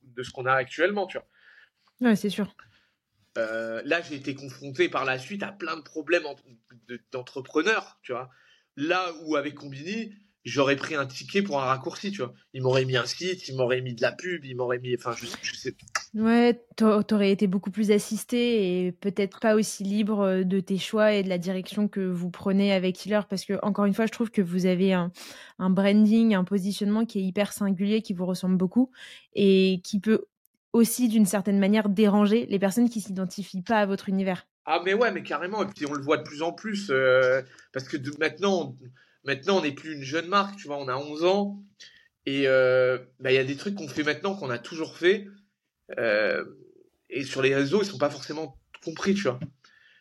de, 0.03 0.24
ce 0.24 0.32
qu'on 0.32 0.45
a 0.45 0.53
actuellement, 0.53 1.08
tu 1.08 1.18
vois. 1.18 1.28
Ouais, 2.10 2.16
c'est 2.16 2.30
sûr. 2.30 2.55
Euh, 3.38 3.82
là, 3.86 4.01
j'ai 4.01 4.16
été 4.16 4.34
confronté 4.34 4.89
par 4.89 5.05
la 5.05 5.20
suite 5.20 5.43
à 5.43 5.51
plein 5.51 5.78
de 5.78 5.82
problèmes 5.82 6.24
d'entrepreneurs, 7.12 7.99
tu 8.01 8.14
vois. 8.14 8.30
Là 8.76 9.14
où 9.24 9.36
avec 9.36 9.55
Combini, 9.55 10.14
j'aurais 10.48 10.78
pris 10.78 10.95
un 10.95 11.06
ticket 11.06 11.41
pour 11.41 11.62
un 11.62 11.66
raccourci, 11.66 12.12
tu 12.12 12.20
vois. 12.20 12.34
Ils 12.54 12.62
m'auraient 12.62 12.86
mis 12.86 12.95
un 12.95 13.06
site, 13.06 13.48
ils 13.50 13.56
m'auraient 13.56 13.82
mis 13.82 13.93
de 13.93 14.02
la 14.02 14.12
pub, 14.12 14.45
ils 14.45 14.56
m'auraient 14.56 14.80
mis. 14.80 14.95
Enfin, 14.95 15.12
je, 15.12 15.26
je 15.41 15.56
sais. 15.56 15.76
Ouais, 16.14 16.66
t'aurais 16.76 17.32
été 17.32 17.48
beaucoup 17.48 17.70
plus 17.70 17.91
assisté 17.91 18.86
et 18.88 18.91
peut-être 18.93 19.39
pas 19.39 19.56
aussi 19.56 19.84
libre 19.84 20.22
euh, 20.22 20.43
de 20.43 20.60
tes 20.60 20.78
choix 20.78 21.14
et 21.14 21.22
de 21.22 21.30
la 21.30 21.38
direction 21.38 21.88
que 21.88 22.00
vous 22.00 22.30
prenez 22.30 22.72
avec 22.72 23.06
Healer 23.06 23.28
parce 23.28 23.43
que, 23.43 23.60
encore 23.62 23.86
une 23.86 23.93
fois, 23.93 24.06
je 24.06 24.12
trouve 24.12 24.32
que 24.32 24.41
vous 24.41 24.66
avez 24.66 24.93
un, 24.93 25.12
un 25.60 25.70
branding, 25.70 26.34
un 26.34 26.45
positionnement 26.45 27.06
qui 27.06 27.20
est 27.20 27.24
hyper 27.24 27.52
singulier, 27.52 28.02
qui 28.02 28.14
vous 28.14 28.26
ressemble 28.26 28.58
beaucoup 28.58 28.89
et 29.34 29.82
qui 29.84 30.00
peut 30.00 30.26
aussi, 30.72 31.10
d'une 31.10 31.26
certaine 31.26 31.60
manière, 31.60 31.89
déranger 31.89 32.45
les 32.45 32.60
personnes 32.60 32.89
qui 32.89 33.02
s'identifient 33.02 33.64
pas 33.64 33.80
à 33.80 33.86
votre 33.86 34.08
univers. 34.08 34.48
Ah, 34.66 34.82
mais 34.86 34.93
ouais, 34.93 35.12
mais 35.12 35.24
carrément. 35.24 35.64
Et 35.64 35.68
puis, 35.68 35.86
on 35.86 35.93
le 35.93 36.02
voit 36.02 36.18
de 36.18 36.24
plus 36.24 36.41
en 36.41 36.54
plus 36.54 36.88
euh, 36.89 37.41
parce 37.74 37.88
que 37.88 37.98
maintenant. 38.18 38.78
Maintenant, 39.28 39.58
on 39.58 39.62
n'est 39.62 39.74
plus 39.74 39.94
une 39.94 40.04
jeune 40.04 40.28
marque, 40.28 40.56
tu 40.56 40.68
vois, 40.68 40.78
on 40.78 40.88
a 40.88 40.96
11 40.96 41.26
ans. 41.26 41.62
Et 42.26 42.48
euh, 42.48 42.98
bah, 43.20 43.30
il 43.32 43.36
y 43.36 43.40
a 43.40 43.44
des 43.44 43.58
trucs 43.58 43.76
qu'on 43.76 43.90
fait 43.90 44.04
maintenant 44.04 44.36
qu'on 44.36 44.50
a 44.50 44.58
toujours 44.58 44.98
fait. 44.98 45.28
Euh, 46.00 46.46
et 47.10 47.26
sur 47.26 47.42
les 47.42 47.54
réseaux, 47.54 47.84
ils 47.84 47.86
sont 47.86 47.98
pas 47.98 48.10
forcément 48.10 48.58
compris, 48.84 49.14
tu 49.14 49.24
vois. 49.24 49.40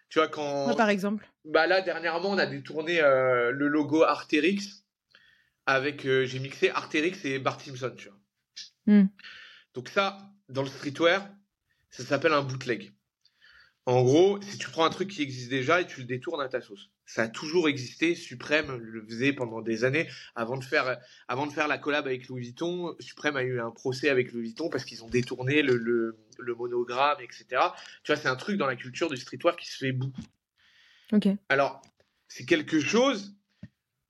Tu 0.09 0.21
vois, 0.21 0.29
quand. 0.29 0.73
par 0.77 0.91
exemple. 0.91 1.29
Bah 1.45 1.67
là, 1.67 1.83
dernièrement, 1.83 2.31
on 2.31 2.39
a 2.39 2.47
détourné 2.47 3.01
euh, 3.01 3.51
le 3.51 3.67
logo 3.67 4.05
Arterix 4.05 4.85
avec. 5.67 6.03
J'ai 6.03 6.39
mixé 6.39 6.71
Arterix 6.71 7.17
et 7.25 7.41
Bart 7.41 7.61
Simpson, 7.61 7.93
tu 7.97 8.09
vois. 8.09 8.19
Hmm. 8.87 9.09
Donc, 9.75 9.89
ça, 9.89 10.19
dans 10.49 10.63
le 10.63 10.69
streetwear, 10.69 11.29
ça 11.91 12.05
s'appelle 12.05 12.33
un 12.33 12.43
bootleg. 12.43 12.93
En 13.87 14.03
gros, 14.03 14.41
si 14.43 14.59
tu 14.59 14.69
prends 14.69 14.85
un 14.85 14.91
truc 14.91 15.09
qui 15.09 15.23
existe 15.23 15.49
déjà 15.49 15.81
et 15.81 15.87
tu 15.87 16.01
le 16.01 16.07
détournes 16.07 16.41
à 16.41 16.49
ta 16.49 16.61
sauce. 16.61 16.91
Ça 17.07 17.23
a 17.23 17.29
toujours 17.29 17.69
existé. 17.69 18.17
Suprême 18.17 18.77
le 18.77 19.07
faisait 19.07 19.33
pendant 19.33 19.63
des 19.63 19.85
années. 19.85 20.09
Avant 20.35 20.57
de 20.57 20.65
faire, 20.65 20.99
avant 21.29 21.47
de 21.47 21.53
faire 21.53 21.69
la 21.69 21.79
collab 21.79 22.05
avec 22.05 22.27
Louis 22.27 22.43
Vuitton, 22.43 22.97
Suprême 22.99 23.37
a 23.37 23.45
eu 23.45 23.61
un 23.61 23.71
procès 23.71 24.09
avec 24.09 24.33
Louis 24.33 24.43
Vuitton 24.43 24.71
parce 24.71 24.85
qu'ils 24.85 25.05
ont 25.05 25.09
détourné 25.09 25.63
le, 25.63 25.77
le, 25.77 26.55
monogramme, 26.57 27.19
etc. 27.21 27.47
Tu 28.03 28.13
vois, 28.13 28.17
c'est 28.17 28.27
un 28.27 28.35
truc 28.35 28.59
dans 28.59 28.67
la 28.67 28.75
culture 28.75 29.09
du 29.09 29.17
streetwear 29.17 29.55
qui 29.57 29.71
se 29.71 29.77
fait 29.77 29.93
beaucoup. 29.93 30.23
Ok. 31.13 31.29
Alors, 31.49 31.81
c'est 32.27 32.45
quelque 32.45 32.81
chose 32.81 33.37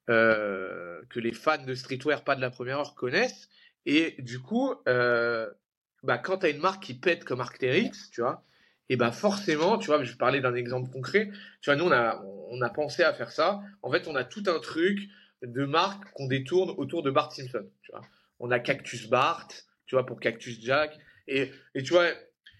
euh, 0.08 1.02
que 1.10 1.20
les 1.20 1.32
fans 1.32 1.62
de 1.62 1.74
streetwear, 1.74 2.24
pas 2.24 2.34
de 2.34 2.40
la 2.40 2.50
première 2.50 2.78
heure, 2.78 2.94
connaissent. 2.94 3.50
Et 3.84 4.14
du 4.20 4.40
coup, 4.40 4.74
euh, 4.88 5.50
bah, 6.02 6.16
quand 6.16 6.38
tu 6.38 6.46
as 6.46 6.48
une 6.48 6.60
marque 6.60 6.82
qui 6.82 6.94
pète 6.94 7.24
comme 7.24 7.42
Arc'teryx, 7.42 8.10
tu 8.10 8.22
vois, 8.22 8.42
et 8.88 8.96
ben 8.96 9.10
forcément, 9.10 9.78
tu 9.78 9.86
vois, 9.86 10.02
je 10.04 10.10
vais 10.10 10.16
parler 10.16 10.40
d'un 10.40 10.54
exemple 10.54 10.90
concret. 10.90 11.30
Tu 11.60 11.70
vois, 11.70 11.76
nous 11.76 11.86
on 11.86 11.92
a 11.92 12.22
on 12.50 12.60
a 12.62 12.70
pensé 12.70 13.02
à 13.02 13.12
faire 13.12 13.32
ça. 13.32 13.60
En 13.82 13.90
fait, 13.90 14.06
on 14.06 14.14
a 14.14 14.24
tout 14.24 14.44
un 14.46 14.60
truc 14.60 15.00
de 15.42 15.64
marque 15.64 16.10
qu'on 16.12 16.26
détourne 16.26 16.70
autour 16.76 17.02
de 17.02 17.10
Bart 17.10 17.32
Simpson. 17.32 17.66
Tu 17.82 17.90
vois, 17.90 18.02
on 18.38 18.50
a 18.50 18.58
Cactus 18.58 19.08
Bart, 19.08 19.48
tu 19.86 19.94
vois, 19.94 20.06
pour 20.06 20.20
Cactus 20.20 20.60
Jack, 20.60 20.98
et, 21.28 21.50
et 21.74 21.82
tu 21.82 21.92
vois, 21.92 22.08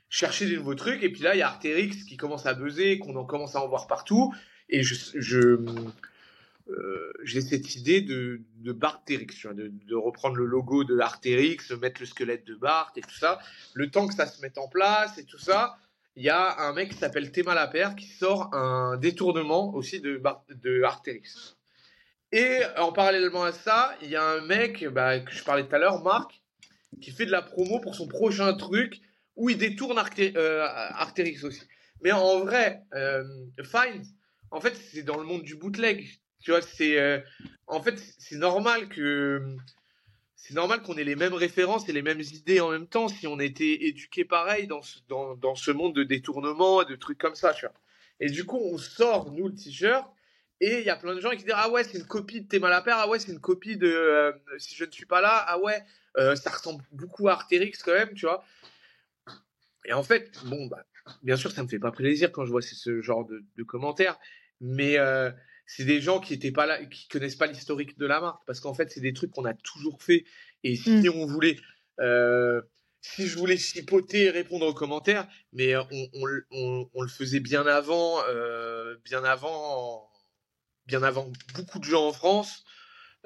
chercher 0.09 0.47
des 0.47 0.57
nouveaux 0.57 0.74
trucs. 0.74 1.03
Et 1.03 1.11
puis 1.11 1.22
là, 1.22 1.35
il 1.35 1.39
y 1.39 1.43
a 1.43 1.49
Arterix 1.49 2.05
qui 2.07 2.16
commence 2.16 2.47
à 2.47 2.55
buzzer, 2.55 2.99
qu'on 2.99 3.16
en 3.16 3.24
commence 3.24 3.57
à 3.57 3.61
en 3.61 3.68
voir 3.68 3.87
partout. 3.87 4.35
Et 4.68 4.83
je, 4.83 5.59
euh, 6.68 7.12
j'ai 7.22 7.41
cette 7.41 7.77
idée 7.77 8.01
de, 8.01 8.41
de 8.57 8.72
Bartérix, 8.72 9.37
tu 9.37 9.47
vois, 9.47 9.55
de, 9.55 9.68
de, 9.87 9.95
reprendre 9.95 10.37
le 10.37 10.47
logo 10.47 10.83
de 10.83 10.99
Arterix, 10.99 11.59
mettre 11.81 12.01
le 12.01 12.07
squelette 12.07 12.45
de 12.45 12.57
Bart 12.57 12.93
et 12.97 13.01
tout 13.01 13.14
ça. 13.14 13.39
Le 13.74 13.91
temps 13.91 14.09
que 14.09 14.14
ça 14.14 14.27
se 14.27 14.41
mette 14.43 14.59
en 14.59 14.68
place 14.68 15.18
et 15.18 15.24
tout 15.24 15.39
ça, 15.39 15.79
il 16.17 16.25
y 16.25 16.31
a 16.31 16.61
un 16.61 16.73
mec 16.73 16.91
qui 16.91 16.97
s'appelle 16.97 17.31
Théma 17.31 17.55
Lapère 17.55 17.95
qui 17.95 18.07
sort 18.07 18.55
un 18.55 18.97
détournement 18.97 19.75
aussi 19.75 20.01
de, 20.01 20.21
de 20.49 20.83
Arterix. 20.83 21.57
Et 22.33 22.61
en 22.79 22.91
parallèlement 22.91 23.45
à 23.45 23.53
ça, 23.53 23.95
il 24.03 24.11
y 24.11 24.17
a 24.17 24.25
un 24.25 24.41
mec 24.41 24.85
bah, 24.89 25.21
que 25.21 25.33
je 25.33 25.45
parlais 25.45 25.67
tout 25.67 25.75
à 25.75 25.79
l'heure, 25.79 26.03
Marc, 26.03 26.41
qui 27.01 27.11
fait 27.11 27.27
de 27.27 27.31
la 27.31 27.43
promo 27.43 27.81
pour 27.81 27.95
son 27.95 28.09
prochain 28.09 28.55
truc 28.55 29.01
où 29.37 29.51
il 29.51 29.59
détourne 29.59 29.99
euh, 30.19 30.67
Arterix 30.67 31.45
aussi. 31.45 31.62
Mais 32.03 32.12
en 32.12 32.41
vrai, 32.41 32.83
euh, 32.95 33.23
Fine, 33.62 34.03
en 34.51 34.61
fait, 34.61 34.75
c'est 34.75 35.03
dans 35.03 35.19
le 35.19 35.25
monde 35.25 35.43
du 35.43 35.55
bootleg. 35.55 36.09
Tu 36.41 36.51
vois, 36.51 36.62
c'est 36.62 36.99
euh, 36.99 37.21
en 37.67 37.83
fait 37.83 37.99
c'est 38.19 38.37
normal 38.37 38.89
que 38.89 39.57
c'est 40.37 40.55
normal 40.55 40.82
qu'on 40.82 40.97
ait 40.97 41.05
les 41.05 41.16
mêmes 41.16 41.34
références 41.34 41.89
et 41.89 41.93
les 41.93 42.03
mêmes 42.03 42.20
idées 42.20 42.61
en 42.61 42.70
même 42.70 42.87
temps 42.87 43.09
si 43.09 43.26
on 43.26 43.41
était 43.41 43.87
éduqué 43.87 44.24
pareil 44.24 44.66
dans 44.66 44.82
ce, 44.82 44.99
dans, 45.09 45.34
dans 45.34 45.55
ce 45.55 45.70
monde 45.70 45.95
de 45.95 46.05
détournement 46.05 46.82
et 46.82 46.84
de 46.84 46.95
trucs 46.95 47.18
comme 47.18 47.34
ça, 47.34 47.55
tu 47.55 47.66
vois. 47.66 47.74
Et 48.20 48.30
du 48.30 48.45
coup, 48.45 48.59
on 48.59 48.78
sort, 48.78 49.32
nous, 49.32 49.49
le 49.49 49.55
t-shirt, 49.55 50.07
et 50.61 50.78
il 50.80 50.84
y 50.84 50.91
a 50.91 50.97
plein 50.97 51.14
de 51.14 51.20
gens 51.20 51.30
qui 51.30 51.39
disent 51.39 51.53
Ah 51.55 51.70
ouais, 51.70 51.84
c'est 51.84 51.99
une 51.99 52.07
copie 52.07 52.43
de 52.43 52.49
Théma 52.49 52.68
Lapère, 52.68 52.97
ah 52.99 53.09
ouais, 53.09 53.18
c'est 53.18 53.32
une 53.32 53.41
copie 53.41 53.76
de 53.76 53.89
euh, 53.89 54.32
Si 54.59 54.74
je 54.74 54.84
ne 54.84 54.91
suis 54.91 55.07
pas 55.07 55.20
là, 55.20 55.45
ah 55.47 55.59
ouais, 55.59 55.82
euh, 56.18 56.37
ça 56.37 56.51
ressemble 56.51 56.82
beaucoup 56.93 57.28
à 57.28 57.32
Artérix 57.32 57.82
quand 57.82 57.93
même, 57.93 58.14
tu 58.14 58.26
vois. 58.26 58.45
Et 59.84 59.93
en 59.93 60.03
fait, 60.03 60.30
bon, 60.47 60.66
bah, 60.66 60.84
bien 61.22 61.37
sûr, 61.37 61.51
ça 61.51 61.62
me 61.62 61.68
fait 61.68 61.78
pas 61.78 61.93
plaisir 61.93 62.32
quand 62.32 62.45
je 62.45 62.51
vois 62.51 62.62
ce 62.62 63.01
genre 63.01 63.26
de, 63.26 63.45
de 63.57 63.62
commentaires, 63.62 64.18
mais 64.61 64.99
euh, 64.99 65.30
c'est 65.67 65.85
des 65.85 66.01
gens 66.01 66.21
qui 66.21 66.33
étaient 66.33 66.53
pas 66.53 66.67
là, 66.67 66.85
qui 66.85 67.09
connaissent 67.09 67.37
pas 67.37 67.47
l'historique 67.47 67.99
de 67.99 68.07
la 68.07 68.21
marque, 68.21 68.43
parce 68.47 68.61
qu'en 68.61 68.73
fait, 68.73 68.91
c'est 68.91 69.01
des 69.01 69.12
trucs 69.12 69.33
qu'on 69.33 69.45
a 69.45 69.55
toujours 69.55 70.01
fait. 70.01 70.25
Et 70.62 70.77
si 70.77 70.91
mmh. 70.91 71.12
on 71.14 71.27
voulait, 71.27 71.57
euh, 72.01 72.62
si 73.01 73.27
je 73.27 73.37
voulais 73.37 73.57
chipoter 73.57 74.25
et 74.25 74.31
répondre 74.31 74.67
aux 74.67 74.75
commentaires, 74.75 75.29
mais 75.53 75.77
on, 75.77 75.89
on, 76.53 76.91
on, 76.95 77.03
le 77.03 77.09
faisait 77.09 77.41
bien 77.41 77.67
avant, 77.67 78.23
euh, 78.29 78.97
bien 79.05 79.25
avant, 79.25 80.09
bien 80.87 81.03
avant 81.03 81.31
beaucoup 81.55 81.81
de 81.81 81.85
gens 81.85 82.07
en 82.07 82.12
France. 82.12 82.64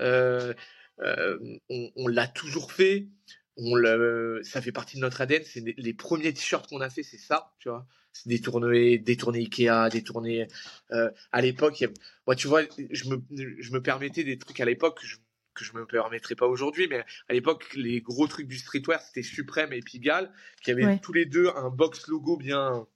Euh, 0.01 0.55
euh 1.01 1.38
on, 1.68 2.09
l'a 2.09 2.26
toujours 2.26 2.72
fait. 2.72 3.09
On 3.57 3.74
le, 3.74 4.41
ça 4.45 4.62
fait 4.62 4.72
partie 4.72 4.97
de 4.97 5.03
notre 5.03 5.20
ADN. 5.20 5.43
C'est 5.45 5.62
les 5.76 5.95
premiers 5.95 6.32
t-shirts 6.32 6.68
qu'on 6.68 6.80
a 6.80 6.88
fait, 6.88 7.03
c'est 7.03 7.18
ça, 7.18 7.53
tu 7.59 7.68
vois 7.68 7.86
détourner, 8.26 8.98
détourner 8.98 9.40
Ikea, 9.40 9.88
détourner. 9.90 10.48
Euh, 10.92 11.11
à 11.32 11.40
l'époque, 11.40 11.84
moi, 12.26 12.36
tu 12.36 12.48
vois, 12.48 12.62
je 12.90 13.08
me, 13.08 13.22
je 13.30 13.72
me 13.72 13.82
permettais 13.82 14.24
des 14.24 14.38
trucs 14.38 14.61
à 14.61 14.64
l'époque 14.64 15.00
que 15.00 15.06
je, 15.06 15.16
que 15.54 15.64
je 15.64 15.72
me 15.74 15.86
permettrais 15.86 16.34
pas 16.34 16.46
aujourd'hui, 16.46 16.86
mais 16.88 17.04
à 17.28 17.32
l'époque, 17.32 17.66
les 17.74 18.00
gros 18.00 18.26
trucs 18.26 18.46
du 18.46 18.58
streetwear, 18.58 19.00
c'était 19.00 19.22
Suprême 19.22 19.72
et 19.72 19.80
Pigalle, 19.80 20.32
qui 20.62 20.70
avaient 20.70 20.98
tous 20.98 21.12
les 21.12 21.26
deux 21.26 21.48
un 21.56 21.70
box 21.70 22.06
logo 22.08 22.36
bien, 22.36 22.86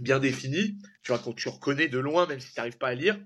bien 0.00 0.18
défini. 0.18 0.78
Tu 1.02 1.12
vois, 1.12 1.18
quand 1.18 1.34
tu 1.34 1.48
reconnais 1.48 1.88
de 1.88 1.98
loin, 1.98 2.26
même 2.26 2.40
si 2.40 2.52
tu 2.52 2.58
n'arrives 2.58 2.78
pas 2.78 2.88
à 2.88 2.94
lire. 2.94 3.18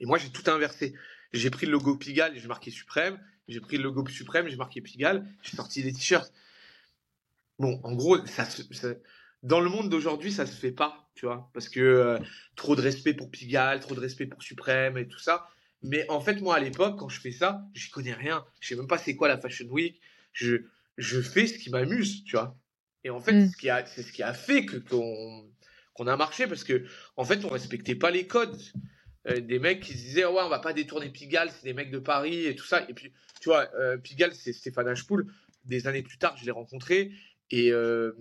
Et 0.00 0.06
moi, 0.06 0.18
j'ai 0.18 0.30
tout 0.30 0.48
inversé. 0.50 0.94
J'ai 1.32 1.50
pris 1.50 1.66
le 1.66 1.72
logo 1.72 1.96
Pigalle 1.96 2.36
et 2.36 2.40
j'ai 2.40 2.48
marqué 2.48 2.70
Suprême. 2.70 3.20
J'ai 3.48 3.60
pris 3.60 3.78
le 3.78 3.84
logo 3.84 4.06
Suprême, 4.08 4.48
j'ai 4.48 4.56
marqué 4.56 4.80
Pigalle. 4.80 5.26
J'ai 5.42 5.56
sorti 5.56 5.82
des 5.82 5.92
t-shirts. 5.92 6.32
Bon, 7.58 7.80
en 7.82 7.94
gros, 7.94 8.24
ça, 8.26 8.44
ça, 8.44 8.94
dans 9.42 9.60
le 9.60 9.68
monde 9.68 9.88
d'aujourd'hui, 9.88 10.32
ça 10.32 10.46
se 10.46 10.56
fait 10.56 10.72
pas, 10.72 11.08
tu 11.14 11.26
vois, 11.26 11.50
parce 11.54 11.68
que 11.68 11.80
euh, 11.80 12.18
trop 12.56 12.76
de 12.76 12.80
respect 12.80 13.14
pour 13.14 13.30
Pigalle, 13.30 13.80
trop 13.80 13.94
de 13.94 14.00
respect 14.00 14.26
pour 14.26 14.42
Suprême 14.42 14.98
et 14.98 15.06
tout 15.06 15.18
ça. 15.18 15.48
Mais 15.82 16.08
en 16.08 16.20
fait, 16.20 16.40
moi, 16.40 16.56
à 16.56 16.60
l'époque, 16.60 16.98
quand 16.98 17.08
je 17.08 17.20
fais 17.20 17.30
ça, 17.30 17.62
je 17.72 17.90
connais 17.90 18.12
rien. 18.12 18.44
Je 18.60 18.68
sais 18.68 18.76
même 18.76 18.88
pas 18.88 18.98
c'est 18.98 19.14
quoi 19.14 19.28
la 19.28 19.38
Fashion 19.38 19.66
Week. 19.66 20.00
Je, 20.32 20.56
je 20.96 21.20
fais 21.20 21.46
ce 21.46 21.56
qui 21.56 21.70
m'amuse, 21.70 22.24
tu 22.24 22.36
vois. 22.36 22.56
Et 23.04 23.10
en 23.10 23.20
fait, 23.20 23.32
mm. 23.32 23.50
c'est 23.86 24.02
ce 24.02 24.12
qui 24.12 24.22
a 24.22 24.34
fait 24.34 24.66
que 24.66 24.76
qu'on 24.76 26.06
a 26.06 26.16
marché 26.16 26.46
parce 26.46 26.64
que 26.64 26.84
en 27.16 27.24
fait, 27.24 27.44
on 27.44 27.48
respectait 27.48 27.94
pas 27.94 28.10
les 28.10 28.26
codes. 28.26 28.60
Euh, 29.28 29.40
des 29.40 29.58
mecs 29.58 29.80
qui 29.80 29.92
se 29.92 29.98
disaient 29.98 30.24
ouais, 30.24 30.42
on 30.42 30.48
va 30.48 30.58
pas 30.58 30.72
détourner 30.72 31.10
Pigalle, 31.10 31.50
c'est 31.50 31.64
des 31.64 31.74
mecs 31.74 31.90
de 31.90 31.98
Paris 31.98 32.46
et 32.46 32.56
tout 32.56 32.66
ça. 32.66 32.84
Et 32.88 32.94
puis, 32.94 33.12
tu 33.40 33.48
vois, 33.48 33.68
euh, 33.76 33.96
Pigalle, 33.98 34.34
c'est 34.34 34.52
Stéphane 34.52 34.88
Ashpool. 34.88 35.26
Des 35.64 35.86
années 35.86 36.02
plus 36.02 36.18
tard, 36.18 36.36
je 36.36 36.44
l'ai 36.44 36.50
rencontré 36.50 37.12
et 37.50 37.72
euh, 37.72 38.12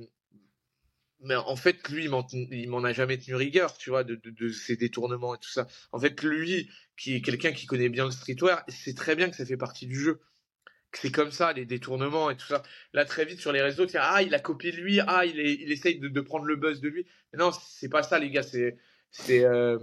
mais 1.21 1.35
en 1.35 1.55
fait, 1.55 1.87
lui, 1.89 2.09
il 2.51 2.69
m'en 2.69 2.83
a 2.83 2.93
jamais 2.93 3.17
tenu 3.17 3.35
rigueur, 3.35 3.77
tu 3.77 3.89
vois, 3.89 4.03
de, 4.03 4.15
de, 4.23 4.49
ses 4.49 4.75
détournements 4.75 5.35
et 5.35 5.39
tout 5.39 5.49
ça. 5.49 5.67
En 5.91 5.99
fait, 5.99 6.21
lui, 6.21 6.69
qui 6.95 7.15
est 7.15 7.21
quelqu'un 7.21 7.51
qui 7.51 7.65
connaît 7.65 7.89
bien 7.89 8.05
le 8.05 8.11
streetwear, 8.11 8.63
c'est 8.67 8.95
très 8.95 9.15
bien 9.15 9.29
que 9.29 9.35
ça 9.35 9.45
fait 9.45 9.57
partie 9.57 9.87
du 9.87 9.99
jeu. 9.99 10.21
C'est 10.93 11.11
comme 11.11 11.31
ça, 11.31 11.53
les 11.53 11.65
détournements 11.65 12.29
et 12.29 12.37
tout 12.37 12.47
ça. 12.47 12.63
Là, 12.93 13.05
très 13.05 13.25
vite, 13.25 13.39
sur 13.39 13.51
les 13.51 13.61
réseaux, 13.61 13.85
tu 13.85 13.97
ah, 13.99 14.21
il 14.21 14.33
a 14.33 14.39
copié 14.39 14.71
lui, 14.71 14.99
ah, 15.01 15.25
il, 15.25 15.37
il 15.37 15.71
essaye 15.71 15.99
de, 15.99 16.07
de 16.07 16.21
prendre 16.21 16.45
le 16.45 16.55
buzz 16.55 16.81
de 16.81 16.89
lui. 16.89 17.05
Mais 17.33 17.39
non, 17.39 17.51
c'est 17.51 17.89
pas 17.89 18.03
ça, 18.03 18.19
les 18.19 18.29
gars, 18.29 18.43
c'est, 18.43 18.77
c'est, 19.11 19.43
euh, 19.43 19.77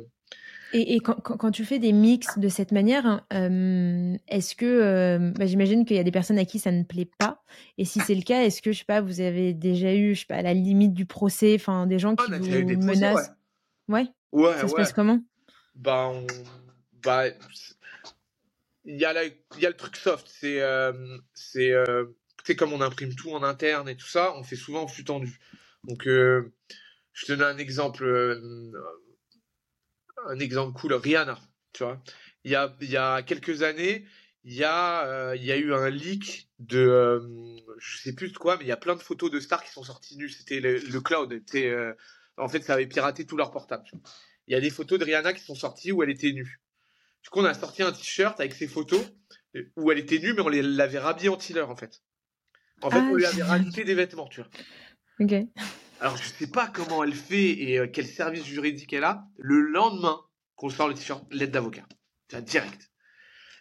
et, 0.74 1.00
quand, 1.00 1.50
tu 1.52 1.64
fais 1.64 1.78
des 1.78 1.92
mix 1.92 2.38
de 2.38 2.48
cette 2.48 2.72
manière, 2.72 3.24
euh, 3.32 4.16
est-ce 4.28 4.56
que, 4.56 4.64
euh, 4.64 5.30
bah, 5.30 5.46
j'imagine 5.46 5.84
qu'il 5.84 5.96
y 5.96 6.00
a 6.00 6.02
des 6.02 6.10
personnes 6.10 6.38
à 6.38 6.44
qui 6.44 6.58
ça 6.58 6.72
ne 6.72 6.82
plaît 6.82 7.08
pas. 7.18 7.42
Et 7.78 7.84
si 7.84 8.00
c'est 8.00 8.14
le 8.14 8.22
cas, 8.22 8.42
est-ce 8.42 8.60
que, 8.60 8.72
je 8.72 8.78
sais 8.78 8.84
pas, 8.84 9.00
vous 9.00 9.20
avez 9.20 9.54
déjà 9.54 9.94
eu, 9.94 10.14
je 10.14 10.20
sais 10.20 10.26
pas, 10.26 10.36
à 10.36 10.42
la 10.42 10.54
limite 10.54 10.92
du 10.92 11.06
procès, 11.06 11.54
enfin, 11.54 11.86
des 11.86 11.98
gens 11.98 12.16
qui 12.16 12.30
vous 12.30 12.46
menacent 12.78 13.32
Ouais. 13.88 14.06
Ouais, 14.32 14.52
Ça 14.54 14.66
se 14.66 14.72
ouais. 14.72 14.78
passe 14.78 14.92
comment? 14.92 15.20
Bah, 15.76 16.10
on- 16.12 16.26
bah, 17.02 17.26
il 18.84 18.96
y 18.96 19.04
a 19.04 19.12
la- 19.12 19.24
il 19.26 19.60
y 19.60 19.66
a 19.66 19.70
le 19.70 19.76
truc 19.76 19.96
soft. 19.96 20.26
C'est, 20.28 20.60
euh, 20.60 20.92
c'est, 21.34 21.70
euh, 21.70 22.06
comme 22.58 22.72
on 22.72 22.80
imprime 22.80 23.14
tout 23.14 23.30
en 23.30 23.42
interne 23.42 23.88
et 23.88 23.96
tout 23.96 24.08
ça, 24.08 24.34
on 24.36 24.42
fait 24.42 24.56
souvent 24.56 24.82
en 24.82 24.88
flux 24.88 25.04
tendu. 25.04 25.38
Donc, 25.84 26.02
je 26.06 26.42
te 27.26 27.32
donne 27.32 27.42
un 27.42 27.58
exemple, 27.58 28.04
un 30.28 30.38
exemple 30.38 30.78
cool. 30.78 30.94
Rihanna, 30.94 31.38
tu 31.72 31.84
vois. 31.84 32.02
Il 32.44 32.50
y 32.50 32.54
a, 32.54 32.74
il 32.80 32.90
y 32.90 32.96
a 32.96 33.22
quelques 33.22 33.62
années, 33.62 34.04
il 34.44 34.52
y 34.54 34.64
a, 34.64 35.06
euh, 35.06 35.36
il 35.36 35.44
y 35.44 35.52
a 35.52 35.56
eu 35.56 35.72
un 35.72 35.88
leak 35.88 36.50
de, 36.58 36.78
euh, 36.78 37.20
je 37.78 37.98
sais 37.98 38.14
plus 38.14 38.32
de 38.32 38.36
quoi, 38.38 38.56
mais 38.58 38.64
il 38.64 38.68
y 38.68 38.72
a 38.72 38.76
plein 38.76 38.94
de 38.96 39.02
photos 39.02 39.30
de 39.30 39.40
stars 39.40 39.64
qui 39.64 39.70
sont 39.70 39.82
sorties 39.82 40.16
nues. 40.16 40.28
C'était 40.28 40.60
le, 40.60 40.78
le 40.78 41.00
cloud. 41.00 41.32
était, 41.32 41.68
euh, 41.68 41.94
en 42.36 42.48
fait, 42.48 42.62
ça 42.62 42.74
avait 42.74 42.86
piraté 42.86 43.24
tous 43.26 43.36
leurs 43.36 43.50
portables. 43.50 43.84
tu 43.84 43.96
vois. 43.96 44.04
Il 44.46 44.52
y 44.52 44.56
a 44.56 44.60
des 44.60 44.70
photos 44.70 44.98
de 44.98 45.04
Rihanna 45.04 45.32
qui 45.32 45.42
sont 45.42 45.54
sorties 45.54 45.92
où 45.92 46.02
elle 46.02 46.10
était 46.10 46.32
nue. 46.32 46.60
Du 47.22 47.30
coup, 47.30 47.40
on 47.40 47.44
a 47.46 47.54
sorti 47.54 47.82
un 47.82 47.92
t-shirt 47.92 48.38
avec 48.38 48.52
ces 48.52 48.68
photos 48.68 49.02
euh, 49.56 49.62
où 49.76 49.90
elle 49.90 49.98
était 49.98 50.18
nue, 50.18 50.34
mais 50.34 50.42
on 50.42 50.48
l'avait 50.48 50.98
rhabillée 50.98 51.30
en 51.30 51.38
tiller, 51.38 51.62
en 51.62 51.76
fait. 51.76 52.02
En 52.82 52.90
fait, 52.90 52.98
Ah, 52.98 53.08
on 53.10 53.14
lui 53.14 53.24
avait 53.24 53.42
rajouté 53.42 53.84
des 53.84 53.94
vêtements, 53.94 54.28
tu 54.28 54.42
vois. 54.42 54.50
Ok. 55.20 55.32
Alors, 56.04 56.18
je 56.18 56.28
sais 56.28 56.46
pas 56.48 56.66
comment 56.66 57.02
elle 57.02 57.14
fait 57.14 57.48
et 57.62 57.78
euh, 57.78 57.86
quel 57.90 58.06
service 58.06 58.44
juridique 58.44 58.92
elle 58.92 59.04
a. 59.04 59.24
Le 59.38 59.62
lendemain 59.62 60.20
qu'on 60.54 60.68
sort 60.68 60.86
le 60.86 60.92
t-shirt, 60.92 61.24
lettre 61.32 61.52
d'avocat. 61.52 61.86
Direct. 62.42 62.90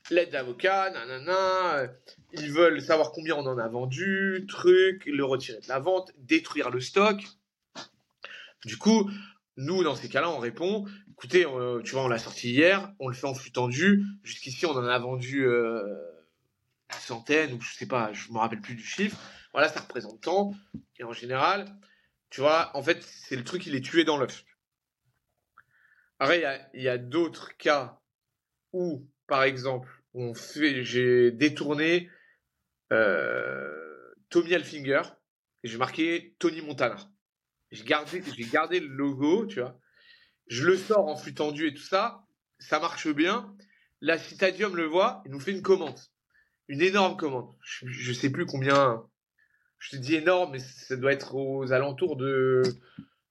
Lettre 0.10 0.34
d'avocat, 0.34 0.90
nanana. 0.90 1.78
euh, 1.78 1.88
Ils 2.34 2.52
veulent 2.52 2.82
savoir 2.82 3.14
combien 3.14 3.38
on 3.38 3.46
en 3.48 3.58
a 3.58 3.70
vendu, 3.70 4.46
truc, 4.50 5.06
le 5.06 5.24
retirer 5.24 5.62
de 5.62 5.70
la 5.70 5.80
vente, 5.80 6.12
détruire 6.18 6.70
le 6.70 6.82
stock. 6.82 7.24
Du 8.66 8.76
coup, 8.76 9.10
nous, 9.56 9.82
dans 9.86 9.96
ces 9.96 10.10
cas-là, 10.10 10.30
on 10.30 10.40
répond 10.40 10.86
écoutez, 11.14 11.46
euh, 11.46 11.82
tu 11.82 11.92
vois, 11.92 12.04
on 12.04 12.10
l'a 12.10 12.20
sorti 12.20 12.50
hier, 12.50 12.92
on 13.00 13.08
le 13.08 13.14
fait 13.14 13.26
en 13.26 13.34
flux 13.34 13.54
tendu. 13.54 14.04
Jusqu'ici, 14.22 14.66
on 14.66 14.72
en 14.72 14.84
a 14.84 15.00
vendu 15.00 15.46
euh, 15.48 15.82
une 16.92 17.00
centaine, 17.00 17.54
ou 17.54 17.62
je 17.62 17.74
sais 17.74 17.88
pas, 17.88 18.12
je 18.12 18.34
me 18.34 18.38
rappelle 18.38 18.60
plus 18.60 18.76
du 18.76 18.84
chiffre. 18.84 19.18
Voilà, 19.54 19.70
ça 19.70 19.80
représente 19.80 20.20
tant. 20.20 20.54
Et 21.00 21.06
en 21.06 21.14
général, 21.14 21.74
tu 22.34 22.42
vois, 22.42 22.76
en 22.76 22.82
fait, 22.82 23.04
c'est 23.04 23.36
le 23.36 23.44
truc, 23.44 23.68
il 23.68 23.76
est 23.76 23.86
tué 23.86 24.06
dans 24.06 24.18
l'œuf. 24.18 24.44
Après, 26.18 26.44
il 26.74 26.82
y 26.82 26.90
a, 26.90 26.98
d'autres 26.98 27.56
cas 27.58 28.02
où, 28.72 29.08
par 29.28 29.44
exemple, 29.44 29.88
j'ai 30.56 31.32
détourné 31.32 32.10
euh, 32.92 34.16
Tommy 34.30 34.50
Hilfiger 34.50 35.04
et 35.64 35.68
j'ai 35.68 35.78
marqué 35.78 36.36
Tony 36.40 36.64
Montana. 36.64 36.98
J'ai 37.70 37.84
gardé, 37.84 38.80
le 38.80 38.88
logo, 38.88 39.46
tu 39.46 39.60
vois. 39.60 39.80
Je 40.48 40.66
le 40.66 40.76
sors 40.76 41.08
en 41.08 41.16
flux 41.16 41.36
tendu 41.36 41.68
et 41.68 41.74
tout 41.76 41.84
ça, 41.84 42.26
ça 42.58 42.80
marche 42.80 43.08
bien. 43.10 43.56
La 44.02 44.18
Citadium 44.18 44.76
le 44.76 44.86
voit 44.86 45.22
et 45.28 45.30
nous 45.30 45.40
fait 45.40 45.52
une 45.52 45.62
commande, 45.62 46.00
une 46.68 46.82
énorme 46.82 47.16
commande. 47.16 47.56
Je, 47.62 47.86
je 47.86 48.12
sais 48.12 48.32
plus 48.32 48.48
combien. 48.48 49.08
Je 49.84 49.90
te 49.90 49.96
dis 49.98 50.16
énorme, 50.16 50.54
mais 50.54 50.60
ça 50.60 50.96
doit 50.96 51.12
être 51.12 51.36
aux 51.36 51.74
alentours 51.74 52.16
de, 52.16 52.64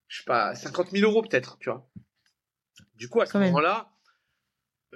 je 0.07 0.17
sais 0.17 0.23
pas, 0.23 0.53
50 0.53 0.91
000 0.91 1.09
euros 1.09 1.23
peut-être, 1.23 1.57
tu 1.59 1.69
vois. 1.71 1.89
Du 2.93 3.09
coup, 3.09 3.21
à 3.21 3.25
ce 3.25 3.39
moment-là, 3.39 3.91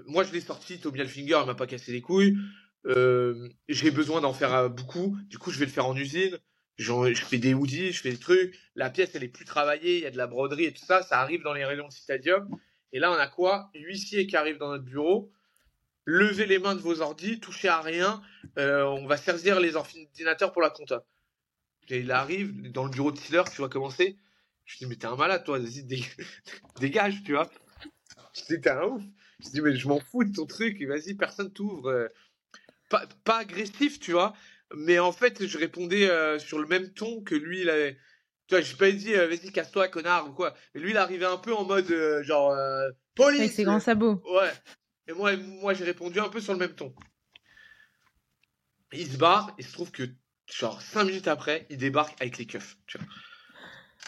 moi 0.06 0.24
je 0.24 0.32
l'ai 0.34 0.40
sorti, 0.40 0.80
Tommy 0.80 1.00
Hilfiger, 1.00 1.40
il 1.42 1.48
m'a 1.48 1.56
pas 1.56 1.66
cassé 1.66 1.92
les 1.92 2.02
couilles. 2.02 2.38
Euh, 2.86 3.50
j'ai 3.68 3.90
besoin 3.90 4.22
d'en 4.22 4.34
faire 4.34 4.54
euh, 4.54 4.70
beaucoup. 4.70 5.18
Du 5.30 5.40
coup, 5.40 5.50
je 5.50 5.58
vais 5.58 5.66
le 5.66 5.72
faire 5.72 5.88
en 5.88 5.96
usine. 5.96 6.38
Je 6.78 6.94
fais 7.16 7.40
des 7.40 7.56
hoodies, 7.56 7.92
je 7.92 8.02
fais 8.04 8.12
des 8.12 8.20
trucs. 8.20 8.56
La 8.76 8.92
pièce, 8.92 9.16
elle 9.16 9.24
est 9.24 9.28
plus 9.28 9.46
travaillée. 9.46 9.98
Il 9.98 10.04
y 10.04 10.06
a 10.06 10.12
de 10.12 10.18
la 10.18 10.28
broderie 10.28 10.66
et 10.66 10.74
tout 10.74 10.86
ça. 10.86 11.02
Ça 11.02 11.20
arrive 11.20 11.42
dans 11.42 11.54
les 11.54 11.66
rayons 11.66 11.88
de 11.88 11.92
Citadium. 11.92 12.48
Et 12.94 13.00
là, 13.00 13.12
on 13.12 13.16
a 13.16 13.28
quoi? 13.28 13.72
Huissier 13.74 14.28
qui 14.28 14.38
arrive 14.38 14.60
dans 14.60 14.70
notre 14.70 14.84
bureau. 14.84 15.32
Levez 16.06 16.46
les 16.46 16.60
mains 16.60 16.76
de 16.76 16.80
vos 16.80 17.02
ordis, 17.02 17.40
touchez 17.40 17.68
à 17.68 17.82
rien. 17.82 18.22
Euh, 18.60 18.84
on 18.84 19.08
va 19.08 19.18
saisir 19.18 19.60
les 19.60 19.76
ordinateurs 19.76 20.54
pour 20.54 20.62
la 20.62 20.70
compta. 20.70 21.04
Et 21.90 22.00
il 22.00 22.12
arrive 22.12 22.72
dans 22.72 22.84
le 22.84 22.90
bureau 22.90 23.12
de 23.12 23.18
Tiller, 23.18 23.44
tu 23.54 23.62
vas 23.62 23.70
commencer. 23.70 24.18
Je 24.66 24.78
dis, 24.78 24.86
mais 24.86 24.96
t'es 24.96 25.06
un 25.06 25.16
malade, 25.16 25.44
toi, 25.46 25.60
vas-y, 25.60 25.84
dé- 25.84 26.04
dégage, 26.80 27.24
tu 27.24 27.34
vois. 27.34 27.50
Je 28.34 28.42
dis, 28.54 28.62
t'es 28.62 28.70
un 28.70 28.84
ouf. 28.84 29.04
Je 29.40 29.50
dis, 29.50 29.62
mais 29.62 29.76
je 29.76 29.88
m'en 29.88 30.00
fous 30.00 30.24
de 30.24 30.34
ton 30.34 30.46
truc, 30.46 30.82
vas-y, 30.84 31.16
personne 31.16 31.52
t'ouvre. 31.52 32.10
Pas, 32.90 33.06
pas 33.24 33.40
agressif, 33.40 34.00
tu 34.00 34.14
vois, 34.14 34.34
mais 34.76 35.00
en 35.00 35.12
fait, 35.12 35.46
je 35.46 35.58
répondais 35.58 36.10
euh, 36.10 36.40
sur 36.40 36.60
le 36.60 36.68
même 36.68 36.92
ton 36.94 37.22
que 37.22 37.36
lui, 37.36 37.62
il 37.62 37.70
avait. 37.70 37.98
Tu 38.48 38.56
vois, 38.56 38.62
j'ai 38.62 38.76
pas 38.76 38.92
dit, 38.92 39.14
euh, 39.14 39.28
vas-y, 39.28 39.52
casse-toi, 39.52 39.90
connard, 39.90 40.30
ou 40.30 40.34
quoi. 40.34 40.54
Mais 40.74 40.82
lui, 40.82 40.92
il 40.92 40.98
arrivait 40.98 41.26
un 41.26 41.38
peu 41.38 41.54
en 41.54 41.66
mode, 41.66 41.92
euh, 41.92 42.24
genre, 42.24 42.56
police 43.16 43.40
Avec 43.42 43.52
ses 43.52 43.64
grands 43.64 43.80
sabots. 43.80 44.22
Ouais. 44.26 44.52
Et 45.08 45.14
moi, 45.14 45.36
moi 45.38 45.74
j'ai 45.74 45.86
répondu 45.86 46.20
un 46.20 46.30
peu 46.30 46.42
sur 46.42 46.54
le 46.54 46.60
même 46.60 46.76
ton. 46.76 46.94
Il 48.92 49.12
se 49.12 49.18
barre, 49.18 49.54
il 49.58 49.66
se 49.66 49.74
trouve 49.74 49.92
que, 49.92 50.04
genre, 50.52 50.82
5 50.82 51.04
minutes 51.06 51.28
après, 51.28 51.66
il 51.70 51.78
débarque 51.78 52.20
avec 52.22 52.38
les 52.38 52.46
keufs. 52.46 52.78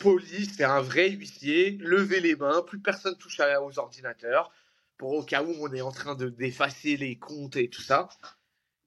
Police, 0.02 0.56
c'est 0.56 0.64
un 0.64 0.82
vrai 0.82 1.10
huissier, 1.10 1.78
levez 1.82 2.22
les 2.22 2.36
mains, 2.36 2.62
plus 2.62 2.80
personne 2.80 3.18
touche 3.18 3.40
aux 3.40 3.80
ordinateurs, 3.80 4.52
pour 4.98 5.14
au 5.14 5.24
cas 5.24 5.44
où 5.44 5.54
on 5.60 5.74
est 5.74 5.82
en 5.82 5.92
train 5.92 6.16
de 6.16 6.30
d'effacer 6.30 6.98
les 6.98 7.18
comptes 7.18 7.58
et 7.58 7.70
tout 7.70 7.82
ça. 7.82 8.10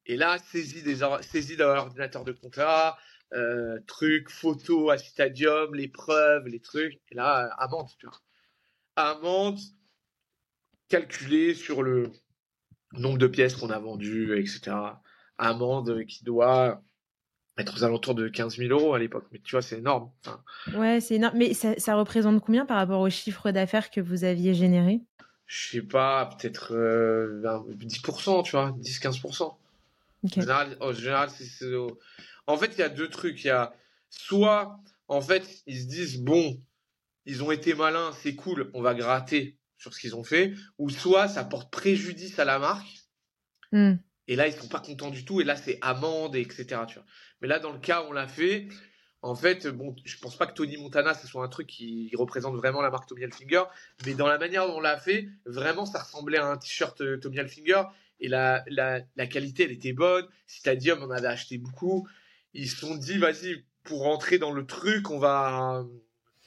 Et 0.07 0.17
là, 0.17 0.39
saisie 0.39 0.83
des 0.83 0.97
de 0.97 2.33
compta, 2.33 2.99
euh, 3.35 3.79
trucs, 3.87 4.31
photos 4.31 4.93
à 4.93 4.99
Stadium, 4.99 5.75
les 5.75 5.89
preuves, 5.89 6.47
les 6.47 6.61
trucs. 6.61 7.01
Et 7.11 7.15
là, 7.15 7.55
amende, 7.59 7.89
tu 7.99 8.07
vois. 8.07 8.21
Amende 8.97 9.59
calculée 10.89 11.55
sur 11.55 11.83
le 11.83 12.11
nombre 12.93 13.19
de 13.19 13.27
pièces 13.27 13.57
qu'on 13.57 13.71
a 13.71 13.79
vendues, 13.79 14.39
etc. 14.39 14.77
Amende 15.39 16.05
qui 16.07 16.25
doit 16.25 16.83
être 17.59 17.77
aux 17.77 17.85
alentours 17.85 18.15
de 18.15 18.29
15 18.29 18.57
000 18.57 18.71
euros 18.71 18.95
à 18.95 18.99
l'époque. 18.99 19.27
Mais 19.33 19.41
tu 19.45 19.53
vois, 19.53 19.63
c'est 19.63 19.79
énorme. 19.79 20.11
Enfin, 20.25 20.43
Ouais, 20.75 21.01
c'est 21.01 21.17
énorme. 21.17 21.37
Mais 21.37 21.55
ça, 21.55 21.75
ça 21.79 21.95
représente 21.97 22.41
combien 22.41 22.65
par 22.67 22.79
rapport 22.79 23.01
au 23.01 23.11
chiffre 23.11 23.51
d'affaires 23.51 23.91
que 23.91 24.01
vous 24.01 24.25
aviez 24.25 24.55
généré? 24.55 25.01
je 25.47 25.69
sais 25.73 25.83
pas, 25.83 26.31
peut-être 26.39 26.73
euh, 26.75 27.43
un- 27.45 27.65
10%, 27.75 28.43
tu 28.43 28.53
vois, 28.53 28.73
10-15%. 28.79 29.59
Ok. 30.25 30.39
En 30.39 30.41
général, 30.41 30.77
en 30.81 30.93
général, 30.95 31.29
En 32.47 32.57
fait, 32.57 32.73
il 32.73 32.79
y 32.79 32.83
a 32.83 32.89
deux 32.89 33.09
trucs. 33.09 33.45
Il 33.45 33.49
y 33.49 33.51
a 33.51 33.75
soit, 34.09 34.81
en 35.09 35.21
fait, 35.21 35.47
ils 35.67 35.83
se 35.83 35.87
disent, 35.89 36.23
bon, 36.23 36.59
ils 37.27 37.43
ont 37.43 37.51
été 37.51 37.75
malins, 37.75 38.13
c'est 38.23 38.35
cool, 38.35 38.71
on 38.73 38.81
va 38.81 38.95
gratter 38.95 39.59
sur 39.77 39.93
ce 39.93 40.01
qu'ils 40.01 40.17
ont 40.17 40.25
fait. 40.25 40.55
Ou 40.79 40.89
soit, 40.89 41.29
ça 41.29 41.45
porte 41.45 41.71
préjudice 41.71 42.39
à 42.39 42.45
la 42.47 42.59
marque. 42.59 42.89
Hmm. 43.73 43.95
Et 44.29 44.37
là, 44.37 44.47
ils 44.47 44.55
sont 44.55 44.69
pas 44.69 44.81
contents 44.81 45.11
du 45.11 45.25
tout. 45.27 45.41
Et 45.41 45.45
là, 45.45 45.57
c'est 45.57 45.79
amende, 45.83 46.35
et 46.37 46.41
etc. 46.41 46.65
Tu 46.89 46.95
vois. 46.95 47.05
Mais 47.43 47.49
là, 47.49 47.59
dans 47.59 47.73
le 47.73 47.79
cas 47.79 48.03
où 48.03 48.07
on 48.11 48.13
l'a 48.13 48.29
fait, 48.29 48.69
en 49.21 49.35
fait, 49.35 49.67
bon, 49.69 49.95
je 50.05 50.17
pense 50.19 50.37
pas 50.37 50.47
que 50.47 50.55
Tony 50.55 50.77
Montana, 50.77 51.13
ce 51.15 51.27
soit 51.27 51.45
un 51.45 51.49
truc 51.49 51.67
qui 51.67 52.11
représente 52.15 52.57
vraiment 52.57 52.81
la 52.81 52.91
marque 52.91 53.09
Tommy 53.09 53.23
Hilfiger. 53.23 53.65
Mais 54.07 54.15
dans 54.15 54.27
la 54.27 54.39
manière 54.39 54.67
dont 54.67 54.77
on 54.77 54.81
l'a 54.81 54.97
fait, 54.97 55.29
vraiment, 55.45 55.85
ça 55.85 56.01
ressemblait 56.01 56.39
à 56.39 56.47
un 56.47 56.57
t-shirt 56.57 57.01
euh, 57.01 57.19
Tommy 57.19 57.37
Hilfiger. 57.39 57.83
Et 58.21 58.29
la, 58.29 58.65
la, 58.69 59.01
la 59.17 59.27
qualité, 59.27 59.65
elle 59.65 59.73
était 59.73 59.93
bonne. 59.93 60.27
Stadium, 60.47 61.01
on 61.03 61.11
avait 61.11 61.27
acheté 61.29 61.59
beaucoup. 61.59 62.09
Ils 62.55 62.69
se 62.69 62.77
sont 62.77 62.95
dit, 62.95 63.19
vas-y, 63.19 63.65
pour 63.83 64.03
rentrer 64.03 64.39
dans 64.39 64.53
le 64.53 64.65
truc, 64.65 65.11
on 65.11 65.19
va. 65.19 65.85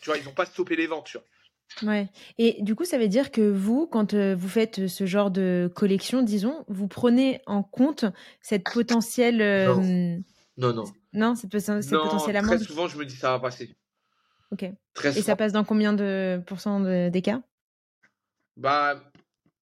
Tu 0.02 0.10
vois, 0.10 0.18
ils 0.18 0.24
n'ont 0.24 0.32
pas 0.32 0.46
stoppé 0.46 0.76
les 0.76 0.88
ventes, 0.88 1.06
tu 1.06 1.18
vois. 1.18 1.92
Ouais. 1.92 2.08
Et 2.38 2.62
du 2.62 2.76
coup, 2.76 2.86
ça 2.86 2.98
veut 2.98 3.08
dire 3.08 3.32
que 3.32 3.42
vous, 3.42 3.88
quand 3.88 4.14
euh, 4.14 4.36
vous 4.36 4.48
faites 4.48 4.88
ce 4.88 5.06
genre 5.06 5.32
de 5.32 5.70
collection, 5.76 6.22
disons, 6.22 6.64
vous 6.68 6.88
prenez 6.88 7.42
en 7.46 7.64
compte 7.64 8.06
cette 8.42 8.64
potentielle. 8.64 9.42
euh, 9.42 10.18
Non, 10.58 10.74
non. 10.74 10.86
non, 11.14 11.36
cette, 11.36 11.52
poten- 11.52 11.82
cette 11.82 11.92
non, 11.92 12.04
potentielle 12.04 12.42
très 12.42 12.60
souvent, 12.60 12.88
je 12.88 12.98
me 12.98 13.06
dis, 13.06 13.16
ça 13.16 13.32
va 13.32 13.40
passer. 13.40 13.76
Ok. 14.52 14.66
Très 14.94 15.18
Et 15.18 15.22
ça 15.22 15.36
passe 15.36 15.52
dans 15.52 15.64
combien 15.66 15.92
de 15.94 16.42
pourcents 16.48 16.80
de- 16.80 17.10
des 17.10 17.22
cas? 17.22 17.42
Bah, 18.58 19.12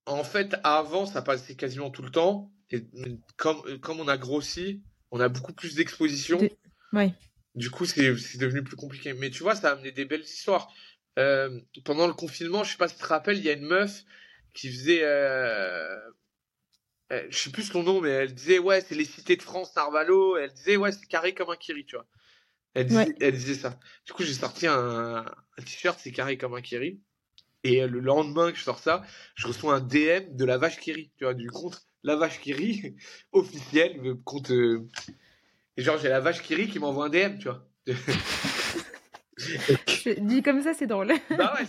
en 0.05 0.23
fait, 0.23 0.55
avant, 0.63 1.05
ça 1.05 1.21
passait 1.21 1.55
quasiment 1.55 1.89
tout 1.89 2.03
le 2.03 2.11
temps. 2.11 2.51
Et 2.69 2.85
comme, 3.37 3.79
comme 3.79 3.99
on 3.99 4.07
a 4.07 4.17
grossi, 4.17 4.83
on 5.11 5.19
a 5.19 5.29
beaucoup 5.29 5.53
plus 5.53 5.75
d'exposition. 5.75 6.37
De- 6.37 6.49
Ouais. 6.91 7.11
Du 7.55 7.71
coup, 7.71 7.85
c'est 7.85 8.15
c'est 8.17 8.37
devenu 8.37 8.63
plus 8.63 8.75
compliqué. 8.75 9.13
Mais 9.13 9.29
tu 9.31 9.41
vois, 9.43 9.55
ça 9.55 9.69
a 9.69 9.71
amené 9.73 9.91
des 9.91 10.05
belles 10.05 10.21
histoires. 10.21 10.71
Euh, 11.19 11.59
pendant 11.85 12.07
le 12.07 12.13
confinement, 12.13 12.63
je 12.63 12.71
sais 12.71 12.77
pas 12.77 12.87
si 12.87 12.95
tu 12.95 13.01
te 13.01 13.07
rappelles, 13.07 13.37
il 13.37 13.43
y 13.43 13.49
a 13.49 13.53
une 13.53 13.65
meuf 13.65 14.03
qui 14.53 14.69
faisait. 14.71 15.01
Euh, 15.03 15.99
euh, 17.13 17.27
je 17.29 17.37
sais 17.37 17.49
plus 17.51 17.63
son 17.63 17.83
nom, 17.83 18.01
mais 18.01 18.09
elle 18.09 18.33
disait 18.33 18.59
Ouais, 18.59 18.81
c'est 18.81 18.95
les 18.95 19.05
cités 19.05 19.35
de 19.35 19.41
France, 19.41 19.75
Narvalo. 19.75 20.37
Elle 20.37 20.51
disait 20.53 20.75
Ouais, 20.77 20.91
c'est 20.91 21.05
carré 21.07 21.33
comme 21.33 21.49
un 21.49 21.55
Kiri, 21.55 21.85
tu 21.85 21.95
vois. 21.95 22.05
Elle 22.73 22.87
disait, 22.87 23.05
Ouais. 23.05 23.15
elle 23.21 23.33
disait 23.35 23.53
ça. 23.55 23.79
Du 24.05 24.13
coup, 24.13 24.23
j'ai 24.23 24.33
sorti 24.33 24.67
un, 24.67 25.25
un 25.25 25.63
t-shirt, 25.63 25.99
c'est 26.01 26.11
carré 26.11 26.37
comme 26.37 26.53
un 26.55 26.61
Kiri. 26.61 26.99
Et 27.63 27.81
euh, 27.83 27.87
le 27.87 27.99
lendemain 27.99 28.51
que 28.51 28.57
je 28.57 28.63
sors 28.63 28.79
ça, 28.79 29.03
je 29.35 29.47
reçois 29.47 29.75
un 29.75 29.79
DM 29.79 30.35
de 30.35 30.43
la 30.45 30.57
vache 30.57 30.79
Kiri, 30.79 31.11
tu 31.17 31.23
vois, 31.23 31.33
du 31.33 31.49
compte 31.49 31.87
La 32.03 32.15
Vache 32.15 32.41
Kiri, 32.41 32.95
officiel, 33.31 34.01
le 34.01 34.15
compte. 34.15 34.51
euh, 34.51 34.85
Et 35.77 35.83
genre, 35.83 35.97
j'ai 35.97 36.09
la 36.09 36.19
vache 36.19 36.41
Kiri 36.41 36.67
qui 36.67 36.79
m'envoie 36.79 37.05
un 37.05 37.09
DM, 37.09 37.37
tu 37.37 37.47
vois. 37.47 37.65
Dit 40.17 40.43
comme 40.43 40.61
ça, 40.61 40.73
c'est 40.73 40.87
drôle. 40.87 41.13
bah 41.37 41.55
ouais, 41.57 41.65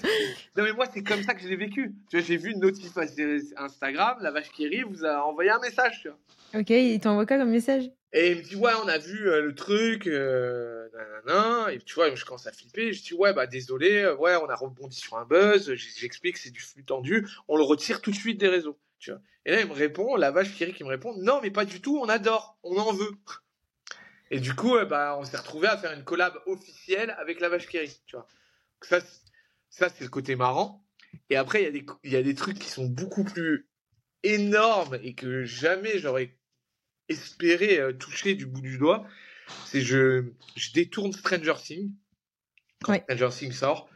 non 0.56 0.64
mais 0.64 0.72
moi 0.72 0.86
c'est 0.92 1.02
comme 1.02 1.22
ça 1.22 1.34
que 1.34 1.42
je 1.42 1.48
l'ai 1.48 1.56
vécu. 1.56 1.94
Tu 2.10 2.18
vois, 2.18 2.26
j'ai 2.26 2.36
vu 2.36 2.52
une 2.52 2.60
notification 2.60 3.38
Instagram, 3.56 4.18
la 4.20 4.30
vache 4.30 4.50
qui 4.50 4.66
rit 4.66 4.82
vous 4.82 5.04
a 5.04 5.24
envoyé 5.24 5.50
un 5.50 5.60
message. 5.60 6.00
Tu 6.02 6.08
vois. 6.08 6.60
Ok, 6.60 6.70
il 6.70 7.00
t'envoie 7.00 7.26
quoi 7.26 7.38
comme 7.38 7.50
message? 7.50 7.90
Et 8.12 8.30
il 8.30 8.38
me 8.38 8.42
dit 8.42 8.56
ouais, 8.56 8.72
on 8.82 8.86
a 8.86 8.98
vu 8.98 9.28
euh, 9.28 9.42
le 9.42 9.54
truc, 9.54 10.06
euh, 10.06 10.88
nanana. 11.26 11.72
et 11.72 11.78
tu 11.78 11.94
vois, 11.94 12.14
je 12.14 12.24
commence 12.24 12.46
à 12.46 12.52
flipper. 12.52 12.92
Je 12.92 13.02
dis 13.02 13.14
ouais, 13.14 13.32
bah 13.32 13.46
désolé, 13.46 14.02
euh, 14.02 14.14
ouais, 14.16 14.36
on 14.36 14.48
a 14.48 14.54
rebondi 14.54 14.96
sur 14.96 15.16
un 15.16 15.24
buzz. 15.24 15.74
J'explique, 15.74 16.36
c'est 16.36 16.50
du 16.50 16.60
flux 16.60 16.84
tendu, 16.84 17.26
on 17.48 17.56
le 17.56 17.64
retire 17.64 18.00
tout 18.00 18.10
de 18.10 18.16
suite 18.16 18.38
des 18.38 18.48
réseaux. 18.48 18.78
Tu 19.00 19.10
vois. 19.10 19.20
Et 19.46 19.50
là 19.52 19.60
il 19.60 19.68
me 19.68 19.72
répond, 19.72 20.16
la 20.16 20.30
vache 20.30 20.54
qui 20.54 20.64
rit 20.64 20.72
qui 20.72 20.84
me 20.84 20.88
répond, 20.88 21.14
non 21.18 21.40
mais 21.42 21.50
pas 21.50 21.64
du 21.64 21.80
tout, 21.80 21.98
on 21.98 22.08
adore, 22.08 22.56
on 22.62 22.76
en 22.78 22.92
veut. 22.92 23.10
Et 24.34 24.40
du 24.40 24.52
coup, 24.52 24.76
bah, 24.84 25.16
on 25.16 25.24
s'est 25.24 25.36
retrouvé 25.36 25.68
à 25.68 25.76
faire 25.76 25.92
une 25.92 26.02
collab 26.02 26.34
officielle 26.46 27.14
avec 27.20 27.38
la 27.38 27.48
vache 27.48 27.68
Kerry, 27.68 27.96
tu 28.04 28.16
vois. 28.16 28.26
ça, 28.82 28.98
ça 29.70 29.88
c'est 29.88 30.02
le 30.02 30.10
côté 30.10 30.34
marrant. 30.34 30.84
Et 31.30 31.36
après, 31.36 31.62
il 31.62 31.64
y, 31.66 31.68
a 31.68 31.70
des, 31.70 31.86
y 32.02 32.16
a 32.16 32.22
des 32.24 32.34
trucs 32.34 32.58
qui 32.58 32.68
sont 32.68 32.86
beaucoup 32.86 33.22
plus 33.22 33.68
énormes 34.24 34.98
et 35.04 35.14
que 35.14 35.44
jamais 35.44 36.00
j'aurais 36.00 36.36
espéré 37.08 37.78
euh, 37.78 37.92
toucher 37.92 38.34
du 38.34 38.46
bout 38.46 38.60
du 38.60 38.76
doigt. 38.76 39.06
C'est 39.66 39.82
je, 39.82 40.32
je 40.56 40.72
détourne 40.72 41.12
Stranger 41.12 41.54
Things. 41.62 41.92
Quand 42.82 43.00
Stranger 43.04 43.28
Things 43.30 43.52
sort, 43.52 43.88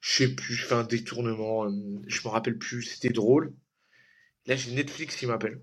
je 0.00 0.10
sais 0.16 0.34
plus, 0.34 0.54
je 0.54 0.66
fais 0.66 0.74
un 0.74 0.82
détournement, 0.82 1.66
euh, 1.66 2.02
je 2.08 2.20
me 2.24 2.28
rappelle 2.28 2.58
plus, 2.58 2.82
c'était 2.82 3.10
drôle. 3.10 3.54
Là, 4.46 4.56
j'ai 4.56 4.72
Netflix 4.72 5.14
qui 5.14 5.26
m'appelle. 5.26 5.62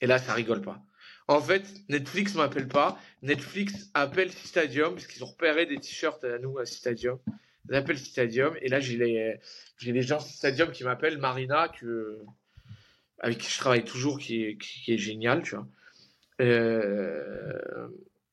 Et 0.00 0.06
là, 0.06 0.18
ça 0.18 0.32
rigole 0.32 0.62
pas. 0.62 0.82
En 1.28 1.42
fait, 1.42 1.62
Netflix 1.90 2.34
m'appelle 2.34 2.68
pas. 2.68 2.98
Netflix 3.22 3.90
appelle 3.92 4.32
Stadium 4.32 4.94
parce 4.94 5.06
qu'ils 5.06 5.22
ont 5.22 5.28
repéré 5.28 5.66
des 5.66 5.76
t-shirts 5.76 6.24
à 6.24 6.38
nous 6.38 6.58
à 6.58 6.64
Stadium. 6.64 7.18
Ils 7.68 7.74
appellent 7.74 7.98
Stadium 7.98 8.56
et 8.62 8.68
là 8.68 8.80
j'ai 8.80 8.96
les 8.96 9.38
j'ai 9.76 9.92
les 9.92 10.00
gens 10.00 10.20
Stadium 10.20 10.72
qui 10.72 10.84
m'appellent 10.84 11.18
Marina 11.18 11.70
avec 13.18 13.38
qui 13.38 13.50
je 13.50 13.58
travaille 13.58 13.84
toujours 13.84 14.18
qui 14.18 14.42
est 14.42 14.56
qui, 14.56 14.94
est 14.94 14.98
génial, 14.98 15.42
tu 15.42 15.54
vois. 15.54 15.68
Euh, 16.40 17.88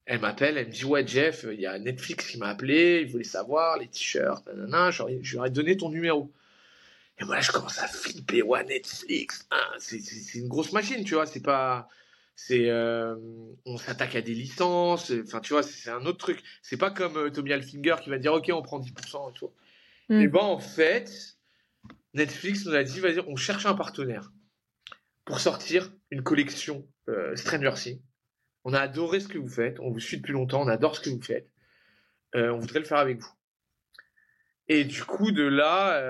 elle 0.05 0.21
m'appelle, 0.21 0.57
elle 0.57 0.67
me 0.67 0.71
dit 0.71 0.85
ouais 0.85 1.05
Jeff, 1.05 1.45
il 1.51 1.59
y 1.59 1.65
a 1.65 1.77
Netflix 1.77 2.31
qui 2.31 2.37
m'a 2.37 2.47
appelé, 2.47 3.01
il 3.01 3.11
voulait 3.11 3.25
savoir 3.25 3.77
les 3.77 3.87
t-shirts, 3.87 4.47
je 4.47 5.31
lui 5.31 5.37
aurais 5.37 5.49
donné 5.49 5.75
ton 5.75 5.89
numéro. 5.89 6.31
Et 7.19 7.25
moi 7.25 7.35
là 7.35 7.41
je 7.41 7.51
commence 7.51 7.79
à 7.79 7.87
flipper, 7.87 8.41
ouais 8.41 8.63
Netflix, 8.63 9.47
hein, 9.51 9.75
c'est 9.79 10.35
une 10.35 10.47
grosse 10.47 10.71
machine, 10.71 11.03
tu 11.03 11.15
vois, 11.15 11.25
c'est 11.25 11.43
pas 11.43 11.89
c'est 12.35 12.69
euh, 12.69 13.15
on 13.65 13.77
s'attaque 13.77 14.15
à 14.15 14.21
des 14.21 14.33
licences 14.33 15.11
enfin 15.23 15.39
tu 15.39 15.53
vois 15.53 15.63
c'est 15.63 15.89
un 15.89 16.05
autre 16.05 16.17
truc. 16.17 16.43
C'est 16.61 16.77
pas 16.77 16.91
comme 16.91 17.17
euh, 17.17 17.29
Tommy 17.29 17.53
Alfinger 17.53 17.95
qui 18.03 18.09
va 18.09 18.17
dire 18.17 18.33
ok 18.33 18.49
on 18.53 18.61
prend 18.61 18.79
10% 18.79 19.29
et 19.29 19.33
tout. 19.33 19.51
Mm. 20.09 20.21
et 20.21 20.27
ben 20.27 20.41
en 20.41 20.59
fait 20.59 21.37
Netflix 22.13 22.65
nous 22.65 22.75
a 22.75 22.83
dit 22.83 22.99
vas-y 22.99 23.19
on 23.27 23.35
cherche 23.35 23.65
un 23.65 23.73
partenaire 23.73 24.31
pour 25.23 25.39
sortir 25.39 25.91
une 26.11 26.23
collection 26.23 26.87
euh, 27.07 27.35
Stranger 27.35 27.73
Things. 27.75 28.01
On 28.65 28.73
a 28.73 28.79
adoré 28.79 29.19
ce 29.19 29.27
que 29.27 29.37
vous 29.37 29.49
faites 29.49 29.79
on 29.79 29.91
vous 29.91 29.99
suit 29.99 30.17
depuis 30.17 30.33
longtemps 30.33 30.61
on 30.61 30.67
adore 30.67 30.95
ce 30.95 31.01
que 31.01 31.09
vous 31.09 31.21
faites. 31.21 31.49
On 32.33 32.57
voudrait 32.57 32.79
le 32.79 32.85
faire 32.85 32.97
avec 32.97 33.19
vous. 33.19 33.31
Et 34.67 34.83
du 34.83 35.05
coup 35.05 35.31
de 35.31 35.43
là 35.43 36.01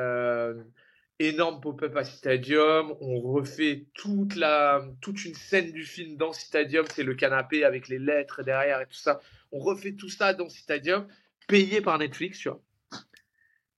énorme 1.19 1.61
pop-up 1.61 1.95
à 1.95 2.03
Stadium, 2.03 2.95
on 2.99 3.21
refait 3.21 3.85
toute 3.93 4.35
la 4.35 4.85
toute 5.01 5.23
une 5.23 5.33
scène 5.33 5.71
du 5.71 5.85
film 5.85 6.17
dans 6.17 6.33
Stadium, 6.33 6.85
c'est 6.93 7.03
le 7.03 7.15
canapé 7.15 7.63
avec 7.63 7.87
les 7.87 7.99
lettres 7.99 8.43
derrière 8.43 8.81
et 8.81 8.85
tout 8.85 8.93
ça. 8.93 9.21
On 9.51 9.59
refait 9.59 9.93
tout 9.93 10.09
ça 10.09 10.33
dans 10.33 10.49
Stadium, 10.49 11.07
payé 11.47 11.81
par 11.81 11.97
Netflix, 11.97 12.39
tu 12.39 12.49
vois. 12.49 12.61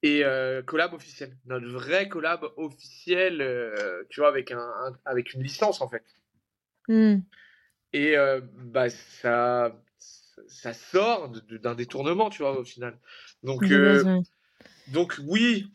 Et 0.04 0.24
euh, 0.24 0.62
collab 0.62 0.94
officiel, 0.94 1.36
notre 1.46 1.68
vrai 1.68 2.08
collab 2.08 2.46
officiel, 2.56 3.42
euh, 3.42 4.04
tu 4.10 4.20
vois, 4.20 4.30
avec 4.30 4.52
un, 4.52 4.96
avec 5.06 5.34
une 5.34 5.44
licence 5.44 5.82
en 5.82 5.90
fait. 5.90 6.04
Hmm. 6.88 7.20
Et 7.94 8.18
euh, 8.18 8.42
bah 8.54 8.90
ça 8.90 9.76
ça 10.48 10.74
sort 10.74 11.30
d'un 11.50 11.76
détournement, 11.76 12.30
tu 12.30 12.42
vois, 12.42 12.60
au 12.60 12.64
final. 12.64 12.98
Donc 13.44 13.64
donc 14.88 15.20
oui, 15.24 15.72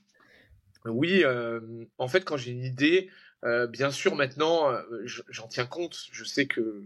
oui, 0.86 1.22
euh, 1.24 1.60
en 1.98 2.08
fait, 2.08 2.24
quand 2.24 2.36
j'ai 2.36 2.52
une 2.52 2.64
idée, 2.64 3.10
euh, 3.44 3.66
bien 3.66 3.90
sûr, 3.90 4.14
maintenant, 4.14 4.70
euh, 4.70 4.82
j'en 5.28 5.46
tiens 5.48 5.66
compte. 5.66 5.96
Je 6.12 6.24
sais 6.24 6.46
que 6.46 6.82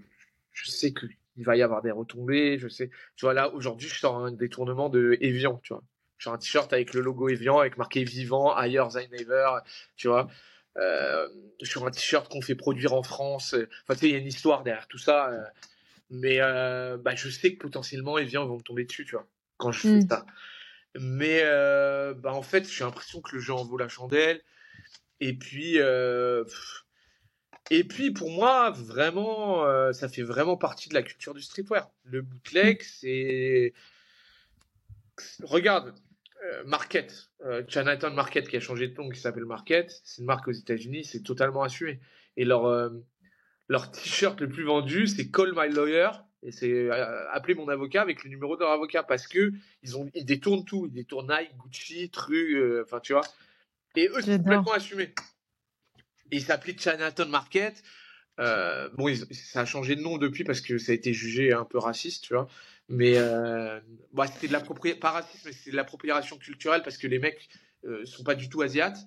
je 0.52 0.70
sais 0.70 0.92
que 0.92 1.06
il 1.36 1.44
va 1.44 1.56
y 1.56 1.62
avoir 1.62 1.82
des 1.82 1.90
retombées. 1.90 2.58
Je 2.58 2.68
sais, 2.68 2.90
tu 3.16 3.24
vois 3.24 3.34
là, 3.34 3.52
aujourd'hui, 3.52 3.88
je 3.88 3.98
sors 3.98 4.16
un 4.16 4.32
détournement 4.32 4.88
de 4.88 5.18
Evian, 5.20 5.60
tu 5.62 5.72
vois. 5.72 5.82
J'ai 6.18 6.30
un 6.30 6.38
t-shirt 6.38 6.72
avec 6.72 6.94
le 6.94 7.02
logo 7.02 7.28
Evian, 7.28 7.58
avec 7.58 7.76
marqué 7.76 8.02
Vivant, 8.04 8.56
Higher 8.58 8.84
Than 8.90 9.12
Ever, 9.12 9.58
tu 9.96 10.08
vois. 10.08 10.28
sur 11.62 11.86
un 11.86 11.90
t-shirt 11.90 12.30
qu'on 12.30 12.40
fait 12.40 12.54
produire 12.54 12.94
en 12.94 13.02
France. 13.02 13.54
Enfin, 13.82 13.94
tu 13.94 14.00
sais, 14.00 14.08
il 14.08 14.12
y 14.12 14.14
a 14.14 14.18
une 14.18 14.26
histoire 14.26 14.62
derrière 14.62 14.88
tout 14.88 14.98
ça. 14.98 15.30
mais 16.10 16.38
bah, 16.38 17.14
je 17.14 17.28
sais 17.28 17.54
que 17.54 17.58
potentiellement, 17.58 18.16
Evian 18.16 18.46
vont 18.46 18.56
me 18.56 18.62
tomber 18.62 18.84
dessus, 18.84 19.04
tu 19.04 19.12
vois, 19.12 19.26
quand 19.58 19.72
je 19.72 19.80
fais 19.80 19.88
mmh. 19.88 20.08
ça. 20.08 20.26
Mais 21.00 21.40
euh, 21.44 22.14
bah 22.14 22.32
en 22.32 22.42
fait, 22.42 22.68
j'ai 22.68 22.84
l'impression 22.84 23.20
que 23.20 23.34
le 23.36 23.40
jeu 23.40 23.52
en 23.52 23.64
vaut 23.64 23.78
la 23.78 23.88
chandelle. 23.88 24.42
Et 25.20 25.34
puis, 25.34 25.78
euh, 25.78 26.44
et 27.70 27.84
puis 27.84 28.12
pour 28.12 28.30
moi, 28.30 28.70
vraiment, 28.70 29.64
euh, 29.64 29.92
ça 29.92 30.08
fait 30.08 30.22
vraiment 30.22 30.56
partie 30.56 30.88
de 30.88 30.94
la 30.94 31.02
culture 31.02 31.34
du 31.34 31.42
streetwear. 31.42 31.90
Le 32.04 32.22
bootleg, 32.22 32.82
c'est. 32.82 33.72
Regarde, 35.42 35.94
Market, 36.66 37.30
Chinatown 37.68 38.14
Market 38.14 38.48
qui 38.48 38.56
a 38.56 38.60
changé 38.60 38.88
de 38.88 38.94
nom, 38.94 39.08
qui 39.08 39.18
s'appelle 39.18 39.46
Market, 39.46 39.90
c'est 40.04 40.20
une 40.20 40.26
marque 40.26 40.46
aux 40.46 40.52
États-Unis, 40.52 41.04
c'est 41.04 41.22
totalement 41.22 41.62
assumé. 41.62 41.98
Et 42.36 42.44
leur, 42.44 42.92
leur 43.68 43.90
t-shirt 43.90 44.38
le 44.42 44.48
plus 44.48 44.64
vendu, 44.64 45.06
c'est 45.06 45.30
Call 45.30 45.54
My 45.56 45.74
Lawyer 45.74 46.10
et 46.46 46.52
c'est 46.52 46.70
euh, 46.70 47.28
appeler 47.32 47.54
mon 47.54 47.68
avocat 47.68 48.00
avec 48.00 48.22
le 48.22 48.30
numéro 48.30 48.54
de 48.54 48.60
leur 48.60 48.70
avocat 48.70 49.02
parce 49.02 49.26
que 49.26 49.52
ils 49.82 49.96
ont 49.96 50.08
ils 50.14 50.24
détournent 50.24 50.64
tout, 50.64 50.86
ils 50.86 50.92
détournent 50.92 51.28
Nike, 51.28 51.56
Gucci, 51.58 52.08
truc, 52.08 52.54
euh, 52.54 52.84
enfin 52.84 53.00
tu 53.00 53.12
vois. 53.12 53.26
Et 53.96 54.08
eux 54.08 54.22
c'est 54.22 54.38
complètement 54.38 54.72
assumé. 54.72 55.12
Et 56.30 56.36
il 56.36 56.42
s'appelait 56.42 56.76
Chinatown 56.78 57.28
Market. 57.28 57.82
Euh, 58.38 58.88
bon, 58.94 59.12
ça 59.32 59.60
a 59.60 59.64
changé 59.64 59.96
de 59.96 60.02
nom 60.02 60.18
depuis 60.18 60.44
parce 60.44 60.60
que 60.60 60.78
ça 60.78 60.92
a 60.92 60.94
été 60.94 61.12
jugé 61.12 61.52
un 61.52 61.64
peu 61.64 61.78
raciste, 61.78 62.24
tu 62.24 62.34
vois. 62.34 62.48
Mais 62.88 63.14
euh, 63.16 63.80
bah, 64.12 64.26
c'était 64.26 64.46
de 64.46 64.52
la 64.52 64.60
pas 64.60 65.10
raciste, 65.10 65.44
mais 65.46 65.52
c'était 65.52 65.72
de 65.72 65.76
l'appropriation 65.76 66.38
culturelle 66.38 66.82
parce 66.84 66.98
que 66.98 67.08
les 67.08 67.18
mecs 67.18 67.48
euh, 67.84 68.04
sont 68.04 68.22
pas 68.22 68.36
du 68.36 68.48
tout 68.48 68.62
asiates. 68.62 68.98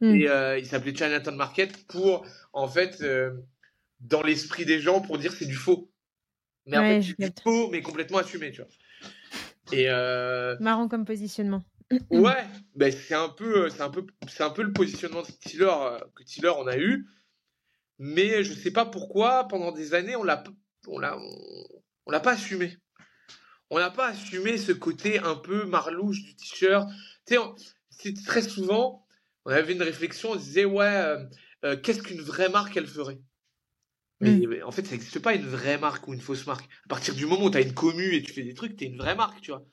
Hmm. 0.00 0.14
Et 0.14 0.28
il 0.58 0.66
s'appelait 0.66 0.94
Chinatown 0.94 1.34
Market 1.34 1.86
pour, 1.86 2.26
en 2.52 2.68
fait, 2.68 3.02
dans 4.00 4.22
l'esprit 4.22 4.66
des 4.66 4.78
gens, 4.78 5.00
pour 5.00 5.16
dire 5.18 5.32
c'est 5.32 5.46
du 5.46 5.54
faux. 5.54 5.90
Mais 6.66 6.78
en 6.78 7.02
fait, 7.02 7.44
mais 7.70 7.80
complètement 7.82 8.18
assumé, 8.18 8.50
tu 8.50 8.62
vois. 8.62 8.70
Et 9.72 9.88
euh... 9.88 10.56
Marrant 10.60 10.88
comme 10.88 11.04
positionnement. 11.04 11.62
ouais, 12.10 12.44
ben 12.74 12.92
c'est 12.92 13.14
un 13.14 13.28
peu, 13.28 13.68
c'est 13.70 13.82
un 13.82 13.90
peu, 13.90 14.06
c'est 14.28 14.42
un 14.42 14.50
peu 14.50 14.62
le 14.62 14.72
positionnement 14.72 15.22
de 15.22 15.26
Tiller 15.26 15.70
euh, 15.70 15.98
que 16.16 16.24
Tiller 16.24 16.52
on 16.56 16.66
a 16.66 16.76
eu, 16.76 17.06
mais 17.98 18.42
je 18.42 18.52
sais 18.52 18.72
pas 18.72 18.84
pourquoi 18.84 19.46
pendant 19.46 19.70
des 19.70 19.94
années 19.94 20.16
on 20.16 20.24
l'a, 20.24 20.42
on 20.88 20.98
l'a, 20.98 21.16
on, 22.06 22.10
l'a 22.10 22.20
pas 22.20 22.32
assumé. 22.32 22.76
On 23.70 23.78
n'a 23.78 23.90
pas 23.90 24.08
assumé 24.08 24.58
ce 24.58 24.72
côté 24.72 25.18
un 25.20 25.36
peu 25.36 25.64
marlouche 25.64 26.22
du 26.22 26.36
t-shirt. 26.36 26.88
Tu 27.26 27.36
sais, 27.90 28.14
très 28.24 28.42
souvent, 28.42 29.06
on 29.44 29.50
avait 29.50 29.72
une 29.72 29.82
réflexion, 29.82 30.32
on 30.32 30.36
disait 30.36 30.64
ouais, 30.64 30.86
euh, 30.86 31.24
euh, 31.64 31.76
qu'est-ce 31.76 32.02
qu'une 32.02 32.20
vraie 32.20 32.48
marque 32.48 32.76
elle 32.76 32.86
ferait? 32.86 33.20
Mmh. 34.20 34.46
Mais 34.48 34.62
en 34.62 34.70
fait, 34.70 34.84
ça 34.86 34.92
n'existe 34.92 35.18
pas 35.18 35.34
une 35.34 35.46
vraie 35.46 35.78
marque 35.78 36.08
ou 36.08 36.14
une 36.14 36.20
fausse 36.20 36.46
marque. 36.46 36.64
À 36.86 36.88
partir 36.88 37.14
du 37.14 37.26
moment 37.26 37.44
où 37.44 37.50
tu 37.50 37.58
as 37.58 37.60
une 37.60 37.74
commu 37.74 38.14
et 38.14 38.22
tu 38.22 38.32
fais 38.32 38.42
des 38.42 38.54
trucs, 38.54 38.76
tu 38.76 38.84
es 38.84 38.86
une 38.88 38.96
vraie 38.96 39.14
marque, 39.14 39.40
tu 39.40 39.50
vois. 39.50 39.64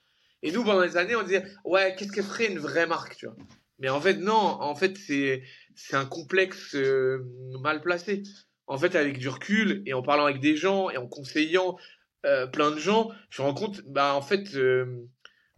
Et 0.41 0.51
nous, 0.51 0.63
pendant 0.63 0.81
les 0.81 0.97
années, 0.97 1.15
on 1.15 1.23
disait, 1.23 1.45
ouais, 1.63 1.95
qu'est-ce 1.97 2.11
qu'elle 2.11 2.25
ferait 2.25 2.51
une 2.51 2.59
vraie 2.59 2.85
marque, 2.85 3.15
tu 3.15 3.25
vois. 3.25 3.35
Mais 3.79 3.89
en 3.89 4.01
fait, 4.01 4.15
non, 4.15 4.35
en 4.35 4.75
fait, 4.75 4.97
c'est, 4.97 5.43
c'est 5.75 5.95
un 5.95 6.05
complexe 6.05 6.75
euh, 6.75 7.25
mal 7.61 7.81
placé. 7.81 8.23
En 8.67 8.77
fait, 8.77 8.95
avec 8.95 9.17
du 9.17 9.29
recul 9.29 9.83
et 9.85 9.93
en 9.93 10.01
parlant 10.01 10.25
avec 10.25 10.41
des 10.41 10.55
gens 10.55 10.89
et 10.89 10.97
en 10.97 11.07
conseillant 11.07 11.77
euh, 12.25 12.47
plein 12.47 12.71
de 12.71 12.79
gens, 12.79 13.11
je 13.29 13.41
me 13.41 13.47
rends 13.47 13.53
compte, 13.53 13.81
bah, 13.87 14.13
en 14.15 14.21
fait, 14.21 14.55
euh, 14.55 15.05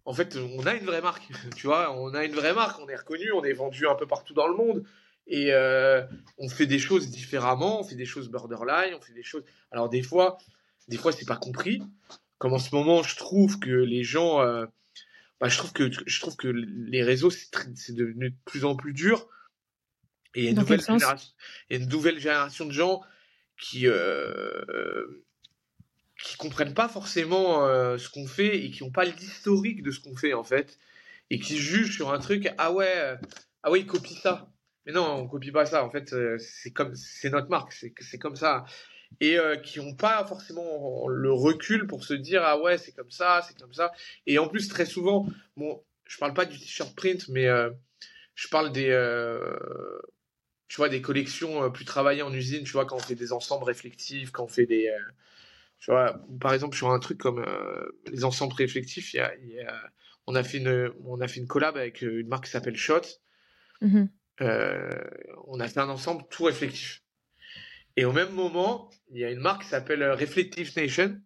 en 0.05 0.13
fait, 0.13 0.37
on 0.37 0.65
a 0.65 0.75
une 0.75 0.85
vraie 0.85 1.01
marque, 1.01 1.27
tu 1.55 1.67
vois, 1.67 1.95
on 1.99 2.13
a 2.13 2.23
une 2.23 2.33
vraie 2.33 2.53
marque, 2.53 2.79
on 2.79 2.87
est 2.87 2.95
reconnu, 2.95 3.31
on 3.31 3.43
est 3.43 3.53
vendu 3.53 3.87
un 3.87 3.95
peu 3.95 4.07
partout 4.07 4.33
dans 4.33 4.47
le 4.47 4.55
monde. 4.55 4.83
Et 5.27 5.53
euh, 5.53 6.03
on 6.37 6.49
fait 6.49 6.67
des 6.67 6.79
choses 6.79 7.09
différemment, 7.09 7.81
on 7.81 7.83
fait 7.83 7.95
des 7.95 8.05
choses 8.05 8.29
borderline, 8.29 8.93
on 8.93 9.01
fait 9.01 9.13
des 9.13 9.23
choses. 9.23 9.43
Alors 9.71 9.89
des 9.89 10.03
fois, 10.03 10.37
des 10.87 10.97
fois 10.97 11.11
c'est 11.11 11.25
pas 11.25 11.37
compris. 11.37 11.81
Comme 12.37 12.53
en 12.53 12.59
ce 12.59 12.75
moment, 12.75 13.01
je 13.01 13.15
trouve 13.15 13.59
que 13.59 13.71
les 13.71 14.03
gens, 14.03 14.41
euh, 14.41 14.65
bah, 15.39 15.49
je 15.49 15.57
trouve 15.57 15.73
que 15.73 15.89
je 16.05 16.19
trouve 16.19 16.35
que 16.35 16.47
les 16.47 17.03
réseaux 17.03 17.31
c'est 17.31 17.93
devenu 17.93 18.31
de 18.31 18.35
plus 18.45 18.65
en 18.65 18.75
plus 18.75 18.93
dur. 18.93 19.27
Et 20.35 20.41
il 20.41 20.43
y 20.45 20.47
a 20.47 20.51
une, 20.51 20.57
nouvelle 20.57 20.81
génération, 20.81 21.31
une 21.69 21.87
nouvelle 21.87 22.19
génération 22.19 22.65
de 22.65 22.71
gens 22.71 23.01
qui 23.57 23.87
euh, 23.87 25.25
qui 26.23 26.37
comprennent 26.37 26.73
pas 26.73 26.89
forcément 26.89 27.65
euh, 27.65 27.97
ce 27.97 28.09
qu'on 28.09 28.27
fait 28.27 28.63
et 28.63 28.71
qui 28.71 28.83
n'ont 28.83 28.91
pas 28.91 29.05
l'historique 29.05 29.83
de 29.83 29.91
ce 29.91 29.99
qu'on 29.99 30.15
fait 30.15 30.33
en 30.33 30.43
fait 30.43 30.79
et 31.29 31.39
qui 31.39 31.57
jugent 31.57 31.95
sur 31.95 32.13
un 32.13 32.19
truc 32.19 32.49
ah 32.57 32.71
ouais 32.71 32.93
euh, 32.97 33.15
ah 33.63 33.71
ouais 33.71 33.81
ils 33.81 33.85
copient 33.85 34.17
ça 34.17 34.51
mais 34.85 34.93
non 34.93 35.05
on 35.15 35.27
copie 35.27 35.51
pas 35.51 35.65
ça. 35.65 35.83
En 35.83 35.89
fait 35.89 36.13
euh, 36.13 36.37
c'est 36.39 36.71
comme 36.71 36.95
c'est 36.95 37.29
notre 37.29 37.49
marque. 37.49 37.73
C'est 37.73 38.17
comme 38.17 38.35
ça. 38.35 38.65
Et 39.21 39.37
qui 39.63 39.79
n'ont 39.79 39.95
pas 39.95 40.25
forcément 40.25 41.07
le 41.07 41.31
recul 41.31 41.87
pour 41.87 42.03
se 42.03 42.13
dire 42.13 42.41
ah 42.43 42.59
ouais 42.59 42.77
c'est 42.77 42.91
comme 42.91 43.11
ça 43.11 43.41
c'est 43.47 43.57
comme 43.57 43.73
ça. 43.73 43.91
Et 44.25 44.39
en 44.39 44.47
plus 44.47 44.67
très 44.67 44.85
souvent 44.85 45.27
bon 45.55 45.83
je 46.05 46.17
parle 46.17 46.33
pas 46.33 46.45
du 46.45 46.59
t-shirt 46.59 46.93
print 46.95 47.27
mais 47.29 47.47
je 48.35 48.47
parle 48.49 48.71
des 48.71 48.89
tu 50.67 50.77
vois 50.77 50.89
des 50.89 51.01
collections 51.01 51.71
plus 51.71 51.85
travaillées 51.85 52.23
en 52.23 52.33
usine 52.33 52.63
tu 52.63 52.73
vois 52.73 52.85
quand 52.85 52.97
on 52.97 52.99
fait 52.99 53.15
des 53.15 53.31
ensembles 53.31 53.63
réflectifs 53.63 54.31
quand 54.31 54.43
on 54.43 54.49
fait 54.49 54.65
des 54.65 54.91
tu 55.85 55.91
vois, 55.91 56.19
par 56.39 56.51
exemple, 56.53 56.75
sur 56.75 56.89
un 56.89 56.97
truc 56.97 57.19
comme 57.19 57.37
euh, 57.39 57.99
les 58.11 58.23
ensembles 58.23 58.55
réflectifs, 58.55 59.13
y 59.13 59.17
y 59.17 59.19
a, 59.19 59.31
on, 60.25 60.33
a 60.33 60.41
fait 60.41 60.57
une, 60.57 60.91
on 61.05 61.21
a 61.21 61.27
fait 61.27 61.39
une 61.39 61.45
collab 61.45 61.77
avec 61.77 62.03
euh, 62.03 62.21
une 62.21 62.27
marque 62.27 62.45
qui 62.45 62.49
s'appelle 62.51 62.75
Shot. 62.75 63.01
Mmh 63.81 63.97
euh, 63.97 64.05
on 64.39 65.59
a 65.59 65.67
fait 65.67 65.79
un 65.79 65.89
ensemble 65.89 66.23
tout 66.29 66.43
réflectif. 66.43 67.01
Et 67.97 68.05
au 68.05 68.11
même 68.11 68.31
moment, 68.31 68.89
il 69.11 69.19
y 69.19 69.25
a 69.25 69.31
une 69.31 69.39
marque 69.39 69.63
qui 69.63 69.69
s'appelle 69.69 70.03
Reflective 70.11 70.71
Nation 70.75 71.21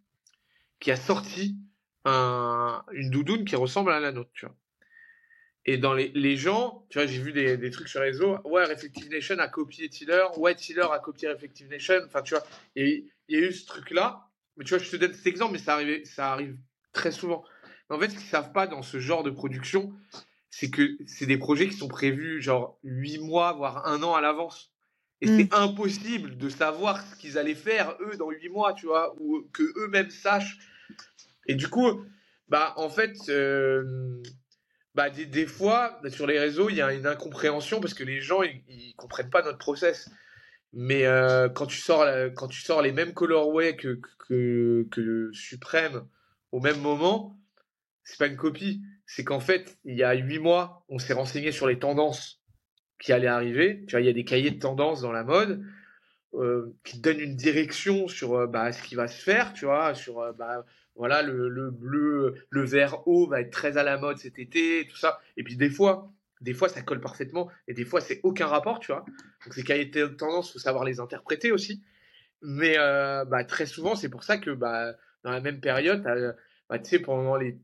qui 0.78 0.90
a 0.90 0.96
sorti 0.96 1.56
un, 2.04 2.84
une 2.92 3.10
doudoune 3.10 3.44
qui 3.44 3.56
ressemble 3.56 3.92
à 3.92 4.00
la 4.00 4.12
nôtre. 4.12 4.30
Et 5.66 5.76
dans 5.76 5.92
les, 5.92 6.36
gens, 6.36 6.86
tu 6.88 6.98
vois, 6.98 7.06
j'ai 7.06 7.20
vu 7.20 7.32
des, 7.32 7.58
des, 7.58 7.70
trucs 7.70 7.88
sur 7.88 8.00
les 8.00 8.06
réseaux, 8.06 8.38
ouais, 8.44 8.64
Reflective 8.64 9.10
Nation 9.10 9.38
a 9.38 9.48
copié 9.48 9.88
Tiller, 9.90 10.24
ouais, 10.38 10.54
Tiller 10.54 10.86
a 10.90 10.98
copié 10.98 11.28
Reflective 11.28 11.68
Nation, 11.68 12.00
enfin, 12.06 12.22
tu 12.22 12.34
vois, 12.34 12.44
il 12.76 13.04
y 13.28 13.36
a 13.36 13.40
eu 13.40 13.52
ce 13.52 13.66
truc-là, 13.66 14.26
mais 14.56 14.64
tu 14.64 14.70
vois, 14.70 14.82
je 14.82 14.90
te 14.90 14.96
donne 14.96 15.12
cet 15.12 15.26
exemple, 15.26 15.52
mais 15.52 15.58
ça 15.58 15.74
arrive, 15.74 16.04
ça 16.06 16.32
arrive 16.32 16.56
très 16.92 17.12
souvent. 17.12 17.44
en 17.90 17.98
fait, 17.98 18.08
ce 18.08 18.14
qu'ils 18.14 18.28
savent 18.28 18.52
pas 18.52 18.66
dans 18.66 18.82
ce 18.82 19.00
genre 19.00 19.22
de 19.22 19.30
production, 19.30 19.92
c'est 20.50 20.70
que 20.70 20.98
c'est 21.06 21.26
des 21.26 21.38
projets 21.38 21.68
qui 21.68 21.76
sont 21.76 21.88
prévus 21.88 22.42
genre 22.42 22.78
huit 22.82 23.18
mois, 23.18 23.52
voire 23.52 23.86
un 23.86 24.02
an 24.02 24.14
à 24.14 24.20
l'avance. 24.20 24.72
Et 25.20 25.30
mm. 25.30 25.38
c'est 25.38 25.54
impossible 25.54 26.36
de 26.36 26.48
savoir 26.48 27.00
ce 27.06 27.16
qu'ils 27.16 27.38
allaient 27.38 27.54
faire, 27.54 27.96
eux, 28.00 28.16
dans 28.16 28.30
huit 28.30 28.48
mois, 28.48 28.72
tu 28.74 28.86
vois, 28.86 29.14
ou 29.20 29.48
que 29.52 29.62
eux-mêmes 29.78 30.10
sachent. 30.10 30.58
Et 31.46 31.54
du 31.54 31.68
coup, 31.68 32.04
bah, 32.48 32.74
en 32.76 32.88
fait, 32.88 33.16
euh, 33.28 34.22
bah, 34.94 35.08
des, 35.10 35.26
des, 35.26 35.46
fois, 35.46 36.00
sur 36.08 36.26
les 36.26 36.38
réseaux, 36.38 36.68
il 36.68 36.76
y 36.76 36.82
a 36.82 36.92
une 36.92 37.06
incompréhension 37.06 37.80
parce 37.80 37.94
que 37.94 38.04
les 38.04 38.20
gens, 38.20 38.42
ils, 38.42 38.62
ils 38.68 38.94
comprennent 38.96 39.30
pas 39.30 39.42
notre 39.42 39.58
process. 39.58 40.10
Mais 40.72 41.04
euh, 41.06 41.48
quand, 41.48 41.66
tu 41.66 41.78
sors, 41.78 42.04
quand 42.34 42.48
tu 42.48 42.60
sors 42.60 42.82
les 42.82 42.92
mêmes 42.92 43.12
colorways 43.12 43.76
que, 43.76 44.00
que, 44.28 44.86
que 44.90 45.30
Supreme 45.32 46.06
au 46.52 46.60
même 46.60 46.80
moment, 46.80 47.36
c'est 48.04 48.18
pas 48.18 48.26
une 48.26 48.36
copie. 48.36 48.82
C'est 49.12 49.24
qu'en 49.24 49.40
fait, 49.40 49.76
il 49.84 49.96
y 49.96 50.04
a 50.04 50.14
huit 50.14 50.38
mois, 50.38 50.84
on 50.88 51.00
s'est 51.00 51.14
renseigné 51.14 51.50
sur 51.50 51.66
les 51.66 51.80
tendances 51.80 52.40
qui 53.00 53.12
allaient 53.12 53.26
arriver. 53.26 53.84
Tu 53.88 53.90
vois, 53.90 54.00
il 54.00 54.06
y 54.06 54.08
a 54.08 54.12
des 54.12 54.22
cahiers 54.22 54.52
de 54.52 54.60
tendances 54.60 55.00
dans 55.00 55.10
la 55.10 55.24
mode 55.24 55.66
euh, 56.34 56.76
qui 56.84 57.00
donnent 57.00 57.18
une 57.18 57.34
direction 57.34 58.06
sur 58.06 58.34
euh, 58.34 58.46
bah, 58.46 58.70
ce 58.70 58.80
qui 58.84 58.94
va 58.94 59.08
se 59.08 59.20
faire. 59.20 59.52
Tu 59.52 59.64
vois, 59.64 59.96
sur 59.96 60.20
euh, 60.20 60.32
bah, 60.32 60.64
voilà, 60.94 61.22
le, 61.22 61.48
le 61.48 61.72
bleu, 61.72 62.36
le 62.50 62.64
vert 62.64 63.02
haut 63.08 63.26
va 63.26 63.40
être 63.40 63.50
très 63.50 63.78
à 63.78 63.82
la 63.82 63.98
mode 63.98 64.18
cet 64.18 64.38
été, 64.38 64.86
tout 64.88 64.96
ça. 64.96 65.18
Et 65.36 65.42
puis 65.42 65.56
des 65.56 65.70
fois, 65.70 66.12
des 66.40 66.54
fois, 66.54 66.68
ça 66.68 66.80
colle 66.80 67.00
parfaitement 67.00 67.50
et 67.66 67.74
des 67.74 67.84
fois, 67.84 68.00
c'est 68.00 68.20
aucun 68.22 68.46
rapport, 68.46 68.78
tu 68.78 68.92
vois. 68.92 69.04
Donc, 69.44 69.54
ces 69.54 69.64
cahiers 69.64 69.86
de 69.86 70.06
tendance, 70.06 70.52
faut 70.52 70.60
savoir 70.60 70.84
les 70.84 71.00
interpréter 71.00 71.50
aussi. 71.50 71.82
Mais 72.42 72.76
bah, 72.76 73.42
très 73.42 73.66
souvent, 73.66 73.96
c'est 73.96 74.08
pour 74.08 74.22
ça 74.22 74.38
que 74.38 74.52
bah, 74.52 74.94
dans 75.24 75.32
la 75.32 75.40
même 75.40 75.60
période, 75.60 76.04
bah, 76.70 76.78
tu 76.78 76.88
sais, 76.88 77.00
pendant 77.00 77.34
les. 77.34 77.58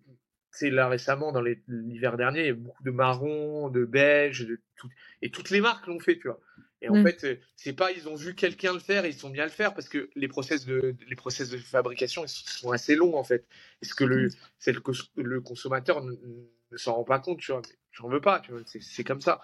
Tu 0.57 0.71
là 0.71 0.89
récemment, 0.89 1.33
dans 1.33 1.43
l'hiver 1.43 2.17
dernier, 2.17 2.41
il 2.41 2.47
y 2.47 2.51
a 2.51 2.55
beaucoup 2.55 2.83
de 2.83 2.91
marron, 2.91 3.69
de 3.69 3.85
beige, 3.85 4.47
de 4.47 4.61
tout, 4.77 4.89
et 5.23 5.31
toutes 5.31 5.51
les 5.51 5.61
marques 5.61 5.87
l'ont 5.87 6.01
fait, 6.01 6.19
tu 6.19 6.29
vois. 6.29 6.41
Et 6.83 6.89
en 6.91 6.97
mmh. 6.97 7.07
fait, 7.07 7.41
c'est 7.57 7.73
pas 7.73 7.91
ils 7.91 8.09
ont 8.09 8.15
vu 8.15 8.35
quelqu'un 8.35 8.75
le 8.75 8.79
faire 8.79 9.05
et 9.07 9.09
ils 9.09 9.15
sont 9.15 9.33
à 9.33 9.45
le 9.45 9.51
faire 9.51 9.73
parce 9.73 9.89
que 9.89 10.11
les 10.15 10.29
process 10.29 10.67
de 10.67 10.95
les 11.09 11.17
process 11.17 11.49
de 11.49 11.57
fabrication 11.57 12.25
ils 12.25 12.29
sont 12.29 12.71
assez 12.71 12.95
longs 12.95 13.17
en 13.17 13.25
fait. 13.25 13.47
Est-ce 13.81 13.95
que 13.95 14.05
le 14.05 14.29
c'est 14.59 14.73
le, 14.73 14.83
le 15.17 15.41
consommateur 15.41 16.05
ne, 16.05 16.13
ne 16.13 16.77
s'en 16.77 16.95
rend 16.97 17.05
pas 17.05 17.19
compte, 17.19 17.39
tu 17.41 17.51
vois 17.51 17.63
j'en 17.97 18.09
veux 18.09 18.21
pas, 18.21 18.41
tu 18.41 18.53
vois, 18.53 18.61
c'est 18.65 19.05
comme 19.05 19.21
ça. 19.21 19.41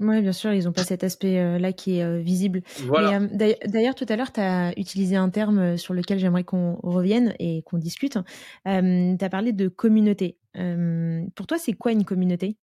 Oui, 0.00 0.20
bien 0.22 0.32
sûr, 0.32 0.52
ils 0.52 0.64
n'ont 0.64 0.72
pas 0.72 0.84
cet 0.84 1.04
aspect-là 1.04 1.72
qui 1.72 1.98
est 1.98 2.04
euh, 2.04 2.18
visible. 2.18 2.62
Voilà. 2.84 3.20
D'ailleurs, 3.66 3.94
tout 3.94 4.06
à 4.08 4.16
l'heure, 4.16 4.32
tu 4.32 4.40
as 4.40 4.76
utilisé 4.78 5.16
un 5.16 5.30
terme 5.30 5.58
euh, 5.58 5.76
sur 5.76 5.94
lequel 5.94 6.18
j'aimerais 6.18 6.44
qu'on 6.44 6.76
revienne 6.82 7.34
et 7.38 7.62
qu'on 7.62 7.78
discute. 7.78 8.18
Euh, 8.66 9.16
tu 9.16 9.24
as 9.24 9.28
parlé 9.28 9.52
de 9.52 9.68
communauté. 9.68 10.37
Pour 10.54 11.46
toi, 11.46 11.58
c'est 11.58 11.72
quoi 11.72 11.92
une 11.92 12.04
communauté? 12.04 12.56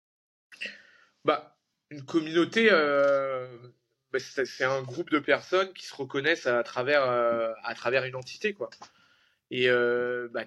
Bah, 1.24 1.58
Une 1.92 2.04
communauté, 2.04 2.70
bah, 2.70 4.20
c'est 4.20 4.64
un 4.64 4.82
groupe 4.82 5.10
de 5.12 5.20
personnes 5.20 5.72
qui 5.74 5.86
se 5.86 5.96
reconnaissent 5.96 6.48
à 6.48 6.64
travers, 6.64 7.06
une 8.06 8.16
entité. 8.16 8.54
Quoi. 8.54 8.70
Et 9.52 9.68
bah, 9.68 10.46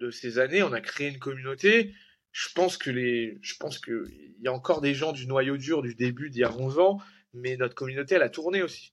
de 0.00 0.10
ces 0.10 0.38
années, 0.38 0.62
on 0.62 0.72
a 0.72 0.80
créé 0.80 1.08
une 1.08 1.18
communauté 1.18 1.94
je 2.34 2.48
pense 2.52 2.76
que 2.76 2.90
les, 2.90 3.38
je 3.42 3.54
pense 3.56 3.78
que 3.78 4.08
il 4.10 4.42
y 4.42 4.48
a 4.48 4.52
encore 4.52 4.80
des 4.80 4.92
gens 4.92 5.12
du 5.12 5.26
noyau 5.26 5.56
dur 5.56 5.82
du 5.82 5.94
début 5.94 6.30
d'il 6.30 6.40
y 6.40 6.44
a 6.44 6.52
11 6.52 6.80
ans, 6.80 6.98
mais 7.32 7.56
notre 7.56 7.76
communauté 7.76 8.16
elle 8.16 8.22
a 8.22 8.28
tourné 8.28 8.60
aussi 8.60 8.92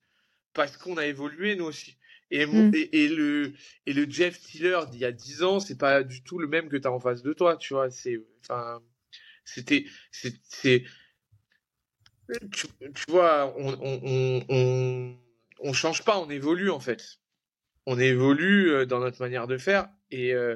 parce 0.53 0.77
qu'on 0.77 0.97
a 0.97 1.05
évolué 1.05 1.55
nous 1.55 1.65
aussi. 1.65 1.97
Et, 2.31 2.45
mmh. 2.45 2.71
et, 2.73 3.07
le 3.09 3.53
et 3.85 3.93
le 3.93 4.09
Jeff 4.09 4.39
Tiller 4.39 4.79
d'il 4.89 5.01
y 5.01 5.05
a 5.05 5.11
10 5.11 5.43
ans, 5.43 5.59
c'est 5.59 5.77
pas 5.77 6.01
du 6.01 6.23
tout 6.23 6.39
le 6.39 6.47
même 6.47 6.69
que 6.69 6.77
tu 6.77 6.87
as 6.87 6.91
en 6.91 6.99
face 6.99 7.23
de 7.23 7.33
toi, 7.33 7.57
tu 7.57 7.73
vois, 7.73 7.89
c'est 7.91 8.21
enfin 8.41 8.81
c'était 9.43 9.85
c'est 10.11 10.83
tu, 12.51 12.67
tu, 12.95 13.03
vois, 13.09 13.53
on, 13.57 13.77
on, 13.81 14.45
on, 14.49 15.17
on, 15.59 15.73
change 15.73 16.03
pas, 16.03 16.17
on 16.17 16.29
évolue 16.29 16.69
en 16.69 16.79
fait. 16.79 17.19
On 17.85 17.99
évolue 17.99 18.71
euh, 18.71 18.85
dans 18.85 18.99
notre 18.99 19.21
manière 19.21 19.47
de 19.47 19.57
faire 19.57 19.89
et 20.11 20.33
euh, 20.33 20.55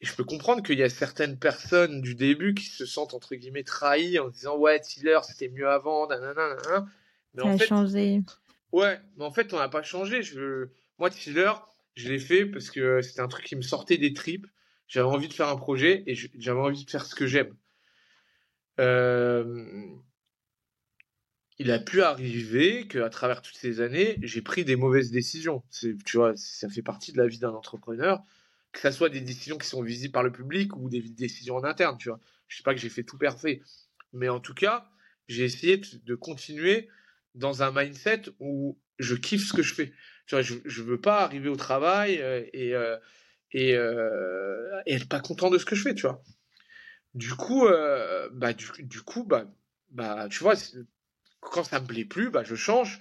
et 0.00 0.06
je 0.06 0.14
peux 0.14 0.24
comprendre 0.24 0.62
qu'il 0.62 0.78
y 0.78 0.82
a 0.82 0.88
certaines 0.88 1.38
personnes 1.38 2.00
du 2.00 2.14
début 2.14 2.54
qui 2.54 2.66
se 2.66 2.86
sentent 2.86 3.14
entre 3.14 3.34
guillemets 3.34 3.64
trahies 3.64 4.18
en 4.18 4.28
disant 4.28 4.56
ouais 4.56 4.80
Tiller 4.80 5.18
c'était 5.26 5.48
mieux 5.48 5.68
avant, 5.68 6.06
nanana, 6.06 6.56
Mais 7.34 7.42
en 7.42 7.58
fait, 7.58 7.66
changé. 7.66 8.22
Ouais, 8.72 8.98
mais 9.16 9.24
en 9.24 9.30
fait 9.30 9.52
on 9.52 9.58
n'a 9.58 9.68
pas 9.68 9.82
changé. 9.82 10.22
Je... 10.22 10.68
Moi 10.98 11.10
Tiller, 11.10 11.52
je 11.96 12.08
l'ai 12.08 12.18
fait 12.18 12.46
parce 12.46 12.70
que 12.70 13.02
c'était 13.02 13.20
un 13.20 13.28
truc 13.28 13.44
qui 13.44 13.56
me 13.56 13.62
sortait 13.62 13.98
des 13.98 14.12
tripes. 14.12 14.46
J'avais 14.86 15.08
envie 15.08 15.28
de 15.28 15.32
faire 15.32 15.48
un 15.48 15.56
projet 15.56 16.04
et 16.06 16.14
j'avais 16.14 16.60
envie 16.60 16.84
de 16.84 16.90
faire 16.90 17.04
ce 17.06 17.14
que 17.14 17.26
j'aime. 17.26 17.54
Euh... 18.80 19.86
Il 21.58 21.70
a 21.70 21.78
pu 21.78 22.02
arriver 22.02 22.88
qu'à 22.88 23.08
travers 23.10 23.40
toutes 23.40 23.56
ces 23.56 23.80
années, 23.80 24.18
j'ai 24.22 24.42
pris 24.42 24.64
des 24.64 24.74
mauvaises 24.74 25.12
décisions. 25.12 25.62
Tu 25.70 26.16
vois, 26.16 26.36
ça 26.36 26.68
fait 26.68 26.82
partie 26.82 27.12
de 27.12 27.18
la 27.18 27.28
vie 27.28 27.38
d'un 27.38 27.52
entrepreneur 27.52 28.24
que 28.74 28.80
ça 28.80 28.90
soit 28.92 29.08
des 29.08 29.20
décisions 29.20 29.56
qui 29.56 29.68
sont 29.68 29.82
visibles 29.82 30.12
par 30.12 30.24
le 30.24 30.32
public 30.32 30.76
ou 30.76 30.90
des 30.90 31.00
décisions 31.00 31.56
en 31.56 31.64
interne, 31.64 31.96
tu 31.96 32.08
vois. 32.08 32.20
Je 32.48 32.56
sais 32.56 32.62
pas 32.62 32.74
que 32.74 32.80
j'ai 32.80 32.88
fait 32.88 33.04
tout 33.04 33.16
parfait, 33.16 33.62
mais 34.12 34.28
en 34.28 34.40
tout 34.40 34.52
cas, 34.52 34.90
j'ai 35.28 35.44
essayé 35.44 35.78
de 35.78 36.14
continuer 36.16 36.88
dans 37.34 37.62
un 37.62 37.70
mindset 37.70 38.22
où 38.40 38.76
je 38.98 39.14
kiffe 39.14 39.46
ce 39.46 39.52
que 39.52 39.62
je 39.62 39.74
fais. 39.74 39.92
Tu 40.26 40.34
vois, 40.34 40.42
je, 40.42 40.54
je 40.64 40.82
veux 40.82 41.00
pas 41.00 41.22
arriver 41.22 41.48
au 41.48 41.56
travail 41.56 42.20
euh, 42.20 42.44
et 42.52 42.74
euh, 42.74 42.96
et, 43.52 43.74
euh, 43.76 44.82
et, 44.86 44.94
être 44.94 45.08
pas 45.08 45.20
content 45.20 45.48
de 45.48 45.58
ce 45.58 45.64
que 45.64 45.76
je 45.76 45.82
fais, 45.82 45.94
tu 45.94 46.02
vois. 46.02 46.22
Du 47.14 47.34
coup, 47.34 47.66
euh, 47.66 48.28
bah 48.32 48.52
du, 48.52 48.66
du, 48.80 49.00
coup, 49.02 49.24
bah 49.24 49.44
bah 49.90 50.26
tu 50.28 50.42
vois, 50.42 50.54
quand 51.40 51.62
ça 51.62 51.80
me 51.80 51.86
plaît 51.86 52.04
plus, 52.04 52.30
bah 52.30 52.42
je 52.44 52.56
change. 52.56 53.00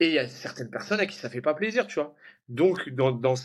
Et 0.00 0.08
il 0.08 0.14
y 0.14 0.18
a 0.18 0.26
certaines 0.26 0.70
personnes 0.70 0.98
à 0.98 1.06
qui 1.06 1.16
ça 1.16 1.30
fait 1.30 1.40
pas 1.40 1.54
plaisir, 1.54 1.86
tu 1.86 1.94
vois. 1.94 2.16
Donc, 2.48 2.88
dans, 2.90 3.12
dans 3.12 3.36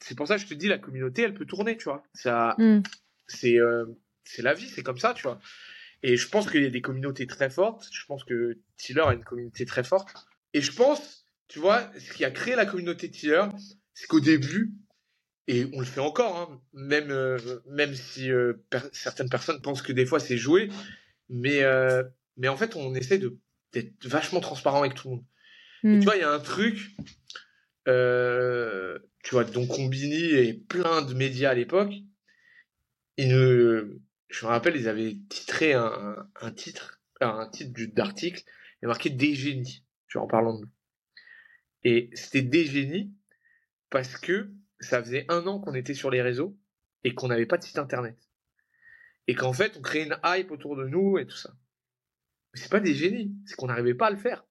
c'est 0.00 0.16
pour 0.16 0.28
ça 0.28 0.36
que 0.36 0.42
je 0.42 0.46
te 0.46 0.54
dis, 0.54 0.68
la 0.68 0.78
communauté, 0.78 1.22
elle 1.22 1.34
peut 1.34 1.46
tourner, 1.46 1.76
tu 1.76 1.84
vois. 1.84 2.04
Ça, 2.14 2.54
mm. 2.58 2.82
c'est, 3.26 3.58
euh, 3.58 3.86
c'est 4.24 4.42
la 4.42 4.54
vie, 4.54 4.68
c'est 4.68 4.82
comme 4.82 4.98
ça, 4.98 5.14
tu 5.14 5.22
vois. 5.22 5.40
Et 6.02 6.16
je 6.16 6.28
pense 6.28 6.50
qu'il 6.50 6.62
y 6.62 6.66
a 6.66 6.70
des 6.70 6.82
communautés 6.82 7.26
très 7.26 7.50
fortes. 7.50 7.88
Je 7.90 8.04
pense 8.06 8.24
que 8.24 8.58
Tiller 8.76 9.02
a 9.02 9.14
une 9.14 9.24
communauté 9.24 9.64
très 9.64 9.82
forte. 9.82 10.26
Et 10.56 10.62
je 10.62 10.72
pense, 10.72 11.26
tu 11.48 11.58
vois, 11.58 11.90
ce 11.98 12.14
qui 12.14 12.24
a 12.24 12.30
créé 12.30 12.56
la 12.56 12.64
communauté 12.64 13.10
Tiller, 13.10 13.42
c'est 13.92 14.06
qu'au 14.06 14.20
début, 14.20 14.72
et 15.48 15.66
on 15.74 15.80
le 15.80 15.84
fait 15.84 16.00
encore, 16.00 16.34
hein, 16.38 16.62
même, 16.72 17.10
euh, 17.10 17.38
même 17.68 17.94
si 17.94 18.30
euh, 18.30 18.54
certaines 18.90 19.28
personnes 19.28 19.60
pensent 19.60 19.82
que 19.82 19.92
des 19.92 20.06
fois 20.06 20.18
c'est 20.18 20.38
joué, 20.38 20.70
mais, 21.28 21.60
mais 22.38 22.48
en 22.48 22.56
fait, 22.56 22.74
on 22.74 22.94
essaie 22.94 23.20
d'être 23.74 24.06
vachement 24.06 24.40
transparent 24.40 24.80
avec 24.80 24.94
tout 24.94 25.10
le 25.10 25.14
monde. 25.16 25.24
Et 25.84 25.98
tu 25.98 26.04
vois, 26.06 26.16
il 26.16 26.20
y 26.20 26.24
a 26.24 26.32
un 26.32 26.40
truc, 26.40 26.96
euh, 27.86 28.98
tu 29.22 29.32
vois, 29.32 29.44
dont 29.44 29.66
Combini 29.66 30.24
et 30.24 30.54
plein 30.54 31.02
de 31.02 31.12
médias 31.12 31.50
à 31.50 31.54
l'époque, 31.54 31.92
ils 33.18 33.28
ne, 33.28 34.00
je 34.28 34.46
me 34.46 34.50
rappelle, 34.50 34.74
ils 34.74 34.88
avaient 34.88 35.18
titré 35.28 35.74
un, 35.74 36.26
un 36.40 36.50
titre, 36.50 37.02
un 37.20 37.46
titre 37.46 37.72
d'article, 37.94 38.42
et 38.82 38.86
marqué 38.86 39.10
des 39.10 39.34
génies, 39.34 39.84
tu 40.08 40.18
en 40.18 40.26
parlant 40.26 40.54
de 40.54 40.64
nous. 40.64 40.70
Et 41.84 42.10
c'était 42.14 42.42
des 42.42 42.64
génies 42.64 43.14
parce 43.90 44.16
que 44.16 44.50
ça 44.80 45.02
faisait 45.02 45.24
un 45.28 45.46
an 45.46 45.60
qu'on 45.60 45.74
était 45.74 45.94
sur 45.94 46.10
les 46.10 46.22
réseaux 46.22 46.58
et 47.04 47.14
qu'on 47.14 47.28
n'avait 47.28 47.46
pas 47.46 47.58
de 47.58 47.64
site 47.64 47.78
internet. 47.78 48.18
Et 49.28 49.34
qu'en 49.34 49.52
fait, 49.52 49.76
on 49.76 49.82
créait 49.82 50.04
une 50.04 50.18
hype 50.24 50.50
autour 50.50 50.76
de 50.76 50.86
nous 50.86 51.18
et 51.18 51.26
tout 51.26 51.36
ça. 51.36 51.50
Mais 52.52 52.60
c'est 52.60 52.70
pas 52.70 52.80
des 52.80 52.94
génies, 52.94 53.34
c'est 53.44 53.56
qu'on 53.56 53.66
n'arrivait 53.66 53.94
pas 53.94 54.08
à 54.08 54.10
le 54.10 54.16
faire. 54.16 54.44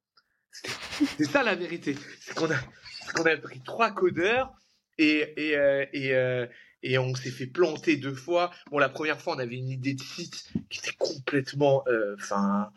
C'est 0.52 1.26
ça 1.26 1.44
la 1.44 1.56
vérité. 1.56 1.96
C'est 2.22 2.34
qu'on 2.34 2.50
a, 2.50 3.38
pris 3.38 3.62
trois 3.62 3.92
codeurs 3.92 4.54
euh, 5.02 5.26
euh, 5.38 6.48
et 6.82 6.98
on 6.98 7.14
s'est 7.16 7.32
fait 7.32 7.48
planter 7.48 7.98
deux 7.98 8.16
fois. 8.16 8.52
Bon, 8.72 8.80
la 8.80 8.90
première 8.90 9.20
fois, 9.20 9.36
on 9.36 9.40
avait 9.40 9.58
une 9.58 9.70
idée 9.70 9.94
de 9.94 10.02
site 10.02 10.50
qui 10.70 10.80
était 10.80 10.96
complètement. 10.98 11.84
euh, 11.88 12.16
Enfin. 12.18 12.72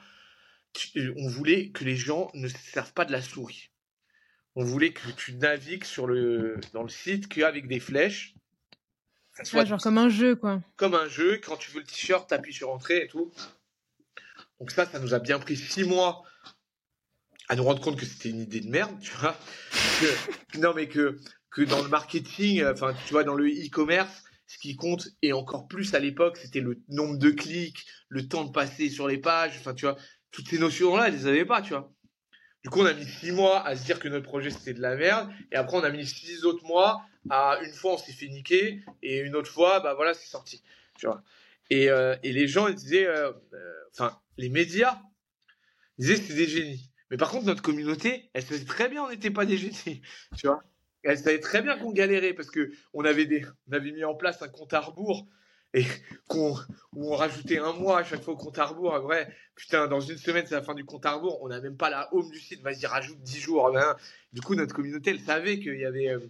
On 1.16 1.28
voulait 1.28 1.70
que 1.70 1.84
les 1.84 1.96
gens 1.96 2.30
ne 2.34 2.48
se 2.48 2.56
servent 2.58 2.92
pas 2.92 3.04
de 3.04 3.12
la 3.12 3.22
souris. 3.22 3.70
On 4.54 4.64
voulait 4.64 4.92
que 4.92 5.08
tu 5.12 5.34
navigues 5.34 5.84
sur 5.84 6.06
le, 6.06 6.58
dans 6.72 6.82
le 6.82 6.88
site 6.88 7.28
qu'avec 7.28 7.68
des 7.68 7.80
flèches. 7.80 8.34
Ça 9.34 9.44
soit 9.44 9.60
Ouais, 9.60 9.66
genre 9.66 9.80
comme 9.80 9.98
un 9.98 10.08
jeu, 10.08 10.34
quoi. 10.34 10.60
comme 10.76 10.94
un 10.94 11.08
jeu. 11.08 11.38
Quand 11.44 11.56
tu 11.56 11.70
veux 11.70 11.80
le 11.80 11.86
t-shirt, 11.86 12.28
t'appuies 12.28 12.52
sur 12.54 12.70
entrée 12.70 13.04
et 13.04 13.06
tout. 13.06 13.32
Donc 14.58 14.72
ça, 14.72 14.84
ça 14.86 14.98
nous 14.98 15.14
a 15.14 15.20
bien 15.20 15.38
pris 15.38 15.56
six 15.56 15.84
mois 15.84 16.22
à 17.48 17.56
nous 17.56 17.62
rendre 17.64 17.80
compte 17.80 17.98
que 17.98 18.04
c'était 18.04 18.30
une 18.30 18.40
idée 18.40 18.60
de 18.60 18.68
merde, 18.68 18.98
tu 19.00 19.12
vois. 19.12 19.36
Que- 20.00 20.58
non, 20.58 20.74
mais 20.74 20.88
que, 20.88 21.18
que 21.50 21.62
dans 21.62 21.82
le 21.82 21.88
marketing, 21.88 22.60
euh, 22.60 22.72
enfin, 22.72 22.94
tu 23.06 23.12
vois, 23.12 23.24
dans 23.24 23.34
le 23.34 23.46
e-commerce, 23.48 24.24
ce 24.46 24.58
qui 24.58 24.76
compte, 24.76 25.08
et 25.22 25.32
encore 25.32 25.68
plus 25.68 25.94
à 25.94 25.98
l'époque, 25.98 26.36
c'était 26.36 26.60
le 26.60 26.82
nombre 26.88 27.16
de 27.16 27.30
clics, 27.30 27.86
le 28.08 28.26
temps 28.28 28.44
de 28.44 28.50
passer 28.50 28.90
sur 28.90 29.06
les 29.06 29.18
pages, 29.18 29.56
enfin, 29.60 29.72
tu 29.74 29.86
vois, 29.86 29.96
toutes 30.30 30.48
ces 30.48 30.58
notions-là, 30.58 31.08
elles 31.08 31.14
les 31.14 31.26
avaient 31.26 31.44
pas, 31.44 31.62
tu 31.62 31.70
vois. 31.70 31.92
Du 32.64 32.70
coup, 32.70 32.80
on 32.80 32.86
a 32.86 32.92
mis 32.92 33.04
six 33.04 33.30
mois 33.30 33.64
à 33.64 33.76
se 33.76 33.84
dire 33.84 34.00
que 34.00 34.08
notre 34.08 34.26
projet 34.26 34.50
c'était 34.50 34.74
de 34.74 34.80
la 34.80 34.96
merde, 34.96 35.30
et 35.52 35.56
après, 35.56 35.76
on 35.76 35.84
a 35.84 35.90
mis 35.90 36.06
six 36.06 36.44
autres 36.44 36.64
mois 36.64 37.02
à 37.30 37.58
une 37.62 37.72
fois 37.72 37.94
on 37.94 37.98
s'est 37.98 38.12
fait 38.12 38.28
niquer, 38.28 38.82
et 39.02 39.18
une 39.18 39.36
autre 39.36 39.50
fois, 39.50 39.80
bah 39.80 39.94
voilà, 39.94 40.14
c'est 40.14 40.28
sorti, 40.28 40.62
tu 40.98 41.06
vois. 41.06 41.22
Et, 41.70 41.90
euh, 41.90 42.16
et 42.22 42.32
les 42.32 42.48
gens 42.48 42.68
ils 42.68 42.74
disaient, 42.74 43.06
euh, 43.06 43.32
euh, 43.52 43.72
enfin, 43.92 44.18
les 44.38 44.48
médias 44.48 44.98
ils 45.98 46.06
disaient 46.06 46.16
c'est 46.16 46.34
des 46.34 46.46
génies. 46.46 46.90
Mais 47.10 47.16
par 47.16 47.30
contre, 47.30 47.46
notre 47.46 47.62
communauté, 47.62 48.30
elle 48.34 48.42
savait 48.42 48.64
très 48.64 48.88
bien 48.88 49.04
on 49.04 49.10
n'était 49.10 49.30
pas 49.30 49.46
des 49.46 49.58
génies, 49.58 50.02
tu 50.36 50.46
vois. 50.46 50.62
Elle 51.04 51.18
savait 51.18 51.40
très 51.40 51.62
bien 51.62 51.78
qu'on 51.78 51.92
galérait 51.92 52.34
parce 52.34 52.50
que 52.50 52.72
on 52.92 53.04
avait 53.04 53.26
des, 53.26 53.44
on 53.68 53.72
avait 53.72 53.92
mis 53.92 54.04
en 54.04 54.14
place 54.14 54.42
un 54.42 54.48
compte 54.48 54.74
à 54.74 54.80
rebours 54.80 55.28
et 55.74 55.84
qu'on, 56.28 56.56
où 56.94 57.12
on 57.12 57.16
rajoutait 57.16 57.58
un 57.58 57.72
mois 57.72 57.98
à 57.98 58.04
chaque 58.04 58.22
fois 58.22 58.34
au 58.34 58.36
compte 58.36 58.58
à 58.58 58.66
rebours. 58.66 58.92
En 58.92 59.00
vrai, 59.00 59.32
putain, 59.54 59.86
dans 59.86 60.00
une 60.00 60.18
semaine 60.18 60.44
c'est 60.46 60.54
la 60.54 60.62
fin 60.62 60.74
du 60.74 60.84
compte 60.84 61.06
à 61.06 61.12
rebours. 61.14 61.42
On 61.42 61.48
n'a 61.48 61.60
même 61.60 61.76
pas 61.76 61.90
la 61.90 62.12
home 62.14 62.30
du 62.30 62.38
site. 62.40 62.62
Vas-y, 62.62 62.86
rajoute 62.86 63.20
10 63.22 63.38
jours. 63.40 63.70
Ben, 63.72 63.96
du 64.32 64.40
coup, 64.40 64.54
notre 64.54 64.74
communauté, 64.74 65.10
elle 65.10 65.20
savait 65.20 65.58
qu'il 65.58 65.78
y 65.78 65.84
avait, 65.84 66.08
euh, 66.08 66.20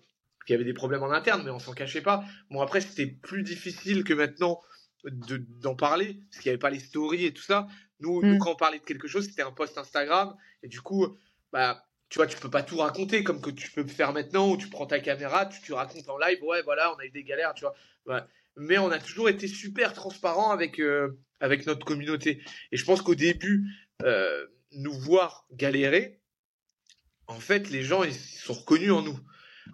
qu'il 0.46 0.54
y 0.54 0.56
avait 0.56 0.64
des 0.64 0.74
problèmes 0.74 1.02
en 1.02 1.10
interne, 1.10 1.42
mais 1.44 1.50
on 1.50 1.58
s'en 1.58 1.72
cachait 1.72 2.02
pas. 2.02 2.24
Bon, 2.50 2.60
après, 2.60 2.80
c'était 2.80 3.06
plus 3.06 3.42
difficile 3.42 4.04
que 4.04 4.14
maintenant 4.14 4.60
de, 5.04 5.36
d'en 5.36 5.76
parler 5.76 6.20
parce 6.30 6.42
qu'il 6.42 6.50
n'y 6.50 6.54
avait 6.54 6.58
pas 6.58 6.70
les 6.70 6.80
stories 6.80 7.26
et 7.26 7.32
tout 7.32 7.42
ça. 7.42 7.66
Nous, 8.00 8.22
nous, 8.22 8.34
Mm. 8.34 8.38
quand 8.38 8.52
on 8.52 8.56
parlait 8.56 8.78
de 8.78 8.84
quelque 8.84 9.08
chose, 9.08 9.26
c'était 9.26 9.42
un 9.42 9.52
post 9.52 9.78
Instagram 9.78 10.36
et 10.62 10.68
du 10.68 10.80
coup, 10.80 11.16
bah, 11.52 11.84
tu 12.08 12.18
vois, 12.18 12.26
tu 12.26 12.38
peux 12.38 12.50
pas 12.50 12.62
tout 12.62 12.78
raconter 12.78 13.22
comme 13.22 13.40
que 13.40 13.50
tu 13.50 13.70
peux 13.70 13.84
faire 13.86 14.12
maintenant 14.12 14.50
où 14.50 14.56
tu 14.56 14.68
prends 14.68 14.86
ta 14.86 14.98
caméra, 15.00 15.46
tu, 15.46 15.60
tu 15.60 15.72
racontes 15.72 16.08
en 16.08 16.16
live, 16.18 16.42
ouais, 16.42 16.62
voilà, 16.62 16.92
on 16.94 16.98
a 16.98 17.04
eu 17.04 17.10
des 17.10 17.22
galères, 17.24 17.54
tu 17.54 17.64
vois. 17.64 17.74
Ouais. 18.06 18.20
Mais 18.58 18.78
on 18.78 18.90
a 18.90 18.98
toujours 18.98 19.28
été 19.28 19.48
super 19.48 19.92
transparent 19.92 20.50
avec, 20.50 20.80
euh, 20.80 21.18
avec 21.40 21.66
notre 21.66 21.84
communauté. 21.84 22.42
Et 22.72 22.76
je 22.76 22.84
pense 22.84 23.02
qu'au 23.02 23.14
début, 23.14 23.66
euh, 24.02 24.46
nous 24.72 24.92
voir 24.92 25.46
galérer, 25.52 26.20
en 27.26 27.40
fait, 27.40 27.70
les 27.70 27.82
gens, 27.82 28.04
ils 28.04 28.14
sont 28.14 28.54
reconnus 28.54 28.92
en 28.92 29.02
nous. 29.02 29.18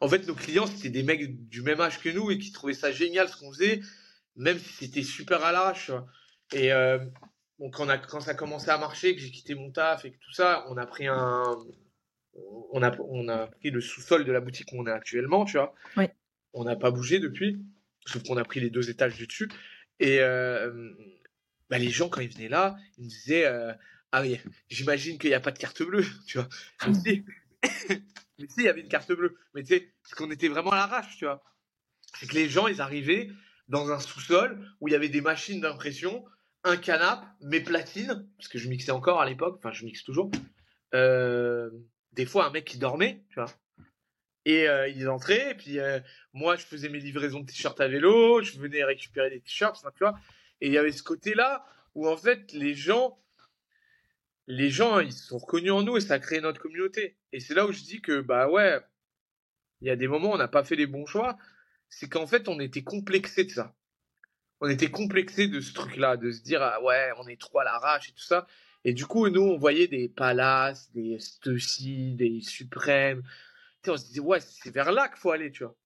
En 0.00 0.08
fait, 0.08 0.26
nos 0.26 0.34
clients, 0.34 0.66
c'était 0.66 0.90
des 0.90 1.02
mecs 1.02 1.48
du 1.48 1.62
même 1.62 1.80
âge 1.80 2.00
que 2.00 2.08
nous 2.08 2.30
et 2.30 2.38
qui 2.38 2.52
trouvaient 2.52 2.74
ça 2.74 2.90
génial 2.90 3.28
ce 3.28 3.36
qu'on 3.36 3.52
faisait, 3.52 3.80
même 4.36 4.58
si 4.58 4.72
c'était 4.72 5.02
super 5.02 5.44
à 5.44 5.52
l'arrache. 5.52 5.92
Et 6.52 6.72
euh, 6.72 6.98
bon, 7.58 7.70
quand, 7.70 7.86
on 7.86 7.88
a, 7.88 7.98
quand 7.98 8.20
ça 8.20 8.32
a 8.32 8.34
commencé 8.34 8.70
à 8.70 8.78
marcher, 8.78 9.14
que 9.14 9.20
j'ai 9.20 9.30
quitté 9.30 9.54
mon 9.54 9.70
taf 9.70 10.04
et 10.04 10.10
que 10.12 10.18
tout 10.18 10.32
ça, 10.32 10.66
on 10.68 10.76
a 10.76 10.86
pris 10.86 11.06
un, 11.06 11.44
on 12.72 12.82
a, 12.82 12.96
on 13.08 13.28
a 13.28 13.46
pris 13.46 13.70
le 13.70 13.80
sous-sol 13.80 14.24
de 14.24 14.32
la 14.32 14.40
boutique 14.40 14.72
où 14.72 14.80
on 14.80 14.86
est 14.86 14.92
actuellement, 14.92 15.44
tu 15.44 15.56
vois. 15.56 15.74
On 16.52 16.64
n'a 16.64 16.76
pas 16.76 16.90
bougé 16.90 17.18
depuis, 17.18 17.60
sauf 18.06 18.22
qu'on 18.22 18.36
a 18.36 18.44
pris 18.44 18.60
les 18.60 18.70
deux 18.70 18.90
étages 18.90 19.16
du 19.16 19.26
dessus. 19.26 19.48
Et 20.00 20.20
euh, 20.20 20.92
bah, 21.70 21.78
les 21.78 21.90
gens, 21.90 22.08
quand 22.08 22.20
ils 22.20 22.32
venaient 22.32 22.48
là, 22.48 22.76
ils 22.98 23.04
me 23.04 23.08
disaient 23.08 23.46
euh, 23.46 23.72
Ah 24.12 24.22
oui, 24.22 24.40
j'imagine 24.68 25.18
qu'il 25.18 25.30
n'y 25.30 25.34
a 25.34 25.40
pas 25.40 25.52
de 25.52 25.58
carte 25.58 25.82
bleue, 25.82 26.04
tu 26.26 26.38
vois. 26.38 26.48
Mais 26.86 26.94
si, 26.94 27.24
mais 28.38 28.46
si, 28.48 28.54
il 28.58 28.64
y 28.64 28.68
avait 28.68 28.80
une 28.80 28.88
carte 28.88 29.12
bleue. 29.12 29.36
Mais 29.54 29.62
tu 29.62 29.74
sais, 29.74 29.92
parce 30.02 30.14
qu'on 30.14 30.30
était 30.30 30.48
vraiment 30.48 30.70
à 30.70 30.76
l'arrache, 30.76 31.16
tu 31.16 31.24
vois. 31.24 31.42
C'est 32.18 32.28
que 32.28 32.34
les 32.34 32.48
gens, 32.48 32.66
ils 32.66 32.80
arrivaient 32.80 33.30
dans 33.68 33.90
un 33.90 33.98
sous-sol 33.98 34.60
où 34.80 34.88
il 34.88 34.92
y 34.92 34.94
avait 34.94 35.08
des 35.08 35.20
machines 35.20 35.60
d'impression, 35.60 36.24
un 36.64 36.76
canapé, 36.76 37.26
mes 37.40 37.60
platines, 37.60 38.28
parce 38.36 38.48
que 38.48 38.58
je 38.58 38.68
mixais 38.68 38.92
encore 38.92 39.20
à 39.20 39.26
l'époque, 39.26 39.56
enfin, 39.58 39.72
je 39.72 39.84
mixe 39.84 40.04
toujours. 40.04 40.30
Euh, 40.94 41.70
des 42.12 42.26
fois, 42.26 42.46
un 42.46 42.50
mec 42.50 42.64
qui 42.64 42.78
dormait, 42.78 43.24
tu 43.30 43.34
vois. 43.34 43.50
Et 44.44 44.68
euh, 44.68 44.88
ils 44.88 45.08
entraient, 45.08 45.52
et 45.52 45.54
puis 45.54 45.78
euh, 45.78 46.00
moi, 46.32 46.56
je 46.56 46.64
faisais 46.64 46.88
mes 46.88 47.00
livraisons 47.00 47.40
de 47.40 47.46
t-shirts 47.46 47.80
à 47.80 47.88
vélo, 47.88 48.42
je 48.42 48.58
venais 48.58 48.84
récupérer 48.84 49.30
des 49.30 49.40
t-shirts, 49.40 49.82
tu 49.94 49.98
vois. 50.00 50.18
Et 50.60 50.66
il 50.66 50.72
y 50.72 50.78
avait 50.78 50.92
ce 50.92 51.02
côté-là 51.02 51.64
où, 51.94 52.08
en 52.08 52.16
fait, 52.16 52.52
les 52.52 52.74
gens, 52.74 53.18
les 54.46 54.70
gens, 54.70 54.98
ils 55.00 55.12
se 55.12 55.28
sont 55.28 55.38
reconnus 55.38 55.72
en 55.72 55.82
nous 55.82 55.96
et 55.96 56.00
ça 56.00 56.14
a 56.14 56.18
créé 56.18 56.40
notre 56.40 56.60
communauté. 56.60 57.16
Et 57.32 57.40
c'est 57.40 57.54
là 57.54 57.66
où 57.66 57.72
je 57.72 57.82
dis 57.82 58.02
que, 58.02 58.20
bah 58.20 58.48
ouais, 58.48 58.80
il 59.80 59.88
y 59.88 59.90
a 59.90 59.96
des 59.96 60.08
moments 60.08 60.30
où 60.30 60.34
on 60.34 60.38
n'a 60.38 60.48
pas 60.48 60.64
fait 60.64 60.76
les 60.76 60.86
bons 60.86 61.06
choix. 61.06 61.38
C'est 61.88 62.08
qu'en 62.08 62.26
fait, 62.26 62.48
on 62.48 62.60
était 62.60 62.82
complexé 62.82 63.44
de 63.44 63.50
ça. 63.50 63.74
On 64.60 64.68
était 64.68 64.90
complexé 64.90 65.48
de 65.48 65.60
ce 65.60 65.72
truc-là, 65.72 66.16
de 66.16 66.30
se 66.30 66.42
dire, 66.42 66.62
ah 66.62 66.82
ouais, 66.82 67.10
on 67.18 67.28
est 67.28 67.40
trop 67.40 67.60
à 67.60 67.64
l'arrache 67.64 68.08
et 68.10 68.12
tout 68.12 68.24
ça. 68.24 68.46
Et 68.84 68.92
du 68.92 69.06
coup, 69.06 69.28
nous, 69.28 69.42
on 69.42 69.56
voyait 69.56 69.88
des 69.88 70.08
Palaces, 70.08 70.90
des 70.92 71.18
Stussy, 71.18 72.14
des 72.14 72.40
Suprêmes. 72.42 73.22
On 73.88 73.96
se 73.96 74.06
disait, 74.06 74.20
ouais, 74.20 74.40
c'est 74.40 74.70
vers 74.70 74.92
là 74.92 75.08
qu'il 75.08 75.18
faut 75.18 75.30
aller, 75.30 75.50
tu 75.50 75.64
vois. 75.64 75.76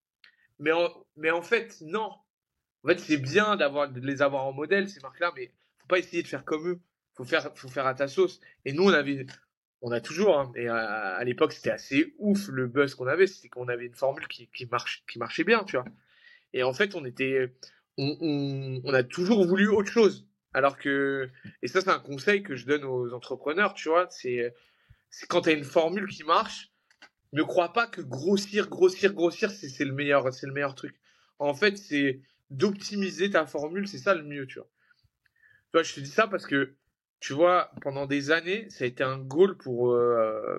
Mais 0.59 0.73
en, 0.73 0.89
mais 1.17 1.31
en 1.31 1.43
fait, 1.43 1.81
non. 1.83 2.11
En 2.85 2.89
fait, 2.89 2.99
c'est 2.99 3.17
bien 3.17 3.57
d'avoir, 3.57 3.91
de 3.91 4.01
les 4.01 4.23
avoir 4.23 4.45
en 4.47 4.53
modèle, 4.53 4.89
ces 4.89 5.01
marques-là, 5.01 5.33
mais 5.37 5.53
faut 5.79 5.87
pas 5.89 5.99
essayer 5.99 6.23
de 6.23 6.29
faire 6.29 6.45
comme 6.45 6.69
eux. 6.69 6.81
Faut 7.15 7.25
faire, 7.25 7.51
faut 7.57 7.69
faire 7.69 7.87
à 7.87 7.95
ta 7.95 8.09
sauce. 8.09 8.41
Et 8.65 8.73
nous, 8.73 8.85
on 8.85 8.93
avait, 8.93 9.27
on 9.83 9.91
a 9.91 10.01
toujours, 10.01 10.39
hein, 10.39 10.53
et 10.55 10.69
à, 10.69 11.23
l'époque, 11.25 11.53
c'était 11.53 11.71
assez 11.71 12.15
ouf 12.19 12.49
le 12.49 12.67
buzz 12.67 12.95
qu'on 12.95 13.07
avait, 13.07 13.27
c'était 13.27 13.49
qu'on 13.49 13.69
avait 13.69 13.87
une 13.87 13.95
formule 13.95 14.27
qui, 14.29 14.49
qui, 14.49 14.67
marche, 14.67 15.05
qui 15.11 15.19
marchait 15.19 15.45
bien, 15.45 15.65
tu 15.65 15.77
vois. 15.77 15.85
Et 16.53 16.63
en 16.63 16.73
fait, 16.73 16.95
on 16.95 17.05
était, 17.05 17.55
on, 17.97 18.17
on, 18.21 18.81
on 18.85 18.95
a 18.95 19.03
toujours 19.03 19.45
voulu 19.45 19.69
autre 19.69 19.91
chose. 19.91 20.27
Alors 20.55 20.79
que, 20.79 21.29
et 21.63 21.69
ça, 21.69 21.81
c'est 21.81 21.91
un 21.91 21.99
conseil 21.99 22.43
que 22.43 22.57
je 22.57 22.67
donne 22.67 22.85
aux 22.85 23.13
entrepreneurs, 23.13 23.75
tu 23.75 23.89
vois, 23.89 24.09
c'est, 24.11 24.55
c'est 25.11 25.27
quand 25.27 25.43
tu 25.43 25.51
as 25.51 25.53
une 25.53 25.65
formule 25.65 26.09
qui 26.09 26.25
marche, 26.25 26.73
ne 27.33 27.43
crois 27.43 27.73
pas 27.73 27.87
que 27.87 28.01
grossir, 28.01 28.69
grossir, 28.69 29.13
grossir, 29.13 29.51
c'est, 29.51 29.85
le 29.85 29.93
meilleur, 29.93 30.33
c'est 30.33 30.47
le 30.47 30.53
meilleur 30.53 30.75
truc. 30.75 30.97
En 31.39 31.55
fait, 31.55 31.77
c'est 31.77 32.21
d'optimiser 32.51 33.31
ta 33.31 33.47
formule, 33.47 33.87
c'est 33.87 33.99
ça 33.99 34.15
le 34.15 34.23
mieux. 34.23 34.47
Tu 34.47 34.59
vois, 35.73 35.83
je 35.83 35.95
te 35.95 36.01
dis 36.01 36.11
ça 36.11 36.27
parce 36.27 36.47
que, 36.47 36.75
tu 37.21 37.33
vois, 37.33 37.71
pendant 37.83 38.07
des 38.07 38.31
années, 38.31 38.69
ça 38.71 38.85
a 38.85 38.87
été 38.87 39.05
un 39.05 39.19
goal 39.19 39.57
pour, 39.57 39.93
euh, 39.93 40.59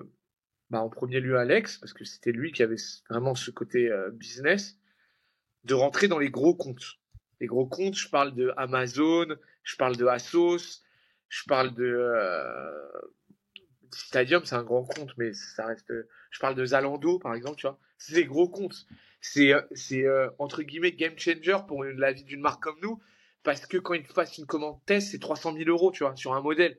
bah, 0.70 0.80
en 0.80 0.88
premier 0.88 1.20
lieu, 1.20 1.36
Alex, 1.36 1.78
parce 1.78 1.92
que 1.92 2.04
c'était 2.04 2.32
lui 2.32 2.52
qui 2.52 2.62
avait 2.62 2.76
vraiment 3.08 3.34
ce 3.34 3.50
côté 3.50 3.90
euh, 3.90 4.10
business, 4.10 4.78
de 5.64 5.74
rentrer 5.74 6.08
dans 6.08 6.18
les 6.18 6.30
gros 6.30 6.54
comptes. 6.54 7.00
Les 7.40 7.46
gros 7.46 7.66
comptes, 7.66 7.96
je 7.96 8.08
parle 8.08 8.34
de 8.34 8.52
Amazon, 8.56 9.26
je 9.64 9.76
parle 9.76 9.96
de 9.96 10.06
Asos, 10.06 10.82
je 11.28 11.42
parle 11.46 11.74
de 11.74 11.84
euh, 11.84 12.70
Stadium, 13.92 14.44
c'est 14.44 14.54
un 14.54 14.62
grand 14.62 14.84
compte, 14.84 15.12
mais 15.16 15.32
ça 15.32 15.66
reste. 15.66 15.92
Je 16.30 16.38
parle 16.38 16.54
de 16.54 16.64
Zalando, 16.64 17.18
par 17.18 17.34
exemple, 17.34 17.56
tu 17.56 17.66
vois. 17.66 17.78
C'est 17.98 18.14
des 18.14 18.24
gros 18.24 18.48
comptes. 18.48 18.86
C'est, 19.20 19.52
c'est 19.72 20.04
euh, 20.06 20.30
entre 20.38 20.62
guillemets 20.62 20.92
game 20.92 21.18
changer 21.18 21.58
pour 21.68 21.84
une- 21.84 21.98
la 21.98 22.12
vie 22.12 22.24
d'une 22.24 22.40
marque 22.40 22.62
comme 22.62 22.78
nous, 22.80 23.00
parce 23.42 23.66
que 23.66 23.76
quand 23.76 23.94
ils 23.94 24.06
fassent 24.06 24.38
une 24.38 24.46
commande 24.46 24.78
test, 24.86 25.10
c'est 25.10 25.18
300 25.18 25.52
000 25.54 25.68
euros, 25.68 25.90
tu 25.92 26.04
vois, 26.04 26.16
sur 26.16 26.32
un 26.34 26.40
modèle. 26.40 26.78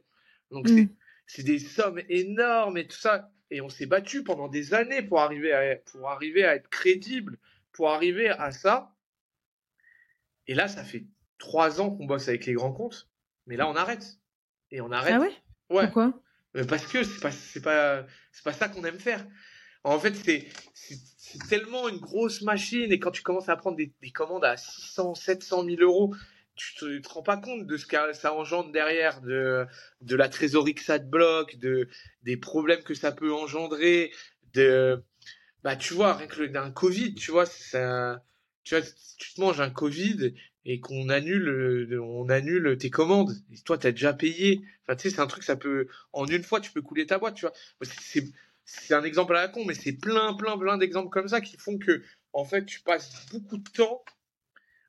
Donc 0.50 0.68
Mm. 0.68 0.76
c'est, 0.76 0.90
c'est 1.28 1.44
des 1.44 1.60
sommes 1.60 2.02
énormes 2.10 2.78
et 2.78 2.88
tout 2.88 2.98
ça. 2.98 3.32
Et 3.52 3.62
on 3.62 3.70
s'est 3.70 3.86
battu 3.86 4.24
pendant 4.24 4.48
des 4.48 4.74
années 4.74 5.02
pour 5.02 5.20
arriver 5.20 5.52
à, 5.54 5.76
pour 5.76 6.10
arriver 6.10 6.44
à 6.46 6.56
être 6.56 6.70
crédible, 6.70 7.38
pour 7.74 7.90
arriver 7.92 8.30
à 8.30 8.52
ça. 8.52 8.96
Et 10.48 10.54
là, 10.56 10.68
ça 10.68 10.84
fait 10.84 11.06
trois 11.38 11.82
ans 11.82 11.92
qu'on 11.92 12.06
bosse 12.06 12.28
avec 12.28 12.46
les 12.46 12.54
grands 12.54 12.72
comptes, 12.74 13.10
mais 13.46 13.56
là, 13.58 13.68
on 13.70 13.76
arrête. 13.76 14.18
Et 14.72 14.82
on 14.82 14.92
arrête. 14.92 15.16
Ah 15.16 15.20
ouais? 15.20 15.32
Ouais. 15.70 15.84
Pourquoi? 15.86 16.14
Parce 16.68 16.86
que 16.86 17.04
c'est 17.04 17.22
pas 17.22 17.32
c'est 17.32 17.62
pas 17.62 18.06
c'est 18.32 18.44
pas 18.44 18.54
ça 18.54 18.70
qu'on 18.70 18.84
aime 18.84 19.00
faire. 19.00 19.26
En 19.84 20.00
fait, 20.00 20.16
c'est 20.16 20.50
c'est 20.74 21.48
tellement 21.50 21.88
une 21.90 21.98
grosse 21.98 22.42
machine 22.42 22.92
et 22.92 23.00
quand 23.00 23.12
tu 23.12 23.24
commences 23.24 23.50
à 23.50 23.56
prendre 23.56 23.78
des, 23.78 23.94
des 24.02 24.12
commandes 24.12 24.44
à 24.46 24.58
600, 24.58 25.16
700 25.16 25.66
000 25.66 25.82
euros, 25.82 26.14
tu 26.56 26.76
te, 26.76 27.00
te 27.00 27.10
rends 27.10 27.24
pas 27.24 27.38
compte 27.38 27.66
de 27.66 27.78
ce 27.78 27.86
que 27.86 28.14
ça 28.14 28.34
engendre 28.34 28.72
derrière, 28.72 29.22
de 29.22 29.66
de 30.02 30.16
la 30.16 30.30
trésorerie 30.30 30.76
que 30.76 30.84
ça 30.84 31.00
te 31.00 31.06
bloque, 31.06 31.58
de 31.58 31.88
des 32.24 32.38
problèmes 32.38 32.84
que 32.84 32.94
ça 32.94 33.12
peut 33.12 33.34
engendrer, 33.34 34.12
de 34.54 35.04
bah, 35.64 35.76
tu 35.76 35.94
vois, 35.94 36.16
rien 36.16 36.28
que 36.28 36.44
d'un 36.44 36.72
Covid, 36.72 37.14
tu 37.16 37.32
vois, 37.32 37.46
ça, 37.46 38.24
tu 38.64 38.76
vois, 38.76 38.86
tu 39.18 39.34
te 39.34 39.42
manges 39.42 39.62
un 39.62 39.70
Covid 39.70 40.34
et 40.66 40.80
qu'on 40.80 41.10
annule, 41.10 42.00
on 42.00 42.30
annule 42.30 42.78
tes 42.78 42.90
commandes. 42.90 43.34
Et 43.52 43.58
toi, 43.60 43.78
tu 43.78 43.88
as 43.88 43.92
déjà 43.92 44.14
payé. 44.14 44.62
Enfin, 44.84 44.96
tu 44.96 45.10
sais, 45.10 45.16
c'est 45.16 45.22
un 45.22 45.28
truc, 45.28 45.44
ça 45.44 45.56
peut, 45.56 45.88
en 46.14 46.26
une 46.26 46.44
fois, 46.44 46.60
tu 46.60 46.72
peux 46.72 46.82
couler 46.82 47.06
ta 47.06 47.18
boîte, 47.18 47.36
tu 47.36 47.42
vois. 47.42 47.54
C'est, 47.82 48.26
c'est 48.66 48.94
un 48.94 49.04
exemple 49.04 49.36
à 49.36 49.42
la 49.42 49.48
con, 49.48 49.66
mais 49.66 49.74
c'est 49.74 49.94
plein, 49.94 50.34
plein, 50.34 50.58
plein 50.58 50.78
d'exemples 50.78 51.10
comme 51.10 51.28
ça 51.28 51.42
qui 51.42 51.58
font 51.58 51.78
que, 51.78 52.04
en 52.34 52.46
fait, 52.46 52.66
tu 52.66 52.82
passes 52.82 53.28
beaucoup 53.32 53.58
de 53.58 53.70
temps 53.70 54.04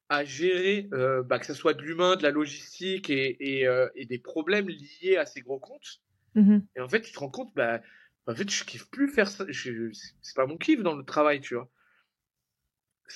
à 0.08 0.24
gérer, 0.24 0.88
euh, 0.92 1.22
bah, 1.22 1.38
que 1.38 1.46
ce 1.46 1.54
soit 1.54 1.72
de 1.72 1.82
l'humain, 1.82 2.16
de 2.16 2.22
la 2.22 2.30
logistique 2.30 3.08
et, 3.08 3.36
et, 3.40 3.66
euh, 3.66 3.88
et, 3.94 4.04
des 4.04 4.18
problèmes 4.18 4.68
liés 4.68 5.16
à 5.16 5.24
ces 5.24 5.40
gros 5.40 5.58
comptes. 5.58 6.02
Mmh 6.34 6.58
et 6.76 6.80
en 6.80 6.88
fait, 6.88 7.00
tu 7.00 7.12
te 7.12 7.18
rends 7.18 7.30
compte, 7.30 7.52
bah, 7.54 7.80
en 8.26 8.34
fait, 8.34 8.48
je 8.50 8.64
kiffe 8.64 8.88
plus 8.90 9.08
faire 9.08 9.28
ça. 9.28 9.46
C'est 9.50 10.36
pas 10.36 10.46
mon 10.46 10.58
kiff 10.58 10.82
dans 10.82 10.94
le 10.94 11.04
travail, 11.04 11.40
tu 11.40 11.54
vois. 11.54 11.70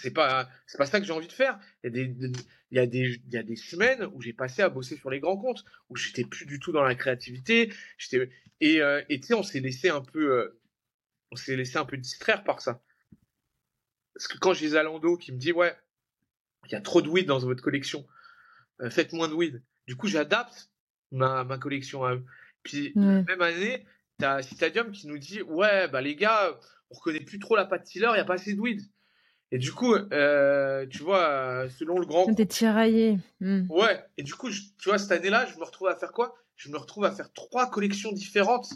C'est 0.00 0.10
pas, 0.12 0.48
c'est 0.66 0.78
pas 0.78 0.86
ça 0.86 1.00
que 1.00 1.06
j'ai 1.06 1.12
envie 1.12 1.26
de 1.26 1.32
faire. 1.32 1.58
Il 1.82 1.86
y 1.86 1.88
a 1.88 1.90
des, 1.90 2.32
il 2.70 2.76
y 2.76 2.78
a 2.78 2.86
des, 2.86 3.20
il 3.26 3.32
y 3.32 3.36
a 3.36 3.42
des 3.42 3.56
semaines 3.56 4.04
où 4.12 4.20
j'ai 4.20 4.32
passé 4.32 4.62
à 4.62 4.68
bosser 4.68 4.96
sur 4.96 5.10
les 5.10 5.20
grands 5.20 5.36
comptes, 5.36 5.64
où 5.88 5.96
j'étais 5.96 6.24
plus 6.24 6.46
du 6.46 6.58
tout 6.58 6.72
dans 6.72 6.82
la 6.82 6.94
créativité. 6.94 7.72
J'étais, 7.98 8.30
et, 8.60 8.80
euh, 8.82 9.02
et 9.08 9.20
tu 9.20 9.28
sais, 9.28 9.34
on 9.34 9.42
s'est 9.42 9.60
laissé 9.60 9.88
un 9.88 10.02
peu, 10.02 10.38
euh, 10.38 10.60
on 11.32 11.36
s'est 11.36 11.56
laissé 11.56 11.78
un 11.78 11.84
peu 11.84 11.96
distraire 11.96 12.44
par 12.44 12.60
ça. 12.60 12.82
Parce 14.14 14.28
que 14.28 14.38
quand 14.38 14.54
j'ai 14.54 14.68
Zalando 14.68 15.16
qui 15.16 15.32
me 15.32 15.38
dit, 15.38 15.52
ouais, 15.52 15.74
il 16.66 16.72
y 16.72 16.74
a 16.74 16.80
trop 16.80 17.02
de 17.02 17.08
weed 17.08 17.26
dans 17.26 17.38
votre 17.38 17.62
collection, 17.62 18.06
euh, 18.80 18.90
faites 18.90 19.12
moins 19.12 19.28
de 19.28 19.34
weed. 19.34 19.62
Du 19.86 19.96
coup, 19.96 20.08
j'adapte 20.08 20.70
ma, 21.12 21.44
ma 21.44 21.58
collection 21.58 22.04
à 22.04 22.14
eux. 22.14 22.24
Puis, 22.62 22.92
même 22.96 23.42
année, 23.42 23.86
T'as 24.18 24.42
Citadium 24.42 24.92
qui 24.92 25.08
nous 25.08 25.18
dit 25.18 25.42
ouais 25.42 25.88
bah 25.88 26.00
les 26.00 26.16
gars 26.16 26.58
on 26.90 26.94
reconnaît 26.94 27.20
plus 27.20 27.38
trop 27.38 27.56
la 27.56 27.66
Tiller, 27.78 28.08
il 28.14 28.16
y 28.16 28.20
a 28.20 28.24
pas 28.24 28.34
assez 28.34 28.54
de 28.54 28.60
weed. 28.60 28.80
Et 29.52 29.58
du 29.58 29.72
coup, 29.72 29.94
euh, 29.94 30.86
tu 30.88 31.02
vois, 31.02 31.68
selon 31.78 31.98
le 31.98 32.06
grand. 32.06 32.32
T'es 32.34 32.46
tiraillé. 32.46 33.18
Hmm. 33.40 33.66
Ouais. 33.70 34.04
Et 34.16 34.22
du 34.22 34.34
coup, 34.34 34.50
tu 34.50 34.88
vois, 34.88 34.98
cette 34.98 35.12
année-là, 35.12 35.46
je 35.46 35.58
me 35.58 35.64
retrouve 35.64 35.88
à 35.88 35.96
faire 35.96 36.12
quoi? 36.12 36.34
Je 36.56 36.68
me 36.68 36.78
retrouve 36.78 37.04
à 37.04 37.12
faire 37.12 37.32
trois 37.32 37.70
collections 37.70 38.12
différentes. 38.12 38.68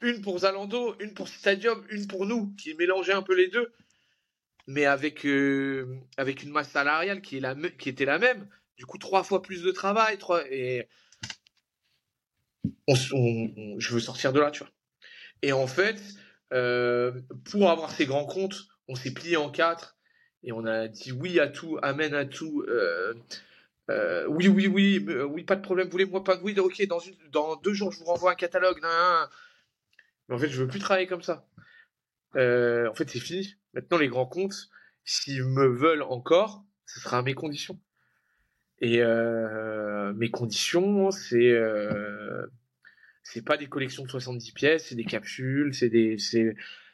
Une 0.00 0.20
pour 0.20 0.38
Zalando, 0.40 0.96
une 1.00 1.14
pour 1.14 1.28
Stadium, 1.28 1.84
une 1.90 2.06
pour 2.06 2.26
nous, 2.26 2.54
qui 2.56 2.74
mélangeait 2.74 3.12
un 3.12 3.22
peu 3.22 3.34
les 3.34 3.48
deux, 3.48 3.72
mais 4.66 4.86
avec 4.86 5.26
euh, 5.26 5.98
avec 6.16 6.42
une 6.42 6.50
masse 6.50 6.70
salariale 6.70 7.20
qui 7.20 7.38
est 7.38 7.40
la 7.40 7.54
qui 7.54 7.88
était 7.88 8.04
la 8.04 8.18
même. 8.18 8.48
Du 8.76 8.86
coup, 8.86 8.98
trois 8.98 9.22
fois 9.22 9.42
plus 9.42 9.62
de 9.62 9.70
travail, 9.70 10.18
trois 10.18 10.42
et 10.50 10.88
je 12.88 13.94
veux 13.94 14.00
sortir 14.00 14.32
de 14.32 14.40
là, 14.40 14.50
tu 14.50 14.60
vois. 14.60 14.70
Et 15.42 15.52
en 15.52 15.66
fait, 15.66 16.00
euh, 16.52 17.20
pour 17.50 17.70
avoir 17.70 17.90
ces 17.90 18.06
grands 18.06 18.26
comptes, 18.26 18.66
on 18.88 18.94
s'est 18.94 19.12
plié 19.12 19.36
en 19.36 19.50
quatre 19.50 19.96
et 20.42 20.52
on 20.52 20.64
a 20.66 20.88
dit 20.88 21.12
oui 21.12 21.40
à 21.40 21.48
tout, 21.48 21.78
amen 21.82 22.14
à 22.14 22.24
tout. 22.24 22.64
Euh, 22.68 23.14
euh, 23.90 24.26
oui, 24.28 24.48
oui, 24.48 24.66
oui, 24.66 24.98
oui, 24.98 25.44
pas 25.44 25.56
de 25.56 25.62
problème. 25.62 25.88
Voulez-moi 25.88 26.22
pas 26.22 26.36
de 26.36 26.42
oui, 26.42 26.58
ok. 26.58 26.86
Dans 27.30 27.56
deux 27.56 27.72
jours, 27.72 27.92
je 27.92 27.98
vous 27.98 28.04
renvoie 28.04 28.32
un 28.32 28.36
catalogue. 28.36 28.78
Mais 30.28 30.34
en 30.34 30.38
fait, 30.38 30.48
je 30.48 30.62
veux 30.62 30.68
plus 30.68 30.80
travailler 30.80 31.06
comme 31.06 31.22
ça. 31.22 31.46
en 32.34 32.94
fait, 32.94 33.08
c'est 33.08 33.20
fini. 33.20 33.54
Maintenant, 33.72 33.98
les 33.98 34.08
grands 34.08 34.26
comptes, 34.26 34.68
s'ils 35.04 35.44
me 35.44 35.66
veulent 35.66 36.02
encore, 36.02 36.64
ce 36.86 37.00
sera 37.00 37.18
à 37.18 37.22
mes 37.22 37.34
conditions. 37.34 37.80
Et 38.80 39.02
mes 40.14 40.30
conditions, 40.30 41.10
c'est 41.10 41.58
c'est 43.22 43.42
pas 43.42 43.56
des 43.56 43.66
collections 43.66 44.04
de 44.04 44.10
70 44.10 44.52
pièces, 44.52 44.88
c'est 44.88 44.94
des 44.94 45.04
capsules, 45.04 45.74
c'est 45.74 45.90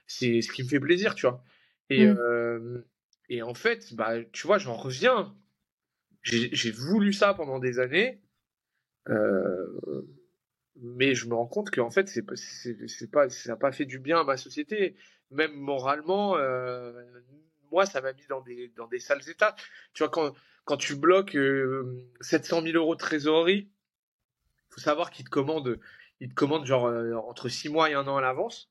c'est 0.07 0.43
ce 0.43 0.53
qui 0.53 0.63
me 0.63 0.69
fait 0.69 0.81
plaisir, 0.81 1.15
tu 1.17 1.27
vois. 1.27 1.45
Et 1.91 2.07
mmh. 2.07 2.85
et 3.29 3.43
en 3.43 3.55
fait, 3.55 3.95
bah 3.95 4.23
tu 4.33 4.47
vois, 4.47 4.59
j'en 4.59 4.77
reviens. 4.77 5.35
J'ai 6.23 6.71
voulu 6.71 7.13
ça 7.13 7.35
pendant 7.35 7.59
des 7.59 7.79
années. 7.79 8.21
mais 10.77 11.15
je 11.15 11.27
me 11.27 11.35
rends 11.35 11.47
compte 11.47 11.71
qu'en 11.71 11.91
fait, 11.91 12.09
c'est 12.09 12.25
c'est 12.89 13.11
pas 13.11 13.29
ça 13.29 13.51
n'a 13.51 13.57
pas 13.57 13.73
fait 13.73 13.87
du 13.87 13.99
bien 13.99 14.21
à 14.21 14.25
ma 14.25 14.37
société, 14.37 14.97
même 15.31 15.53
moralement. 15.53 16.37
moi, 17.73 17.87
ça 17.87 18.01
m'a 18.01 18.13
mis 18.13 18.27
dans 18.29 18.41
des 18.41 18.69
dans 18.77 18.87
des 18.87 19.01
sales 19.01 19.29
états. 19.29 19.55
Tu 19.93 20.03
vois 20.03 20.11
quand 20.11 20.35
quand 20.65 20.77
tu 20.77 20.95
bloques 20.95 21.37
700 22.21 22.63
000 22.63 22.77
euros 22.77 22.95
de 22.95 23.01
trésorerie, 23.01 23.69
faut 24.69 24.81
savoir 24.81 25.11
qu'ils 25.11 25.25
te 25.25 25.31
commandent 25.31 25.81
ils 26.21 26.29
te 26.29 26.35
commandent 26.35 26.67
genre 26.67 26.93
entre 27.29 27.49
6 27.49 27.71
mois 27.71 27.91
et 27.91 27.95
un 27.95 28.07
an 28.07 28.17
à 28.17 28.21
l'avance. 28.21 28.71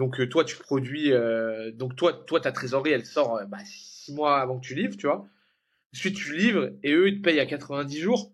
Donc 0.00 0.18
euh, 0.18 0.28
toi 0.28 0.44
tu 0.44 0.56
produis 0.56 1.12
euh, 1.12 1.70
donc 1.72 1.94
toi 1.94 2.12
toi 2.12 2.40
ta 2.40 2.52
trésorerie 2.52 2.92
elle 2.92 3.06
sort 3.06 3.40
bah, 3.46 3.58
6 3.64 4.14
mois 4.14 4.40
avant 4.40 4.58
que 4.58 4.66
tu 4.66 4.74
livres, 4.74 4.96
tu 4.96 5.06
vois. 5.06 5.28
Ensuite 5.94 6.16
tu 6.16 6.34
livres 6.34 6.72
et 6.82 6.92
eux 6.92 7.08
ils 7.08 7.18
te 7.18 7.22
payent 7.22 7.38
à 7.38 7.46
90 7.46 8.00
jours. 8.00 8.32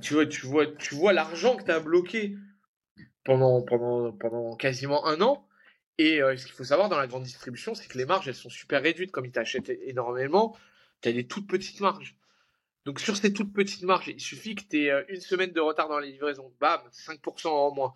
tu 0.00 0.14
vois 0.14 0.26
tu 0.26 0.46
vois 0.46 0.66
tu 0.66 0.94
vois 0.94 1.12
l'argent 1.12 1.56
que 1.56 1.64
tu 1.64 1.70
as 1.72 1.80
bloqué 1.80 2.36
pendant 3.24 3.62
pendant 3.62 4.12
pendant 4.12 4.56
quasiment 4.56 5.04
un 5.06 5.20
an. 5.20 5.46
Et 5.98 6.20
ce 6.20 6.44
qu'il 6.44 6.54
faut 6.54 6.64
savoir 6.64 6.88
dans 6.88 6.98
la 6.98 7.06
grande 7.06 7.24
distribution, 7.24 7.74
c'est 7.74 7.88
que 7.88 7.98
les 7.98 8.04
marges 8.04 8.28
elles 8.28 8.34
sont 8.34 8.50
super 8.50 8.82
réduites 8.82 9.10
comme 9.10 9.26
ils 9.26 9.32
t'achètent 9.32 9.70
énormément. 9.70 10.56
Tu 11.02 11.08
as 11.08 11.12
des 11.12 11.26
toutes 11.26 11.48
petites 11.48 11.80
marges. 11.80 12.16
Donc 12.86 13.00
sur 13.00 13.16
ces 13.16 13.32
toutes 13.32 13.52
petites 13.52 13.82
marges, 13.82 14.06
il 14.06 14.20
suffit 14.20 14.54
que 14.54 14.62
tu 14.62 14.84
aies 14.84 14.92
euh, 14.92 15.02
une 15.08 15.20
semaine 15.20 15.50
de 15.50 15.60
retard 15.60 15.88
dans 15.88 15.98
les 15.98 16.12
livraisons, 16.12 16.52
bam, 16.60 16.80
5% 16.92 17.48
en 17.48 17.74
moins. 17.74 17.94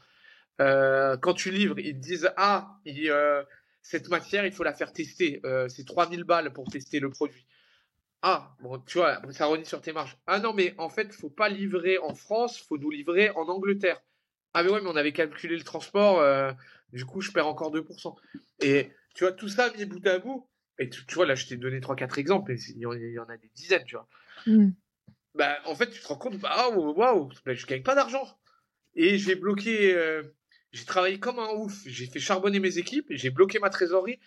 Euh, 0.60 1.16
quand 1.16 1.34
tu 1.34 1.50
livres, 1.50 1.78
ils 1.78 1.94
te 1.94 2.00
disent 2.00 2.30
ah, 2.36 2.78
euh, 2.86 3.42
cette 3.82 4.08
matière, 4.08 4.44
il 4.44 4.52
faut 4.52 4.64
la 4.64 4.74
faire 4.74 4.92
tester. 4.92 5.40
c'est 5.68 5.86
3000 5.86 6.24
balles 6.24 6.52
pour 6.52 6.68
tester 6.68 7.00
le 7.00 7.10
produit. 7.10 7.46
Ah, 8.22 8.54
bon, 8.60 8.78
tu 8.80 8.98
vois, 8.98 9.20
ça 9.30 9.46
renie 9.46 9.64
sur 9.64 9.80
tes 9.80 9.92
marges. 9.92 10.18
Ah 10.26 10.40
non, 10.40 10.52
mais 10.52 10.74
en 10.76 10.90
fait, 10.90 11.12
faut 11.12 11.30
pas 11.30 11.48
livrer 11.48 11.96
en 11.98 12.14
France, 12.14 12.60
faut 12.60 12.76
nous 12.76 12.90
livrer 12.90 13.30
en 13.30 13.48
Angleterre. 13.48 14.02
Ah 14.52 14.62
mais 14.62 14.70
ouais, 14.70 14.80
mais 14.82 14.90
on 14.90 14.96
avait 14.96 15.12
calculé 15.12 15.56
le 15.56 15.64
transport, 15.64 16.22
du 16.92 17.06
coup, 17.06 17.22
je 17.22 17.32
perds 17.32 17.46
encore 17.46 17.72
2%. 17.72 18.14
Et 18.60 18.90
tu 19.14 19.24
vois, 19.24 19.32
tout 19.32 19.48
ça 19.48 19.72
mis 19.72 19.86
bout 19.86 20.06
à 20.06 20.18
bout. 20.18 20.46
Et 20.78 20.88
tu, 20.88 21.04
vois, 21.14 21.26
là, 21.26 21.34
je 21.34 21.46
t'ai 21.46 21.56
donné 21.56 21.78
3-4 21.78 22.18
exemples, 22.18 22.54
il 22.54 22.78
y, 22.78 22.86
en, 22.86 23.28
a 23.28 23.36
des 23.36 23.50
dizaines, 23.54 23.84
tu 23.84 23.96
vois. 23.96 24.08
Mmh. 24.46 24.70
Bah, 25.34 25.58
en 25.66 25.74
fait, 25.74 25.90
tu 25.90 26.00
te 26.00 26.06
rends 26.08 26.16
compte, 26.16 26.38
bah, 26.38 26.70
waouh, 26.70 26.94
wow, 26.94 27.30
je 27.46 27.66
gagne 27.66 27.82
pas 27.82 27.94
d'argent. 27.94 28.26
Et 28.94 29.18
j'ai 29.18 29.34
bloqué, 29.34 29.94
euh, 29.94 30.22
j'ai 30.72 30.84
travaillé 30.84 31.18
comme 31.18 31.38
un 31.38 31.52
ouf, 31.54 31.82
j'ai 31.86 32.06
fait 32.06 32.20
charbonner 32.20 32.60
mes 32.60 32.78
équipes, 32.78 33.06
j'ai 33.10 33.30
bloqué 33.30 33.58
ma 33.58 33.70
trésorerie. 33.70 34.18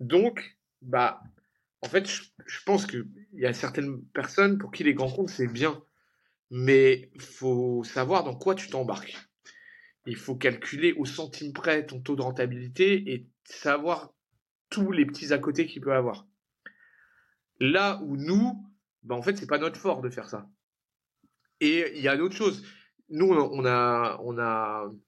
Donc, 0.00 0.58
bah, 0.82 1.22
en 1.80 1.88
fait, 1.88 2.06
je, 2.06 2.62
pense 2.64 2.86
qu'il 2.86 3.06
y 3.32 3.46
a 3.46 3.52
certaines 3.52 4.04
personnes 4.06 4.58
pour 4.58 4.70
qui 4.70 4.84
les 4.84 4.94
grands 4.94 5.10
comptes, 5.10 5.30
c'est 5.30 5.46
bien. 5.46 5.82
Mais 6.50 7.10
faut 7.18 7.84
savoir 7.84 8.24
dans 8.24 8.36
quoi 8.36 8.54
tu 8.54 8.68
t'embarques. 8.68 9.16
Il 10.06 10.16
faut 10.16 10.36
calculer 10.36 10.92
au 10.92 11.06
centime 11.06 11.52
près 11.52 11.86
ton 11.86 12.00
taux 12.00 12.16
de 12.16 12.22
rentabilité 12.22 13.12
et 13.12 13.26
savoir 13.44 14.12
tous 14.68 14.92
les 14.92 15.06
petits 15.06 15.32
à 15.32 15.38
côté 15.38 15.66
qu'il 15.66 15.80
peut 15.80 15.94
avoir. 15.94 16.26
Là 17.60 18.00
où 18.02 18.16
nous, 18.16 18.70
bah 19.02 19.14
en 19.14 19.22
fait, 19.22 19.36
c'est 19.36 19.46
pas 19.46 19.58
notre 19.58 19.78
fort 19.78 20.02
de 20.02 20.10
faire 20.10 20.28
ça. 20.28 20.48
Et 21.60 21.96
il 21.96 22.02
y 22.02 22.08
a 22.08 22.16
d'autres 22.16 22.36
choses. 22.36 22.64
Nous, 23.14 23.32
on 23.32 23.62
n'a 23.62 24.98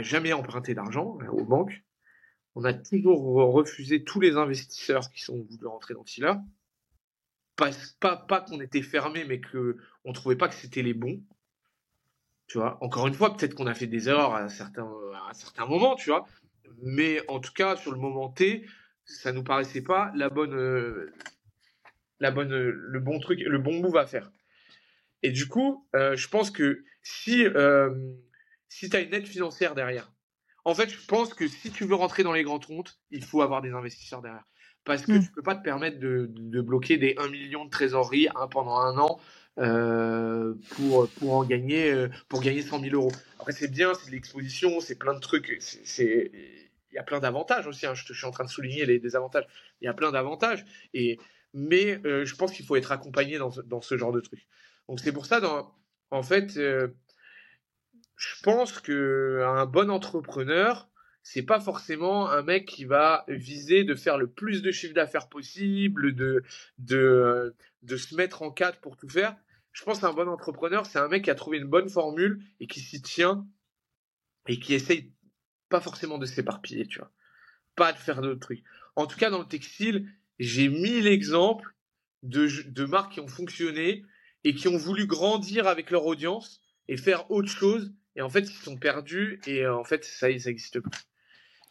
jamais 0.00 0.32
emprunté 0.32 0.74
d'argent 0.74 1.18
hein, 1.20 1.28
aux 1.28 1.44
banques. 1.44 1.84
On 2.54 2.64
a 2.64 2.72
toujours 2.72 3.22
refusé 3.52 4.04
tous 4.04 4.18
les 4.18 4.36
investisseurs 4.36 5.10
qui 5.10 5.20
sont 5.20 5.46
voulu 5.50 5.66
rentrer 5.66 5.92
dans 5.92 6.04
Tiller. 6.04 6.32
Pas, 7.56 7.72
pas, 8.00 8.16
pas 8.16 8.40
qu'on 8.40 8.58
était 8.62 8.80
fermé, 8.80 9.26
mais 9.26 9.40
que 9.40 9.76
on 10.04 10.14
trouvait 10.14 10.36
pas 10.36 10.48
que 10.48 10.54
c'était 10.54 10.80
les 10.80 10.94
bons. 10.94 11.22
Tu 12.46 12.56
vois. 12.56 12.82
Encore 12.82 13.06
une 13.06 13.12
fois, 13.12 13.36
peut-être 13.36 13.54
qu'on 13.54 13.66
a 13.66 13.74
fait 13.74 13.86
des 13.86 14.08
erreurs 14.08 14.34
à 14.34 14.48
certains, 14.48 14.90
à 15.58 15.66
moments, 15.66 15.94
tu 15.94 16.08
vois. 16.08 16.24
Mais 16.80 17.20
en 17.28 17.38
tout 17.38 17.52
cas, 17.52 17.76
sur 17.76 17.92
le 17.92 17.98
moment 17.98 18.30
T, 18.30 18.66
ça 19.04 19.32
nous 19.32 19.44
paraissait 19.44 19.82
pas 19.82 20.10
la 20.14 20.30
bonne, 20.30 20.54
euh, 20.54 21.12
la 22.18 22.30
bonne, 22.30 22.54
le 22.54 22.98
bon 22.98 23.20
truc, 23.20 23.40
le 23.40 23.58
bon 23.58 23.82
move 23.82 23.98
à 23.98 24.06
faire. 24.06 24.30
Et 25.22 25.30
du 25.30 25.46
coup, 25.46 25.86
euh, 25.94 26.16
je 26.16 26.28
pense 26.28 26.50
que 26.50 26.84
si, 27.02 27.44
euh, 27.44 27.90
si 28.68 28.88
tu 28.88 28.96
as 28.96 29.00
une 29.00 29.12
aide 29.14 29.26
financière 29.26 29.74
derrière, 29.74 30.12
en 30.64 30.74
fait, 30.74 30.90
je 30.90 31.06
pense 31.06 31.34
que 31.34 31.48
si 31.48 31.70
tu 31.70 31.84
veux 31.84 31.94
rentrer 31.94 32.22
dans 32.22 32.32
les 32.32 32.42
grands 32.42 32.58
comptes, 32.58 33.00
il 33.10 33.24
faut 33.24 33.42
avoir 33.42 33.62
des 33.62 33.70
investisseurs 33.70 34.22
derrière. 34.22 34.44
Parce 34.84 35.02
que 35.02 35.12
tu 35.12 35.18
mm. 35.18 35.22
tu 35.22 35.32
peux 35.32 35.42
pas 35.42 35.54
te 35.54 35.62
permettre 35.62 35.98
de, 35.98 36.30
de, 36.30 36.60
bloquer 36.60 36.98
des 36.98 37.14
1 37.18 37.28
million 37.28 37.64
de 37.64 37.70
trésorerie 37.70 38.28
hein, 38.34 38.48
pendant 38.48 38.78
un 38.78 38.96
an 38.98 39.20
euh, 39.58 40.54
pour, 40.70 41.08
pour 41.10 41.34
en 41.34 41.44
gagner, 41.44 42.06
pour 42.28 42.40
gagner 42.40 42.62
100 42.62 42.80
000 42.80 42.94
euros. 42.94 43.12
Après, 43.38 43.52
c'est 43.52 43.70
bien, 43.70 43.92
c'est 43.94 44.06
de 44.06 44.12
l'exposition, 44.12 44.80
c'est 44.80 44.98
plein 44.98 45.14
de 45.14 45.20
trucs. 45.20 45.56
C'est, 45.60 46.30
il 46.90 46.94
y 46.94 46.98
a 46.98 47.02
plein 47.02 47.18
d'avantages 47.18 47.66
aussi. 47.66 47.86
Hein. 47.86 47.94
Je, 47.94 48.04
je, 48.06 48.12
suis 48.12 48.26
en 48.26 48.30
train 48.30 48.44
de 48.44 48.50
souligner 48.50 48.86
les 48.86 48.98
désavantages. 48.98 49.46
Il 49.80 49.84
y 49.84 49.88
a 49.88 49.94
plein 49.94 50.12
d'avantages. 50.12 50.64
Et 50.94 51.18
mais 51.54 52.00
euh, 52.06 52.24
je 52.24 52.34
pense 52.34 52.52
qu'il 52.52 52.64
faut 52.64 52.76
être 52.76 52.92
accompagné 52.92 53.38
dans 53.38 53.50
ce, 53.50 53.60
dans 53.62 53.80
ce 53.80 53.96
genre 53.96 54.12
de 54.12 54.20
truc. 54.20 54.46
Donc 54.88 55.00
c'est 55.00 55.12
pour 55.12 55.26
ça, 55.26 55.40
en 56.10 56.22
fait, 56.22 56.56
euh, 56.56 56.88
je 58.16 58.42
pense 58.42 58.80
que 58.80 59.42
un 59.46 59.66
bon 59.66 59.90
entrepreneur, 59.90 60.88
c'est 61.22 61.42
pas 61.42 61.60
forcément 61.60 62.30
un 62.30 62.42
mec 62.42 62.66
qui 62.66 62.84
va 62.84 63.24
viser 63.28 63.84
de 63.84 63.94
faire 63.94 64.16
le 64.16 64.28
plus 64.28 64.62
de 64.62 64.70
chiffre 64.70 64.94
d'affaires 64.94 65.28
possible, 65.28 66.14
de, 66.14 66.42
de, 66.78 67.54
de 67.82 67.96
se 67.96 68.14
mettre 68.14 68.42
en 68.42 68.50
cadre 68.50 68.78
pour 68.80 68.96
tout 68.96 69.08
faire. 69.08 69.36
Je 69.72 69.84
pense 69.84 70.00
qu'un 70.00 70.12
bon 70.12 70.28
entrepreneur, 70.28 70.86
c'est 70.86 70.98
un 70.98 71.08
mec 71.08 71.24
qui 71.24 71.30
a 71.30 71.34
trouvé 71.34 71.58
une 71.58 71.68
bonne 71.68 71.88
formule 71.88 72.42
et 72.60 72.66
qui 72.66 72.80
s'y 72.80 73.02
tient 73.02 73.46
et 74.46 74.58
qui 74.58 74.72
essaye 74.72 75.12
pas 75.68 75.80
forcément 75.80 76.16
de 76.16 76.24
s'éparpiller, 76.24 76.86
tu 76.86 76.98
vois. 76.98 77.12
Pas 77.76 77.92
de 77.92 77.98
faire 77.98 78.22
d'autres 78.22 78.40
trucs. 78.40 78.64
En 78.96 79.06
tout 79.06 79.18
cas, 79.18 79.28
dans 79.28 79.38
le 79.38 79.46
textile, 79.46 80.10
j'ai 80.38 80.68
mille 80.68 81.06
exemples 81.06 81.74
de, 82.22 82.48
de 82.68 82.84
marques 82.86 83.12
qui 83.12 83.20
ont 83.20 83.28
fonctionné 83.28 84.02
et 84.44 84.54
qui 84.54 84.68
ont 84.68 84.76
voulu 84.76 85.06
grandir 85.06 85.66
avec 85.66 85.90
leur 85.90 86.06
audience 86.06 86.60
et 86.88 86.96
faire 86.96 87.30
autre 87.30 87.48
chose. 87.48 87.92
Et 88.16 88.22
en 88.22 88.28
fait, 88.28 88.40
ils 88.40 88.64
sont 88.64 88.76
perdus 88.76 89.40
et 89.46 89.64
euh, 89.64 89.76
en 89.76 89.84
fait, 89.84 90.04
ça, 90.04 90.26
ça 90.38 90.48
n'existe 90.48 90.80
pas. 90.80 90.90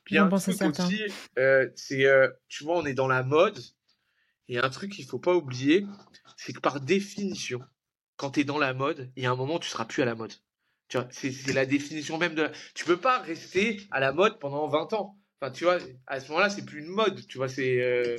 Puis 0.04 0.18
un 0.18 0.30
truc 0.30 0.62
aussi, 0.62 1.04
euh, 1.38 1.68
c'est, 1.76 2.06
euh, 2.06 2.30
tu 2.48 2.64
vois, 2.64 2.78
on 2.78 2.86
est 2.86 2.94
dans 2.94 3.10
la 3.10 3.24
mode. 3.24 3.60
Et 4.48 4.58
un 4.58 4.70
truc 4.70 4.94
qu'il 4.94 5.06
faut 5.06 5.20
pas 5.20 5.36
oublier, 5.36 5.86
c'est 6.38 6.54
que 6.54 6.62
par 6.62 6.80
définition, 6.80 7.62
quand 8.16 8.32
tu 8.32 8.40
es 8.40 8.44
dans 8.46 8.58
la 8.58 8.74
mode, 8.74 9.12
il 9.18 9.24
y 9.24 9.26
a 9.26 9.32
un 9.32 9.36
moment 9.36 9.60
tu 9.60 9.70
seras 9.70 9.84
plus 9.84 10.02
à 10.02 10.06
la 10.06 10.16
mode. 10.16 10.32
Tu 10.88 10.98
vois, 10.98 11.08
c'est 11.12 11.52
la 11.52 11.66
définition 11.66 12.18
même 12.18 12.34
de. 12.34 12.50
Tu 12.74 12.86
peux 12.86 12.96
pas 12.96 13.20
rester 13.20 13.82
à 13.92 14.00
la 14.00 14.14
mode 14.14 14.40
pendant 14.40 14.70
20 14.70 14.94
ans. 14.94 15.20
Enfin, 15.42 15.52
tu 15.52 15.66
vois, 15.66 15.80
à 16.08 16.22
ce 16.22 16.30
moment-là, 16.30 16.50
c'est 16.50 16.64
plus 16.64 16.80
une 16.80 16.88
mode. 16.88 17.28
Tu 17.28 17.38
vois, 17.38 17.50
c'est 17.50 18.16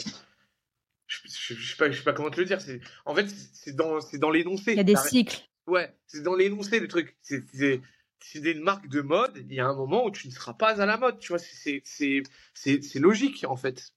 je, 1.08 1.54
je, 1.54 1.70
sais 1.70 1.76
pas, 1.76 1.90
je 1.90 1.98
sais 1.98 2.04
pas 2.04 2.12
comment 2.12 2.30
te 2.30 2.38
le 2.38 2.46
dire. 2.46 2.60
C'est, 2.60 2.80
en 3.06 3.14
fait, 3.14 3.26
c'est 3.52 3.74
dans, 3.74 4.00
c'est 4.00 4.18
dans 4.18 4.30
l'énoncé. 4.30 4.72
Il 4.72 4.76
y 4.76 4.80
a 4.80 4.84
des 4.84 4.96
cycles. 4.96 5.42
Ouais, 5.66 5.92
c'est 6.06 6.22
dans 6.22 6.34
l'énoncé 6.34 6.78
le 6.78 6.86
truc. 6.86 7.16
C'est, 7.22 7.42
c'est, 7.52 7.80
c'est 8.20 8.38
une 8.40 8.60
marque 8.60 8.88
de 8.88 9.00
mode. 9.00 9.44
Il 9.48 9.54
y 9.54 9.60
a 9.60 9.66
un 9.66 9.74
moment 9.74 10.04
où 10.04 10.10
tu 10.10 10.28
ne 10.28 10.32
seras 10.32 10.54
pas 10.54 10.80
à 10.80 10.86
la 10.86 10.96
mode. 10.98 11.18
Tu 11.18 11.28
vois, 11.28 11.38
c'est, 11.38 11.82
c'est, 11.84 12.22
c'est, 12.54 12.82
c'est 12.82 12.98
logique 12.98 13.44
en 13.48 13.56
fait. 13.56 13.92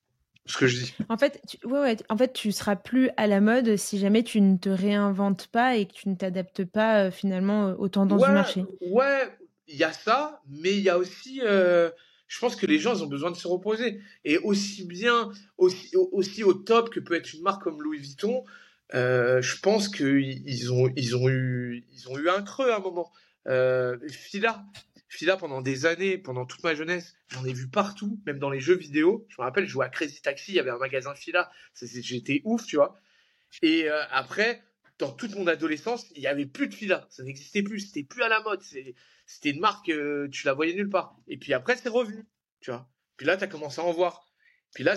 Ce 0.45 0.57
que 0.57 0.65
je 0.65 0.83
dis. 0.83 0.95
En 1.09 1.17
fait, 1.17 1.39
tu, 1.47 1.57
ouais, 1.67 1.79
ouais, 1.79 1.97
en 2.09 2.17
fait, 2.17 2.33
tu 2.33 2.51
seras 2.51 2.75
plus 2.75 3.11
à 3.17 3.27
la 3.27 3.41
mode 3.41 3.75
si 3.75 3.99
jamais 3.99 4.23
tu 4.23 4.41
ne 4.41 4.57
te 4.57 4.69
réinventes 4.69 5.47
pas 5.47 5.75
et 5.75 5.85
que 5.85 5.93
tu 5.93 6.09
ne 6.09 6.15
t'adaptes 6.15 6.65
pas 6.65 7.03
euh, 7.03 7.11
finalement 7.11 7.75
aux 7.77 7.89
tendances 7.89 8.25
du 8.25 8.31
marché. 8.31 8.65
Ouais, 8.81 9.29
il 9.67 9.75
y 9.75 9.83
a 9.83 9.93
ça, 9.93 10.41
mais 10.47 10.71
il 10.71 10.81
y 10.81 10.89
a 10.89 10.97
aussi. 10.97 11.41
Euh, 11.43 11.91
je 12.31 12.39
pense 12.39 12.55
que 12.55 12.65
les 12.65 12.79
gens 12.79 13.01
ont 13.01 13.07
besoin 13.07 13.29
de 13.29 13.35
se 13.35 13.45
reposer. 13.45 13.99
Et 14.23 14.37
aussi 14.37 14.85
bien, 14.85 15.31
aussi, 15.57 15.93
aussi 16.13 16.45
au 16.45 16.53
top 16.53 16.89
que 16.89 17.01
peut 17.01 17.15
être 17.15 17.33
une 17.33 17.41
marque 17.41 17.61
comme 17.61 17.81
Louis 17.81 17.97
Vuitton, 17.97 18.45
euh, 18.95 19.41
je 19.41 19.59
pense 19.59 19.89
qu'ils 19.89 20.71
ont, 20.71 20.89
ils 20.95 21.17
ont, 21.17 21.27
eu, 21.27 21.85
ils 21.91 22.09
ont 22.09 22.17
eu 22.17 22.29
un 22.29 22.41
creux 22.41 22.71
à 22.71 22.77
un 22.77 22.79
moment. 22.79 23.11
Euh, 23.49 23.97
Fila, 24.07 24.63
Fila 25.09 25.35
pendant 25.35 25.61
des 25.61 25.85
années, 25.85 26.17
pendant 26.17 26.45
toute 26.45 26.63
ma 26.63 26.73
jeunesse, 26.73 27.15
j'en 27.27 27.43
ai 27.43 27.51
vu 27.51 27.67
partout, 27.67 28.17
même 28.25 28.39
dans 28.39 28.49
les 28.49 28.61
jeux 28.61 28.77
vidéo. 28.77 29.25
Je 29.27 29.35
me 29.37 29.43
rappelle, 29.43 29.65
je 29.65 29.71
jouais 29.71 29.85
à 29.85 29.89
Crazy 29.89 30.21
Taxi, 30.21 30.53
il 30.53 30.55
y 30.55 30.59
avait 30.59 30.71
un 30.71 30.77
magasin 30.77 31.13
Fila, 31.13 31.51
j'étais 31.81 32.41
ouf, 32.45 32.65
tu 32.65 32.77
vois. 32.77 32.97
Et 33.61 33.89
euh, 33.89 34.01
après, 34.09 34.63
dans 34.99 35.11
toute 35.11 35.35
mon 35.35 35.47
adolescence, 35.47 36.07
il 36.15 36.21
n'y 36.21 36.27
avait 36.27 36.45
plus 36.45 36.69
de 36.69 36.73
Fila, 36.73 37.07
ça 37.09 37.23
n'existait 37.23 37.61
plus, 37.61 37.81
c'était 37.81 38.03
plus 38.03 38.23
à 38.23 38.29
la 38.29 38.39
mode. 38.39 38.61
C'est 38.61 38.95
c'était 39.31 39.51
une 39.51 39.61
marque, 39.61 39.89
euh, 39.89 40.27
tu 40.29 40.45
la 40.45 40.53
voyais 40.53 40.73
nulle 40.73 40.89
part. 40.89 41.15
Et 41.27 41.37
puis 41.37 41.53
après, 41.53 41.77
c'est 41.77 41.89
revenu, 41.89 42.25
tu 42.59 42.69
vois. 42.69 42.89
Puis 43.15 43.25
là, 43.25 43.37
tu 43.37 43.43
as 43.45 43.47
commencé 43.47 43.79
à 43.79 43.85
en 43.85 43.93
voir. 43.93 44.27
Puis 44.73 44.83
là, 44.83 44.95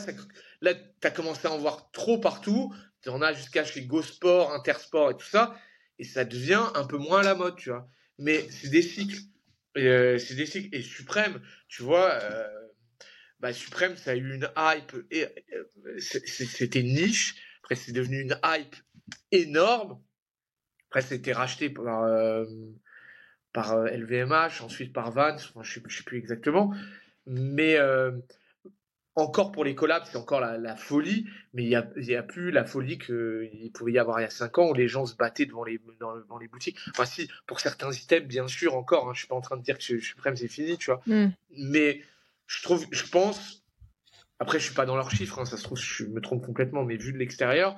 là 0.60 0.74
tu 0.74 1.06
as 1.06 1.10
commencé 1.10 1.46
à 1.46 1.52
en 1.52 1.58
voir 1.58 1.90
trop 1.92 2.18
partout. 2.18 2.74
Tu 3.02 3.10
en 3.10 3.22
as 3.22 3.32
jusqu'à 3.32 3.64
chez 3.64 3.86
GoSport, 3.86 4.52
Intersport 4.52 5.12
et 5.12 5.16
tout 5.16 5.26
ça. 5.26 5.56
Et 6.00 6.04
ça 6.04 6.24
devient 6.24 6.64
un 6.74 6.84
peu 6.84 6.96
moins 6.96 7.20
à 7.20 7.22
la 7.22 7.36
mode, 7.36 7.56
tu 7.56 7.70
vois. 7.70 7.88
Mais 8.18 8.48
c'est 8.50 8.70
des 8.70 8.82
cycles. 8.82 9.20
Euh, 9.76 10.18
c'est 10.18 10.34
des 10.34 10.46
cycles. 10.46 10.74
Et 10.74 10.82
Suprême, 10.82 11.40
tu 11.68 11.82
vois, 11.82 12.10
euh, 12.10 12.48
bah, 13.38 13.52
Suprême, 13.52 13.96
ça 13.96 14.12
a 14.12 14.14
eu 14.16 14.34
une 14.34 14.50
hype. 14.56 14.96
Et, 15.12 15.26
c'était 15.98 16.82
niche. 16.82 17.36
Après, 17.62 17.76
c'est 17.76 17.92
devenu 17.92 18.20
une 18.20 18.36
hype 18.44 18.74
énorme. 19.30 20.02
Après, 20.88 21.02
c'était 21.02 21.32
racheté 21.32 21.70
par, 21.70 22.04
par 23.54 23.78
LVMH, 23.86 24.60
euh, 24.60 24.64
ensuite 24.64 24.92
par 24.92 25.10
Vans, 25.12 25.38
je 25.38 25.58
ne 25.58 25.64
sais, 25.64 26.02
plus 26.04 26.18
exactement. 26.18 26.74
Mais 27.26 27.78
euh, 27.78 28.10
encore 29.14 29.52
pour 29.52 29.64
les 29.64 29.74
collabs, 29.74 30.02
c'est 30.04 30.18
encore 30.18 30.40
la, 30.40 30.76
folie, 30.76 31.26
mais 31.54 31.62
il 31.62 31.68
n'y 31.68 31.76
a, 31.76 31.88
y 31.96 32.16
a 32.16 32.22
plus 32.22 32.50
la 32.50 32.64
folie 32.64 32.98
qu'il 32.98 33.70
pouvait 33.72 33.92
y 33.92 33.98
avoir 33.98 34.20
il 34.20 34.24
y 34.24 34.26
a 34.26 34.30
5 34.30 34.58
ans 34.58 34.70
où 34.70 34.74
les 34.74 34.88
gens 34.88 35.06
se 35.06 35.16
battaient 35.16 35.46
devant 35.46 35.64
les, 35.64 35.80
dans, 36.00 36.38
les 36.38 36.48
boutiques. 36.48 36.76
Enfin, 36.90 37.06
si, 37.06 37.30
pour 37.46 37.60
certains 37.60 37.92
items, 37.92 38.28
bien 38.28 38.48
sûr, 38.48 38.74
encore, 38.74 39.04
hein, 39.04 39.12
je 39.14 39.18
ne 39.18 39.20
suis 39.20 39.28
pas 39.28 39.36
en 39.36 39.40
train 39.40 39.56
de 39.56 39.62
dire 39.62 39.78
que 39.78 39.98
Supreme 40.00 40.36
c'est 40.36 40.48
fini, 40.48 40.76
tu 40.76 40.90
vois. 40.90 41.00
Mm. 41.06 41.28
Mais 41.56 42.02
je 42.48 42.62
trouve, 42.62 42.86
je 42.90 43.04
pense, 43.04 43.64
après, 44.40 44.58
je 44.58 44.64
suis 44.64 44.74
pas 44.74 44.84
dans 44.84 44.96
leurs 44.96 45.12
chiffres, 45.12 45.38
hein, 45.38 45.44
ça 45.44 45.56
se 45.56 45.62
trouve, 45.62 45.78
je 45.78 46.04
me 46.06 46.20
trompe 46.20 46.44
complètement, 46.44 46.84
mais 46.84 46.96
vu 46.96 47.12
de 47.12 47.18
l'extérieur, 47.18 47.76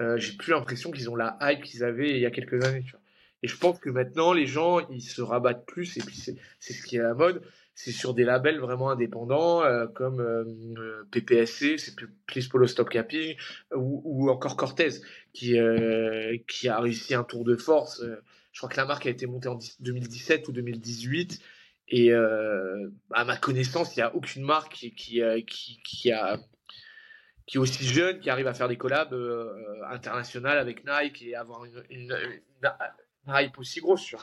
euh, 0.00 0.18
j'ai 0.18 0.32
plus 0.32 0.50
l'impression 0.50 0.90
qu'ils 0.90 1.08
ont 1.08 1.14
la 1.14 1.38
hype 1.40 1.62
qu'ils 1.62 1.84
avaient 1.84 2.10
il 2.10 2.18
y 2.18 2.26
a 2.26 2.32
quelques 2.32 2.64
années, 2.64 2.82
tu 2.82 2.90
vois. 2.90 3.00
Et 3.44 3.46
je 3.46 3.58
pense 3.58 3.78
que 3.78 3.90
maintenant, 3.90 4.32
les 4.32 4.46
gens, 4.46 4.88
ils 4.88 5.02
se 5.02 5.20
rabattent 5.20 5.66
plus, 5.66 5.98
et 5.98 6.00
puis 6.00 6.16
c'est 6.16 6.72
ce 6.72 6.82
qui 6.82 6.96
est 6.96 7.00
à 7.00 7.08
la 7.08 7.14
mode, 7.14 7.42
c'est 7.74 7.92
sur 7.92 8.14
des 8.14 8.24
labels 8.24 8.58
vraiment 8.58 8.88
indépendants, 8.88 9.62
euh, 9.62 9.86
comme 9.86 10.18
euh, 10.18 11.04
PPSC, 11.10 11.76
c'est 11.76 11.94
Please 12.26 12.48
Polo 12.48 12.66
Stop 12.66 12.88
Capping, 12.88 13.36
ou, 13.76 14.30
encore 14.30 14.56
Cortez, 14.56 14.92
qui, 15.34 15.58
euh, 15.58 16.38
a 16.70 16.80
réussi 16.80 17.14
un 17.14 17.22
tour 17.22 17.44
de 17.44 17.54
force. 17.54 18.02
je 18.52 18.60
crois 18.60 18.70
que 18.70 18.78
la 18.78 18.86
marque 18.86 19.04
a 19.04 19.10
été 19.10 19.26
montée 19.26 19.48
en 19.48 19.58
2017 19.80 20.48
ou 20.48 20.52
2018. 20.52 21.38
Et 21.88 22.14
à 22.14 23.24
ma 23.26 23.36
connaissance, 23.36 23.94
il 23.94 23.98
n'y 23.98 24.04
a 24.04 24.16
aucune 24.16 24.42
marque 24.42 24.72
qui, 24.96 25.18
est 25.18 25.44
aussi 27.56 27.84
jeune, 27.84 28.20
qui 28.20 28.30
arrive 28.30 28.46
à 28.46 28.54
faire 28.54 28.68
des 28.68 28.78
collabs 28.78 29.14
internationales 29.90 30.56
avec 30.56 30.86
Nike 30.86 31.20
et 31.20 31.34
avoir 31.34 31.66
une, 31.90 32.16
hype 33.26 33.58
aussi 33.58 33.80
grosse, 33.80 34.04
tu 34.04 34.16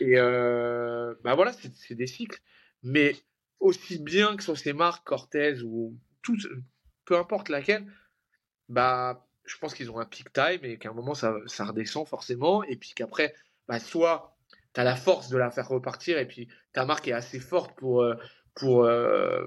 Et 0.00 0.18
euh, 0.18 1.14
bah 1.22 1.34
voilà, 1.34 1.52
c'est 1.52 1.94
des 1.94 2.06
cycles. 2.06 2.40
Mais 2.82 3.16
aussi 3.60 3.98
bien 3.98 4.36
que 4.36 4.42
sur 4.42 4.58
ces 4.58 4.72
marques, 4.72 5.06
Cortez 5.06 5.62
ou 5.62 5.96
tout, 6.22 6.36
peu 7.04 7.16
importe 7.16 7.48
laquelle, 7.48 7.86
bah 8.68 9.26
je 9.44 9.56
pense 9.58 9.74
qu'ils 9.74 9.90
ont 9.90 9.98
un 9.98 10.06
peak 10.06 10.32
time 10.32 10.60
et 10.62 10.78
qu'à 10.78 10.90
un 10.90 10.94
moment 10.94 11.14
ça, 11.14 11.34
ça 11.46 11.64
redescend 11.64 12.06
forcément. 12.06 12.62
Et 12.64 12.76
puis 12.76 12.92
qu'après, 12.94 13.34
bah, 13.68 13.78
soit 13.78 14.36
tu 14.74 14.80
as 14.80 14.84
la 14.84 14.96
force 14.96 15.28
de 15.28 15.38
la 15.38 15.50
faire 15.50 15.68
repartir 15.68 16.18
et 16.18 16.26
puis 16.26 16.48
ta 16.72 16.84
marque 16.84 17.08
est 17.08 17.12
assez 17.12 17.38
forte 17.38 17.74
pour, 17.76 18.02
euh, 18.02 18.14
pour, 18.54 18.84
euh, 18.84 19.46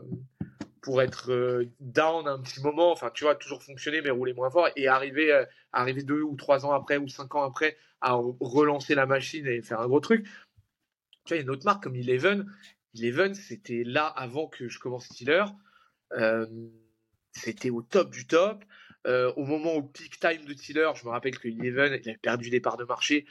pour 0.81 1.01
être 1.01 1.31
euh, 1.31 1.69
down 1.79 2.27
un 2.27 2.39
petit 2.39 2.61
moment, 2.61 2.91
enfin 2.91 3.11
tu 3.13 3.23
vois, 3.23 3.35
toujours 3.35 3.61
fonctionner 3.63 4.01
mais 4.01 4.09
rouler 4.09 4.33
moins 4.33 4.49
fort 4.49 4.69
et 4.75 4.87
arriver, 4.87 5.45
arriver 5.73 6.03
deux 6.03 6.21
ou 6.21 6.35
trois 6.35 6.65
ans 6.65 6.71
après 6.71 6.97
ou 6.97 7.07
cinq 7.07 7.35
ans 7.35 7.43
après 7.43 7.77
à 8.01 8.13
relancer 8.39 8.95
la 8.95 9.05
machine 9.05 9.45
et 9.47 9.61
faire 9.61 9.81
un 9.81 9.87
gros 9.87 9.99
truc. 9.99 10.25
Tu 11.25 11.33
vois, 11.33 11.37
il 11.37 11.39
y 11.39 11.39
a 11.39 11.43
une 11.43 11.49
autre 11.49 11.65
marque 11.65 11.83
comme 11.83 11.95
Eleven. 11.95 12.51
Eleven, 12.95 13.33
c'était 13.33 13.83
là 13.83 14.05
avant 14.05 14.47
que 14.47 14.67
je 14.67 14.79
commence 14.79 15.05
Steeler. 15.05 15.45
Euh, 16.13 16.45
c'était 17.31 17.69
au 17.69 17.81
top 17.81 18.11
du 18.11 18.27
top. 18.27 18.63
au 19.05 19.45
moment 19.45 19.73
au 19.73 19.83
peak 19.83 20.19
time 20.19 20.45
de 20.45 20.53
Tiller, 20.53 20.89
je 20.95 21.05
me 21.05 21.11
rappelle 21.11 21.37
que 21.37 21.47
Eleven, 21.47 21.99
il 22.03 22.09
avait 22.09 22.17
perdu 22.17 22.49
des 22.49 22.59
parts 22.59 22.77
de 22.77 22.85
marché. 22.85 23.25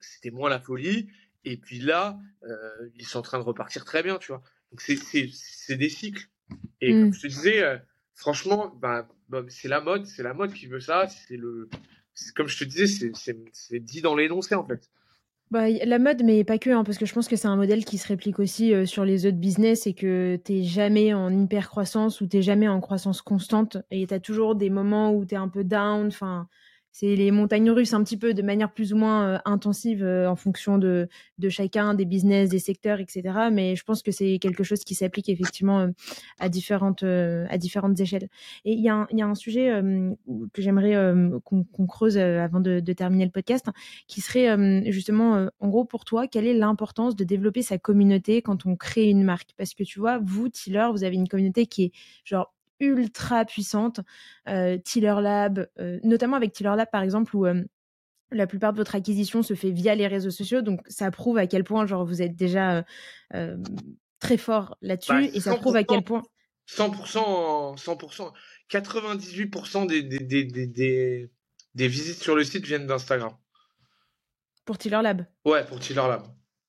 c'était 0.00 0.30
moins 0.30 0.50
la 0.50 0.60
folie. 0.60 1.08
Et 1.44 1.56
puis 1.56 1.78
là, 1.78 2.18
ils 2.94 3.06
sont 3.06 3.20
en 3.20 3.22
train 3.22 3.38
de 3.38 3.44
repartir 3.44 3.84
très 3.84 4.02
bien, 4.02 4.18
tu 4.18 4.32
vois. 4.32 4.42
Donc 4.70 4.80
c'est 4.80 5.76
des 5.76 5.88
cycles. 5.88 6.28
Et 6.80 6.90
comme 6.90 7.08
mm. 7.08 7.14
je 7.14 7.20
te 7.20 7.26
disais, 7.26 7.62
euh, 7.62 7.78
franchement, 8.14 8.74
bah, 8.80 9.08
bah, 9.28 9.42
c'est 9.48 9.68
la 9.68 9.80
mode, 9.80 10.06
c'est 10.06 10.22
la 10.22 10.34
mode 10.34 10.52
qui 10.52 10.66
veut 10.66 10.80
ça. 10.80 11.08
C'est 11.08 11.36
le, 11.36 11.68
comme 12.34 12.48
je 12.48 12.58
te 12.58 12.64
disais, 12.64 13.12
c'est 13.14 13.80
dit 13.80 14.00
dans 14.00 14.14
l'énoncé 14.14 14.54
en 14.54 14.64
fait. 14.64 14.88
Bah, 15.52 15.68
la 15.70 16.00
mode, 16.00 16.24
mais 16.24 16.42
pas 16.42 16.58
que, 16.58 16.70
hein, 16.70 16.82
parce 16.82 16.98
que 16.98 17.06
je 17.06 17.14
pense 17.14 17.28
que 17.28 17.36
c'est 17.36 17.46
un 17.46 17.54
modèle 17.54 17.84
qui 17.84 17.98
se 17.98 18.08
réplique 18.08 18.40
aussi 18.40 18.74
euh, 18.74 18.84
sur 18.84 19.04
les 19.04 19.26
autres 19.26 19.36
business 19.36 19.86
et 19.86 19.94
que 19.94 20.40
t'es 20.42 20.64
jamais 20.64 21.14
en 21.14 21.32
hyper 21.32 21.68
croissance 21.68 22.20
ou 22.20 22.26
t'es 22.26 22.42
jamais 22.42 22.66
en 22.66 22.80
croissance 22.80 23.22
constante 23.22 23.76
et 23.92 24.08
t'as 24.08 24.18
toujours 24.18 24.56
des 24.56 24.70
moments 24.70 25.14
où 25.14 25.24
t'es 25.24 25.36
un 25.36 25.46
peu 25.46 25.62
down. 25.62 26.08
Enfin, 26.08 26.48
c'est 26.98 27.14
les 27.14 27.30
montagnes 27.30 27.70
russes 27.70 27.92
un 27.92 28.02
petit 28.02 28.16
peu 28.16 28.32
de 28.32 28.40
manière 28.40 28.72
plus 28.72 28.94
ou 28.94 28.96
moins 28.96 29.26
euh, 29.26 29.38
intensive 29.44 30.02
euh, 30.02 30.30
en 30.30 30.34
fonction 30.34 30.78
de, 30.78 31.10
de, 31.36 31.50
chacun, 31.50 31.92
des 31.92 32.06
business, 32.06 32.48
des 32.48 32.58
secteurs, 32.58 33.00
etc. 33.00 33.50
Mais 33.52 33.76
je 33.76 33.84
pense 33.84 34.02
que 34.02 34.10
c'est 34.10 34.38
quelque 34.38 34.64
chose 34.64 34.82
qui 34.82 34.94
s'applique 34.94 35.28
effectivement 35.28 35.80
euh, 35.80 35.88
à, 36.38 36.48
différentes, 36.48 37.02
à 37.02 37.58
différentes 37.58 38.00
échelles. 38.00 38.30
Et 38.64 38.72
il 38.72 38.80
y, 38.80 38.88
a 38.88 38.94
un, 38.94 39.06
y 39.12 39.20
a 39.20 39.26
un 39.26 39.34
sujet 39.34 39.78
que 40.54 40.62
j'aimerais 40.62 40.94
qu'on 41.44 41.86
creuse 41.86 42.16
avant 42.16 42.60
de, 42.60 42.80
de, 42.80 42.92
terminer 42.94 43.26
le 43.26 43.30
podcast, 43.30 43.66
qui 44.06 44.22
serait 44.22 44.90
justement, 44.90 45.48
en 45.60 45.68
gros, 45.68 45.84
pour 45.84 46.06
toi, 46.06 46.26
quelle 46.26 46.46
est 46.46 46.54
l'importance 46.54 47.14
de 47.14 47.24
développer 47.24 47.60
sa 47.60 47.76
communauté 47.76 48.40
quand 48.40 48.64
on 48.64 48.74
crée 48.74 49.10
une 49.10 49.22
marque? 49.22 49.50
Parce 49.58 49.74
que 49.74 49.82
tu 49.82 49.98
vois, 49.98 50.18
vous, 50.22 50.48
Tiller, 50.48 50.88
vous 50.92 51.04
avez 51.04 51.16
une 51.16 51.28
communauté 51.28 51.66
qui 51.66 51.84
est 51.84 51.92
genre 52.24 52.55
ultra 52.80 53.44
puissante. 53.44 54.00
Euh, 54.48 54.78
Tiller 54.78 55.16
Lab, 55.20 55.68
euh, 55.78 55.98
notamment 56.02 56.36
avec 56.36 56.52
Tiller 56.52 56.74
Lab 56.76 56.88
par 56.90 57.02
exemple, 57.02 57.34
où 57.36 57.46
euh, 57.46 57.62
la 58.30 58.46
plupart 58.46 58.72
de 58.72 58.78
votre 58.78 58.94
acquisition 58.94 59.42
se 59.42 59.54
fait 59.54 59.70
via 59.70 59.94
les 59.94 60.06
réseaux 60.06 60.30
sociaux. 60.30 60.62
Donc, 60.62 60.80
ça 60.86 61.10
prouve 61.10 61.38
à 61.38 61.46
quel 61.46 61.64
point, 61.64 61.86
genre, 61.86 62.04
vous 62.04 62.22
êtes 62.22 62.34
déjà 62.34 62.84
très 64.18 64.36
fort 64.36 64.76
là-dessus 64.80 65.30
et 65.32 65.40
ça 65.40 65.54
prouve 65.54 65.76
à 65.76 65.84
quel 65.84 66.02
point. 66.02 66.22
100%, 66.68 67.76
100%, 67.76 68.32
98% 68.68 69.86
des, 69.86 70.02
des, 70.02 70.18
des, 70.18 70.66
des, 70.66 71.30
des 71.74 71.88
visites 71.88 72.20
sur 72.20 72.34
le 72.34 72.42
site 72.42 72.66
viennent 72.66 72.86
d'Instagram. 72.86 73.32
Pour 74.64 74.78
Tiller 74.78 75.00
Lab? 75.02 75.24
Ouais, 75.44 75.64
pour 75.64 75.78
Tiller 75.78 76.02
Lab. 76.08 76.26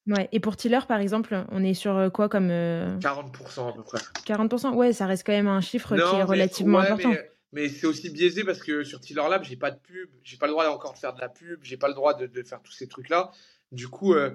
Ouais, 0.07 0.29
et 0.31 0.39
pour 0.39 0.55
Tiller, 0.55 0.79
par 0.87 0.99
exemple, 0.99 1.45
on 1.51 1.63
est 1.63 1.73
sur 1.73 1.95
euh, 1.95 2.09
quoi 2.09 2.29
comme. 2.29 2.47
40% 2.47 2.49
euh, 2.49 3.69
à 3.69 3.73
peu 3.73 3.83
près. 3.83 3.99
40%, 4.25 4.73
ouais, 4.73 4.93
ça 4.93 5.05
reste 5.05 5.25
quand 5.25 5.33
même 5.33 5.47
un 5.47 5.61
chiffre 5.61 5.95
qui 5.95 6.15
est 6.15 6.23
relativement 6.23 6.79
important. 6.79 7.13
Mais, 7.53 7.69
c'est 7.69 7.87
aussi 7.87 8.09
biaisé 8.09 8.43
parce 8.43 8.59
que 8.59 8.83
sur 8.83 8.99
Tiller 8.99 9.23
Lab, 9.29 9.43
j'ai 9.43 9.55
pas 9.55 9.71
de 9.71 9.79
pub, 9.79 10.09
j'ai 10.21 10.37
pas 10.37 10.47
le 10.47 10.51
droit 10.51 10.67
encore 10.67 10.93
de 10.93 10.97
faire 10.97 11.13
de 11.13 11.21
la 11.21 11.29
pub, 11.29 11.59
j'ai 11.63 11.77
pas 11.77 11.87
le 11.87 11.93
droit 11.93 12.13
de, 12.13 12.43
faire 12.43 12.61
tous 12.61 12.73
ces 12.73 12.87
trucs-là. 12.87 13.31
Du 13.71 13.87
coup, 13.87 14.13
euh, 14.13 14.31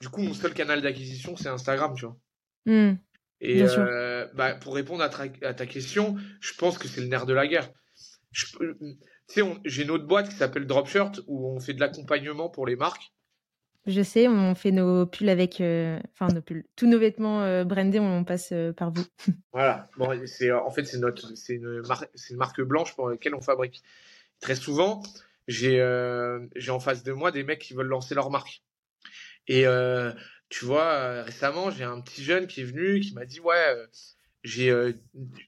du 0.00 0.08
coup, 0.08 0.22
mon 0.22 0.34
seul 0.34 0.52
canal 0.52 0.82
d'acquisition, 0.82 1.36
c'est 1.36 1.48
Instagram, 1.48 1.94
tu 1.94 2.06
vois. 2.06 2.16
Mmh. 2.66 2.96
Et 3.40 3.64
bah, 4.34 4.54
pour 4.54 4.74
répondre 4.74 5.02
à, 5.02 5.10
à, 5.46 5.54
ta 5.54 5.66
question, 5.66 6.16
je 6.40 6.52
pense 6.54 6.76
que 6.78 6.88
c'est 6.88 7.00
le 7.00 7.06
nerf 7.06 7.26
de 7.26 7.34
la 7.34 7.46
guerre. 7.46 7.70
Tu 8.32 8.46
sais, 9.26 9.42
j'ai 9.64 9.82
une 9.84 9.90
autre 9.90 10.06
boîte 10.06 10.28
qui 10.28 10.36
s'appelle 10.36 10.66
Dropshirt 10.66 11.20
où 11.26 11.48
on 11.48 11.60
fait 11.60 11.74
de 11.74 11.80
l'accompagnement 11.80 12.48
pour 12.48 12.66
les 12.66 12.76
marques. 12.76 13.12
Je 13.88 14.02
sais, 14.02 14.28
on 14.28 14.54
fait 14.54 14.70
nos 14.70 15.06
pulls 15.06 15.30
avec, 15.30 15.62
euh, 15.62 15.98
enfin 16.12 16.28
nos 16.28 16.42
pulls, 16.42 16.66
tous 16.76 16.86
nos 16.86 16.98
vêtements 16.98 17.42
euh, 17.42 17.64
brandés, 17.64 17.98
on 17.98 18.22
passe 18.22 18.50
euh, 18.52 18.70
par 18.70 18.90
vous. 18.90 19.06
voilà. 19.54 19.88
Bon, 19.96 20.10
c'est 20.26 20.52
en 20.52 20.70
fait 20.70 20.84
c'est 20.84 20.98
notre, 20.98 21.34
c'est 21.36 21.54
une, 21.54 21.82
une, 21.82 22.36
marque 22.36 22.60
blanche 22.60 22.94
pour 22.94 23.08
laquelle 23.08 23.34
on 23.34 23.40
fabrique. 23.40 23.82
Très 24.40 24.56
souvent, 24.56 25.02
j'ai 25.46 25.78
j'ai 26.54 26.70
en 26.70 26.80
face 26.80 27.02
de 27.02 27.12
moi 27.12 27.32
des 27.32 27.44
mecs 27.44 27.60
qui 27.60 27.72
veulent 27.72 27.86
lancer 27.86 28.14
leur 28.14 28.30
marque. 28.30 28.62
Et 29.46 29.64
tu 30.50 30.64
vois, 30.66 31.22
récemment, 31.22 31.70
j'ai 31.70 31.84
un 31.84 32.02
petit 32.02 32.22
jeune 32.22 32.46
qui 32.46 32.60
est 32.60 32.64
venu, 32.64 33.00
qui 33.00 33.14
m'a 33.14 33.24
dit 33.24 33.40
ouais, 33.40 33.74
j'ai 34.44 34.70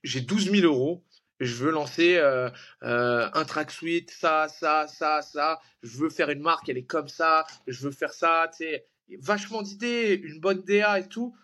j'ai 0.03 0.23
12 0.23 0.51
000 0.51 0.65
euros 0.65 1.05
je 1.41 1.55
veux 1.55 1.71
lancer 1.71 2.17
euh, 2.17 2.51
euh, 2.83 3.29
un 3.33 3.45
track 3.45 3.71
suite, 3.71 4.11
ça, 4.11 4.47
ça, 4.49 4.87
ça, 4.87 5.23
ça. 5.23 5.61
Je 5.83 5.97
veux 5.97 6.11
faire 6.11 6.29
une 6.29 6.43
marque, 6.43 6.69
elle 6.69 6.77
est 6.77 6.85
comme 6.85 7.09
ça. 7.09 7.47
Je 7.67 7.81
veux 7.81 7.91
faire 7.91 8.12
ça, 8.12 8.51
tu 8.53 8.65
sais. 8.65 8.87
Vachement 9.19 9.62
d'idées, 9.62 10.21
une 10.23 10.39
bonne 10.39 10.62
DA 10.62 11.01
et 11.01 11.09
tout. 11.09 11.35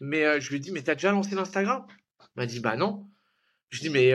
Mais 0.00 0.24
euh, 0.24 0.38
je 0.38 0.50
lui 0.50 0.60
dit, 0.60 0.70
mais 0.70 0.82
t'as 0.82 0.94
déjà 0.94 1.10
lancé 1.10 1.34
l'Instagram? 1.34 1.86
Il 2.20 2.40
m'a 2.40 2.46
dit, 2.46 2.60
bah 2.60 2.76
non. 2.76 3.06
Je 3.70 3.80
dit, 3.80 3.90
mais 3.90 4.10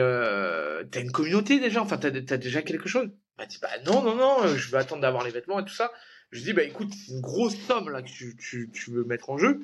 t'as 0.90 1.00
une 1.00 1.12
communauté 1.12 1.60
déjà 1.60 1.82
Enfin, 1.82 1.98
t'as 1.98 2.08
as 2.08 2.38
déjà 2.38 2.62
quelque 2.62 2.88
chose? 2.88 3.10
Il 3.10 3.42
m'a 3.42 3.46
dit, 3.46 3.58
bah 3.60 3.68
non, 3.84 4.02
non, 4.02 4.14
non, 4.14 4.56
je 4.56 4.70
veux 4.70 4.78
attendre 4.78 5.02
d'avoir 5.02 5.24
les 5.24 5.30
vêtements 5.30 5.58
et 5.60 5.64
tout 5.64 5.74
ça. 5.74 5.92
Je 6.30 6.38
lui 6.38 6.44
dit, 6.44 6.52
bah 6.52 6.62
écoute, 6.62 6.92
c'est 6.94 7.12
une 7.12 7.20
grosse 7.20 7.56
somme 7.66 7.90
là 7.90 8.02
que 8.02 8.08
tu, 8.08 8.36
tu, 8.36 8.70
tu 8.72 8.90
veux 8.92 9.04
mettre 9.04 9.30
en 9.30 9.36
jeu. 9.36 9.60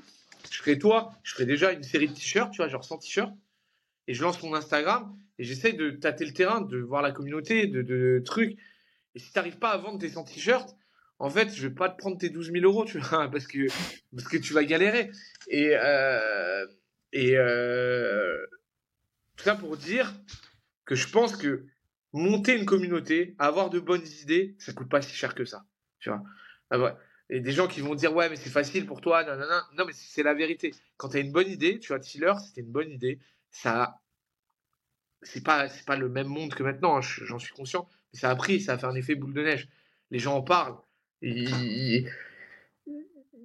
Je 0.51 0.59
ferai 0.59 0.79
toi, 0.79 1.13
je 1.23 1.33
ferai 1.33 1.47
déjà 1.47 1.73
une 1.73 1.83
série 1.83 2.09
de 2.09 2.15
t-shirts, 2.15 2.51
tu 2.51 2.59
vois, 2.59 2.69
genre 2.69 2.85
100 2.85 2.99
t-shirts 2.99 3.33
et 4.09 4.15
je 4.15 4.23
lance 4.23 4.43
mon 4.43 4.55
Instagram 4.55 5.17
et 5.39 5.45
j'essaie 5.45 5.73
de 5.73 5.91
tâter 5.91 6.25
le 6.25 6.33
terrain, 6.33 6.61
de 6.61 6.79
voir 6.79 7.03
la 7.03 7.13
communauté, 7.13 7.67
de, 7.67 8.23
trucs. 8.25 8.59
Et 9.15 9.19
si 9.19 9.33
tu 9.33 9.39
n'arrives 9.39 9.59
pas 9.59 9.71
à 9.71 9.79
vendre 9.79 9.99
tes 9.99 10.09
100 10.09 10.25
t-shirts, 10.25 10.77
en 11.19 11.31
fait, 11.31 11.55
je 11.55 11.67
vais 11.67 11.75
pas 11.75 11.89
te 11.89 11.97
prendre 11.97 12.19
tes 12.19 12.29
12 12.29 12.53
000 12.53 12.65
euros, 12.65 12.85
tu 12.85 12.99
vois, 12.99 13.29
parce 13.31 13.47
que, 13.47 13.67
parce 14.15 14.29
que 14.29 14.37
tu 14.37 14.53
vas 14.53 14.65
galérer. 14.65 15.11
Et, 15.49 15.71
euh, 15.75 16.67
euh, 17.15 18.47
tout 19.37 19.45
ça 19.45 19.55
pour 19.55 19.77
dire 19.77 20.13
que 20.85 20.95
je 20.95 21.09
pense 21.09 21.37
que 21.37 21.67
monter 22.13 22.57
une 22.57 22.67
communauté, 22.67 23.35
avoir 23.39 23.71
de 23.71 23.81
bonnes 23.81 24.07
idées, 24.23 24.55
ça 24.59 24.73
coûte 24.73 24.89
pas 24.89 25.03
si 25.03 25.15
cher 25.15 25.35
que 25.35 25.45
ça. 25.45 25.65
Tu 25.99 26.11
vois. 26.11 26.23
Ah 26.71 26.99
et 27.29 27.41
des 27.41 27.53
gens 27.53 27.67
qui 27.67 27.81
vont 27.81 27.97
dire 27.97 28.15
ouais 28.15 28.29
mais 28.29 28.37
c'est 28.37 28.51
facile 28.51 28.87
pour 28.87 29.01
toi, 29.01 29.25
non 29.25 29.37
non 29.37 29.47
non, 29.49 29.61
non 29.79 29.85
mais 29.85 29.93
c'est 29.93 30.23
la 30.23 30.35
vérité. 30.35 30.73
Quand 30.97 31.09
tu 31.09 31.17
as 31.17 31.21
une 31.21 31.33
bonne 31.33 31.49
idée, 31.49 31.81
tu 31.81 31.89
vois, 31.89 31.99
Tiller, 31.99 32.33
c'était 32.45 32.61
une 32.61 32.71
bonne 32.71 32.91
idée, 32.91 33.19
ça 33.63 34.01
c'est 35.23 35.43
pas 35.43 35.69
c'est 35.69 35.85
pas 35.87 35.97
le 35.97 36.09
même 36.09 36.29
monde 36.29 36.55
que 36.55 36.63
maintenant, 36.63 36.99
hein, 36.99 37.01
j'en 37.01 37.39
suis 37.39 37.53
conscient, 37.53 37.89
mais 38.13 38.19
ça 38.19 38.31
a 38.31 38.37
pris, 38.37 38.61
ça 38.61 38.75
a 38.75 38.79
fait 38.79 38.87
un 38.87 38.95
effet 38.95 39.15
boule 39.15 39.35
de 39.35 39.43
neige. 39.43 39.69
Les 40.11 40.19
gens 40.19 40.37
en 40.37 40.43
parlent. 40.43 40.77
Il, 41.23 42.09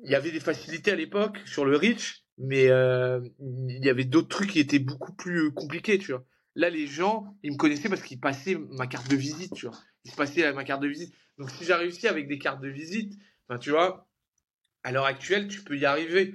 y 0.03 0.15
avait 0.15 0.31
des 0.31 0.39
facilités 0.39 0.91
à 0.91 0.95
l'époque 0.95 1.37
sur 1.45 1.65
le 1.65 1.77
Reach, 1.77 2.23
mais 2.37 2.67
euh, 2.69 3.21
il 3.39 3.83
y 3.83 3.89
avait 3.89 4.03
d'autres 4.03 4.27
trucs 4.27 4.51
qui 4.51 4.59
étaient 4.59 4.79
beaucoup 4.79 5.13
plus 5.13 5.51
compliqués, 5.51 5.97
tu 5.97 6.11
vois. 6.11 6.25
Là, 6.55 6.69
les 6.69 6.85
gens, 6.85 7.37
ils 7.43 7.51
me 7.53 7.57
connaissaient 7.57 7.87
parce 7.87 8.01
qu'ils 8.01 8.19
passaient 8.19 8.55
ma 8.71 8.87
carte 8.87 9.09
de 9.09 9.15
visite, 9.15 9.53
tu 9.53 9.67
vois. 9.67 9.77
Ils 10.03 10.11
se 10.11 10.17
passaient 10.17 10.51
ma 10.53 10.65
carte 10.65 10.81
de 10.81 10.87
visite. 10.87 11.13
Donc, 11.37 11.49
si 11.51 11.63
j'ai 11.63 11.73
réussi 11.73 12.07
avec 12.07 12.27
des 12.27 12.37
cartes 12.37 12.61
de 12.61 12.67
visite, 12.67 13.13
ben, 13.47 13.57
tu 13.57 13.69
vois, 13.69 14.09
à 14.83 14.91
l'heure 14.91 15.05
actuelle, 15.05 15.47
tu 15.47 15.63
peux 15.63 15.77
y 15.77 15.85
arriver 15.85 16.33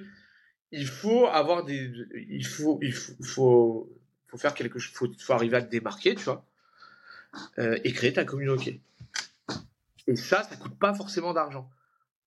il 0.73 0.87
faut 0.87 1.27
avoir 1.27 1.65
des, 1.65 1.91
il 2.29 2.47
faut, 2.47 2.79
il 2.83 2.93
faut, 2.93 3.15
faut, 3.23 3.99
faut 4.29 4.39
faire 4.39 4.55
quelque 4.55 4.79
chose, 4.79 4.95
faut, 4.95 5.09
faut 5.19 5.33
arriver 5.33 5.57
à 5.57 5.63
te 5.63 5.71
démarquer, 5.71 6.15
tu 6.15 6.25
vois, 6.25 6.47
euh, 7.59 7.79
et 7.85 7.93
créer 7.93 8.13
ta 8.13 8.25
communauté. 8.25 8.81
Et 10.07 10.17
ça, 10.17 10.43
ça 10.43 10.57
coûte 10.57 10.79
pas 10.79 10.95
forcément 10.95 11.33
d'argent. 11.33 11.71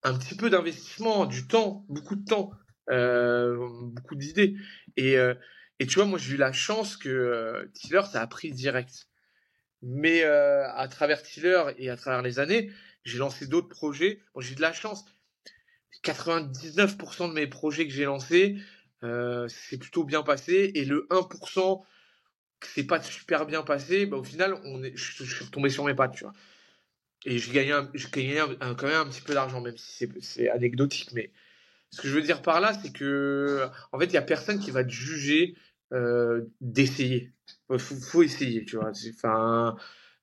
Un 0.02 0.16
petit 0.18 0.34
peu 0.34 0.50
d'investissement, 0.50 1.26
du 1.26 1.46
temps, 1.46 1.84
beaucoup 1.88 2.16
de 2.16 2.24
temps, 2.24 2.52
euh, 2.90 3.56
beaucoup 3.92 4.14
d'idées. 4.14 4.56
Et, 4.96 5.16
euh, 5.16 5.34
et 5.78 5.86
tu 5.86 5.94
vois, 5.96 6.06
moi, 6.06 6.18
j'ai 6.18 6.34
eu 6.34 6.38
la 6.38 6.52
chance 6.52 6.96
que 6.96 7.70
Tiller, 7.74 8.02
ça 8.10 8.20
a 8.20 8.26
pris 8.26 8.52
direct. 8.52 9.08
Mais 9.82 10.24
à 10.24 10.86
travers 10.88 11.22
Tiller 11.22 11.64
et 11.78 11.88
à 11.88 11.96
travers 11.96 12.20
les 12.20 12.38
années, 12.38 12.70
j'ai 13.04 13.16
lancé 13.16 13.46
d'autres 13.46 13.68
projets. 13.68 14.20
Bon, 14.34 14.42
j'ai 14.42 14.54
de 14.54 14.60
la 14.60 14.74
chance. 14.74 15.06
99% 16.04 17.28
de 17.28 17.34
mes 17.34 17.46
projets 17.46 17.86
que 17.86 17.92
j'ai 17.92 18.04
lancés, 18.04 18.56
euh, 19.02 19.48
c'est 19.48 19.78
plutôt 19.78 20.04
bien 20.04 20.22
passé. 20.22 20.72
Et 20.74 20.84
le 20.84 21.06
1% 21.10 21.82
que 22.60 22.66
c'est 22.66 22.84
pas 22.84 23.02
super 23.02 23.46
bien 23.46 23.62
passé, 23.62 24.06
bah, 24.06 24.18
au 24.18 24.24
final, 24.24 24.60
on 24.64 24.82
est, 24.82 24.92
je, 24.96 25.24
suis 25.24 25.44
retombé 25.44 25.70
sur 25.70 25.84
mes 25.84 25.94
pattes, 25.94 26.14
tu 26.14 26.24
vois. 26.24 26.34
Et 27.26 27.38
j'ai 27.38 27.52
gagné, 27.52 27.72
gagné 28.12 28.42
quand 28.60 28.86
même 28.86 29.06
un 29.06 29.06
petit 29.06 29.20
peu 29.20 29.34
d'argent, 29.34 29.60
même 29.60 29.76
si 29.76 30.08
c'est 30.20 30.48
anecdotique. 30.50 31.10
Mais 31.12 31.30
ce 31.90 32.00
que 32.00 32.08
je 32.08 32.14
veux 32.14 32.22
dire 32.22 32.42
par 32.42 32.60
là, 32.60 32.72
c'est 32.82 32.92
que, 32.92 33.68
en 33.92 33.98
fait, 33.98 34.06
il 34.06 34.12
y 34.12 34.18
a 34.18 34.22
personne 34.22 34.58
qui 34.58 34.70
va 34.70 34.84
te 34.84 34.90
juger 34.90 35.54
euh, 35.92 36.42
d'essayer. 36.60 37.32
Il 37.70 37.78
faut, 37.78 38.22
essayer, 38.22 38.64
tu 38.64 38.76
vois. 38.76 38.92
Enfin, 39.14 39.76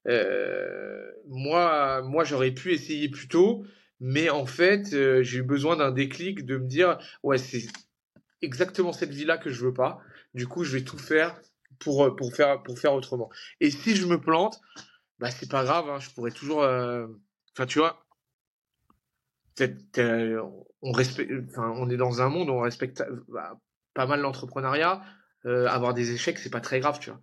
euh, 0.08 1.12
moi, 1.28 2.02
moi 2.04 2.24
j'aurais 2.24 2.52
pu 2.52 2.74
essayer 2.74 3.10
plus 3.10 3.28
tôt. 3.28 3.66
Mais 4.00 4.30
en 4.30 4.46
fait, 4.46 4.94
euh, 4.94 5.24
j'ai 5.24 5.40
eu 5.40 5.44
besoin 5.44 5.76
d'un 5.76 5.92
déclic 5.92 6.46
de 6.46 6.58
me 6.58 6.68
dire, 6.68 6.98
ouais, 7.24 7.38
c'est 7.38 7.64
exactement 8.42 8.94
cette 8.94 9.10
vie-là 9.12 9.38
que 9.38 9.50
je 9.50 9.66
veux 9.66 9.74
pas. 9.74 10.00
Du 10.34 10.48
coup, 10.48 10.64
je 10.64 10.78
vais 10.78 10.84
tout 10.84 11.00
faire 11.00 11.40
pour, 11.80 12.06
euh, 12.06 12.16
pour, 12.16 12.34
faire, 12.34 12.62
pour 12.62 12.78
faire 12.78 12.94
autrement. 12.94 13.30
Et 13.60 13.72
si 13.72 13.96
je 13.96 14.06
me 14.06 14.22
plante, 14.22 14.62
bah, 15.20 15.32
c'est 15.32 15.50
pas 15.50 15.64
grave, 15.64 15.90
hein, 15.90 16.00
je 16.00 16.12
pourrais 16.12 16.32
toujours. 16.32 16.62
Euh, 16.62 17.08
enfin, 17.54 17.66
tu 17.66 17.80
vois, 17.80 18.06
on, 19.60 20.92
respecte, 20.92 21.32
enfin, 21.50 21.74
on 21.76 21.90
est 21.90 21.98
dans 21.98 22.22
un 22.22 22.30
monde 22.30 22.50
où 22.50 22.54
on 22.54 22.62
respecte 22.62 23.04
bah, 23.28 23.60
pas 23.96 24.06
mal 24.06 24.22
l'entrepreneuriat. 24.22 25.02
avoir 25.44 25.96
des 25.96 26.12
échecs, 26.12 26.38
c'est 26.38 26.52
pas 26.52 26.62
très 26.62 26.80
grave, 26.80 27.00
tu 27.00 27.10
vois. 27.10 27.20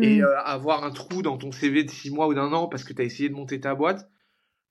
Et 0.00 0.22
mmh. 0.22 0.26
avoir 0.44 0.84
un 0.84 0.90
trou 0.90 1.20
dans 1.20 1.36
ton 1.36 1.50
CV 1.52 1.84
de 1.84 1.90
six 1.90 2.10
mois 2.10 2.28
ou 2.28 2.34
d'un 2.34 2.52
an 2.52 2.68
parce 2.68 2.84
que 2.84 2.94
tu 2.94 3.02
as 3.02 3.04
essayé 3.04 3.28
de 3.28 3.34
monter 3.34 3.60
ta 3.60 3.74
boîte, 3.74 4.08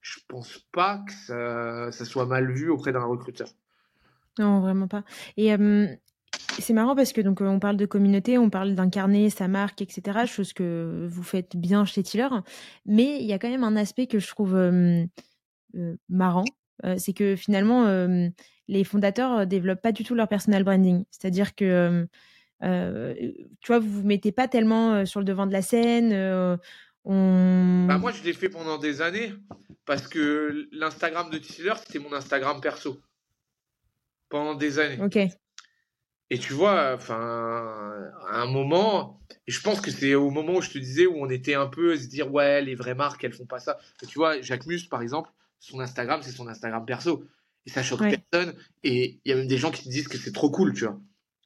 je 0.01 0.19
pense 0.27 0.57
pas 0.71 1.03
que 1.07 1.91
ça, 1.91 2.05
soit 2.05 2.25
mal 2.25 2.51
vu 2.51 2.69
auprès 2.69 2.91
d'un 2.91 3.03
recruteur. 3.03 3.47
Non, 4.39 4.59
vraiment 4.59 4.87
pas. 4.87 5.03
Et 5.37 5.55
c'est 6.59 6.73
marrant 6.73 6.95
parce 6.95 7.13
que 7.13 7.21
donc 7.21 7.41
on 7.41 7.59
parle 7.59 7.77
de 7.77 7.85
communauté, 7.85 8.37
on 8.37 8.49
parle 8.49 8.75
d'incarner 8.75 9.29
sa 9.29 9.47
marque, 9.47 9.81
etc. 9.81 10.25
Chose 10.25 10.53
que 10.53 11.07
vous 11.09 11.23
faites 11.23 11.55
bien 11.55 11.85
chez 11.85 12.03
Tiller. 12.03 12.27
Mais 12.85 13.19
il 13.19 13.25
y 13.25 13.33
a 13.33 13.39
quand 13.39 13.49
même 13.49 13.63
un 13.63 13.75
aspect 13.75 14.07
que 14.07 14.19
je 14.19 14.27
trouve 14.27 14.55
euh, 14.55 15.05
marrant, 16.09 16.45
euh, 16.83 16.95
c'est 16.97 17.13
que 17.13 17.35
finalement 17.35 17.85
les 18.67 18.83
fondateurs 18.83 19.45
développent 19.45 19.81
pas 19.81 19.91
du 19.91 20.03
tout 20.03 20.15
leur 20.15 20.27
personal 20.27 20.63
branding. 20.63 21.03
C'est-à-dire 21.11 21.55
que 21.55 22.07
tu 22.61 23.67
vois, 23.67 23.79
vous 23.79 24.01
vous 24.01 24.07
mettez 24.07 24.31
pas 24.31 24.47
tellement 24.47 25.05
sur 25.05 25.19
le 25.19 25.25
devant 25.25 25.45
de 25.45 25.53
la 25.53 25.61
scène. 25.61 26.57
On... 27.03 27.85
Bah 27.87 27.97
moi, 27.97 28.11
je 28.11 28.23
l'ai 28.23 28.33
fait 28.33 28.49
pendant 28.49 28.77
des 28.77 29.01
années 29.01 29.33
parce 29.85 30.07
que 30.07 30.67
l'Instagram 30.71 31.29
de 31.29 31.37
Tiller, 31.37 31.73
c'était 31.77 31.99
mon 31.99 32.13
Instagram 32.13 32.61
perso 32.61 32.99
pendant 34.29 34.55
des 34.55 34.79
années. 34.79 35.01
Ok. 35.01 35.17
Et 36.33 36.39
tu 36.39 36.53
vois, 36.53 36.93
enfin, 36.93 38.09
à 38.29 38.41
un 38.41 38.45
moment, 38.45 39.19
et 39.47 39.51
je 39.51 39.61
pense 39.61 39.81
que 39.81 39.91
c'est 39.91 40.15
au 40.15 40.29
moment 40.29 40.53
où 40.53 40.61
je 40.61 40.69
te 40.69 40.77
disais 40.77 41.05
où 41.05 41.15
on 41.17 41.29
était 41.29 41.55
un 41.55 41.67
peu 41.67 41.91
à 41.91 41.97
se 41.97 42.07
dire 42.07 42.31
ouais, 42.31 42.61
les 42.61 42.73
vraies 42.73 42.95
marques, 42.95 43.23
elles 43.25 43.33
font 43.33 43.45
pas 43.45 43.59
ça. 43.59 43.77
tu 44.07 44.17
vois, 44.17 44.39
Jacques 44.41 44.65
Mus, 44.65 44.87
par 44.87 45.01
exemple, 45.01 45.29
son 45.59 45.81
Instagram, 45.81 46.21
c'est 46.23 46.31
son 46.31 46.47
Instagram 46.47 46.85
perso. 46.85 47.25
Et 47.65 47.69
ça 47.69 47.83
choque 47.83 47.99
personne. 47.99 48.55
Et 48.83 49.19
il 49.25 49.29
y 49.29 49.33
a 49.33 49.35
même 49.35 49.47
des 49.47 49.57
gens 49.57 49.71
qui 49.71 49.83
te 49.83 49.89
disent 49.89 50.07
que 50.07 50.17
c'est 50.17 50.31
trop 50.31 50.49
cool, 50.49 50.73
tu 50.73 50.85
vois. 50.85 50.99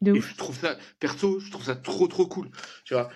et 0.05 0.21
je 0.21 0.35
trouve 0.35 0.55
ça, 0.55 0.77
perso, 0.99 1.39
je 1.39 1.49
trouve 1.49 1.65
ça 1.65 1.75
trop, 1.75 2.07
trop 2.07 2.27
cool. 2.27 2.51
Tu 2.83 2.93
vois. 2.93 3.09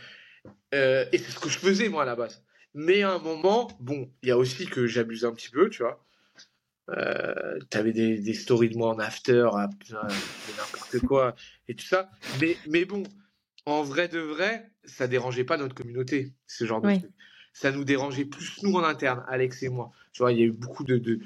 Euh, 0.73 1.05
et 1.11 1.17
c'est 1.17 1.31
ce 1.31 1.39
que 1.39 1.49
je 1.49 1.57
faisais, 1.59 1.89
moi, 1.89 2.03
à 2.03 2.05
la 2.05 2.15
base. 2.15 2.43
Mais 2.73 3.01
à 3.01 3.11
un 3.13 3.19
moment, 3.19 3.67
bon, 3.79 4.11
il 4.21 4.29
y 4.29 4.31
a 4.31 4.37
aussi 4.37 4.65
que 4.67 4.87
j'abuse 4.87 5.25
un 5.25 5.33
petit 5.33 5.49
peu, 5.49 5.69
tu 5.69 5.83
vois. 5.83 6.05
euh, 6.97 7.59
t'avais 7.69 7.91
des, 7.91 8.17
des 8.19 8.33
stories 8.33 8.69
de 8.69 8.77
moi 8.77 8.89
en 8.89 8.99
after, 8.99 9.49
n'importe 9.91 10.99
quoi 11.07 11.35
et 11.67 11.75
tout 11.75 11.85
ça. 11.85 12.09
Mais, 12.41 12.57
mais 12.67 12.85
bon, 12.85 13.03
en 13.65 13.83
vrai 13.83 14.07
de 14.07 14.19
vrai, 14.19 14.71
ça 14.85 15.07
dérangeait 15.07 15.43
pas 15.43 15.57
notre 15.57 15.75
communauté, 15.75 16.33
ce 16.47 16.65
genre 16.65 16.81
de 16.81 16.95
truc. 16.95 17.11
Ça 17.53 17.71
nous 17.71 17.83
dérangeait 17.83 18.25
plus 18.25 18.61
nous 18.63 18.73
en 18.75 18.83
interne, 18.83 19.23
Alex 19.27 19.63
et 19.63 19.69
moi. 19.69 19.91
Tu 20.13 20.21
vois, 20.21 20.31
il 20.31 20.39
y 20.39 20.41
a 20.41 20.45
eu 20.45 20.51
beaucoup 20.51 20.83
de, 20.83 20.97
de, 20.97 21.19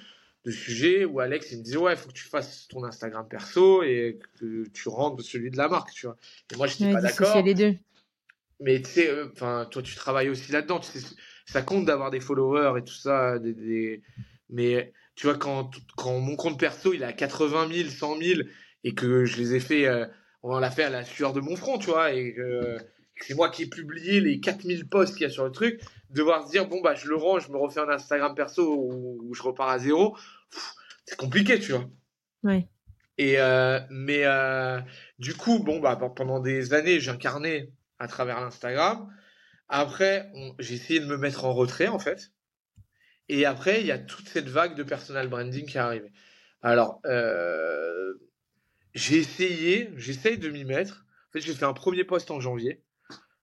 de 0.46 0.52
sujets 0.52 1.06
où 1.06 1.20
Alex 1.20 1.52
il 1.52 1.60
me 1.60 1.64
disait 1.64 1.78
ouais, 1.78 1.94
il 1.94 1.98
faut 1.98 2.08
que 2.08 2.14
tu 2.14 2.26
fasses 2.26 2.68
ton 2.68 2.84
Instagram 2.84 3.28
perso 3.28 3.84
et 3.84 4.20
que 4.40 4.68
tu 4.70 4.90
rentres 4.90 5.24
celui 5.24 5.52
de 5.52 5.58
la 5.58 5.68
marque, 5.68 5.92
tu 5.92 6.08
vois. 6.08 6.18
Et 6.52 6.56
moi, 6.58 6.68
je 6.68 6.82
n'étais 6.84 6.94
pas 6.94 7.02
d'accord. 7.02 7.42
les 7.44 7.54
deux. 7.54 7.76
Mais 8.64 8.82
tu 8.82 8.90
sais, 8.90 9.10
euh, 9.10 9.28
enfin, 9.34 9.68
toi, 9.70 9.82
tu 9.82 9.94
travailles 9.96 10.30
aussi 10.30 10.54
là-dedans. 10.54 10.80
Ça 11.46 11.62
compte 11.62 11.84
d'avoir 11.84 12.12
des 12.12 12.22
followers 12.22 12.80
et 12.80 12.84
tout 12.84 12.94
ça. 12.94 13.38
Des, 13.38 13.54
des... 13.54 14.02
Mais 14.50 14.94
tu 15.16 15.28
vois, 15.28 15.38
quand, 15.38 15.72
quand 15.98 16.18
mon 16.20 16.38
compte 16.38 16.58
perso, 16.58 16.94
il 16.94 17.02
est 17.02 17.06
à 17.06 17.12
80 17.12 17.68
000, 17.72 17.90
100 17.90 18.18
000 18.22 18.42
et 18.86 18.94
que 18.94 19.26
je 19.26 19.38
les 19.38 19.56
ai 19.56 19.60
fait, 19.60 19.86
euh, 19.86 20.06
on 20.44 20.58
l'a 20.60 20.72
fait 20.72 20.84
à 20.84 20.90
la 20.90 21.04
sueur 21.04 21.34
de 21.34 21.42
mon 21.42 21.58
front, 21.58 21.78
tu 21.78 21.88
vois, 21.88 22.14
et 22.14 22.34
que 22.34 22.78
c'est 23.20 23.36
moi 23.36 23.50
qui 23.50 23.64
ai 23.64 23.68
publié 23.68 24.22
les 24.22 24.40
4000 24.40 24.88
posts 24.88 25.14
qu'il 25.14 25.24
y 25.24 25.26
a 25.26 25.30
sur 25.30 25.44
le 25.44 25.52
truc, 25.52 25.82
devoir 26.10 26.46
se 26.46 26.52
dire, 26.52 26.68
bon, 26.68 26.82
bah, 26.82 26.96
je 26.96 27.10
le 27.10 27.16
rends, 27.16 27.40
je 27.40 27.52
me 27.52 27.58
refais 27.58 27.82
un 27.82 27.90
Instagram 27.90 28.34
perso 28.34 28.76
où, 28.78 29.34
je 29.34 29.44
repars 29.44 29.70
à 29.70 29.80
zéro, 29.80 30.18
c'est 31.06 31.18
compliqué, 31.18 31.60
tu 31.60 31.74
vois. 31.74 31.90
Ouais. 32.44 32.68
Et, 33.18 33.40
euh, 33.40 33.80
mais 33.90 34.22
euh, 34.24 34.80
du 35.20 35.34
coup, 35.34 35.60
bon, 35.60 35.80
bah, 35.82 35.96
pendant 36.16 36.40
des 36.40 36.74
années, 36.74 37.02
j'incarnais 37.02 37.70
à 38.00 38.08
travers 38.08 38.40
l'Instagram. 38.40 39.14
Après, 39.70 40.32
j'ai 40.60 40.76
essayé 40.76 41.00
de 41.00 41.06
me 41.06 41.18
mettre 41.18 41.46
en 41.46 41.54
retrait, 41.54 41.88
en 41.88 42.00
fait. 42.00 42.32
Et 43.30 43.46
après, 43.46 43.82
il 43.82 43.88
y 43.88 43.92
a 43.92 43.98
toute 43.98 44.28
cette 44.28 44.50
vague 44.50 44.76
de 44.76 44.84
personal 44.84 45.28
branding 45.28 45.66
qui 45.66 45.78
est 45.78 45.82
arrivée. 45.82 46.12
Alors, 46.62 47.02
euh, 47.06 48.14
j'ai 48.94 49.18
essayé, 49.18 49.90
j'essaye 49.96 50.38
de 50.38 50.50
m'y 50.50 50.66
mettre. 50.66 51.06
En 51.30 51.32
fait, 51.34 51.42
j'ai 51.42 51.54
fait 51.54 51.66
un 51.66 51.74
premier 51.74 52.04
post 52.04 52.32
en 52.32 52.40
janvier 52.40 52.84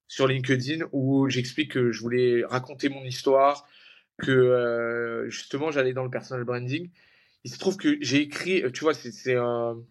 sur 0.06 0.26
LinkedIn 0.26 0.86
où 0.92 1.28
j'explique 1.28 1.72
que 1.72 1.92
je 1.92 2.00
voulais 2.00 2.44
raconter 2.44 2.88
mon 2.88 3.04
histoire, 3.04 3.66
que 4.18 4.30
euh, 4.30 5.30
justement 5.30 5.70
j'allais 5.70 5.92
dans 5.92 6.04
le 6.04 6.10
personal 6.10 6.44
branding. 6.44 6.90
Il 7.44 7.52
se 7.52 7.58
trouve 7.58 7.76
que 7.76 7.96
j'ai 8.00 8.20
écrit, 8.20 8.62
tu 8.72 8.80
vois, 8.80 8.92
c'est 8.94 9.38
en 9.38 9.84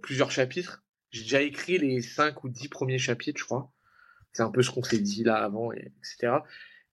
plusieurs 0.00 0.30
chapitres. 0.30 0.82
J'ai 1.12 1.22
déjà 1.22 1.42
écrit 1.42 1.78
les 1.78 2.00
cinq 2.00 2.42
ou 2.42 2.48
dix 2.48 2.68
premiers 2.68 2.98
chapitres, 2.98 3.38
je 3.38 3.44
crois. 3.44 3.70
C'est 4.32 4.42
un 4.42 4.50
peu 4.50 4.62
ce 4.62 4.70
qu'on 4.70 4.82
s'est 4.82 4.98
dit 4.98 5.24
là 5.24 5.36
avant, 5.36 5.72
etc. 5.72 6.38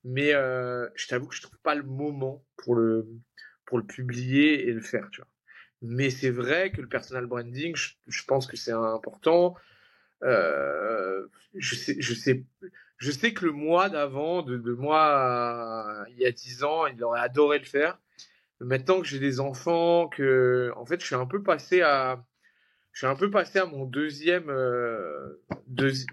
Mais 0.04 0.34
euh, 0.34 0.88
je 0.96 1.08
t'avoue 1.08 1.28
que 1.28 1.36
je 1.36 1.41
trouve 1.41 1.58
pas 1.60 1.76
le 1.76 1.84
moment 1.84 2.46
pour 2.58 2.76
le 2.76 3.08
pour 3.66 3.78
le 3.78 3.86
publier 3.86 4.68
et 4.68 4.74
le 4.74 4.82
faire, 4.82 5.08
tu 5.12 5.22
vois. 5.22 5.30
Mais 5.82 6.10
c'est 6.10 6.32
vrai 6.32 6.72
que 6.72 6.82
le 6.82 6.90
personal 6.90 7.26
branding, 7.28 7.76
je, 7.76 8.24
pense 8.26 8.48
que 8.48 8.58
c'est 8.58 8.74
important. 8.74 9.56
Euh, 10.24 11.28
je 11.56 11.76
sais, 11.76 11.96
je 12.00 12.14
sais, 12.14 12.44
je 12.98 13.12
sais 13.12 13.34
que 13.34 13.46
le 13.46 13.54
mois 13.54 13.90
d'avant, 13.90 14.41
de, 14.41 14.58
de 14.58 14.74
moi 14.74 16.06
il 16.10 16.18
y 16.18 16.26
a 16.26 16.32
dix 16.32 16.64
ans, 16.64 16.88
il 16.88 17.02
aurait 17.04 17.22
adoré 17.22 17.60
le 17.60 17.66
faire. 17.66 18.00
Maintenant 18.60 19.00
que 19.00 19.08
j'ai 19.08 19.20
des 19.20 19.40
enfants, 19.40 20.10
que 20.10 20.74
en 20.76 20.86
fait, 20.86 21.00
je 21.00 21.06
suis 21.06 21.16
un 21.16 21.26
peu 21.26 21.41
passé 21.41 21.82
à, 21.82 22.26
je 23.00 23.06
suis 23.06 23.12
un 23.14 23.16
peu 23.16 23.32
passé 23.32 23.60
à 23.60 23.66
mon 23.66 23.86
deuxième, 23.86 24.50
euh, 24.50 25.42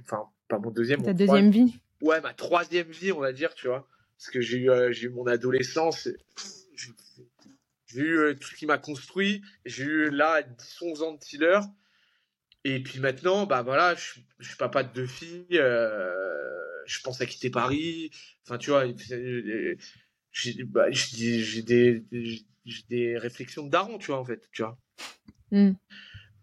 enfin 0.03 0.23
pas 0.47 0.61
mon 0.61 0.71
deuxième. 0.71 1.03
Ta 1.03 1.15
deuxième 1.15 1.51
vie. 1.51 1.81
Ouais, 2.01 2.21
ma 2.21 2.33
troisième 2.33 2.89
vie, 2.93 3.11
on 3.11 3.19
va 3.19 3.33
dire, 3.33 3.53
tu 3.55 3.67
vois, 3.67 3.89
parce 4.17 4.31
que 4.31 4.41
j'ai 4.41 4.59
eu, 4.59 4.71
euh, 4.71 4.93
j'ai 4.93 5.07
eu 5.07 5.09
mon 5.09 5.27
adolescence. 5.27 6.09
J'ai 6.77 8.01
eu 8.01 8.19
euh, 8.19 8.35
tout 8.35 8.47
ce 8.47 8.55
qui 8.55 8.67
m'a 8.67 8.79
construit. 8.79 9.43
J'ai 9.65 9.83
eu 9.83 10.11
là 10.11 10.43
10-11 10.43 11.03
ans 11.03 11.13
de 11.15 11.19
Tiller. 11.19 11.59
Et 12.63 12.81
puis 12.81 13.01
maintenant, 13.01 13.47
bah 13.47 13.63
voilà, 13.63 13.97
je, 13.97 14.21
je 14.39 14.47
suis 14.47 14.57
papa 14.57 14.85
de 14.85 14.93
deux 14.93 15.09
filles. 15.09 15.59
Euh, 15.59 16.15
je 16.87 17.01
pense 17.01 17.21
à 17.21 17.27
quitter 17.27 17.51
Paris. 17.51 18.13
Enfin, 18.45 18.59
tu 18.59 18.71
vois, 18.71 18.85
j'ai 20.31 20.63
bah, 20.63 20.87
des, 21.67 22.05
des 22.89 23.19
réflexions 23.19 23.65
de 23.65 23.71
daron, 23.71 23.99
tu 23.99 24.07
vois, 24.07 24.21
en 24.21 24.25
fait. 24.25 24.49
Tu 24.53 24.63
vois. 24.63 24.79
Hmm. 25.51 25.73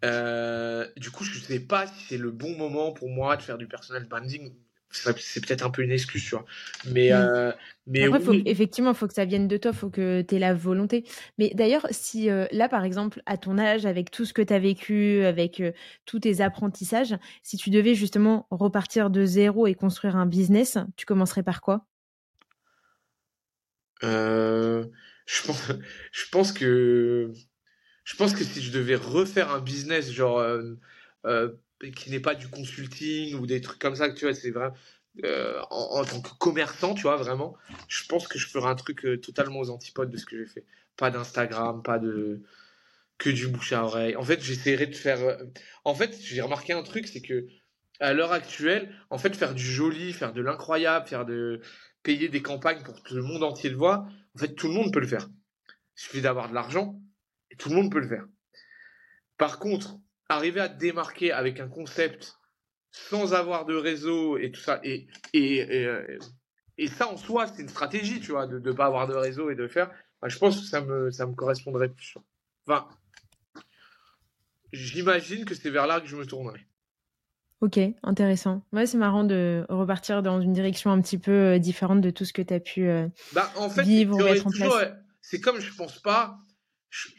Euh, 0.04 0.88
du 0.98 1.12
coup, 1.12 1.24
je 1.24 1.40
ne 1.40 1.44
sais 1.44 1.60
pas 1.60 1.88
si 1.88 2.06
c'est 2.10 2.18
le 2.18 2.32
bon 2.32 2.56
moment 2.58 2.92
pour 2.92 3.10
moi 3.10 3.38
de 3.38 3.42
faire 3.42 3.58
du 3.58 3.68
personal 3.68 4.06
branding 4.06 4.54
c'est 4.96 5.44
peut-être 5.44 5.66
un 5.66 5.72
peu 5.72 5.82
une 5.82 5.92
excuse, 5.92 6.24
tu 6.24 6.30
vois. 6.36 6.46
Mais, 6.86 7.10
mm. 7.10 7.14
euh, 7.14 7.52
mais 7.88 8.04
Après, 8.04 8.20
faut, 8.20 8.34
effectivement, 8.46 8.92
il 8.92 8.96
faut 8.96 9.08
que 9.08 9.16
ça 9.16 9.26
vienne 9.26 9.48
de 9.48 9.58
toi, 9.58 9.72
il 9.74 9.78
faut 9.78 9.90
que 9.90 10.22
tu 10.22 10.36
aies 10.36 10.40
la 10.40 10.54
volonté. 10.54 11.04
Mais 11.40 11.52
d'ailleurs, 11.56 11.88
si 11.90 12.30
euh, 12.30 12.46
là, 12.52 12.70
par 12.70 12.84
exemple, 12.84 13.20
à 13.26 13.38
ton 13.38 13.58
âge, 13.58 13.88
avec 13.88 14.12
tout 14.12 14.24
ce 14.24 14.34
que 14.34 14.44
tu 14.44 14.54
as 14.54 14.60
vécu, 14.60 15.24
avec 15.24 15.64
tous 16.06 16.20
tes 16.20 16.42
apprentissages, 16.42 17.16
si 17.42 17.58
tu 17.58 17.72
devais 17.72 17.96
justement 17.96 18.46
repartir 18.52 19.10
de 19.10 19.26
zéro 19.26 19.66
et 19.66 19.74
construire 19.74 20.16
un 20.16 20.28
business, 20.28 20.78
tu 20.96 21.08
commencerais 21.08 21.42
par 21.42 21.62
quoi? 21.62 21.88
Je, 24.04 25.48
pense, 25.48 25.72
je 26.12 26.30
pense 26.30 26.52
que 26.52 27.34
je 28.04 28.16
pense 28.16 28.34
que 28.34 28.44
si 28.44 28.62
je 28.62 28.72
devais 28.72 28.96
refaire 28.96 29.52
un 29.52 29.60
business, 29.60 30.12
genre 30.12 30.44
qui 31.92 32.12
n'est 32.12 32.20
pas 32.20 32.36
du 32.36 32.48
consulting 32.48 33.36
ou 33.36 33.46
des 33.46 33.62
trucs 33.62 33.80
comme 33.80 33.96
ça, 33.96 34.10
tu 34.10 34.26
vois, 34.26 34.34
c'est 34.34 34.52
vrai. 34.52 34.72
Euh, 35.24 35.62
en, 35.70 36.04
tant 36.06 36.22
que 36.22 36.30
commerçant, 36.40 36.96
tu 36.96 37.04
vois, 37.04 37.18
vraiment, 37.18 37.56
je 37.88 38.04
pense 38.06 38.28
que 38.28 38.40
je 38.40 38.48
ferai 38.48 38.68
un 38.68 38.76
truc 38.76 39.06
euh, 39.06 39.18
totalement 39.18 39.60
aux 39.60 39.70
antipodes 39.70 40.10
de 40.10 40.18
ce 40.18 40.26
que 40.26 40.38
j'ai 40.38 40.48
fait. 40.48 40.66
Pas 40.98 41.12
d'Instagram, 41.12 41.84
pas 41.84 42.00
de. 42.00 42.42
que 43.18 43.30
du 43.30 43.48
bouche 43.48 43.74
à 43.74 43.84
oreille. 43.84 44.16
En 44.16 44.24
fait, 44.24 44.42
j'essaierai 44.42 44.88
de 44.88 44.96
faire. 44.96 45.22
Euh, 45.22 45.38
en 45.86 45.96
fait, 45.96 46.18
j'ai 46.22 46.42
remarqué 46.42 46.74
un 46.74 46.84
truc, 46.84 47.08
c'est 47.08 47.22
que 47.22 47.48
à 48.00 48.14
l'heure 48.14 48.32
actuelle, 48.32 48.94
en 49.10 49.18
fait, 49.18 49.36
faire 49.36 49.54
du 49.56 49.64
joli, 49.64 50.14
faire 50.14 50.34
de 50.34 50.42
l'incroyable, 50.42 51.08
faire 51.08 51.26
de. 51.26 51.62
payer 52.04 52.30
des 52.30 52.42
campagnes 52.42 52.84
pour 52.84 53.04
que 53.04 53.14
le 53.16 53.22
monde 53.22 53.44
entier 53.44 53.70
le 53.70 53.78
voit, 53.78 54.08
en 54.36 54.40
fait, 54.40 54.56
tout 54.56 54.68
le 54.68 54.74
monde 54.74 54.92
peut 54.94 55.00
le 55.00 55.08
faire. 55.08 55.30
Il 55.98 56.02
suffit 56.02 56.22
d'avoir 56.22 56.50
de 56.50 56.56
l'argent 56.56 57.00
et 57.54 57.56
tout 57.56 57.70
le 57.70 57.76
monde 57.76 57.92
peut 57.92 58.00
le 58.00 58.08
faire. 58.08 58.26
Par 59.38 59.60
contre, 59.60 59.98
arriver 60.28 60.60
à 60.60 60.70
te 60.70 60.78
démarquer 60.78 61.32
avec 61.32 61.60
un 61.60 61.68
concept 61.68 62.40
sans 62.92 63.34
avoir 63.34 63.66
de 63.66 63.76
réseau 63.76 64.38
et 64.38 64.52
tout 64.52 64.60
ça, 64.60 64.80
et, 64.84 65.08
et, 65.34 65.56
et, 65.58 65.88
euh, 65.88 66.18
ça 66.88 67.08
en 67.08 67.18
soi, 67.18 67.48
c'est 67.48 67.62
une 67.62 67.70
stratégie, 67.70 68.20
tu 68.20 68.32
vois, 68.32 68.46
de 68.46 68.60
ne 68.60 68.72
pas 68.72 68.86
avoir 68.86 69.08
de 69.08 69.14
réseau 69.14 69.50
et 69.50 69.56
de 69.56 69.68
faire. 69.68 69.92
je 70.26 70.38
pense 70.38 70.60
que 70.60 70.66
ça 70.66 70.82
me, 70.82 71.10
ça 71.12 71.26
me 71.26 71.34
correspondrait 71.34 71.90
plus. 71.90 72.16
Enfin, 72.68 72.88
j'imagine 74.72 75.46
que 75.46 75.56
c'est 75.56 75.70
vers 75.70 75.88
là 75.88 76.02
que 76.02 76.08
je 76.08 76.16
me 76.16 76.26
tournerai. 76.26 76.68
Ok, 77.62 77.80
intéressant. 78.04 78.62
Ouais, 78.74 78.86
c'est 78.86 78.98
marrant 78.98 79.24
de 79.24 79.66
repartir 79.70 80.22
dans 80.22 80.42
une 80.42 80.54
direction 80.54 80.92
un 80.92 81.02
petit 81.02 81.18
peu 81.18 81.32
euh, 81.32 81.60
différente 81.60 82.02
de 82.02 82.10
tout 82.10 82.26
ce 82.26 82.34
que 82.34 82.42
tu 82.42 82.54
as 82.54 82.60
pu 82.60 82.88
euh, 82.88 83.08
bah, 83.32 83.50
en 83.56 83.70
fait, 83.70 83.84
vivre 83.84 84.22
mettre 84.22 84.48
en 84.48 84.52
place. 84.52 84.92
C'est 85.22 85.40
comme 85.40 85.60
je 85.60 85.74
pense 85.74 86.00
pas 86.00 86.38
je, 86.94 87.10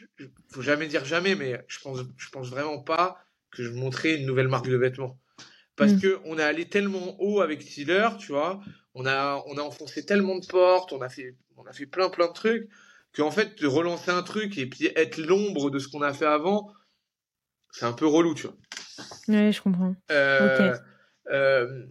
faut 0.51 0.61
jamais 0.61 0.87
dire 0.87 1.03
jamais, 1.03 1.35
mais 1.35 1.61
je 1.67 1.79
pense, 1.79 1.99
je 2.17 2.29
pense 2.29 2.49
vraiment 2.49 2.79
pas 2.79 3.21
que 3.51 3.61
je 3.61 3.71
montrais 3.71 4.15
une 4.15 4.25
nouvelle 4.25 4.47
marque 4.47 4.69
de 4.69 4.77
vêtements. 4.77 5.19
Parce 5.75 5.93
mm. 5.93 5.99
que 5.99 6.19
on 6.23 6.39
est 6.39 6.43
allé 6.43 6.69
tellement 6.69 7.21
haut 7.21 7.41
avec 7.41 7.65
Tiller, 7.65 8.07
tu 8.17 8.31
vois, 8.31 8.61
on 8.93 9.05
a, 9.05 9.43
on 9.47 9.57
a 9.57 9.61
enfoncé 9.61 10.05
tellement 10.05 10.39
de 10.39 10.45
portes, 10.45 10.93
on 10.93 11.01
a 11.01 11.09
fait, 11.09 11.35
on 11.57 11.65
a 11.65 11.73
fait 11.73 11.85
plein 11.85 12.09
plein 12.09 12.27
de 12.27 12.33
trucs, 12.33 12.69
qu'en 13.13 13.31
fait, 13.31 13.59
de 13.59 13.67
relancer 13.67 14.11
un 14.11 14.23
truc 14.23 14.57
et 14.57 14.65
puis 14.65 14.89
être 14.95 15.17
l'ombre 15.17 15.69
de 15.69 15.79
ce 15.79 15.89
qu'on 15.89 16.01
a 16.01 16.13
fait 16.13 16.25
avant, 16.25 16.71
c'est 17.71 17.85
un 17.85 17.93
peu 17.93 18.07
relou, 18.07 18.33
tu 18.33 18.43
vois. 18.43 18.55
Oui, 19.27 19.51
je 19.51 19.61
comprends. 19.61 19.93
Euh, 20.09 20.77
euh, 21.31 21.85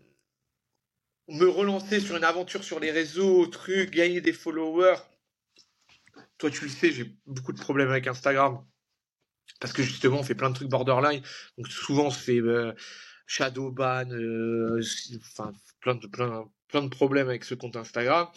me 1.28 1.46
relancer 1.46 2.00
sur 2.00 2.16
une 2.16 2.24
aventure 2.24 2.64
sur 2.64 2.80
les 2.80 2.90
réseaux, 2.90 3.46
trucs, 3.46 3.90
gagner 3.90 4.22
des 4.22 4.32
followers, 4.32 4.96
tu 6.50 6.64
le 6.64 6.70
sais, 6.70 6.92
j'ai 6.92 7.16
beaucoup 7.26 7.52
de 7.52 7.60
problèmes 7.60 7.90
avec 7.90 8.06
Instagram. 8.06 8.64
Parce 9.60 9.72
que 9.72 9.82
justement, 9.82 10.18
on 10.18 10.22
fait 10.22 10.34
plein 10.34 10.50
de 10.50 10.54
trucs 10.54 10.68
borderline. 10.68 11.22
Donc 11.58 11.68
souvent, 11.68 12.06
on 12.06 12.10
se 12.10 12.18
fait 12.18 12.40
euh, 12.40 12.72
shadow 13.26 13.70
ban, 13.70 14.10
euh, 14.10 14.80
plein 15.80 15.94
de, 15.94 16.06
plein, 16.06 16.82
de 16.82 16.88
problèmes 16.88 17.28
avec 17.28 17.44
ce 17.44 17.54
compte 17.54 17.76
Instagram. 17.76 18.28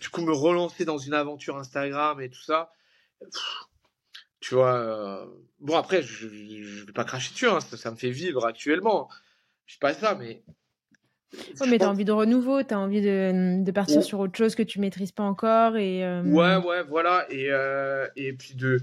Du 0.00 0.08
coup, 0.08 0.22
me 0.22 0.32
relancer 0.32 0.84
dans 0.84 0.98
une 0.98 1.14
aventure 1.14 1.56
Instagram 1.56 2.20
et 2.20 2.30
tout 2.30 2.42
ça. 2.42 2.72
tu 4.40 4.54
vois. 4.54 4.74
Euh, 4.74 5.26
bon, 5.60 5.76
après, 5.76 6.02
je 6.02 6.26
vais 6.84 6.92
pas 6.92 7.04
cracher 7.04 7.32
dessus. 7.32 7.48
Hein, 7.48 7.60
ça, 7.60 7.90
me 7.90 7.96
fait 7.96 8.10
vivre 8.10 8.44
actuellement. 8.44 9.08
Je 9.66 9.74
sais 9.74 9.78
pas 9.80 9.94
ça, 9.94 10.14
mais 10.14 10.44
mais 11.68 11.78
tu 11.78 11.84
as 11.84 11.90
envie 11.90 12.04
de 12.04 12.12
renouveau, 12.12 12.62
tu 12.62 12.74
as 12.74 12.78
envie 12.78 13.00
de, 13.00 13.62
de 13.62 13.70
partir 13.70 14.02
sur 14.02 14.20
autre 14.20 14.36
chose 14.36 14.54
que 14.54 14.62
tu 14.62 14.80
maîtrises 14.80 15.12
pas 15.12 15.22
encore. 15.22 15.76
Et, 15.76 16.04
euh, 16.04 16.22
Ouais, 16.22 16.56
ouais, 16.56 16.82
voilà. 16.84 17.26
Et, 17.30 17.48
euh, 17.50 18.06
et 18.16 18.32
puis, 18.32 18.54
de, 18.54 18.80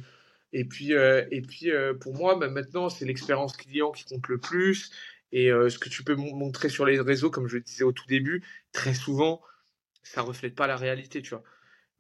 et 0.54 0.66
puis, 0.66 0.94
euh, 0.94 1.26
et 1.32 1.42
puis 1.42 1.72
pour 2.00 2.14
moi, 2.16 2.36
bah, 2.36 2.50
maintenant, 2.50 2.90
c'est 2.90 3.06
l'expérience 3.06 3.56
client 3.56 3.92
qui 3.92 4.06
compte 4.06 4.28
le 4.28 4.38
plus. 4.38 4.92
Et 5.32 5.48
ce 5.50 5.78
que 5.80 5.88
tu 5.88 6.04
peux 6.04 6.16
montrer 6.16 6.68
sur 6.68 6.86
les 6.86 7.00
réseaux, 7.00 7.30
comme 7.30 7.48
je 7.48 7.56
le 7.56 7.62
disais 7.62 7.84
au 7.84 7.94
tout 7.94 8.06
début, 8.08 8.44
très 8.74 8.94
souvent, 8.94 9.42
ça 10.04 10.22
reflète 10.22 10.56
pas 10.56 10.68
la 10.68 10.76
réalité, 10.76 11.22
tu 11.22 11.30
vois. 11.30 11.44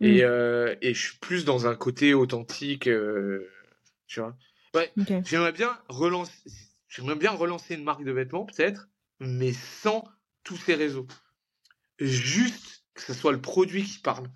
Et, 0.02 0.24
euh, 0.24 0.76
et 0.82 0.96
je 0.96 1.00
suis 1.10 1.18
plus 1.20 1.46
dans 1.46 1.68
un 1.68 1.76
côté 1.76 2.14
authentique, 2.16 2.88
euh, 2.88 3.48
tu 4.08 4.20
vois. 4.20 4.36
Ouais, 4.74 4.92
j'aimerais 5.26 5.52
bien 5.52 5.78
relancer, 5.90 6.32
j'aimerais 6.90 7.16
bien 7.16 7.32
relancer 7.32 7.76
une 7.76 7.84
marque 7.84 8.04
de 8.04 8.12
vêtements, 8.12 8.46
peut-être, 8.46 8.90
mais 9.20 9.54
sans 9.54 10.04
tous 10.44 10.58
ces 10.58 10.76
réseaux. 10.76 11.08
Juste 12.00 12.84
que 12.94 13.02
ce 13.02 13.14
soit 13.14 13.32
le 13.32 13.42
produit 13.42 13.84
qui 13.84 14.00
parle. 14.00 14.28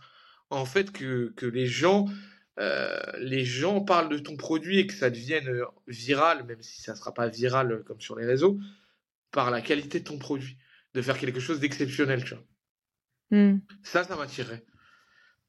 En 0.50 0.66
fait, 0.66 0.92
que, 0.92 1.34
que 1.36 1.46
les 1.46 1.66
gens, 1.66 2.06
euh, 2.60 3.00
les 3.18 3.44
gens 3.44 3.82
parlent 3.82 4.10
de 4.10 4.20
ton 4.20 4.38
produit 4.38 4.80
et 4.80 4.88
que 4.88 4.94
ça 4.94 5.10
devienne 5.10 5.48
euh, 5.48 5.66
viral, 5.88 6.46
même 6.46 6.62
si 6.62 6.82
ça 6.82 6.94
ne 6.94 6.98
sera 6.98 7.14
pas 7.14 7.28
viral 7.28 7.72
euh, 7.72 7.84
comme 7.84 8.00
sur 8.00 8.16
les 8.16 8.26
réseaux, 8.26 8.60
par 9.32 9.52
la 9.52 9.62
qualité 9.62 10.00
de 10.00 10.06
ton 10.06 10.18
produit. 10.18 10.58
De 10.94 11.02
faire 11.02 11.18
quelque 11.18 11.42
chose 11.42 11.60
d'exceptionnel, 11.60 12.24
tu 12.24 12.36
vois. 12.36 12.44
Hmm. 13.32 13.60
Ça, 13.84 14.04
ça 14.04 14.16
m'attirerait. 14.16 14.64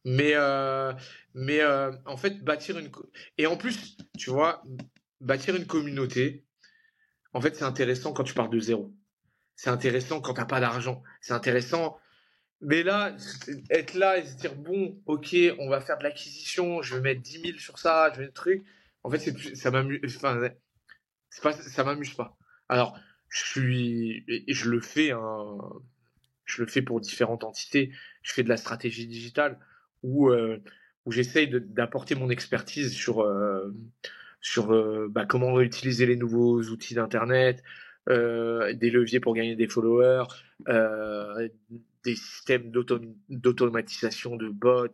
Mais, 0.04 0.32
euh, 0.34 0.92
mais 1.34 1.60
euh, 1.60 1.92
en 2.04 2.16
fait, 2.16 2.42
bâtir 2.42 2.78
une. 2.78 2.90
Et 3.38 3.46
en 3.46 3.56
plus, 3.56 3.96
tu 4.16 4.30
vois, 4.30 4.62
bâtir 5.20 5.56
une 5.56 5.66
communauté, 5.66 6.44
en 7.32 7.40
fait, 7.40 7.56
c'est 7.56 7.64
intéressant 7.64 8.12
quand 8.12 8.24
tu 8.24 8.32
pars 8.32 8.48
de 8.48 8.58
zéro. 8.58 8.95
C'est 9.56 9.70
intéressant 9.70 10.20
quand 10.20 10.34
tu 10.34 10.40
n'as 10.40 10.46
pas 10.46 10.60
d'argent. 10.60 11.02
C'est 11.20 11.32
intéressant. 11.32 11.98
Mais 12.60 12.82
là, 12.82 13.14
être 13.70 13.94
là 13.94 14.18
et 14.18 14.24
se 14.24 14.36
dire, 14.36 14.54
bon, 14.54 15.00
ok, 15.06 15.36
on 15.58 15.68
va 15.68 15.80
faire 15.80 15.98
de 15.98 16.04
l'acquisition, 16.04 16.80
je 16.82 16.94
vais 16.94 17.00
mettre 17.00 17.22
10 17.22 17.40
000 17.42 17.58
sur 17.58 17.78
ça, 17.78 18.10
je 18.12 18.18
vais 18.18 18.26
mettre 18.26 18.34
truc. 18.34 18.64
En 19.02 19.10
fait, 19.10 19.18
c'est 19.18 19.56
ça 19.56 19.70
m'amuse. 19.70 20.00
Enfin, 20.16 20.50
pas, 21.42 21.52
ça 21.52 21.84
m'amuse 21.84 22.14
pas. 22.14 22.36
Alors, 22.68 22.98
je 23.28 23.44
suis. 23.44 24.24
Je 24.48 24.70
le 24.70 24.80
fais, 24.80 25.10
hein, 25.12 25.58
je 26.44 26.62
le 26.62 26.68
fais 26.68 26.82
pour 26.82 27.00
différentes 27.00 27.44
entités. 27.44 27.92
Je 28.22 28.32
fais 28.32 28.42
de 28.42 28.48
la 28.48 28.56
stratégie 28.56 29.06
digitale 29.06 29.58
où, 30.02 30.30
euh, 30.30 30.62
où 31.04 31.12
j'essaye 31.12 31.48
d'apporter 31.48 32.14
mon 32.14 32.30
expertise 32.30 32.92
sur, 32.92 33.20
euh, 33.20 33.74
sur 34.40 34.72
euh, 34.72 35.08
bah, 35.10 35.26
comment 35.26 35.60
utiliser 35.60 36.06
les 36.06 36.16
nouveaux 36.16 36.62
outils 36.62 36.94
d'Internet, 36.94 37.62
des 38.08 38.90
leviers 38.90 39.20
pour 39.20 39.34
gagner 39.34 39.56
des 39.56 39.68
followers, 39.68 40.24
des 40.66 42.16
systèmes 42.16 42.70
d'automatisation 43.28 44.36
de 44.36 44.48
bots, 44.48 44.88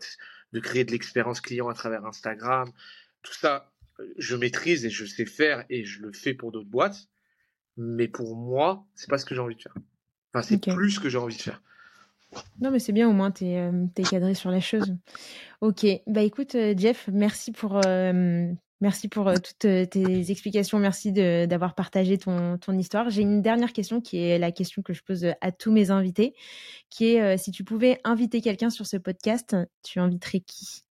de 0.53 0.61
créer 0.61 0.85
de 0.85 0.93
l'expérience 0.93 1.41
client 1.41 1.69
à 1.69 1.75
travers 1.75 2.05
Instagram. 2.07 2.71
Tout 3.23 3.35
ça, 3.35 3.71
je 4.19 4.37
maîtrise 4.37 4.85
et 4.85 4.91
je 4.91 5.05
sais 5.05 5.27
faire 5.27 5.65
et 5.71 5.85
je 5.85 6.03
le 6.03 6.13
fais 6.13 6.35
pour 6.35 6.53
d'autres 6.53 6.71
boîtes. 6.71 7.09
Mais 7.77 8.09
pour 8.09 8.37
moi, 8.37 8.87
c'est 8.95 9.09
pas 9.09 9.19
ce 9.19 9.25
que 9.25 9.35
j'ai 9.35 9.41
envie 9.41 9.57
de 9.57 9.63
faire. 9.63 9.75
Enfin, 10.35 10.43
c'est 10.43 10.63
plus 10.63 10.93
ce 10.93 11.01
que 11.01 11.09
j'ai 11.09 11.19
envie 11.19 11.37
de 11.37 11.43
faire. 11.43 11.63
Non, 12.61 12.71
mais 12.71 12.79
c'est 12.79 12.93
bien, 12.93 13.09
au 13.09 13.13
moins, 13.13 13.31
tu 13.31 13.45
es, 13.45 13.59
euh, 13.59 13.87
cadré 14.11 14.35
sur 14.35 14.51
la 14.51 14.61
chose. 14.61 14.95
Ok, 15.61 15.87
bah 16.07 16.23
écoute, 16.23 16.55
euh, 16.55 16.75
Jeff, 16.77 17.09
merci 17.13 17.53
pour, 17.53 17.81
euh, 17.87 18.51
merci 18.83 19.09
pour 19.09 19.33
toutes 19.33 19.59
tes 19.91 20.31
explications. 20.31 20.79
Merci 20.79 21.13
d'avoir 21.13 21.75
partagé 21.75 22.19
ton, 22.19 22.59
ton 22.59 22.77
histoire. 22.77 23.09
J'ai 23.09 23.23
une 23.23 23.41
dernière 23.41 23.73
question 23.73 24.03
qui 24.03 24.19
est 24.19 24.39
la 24.39 24.53
question 24.53 24.83
que 24.83 24.93
je 24.93 25.03
pose 25.03 25.27
à 25.41 25.53
tous 25.53 25.73
mes 25.73 25.91
invités, 25.91 26.35
qui 26.91 27.15
est 27.15 27.39
si 27.39 27.51
tu 27.51 27.65
pouvais 27.65 27.99
inviter 28.05 28.43
quelqu'un 28.43 28.69
sur 28.69 28.87
ce 28.87 28.99
podcast, 28.99 29.57
tu 29.83 29.99
inviterais 29.99 30.41
qui? 30.41 30.85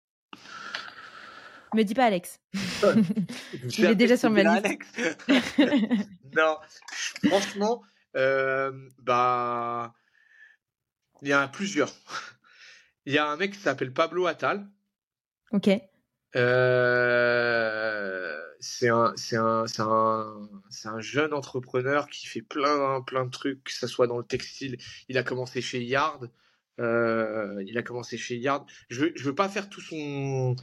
Me 1.75 1.83
dis 1.83 1.95
pas 1.95 2.07
Alex. 2.07 2.41
Je 2.55 3.87
l'ai 3.87 3.95
déjà 3.95 4.17
sur 4.17 4.31
ma 4.31 4.43
liste. 4.43 4.79
non, 6.35 6.57
franchement, 7.29 7.83
bah 8.15 9.93
il 11.23 11.29
y 11.29 11.35
en 11.35 11.41
a 11.41 11.49
plusieurs. 11.49 11.93
Il 13.07 13.15
y 13.15 13.19
a 13.19 13.27
un 13.27 13.37
mec 13.37 13.53
qui 13.53 13.59
s'appelle 13.59 13.93
Pablo 13.93 14.27
Attal. 14.27 14.69
Ok. 15.53 15.71
Euh, 16.37 18.21
c'est 18.61 18.89
un, 18.89 19.15
un, 19.33 19.65
un, 19.79 20.49
un, 20.85 21.01
jeune 21.01 21.35
entrepreneur 21.35 22.09
qui 22.09 22.27
fait 22.27 22.43
plein, 22.43 23.01
plein 23.03 23.25
de 23.25 23.31
trucs, 23.31 23.65
que 23.65 23.73
ce 23.73 23.87
soit 23.87 24.07
dans 24.07 24.19
le 24.19 24.25
textile. 24.25 24.79
Il 25.09 25.19
a 25.19 25.23
commencé 25.23 25.61
chez 25.61 25.83
Yard. 25.83 26.31
Euh, 26.79 27.63
il 27.67 27.77
a 27.79 27.83
commencé 27.83 28.17
chez 28.17 28.37
Yard. 28.37 28.65
Je 28.89 29.07
je 29.15 29.25
veux 29.25 29.35
pas 29.35 29.49
faire 29.49 29.69
tout 29.69 29.81
son 29.81 30.57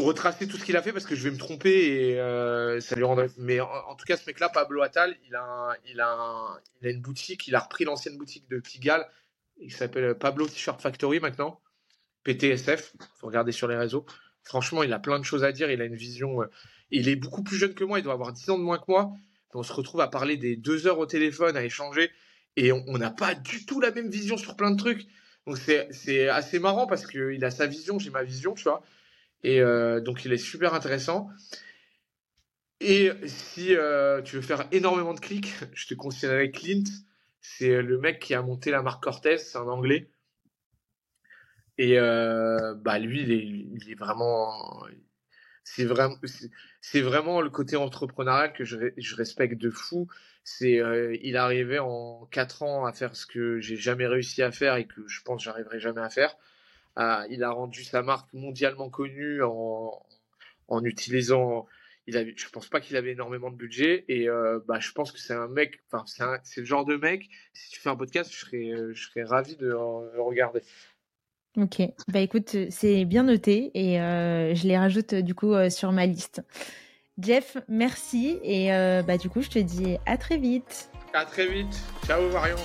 retracer 0.00 0.46
tout 0.46 0.56
ce 0.56 0.64
qu'il 0.64 0.76
a 0.76 0.82
fait 0.82 0.92
parce 0.92 1.06
que 1.06 1.14
je 1.14 1.24
vais 1.24 1.30
me 1.30 1.38
tromper 1.38 2.10
et 2.10 2.20
euh, 2.20 2.80
ça 2.80 2.96
lui 2.96 3.04
rendrait. 3.04 3.28
Mais 3.38 3.60
en, 3.60 3.94
tout 3.96 4.04
cas, 4.04 4.16
ce 4.16 4.26
mec-là, 4.26 4.48
Pablo 4.48 4.82
Attal, 4.82 5.16
il 5.26 5.34
a, 5.34 5.74
il, 5.88 6.00
a 6.00 6.60
il 6.80 6.88
a 6.88 6.90
une 6.90 7.00
boutique. 7.00 7.46
Il 7.48 7.54
a 7.54 7.60
repris 7.60 7.84
l'ancienne 7.84 8.16
boutique 8.16 8.48
de 8.48 8.58
Pigalle. 8.58 9.06
Il 9.58 9.72
s'appelle 9.72 10.14
Pablo 10.14 10.46
T-shirt 10.46 10.80
Factory 10.80 11.20
maintenant. 11.20 11.60
PTSF. 12.26 12.92
Faut 13.18 13.28
regarder 13.28 13.52
sur 13.52 13.68
les 13.68 13.76
réseaux. 13.76 14.04
Franchement, 14.42 14.82
il 14.82 14.92
a 14.92 14.98
plein 14.98 15.18
de 15.18 15.24
choses 15.24 15.44
à 15.44 15.52
dire. 15.52 15.70
Il 15.70 15.80
a 15.80 15.84
une 15.84 15.96
vision. 15.96 16.42
Euh, 16.42 16.46
il 16.90 17.08
est 17.08 17.16
beaucoup 17.16 17.42
plus 17.42 17.56
jeune 17.56 17.74
que 17.74 17.84
moi. 17.84 17.98
Il 17.98 18.02
doit 18.02 18.14
avoir 18.14 18.32
10 18.32 18.50
ans 18.50 18.58
de 18.58 18.64
moins 18.64 18.78
que 18.78 18.84
moi. 18.88 19.12
On 19.54 19.62
se 19.62 19.72
retrouve 19.72 20.02
à 20.02 20.08
parler 20.08 20.36
des 20.36 20.56
deux 20.56 20.86
heures 20.86 20.98
au 20.98 21.06
téléphone, 21.06 21.56
à 21.56 21.64
échanger. 21.64 22.10
Et 22.56 22.72
on 22.72 22.98
n'a 22.98 23.10
pas 23.10 23.34
du 23.34 23.64
tout 23.64 23.80
la 23.80 23.90
même 23.90 24.10
vision 24.10 24.36
sur 24.36 24.56
plein 24.56 24.70
de 24.70 24.76
trucs. 24.76 25.06
Donc 25.46 25.58
c'est 25.58 26.28
assez 26.28 26.58
marrant 26.58 26.86
parce 26.86 27.06
qu'il 27.06 27.42
a 27.44 27.50
sa 27.50 27.66
vision, 27.66 27.98
j'ai 27.98 28.10
ma 28.10 28.22
vision, 28.22 28.54
tu 28.54 28.64
vois. 28.64 28.82
Et 29.42 29.60
euh, 29.60 30.00
donc, 30.00 30.24
il 30.24 30.32
est 30.32 30.38
super 30.38 30.74
intéressant. 30.74 31.28
Et 32.80 33.10
si 33.26 33.74
euh, 33.74 34.20
tu 34.22 34.36
veux 34.36 34.42
faire 34.42 34.66
énormément 34.72 35.14
de 35.14 35.20
clics, 35.20 35.54
je 35.72 35.86
te 35.86 35.94
conseillerais 35.94 36.50
Clint. 36.50 36.84
C'est 37.40 37.80
le 37.80 37.98
mec 37.98 38.18
qui 38.18 38.34
a 38.34 38.42
monté 38.42 38.70
la 38.70 38.82
marque 38.82 39.02
Cortez, 39.02 39.38
c'est 39.38 39.56
un 39.56 39.68
anglais. 39.68 40.10
Et 41.78 41.98
euh, 41.98 42.74
bah 42.74 42.98
lui, 42.98 43.22
il 43.22 43.90
est, 43.90 43.94
vraiment, 43.94 44.84
c'est 45.64 45.84
vraiment, 45.84 46.16
c'est 46.80 47.00
vraiment 47.02 47.40
le 47.40 47.50
côté 47.50 47.76
entrepreneurial 47.76 48.52
que 48.52 48.64
je, 48.64 48.92
je 48.96 49.14
respecte 49.16 49.60
de 49.60 49.70
fou. 49.70 50.08
C'est, 50.44 50.80
il 51.22 51.34
est 51.34 51.38
arrivé 51.38 51.78
en 51.78 52.26
4 52.30 52.62
ans 52.62 52.86
à 52.86 52.92
faire 52.92 53.16
ce 53.16 53.26
que 53.26 53.60
j'ai 53.60 53.76
jamais 53.76 54.06
réussi 54.06 54.42
à 54.42 54.52
faire 54.52 54.76
et 54.76 54.86
que 54.86 55.06
je 55.08 55.20
pense 55.22 55.42
j'arriverai 55.42 55.80
jamais 55.80 56.00
à 56.00 56.10
faire 56.10 56.36
il 57.28 57.44
a 57.44 57.50
rendu 57.50 57.84
sa 57.84 58.02
marque 58.02 58.32
mondialement 58.32 58.90
connue 58.90 59.42
en, 59.42 60.02
en 60.68 60.84
utilisant. 60.84 61.66
Il 62.08 62.16
avait, 62.16 62.34
je 62.36 62.48
pense 62.50 62.68
pas 62.68 62.80
qu'il 62.80 62.96
avait 62.96 63.10
énormément 63.12 63.50
de 63.50 63.56
budget 63.56 64.04
et 64.08 64.28
euh, 64.28 64.60
bah, 64.68 64.78
je 64.78 64.92
pense 64.92 65.10
que 65.10 65.18
c'est 65.18 65.34
un 65.34 65.48
mec, 65.48 65.80
enfin 65.90 66.04
c'est 66.44 66.60
le 66.60 66.66
genre 66.66 66.84
de 66.84 66.96
mec. 66.96 67.28
Si 67.52 67.70
tu 67.70 67.80
fais 67.80 67.88
un 67.90 67.96
podcast, 67.96 68.30
je 68.32 68.38
serais, 68.38 68.72
je 68.94 69.02
serais 69.08 69.24
ravi 69.24 69.56
de 69.56 69.66
le 69.66 70.22
regarder. 70.22 70.60
Ok, 71.56 71.82
bah 72.08 72.20
écoute, 72.20 72.54
c'est 72.70 73.04
bien 73.06 73.22
noté 73.22 73.70
et 73.74 74.00
euh, 74.00 74.54
je 74.54 74.68
les 74.68 74.76
rajoute 74.76 75.14
du 75.14 75.34
coup 75.34 75.54
euh, 75.54 75.70
sur 75.70 75.90
ma 75.90 76.04
liste. 76.04 76.42
Jeff, 77.18 77.56
merci 77.66 78.38
et 78.42 78.68
bah 79.06 79.16
du 79.16 79.30
coup 79.30 79.40
je 79.40 79.48
te 79.48 79.58
dis 79.58 79.96
à 80.04 80.18
très 80.18 80.36
vite. 80.36 80.90
À 81.14 81.24
très 81.24 81.46
vite. 81.46 81.80
Ciao 82.06 82.28
Marion. 82.30 82.56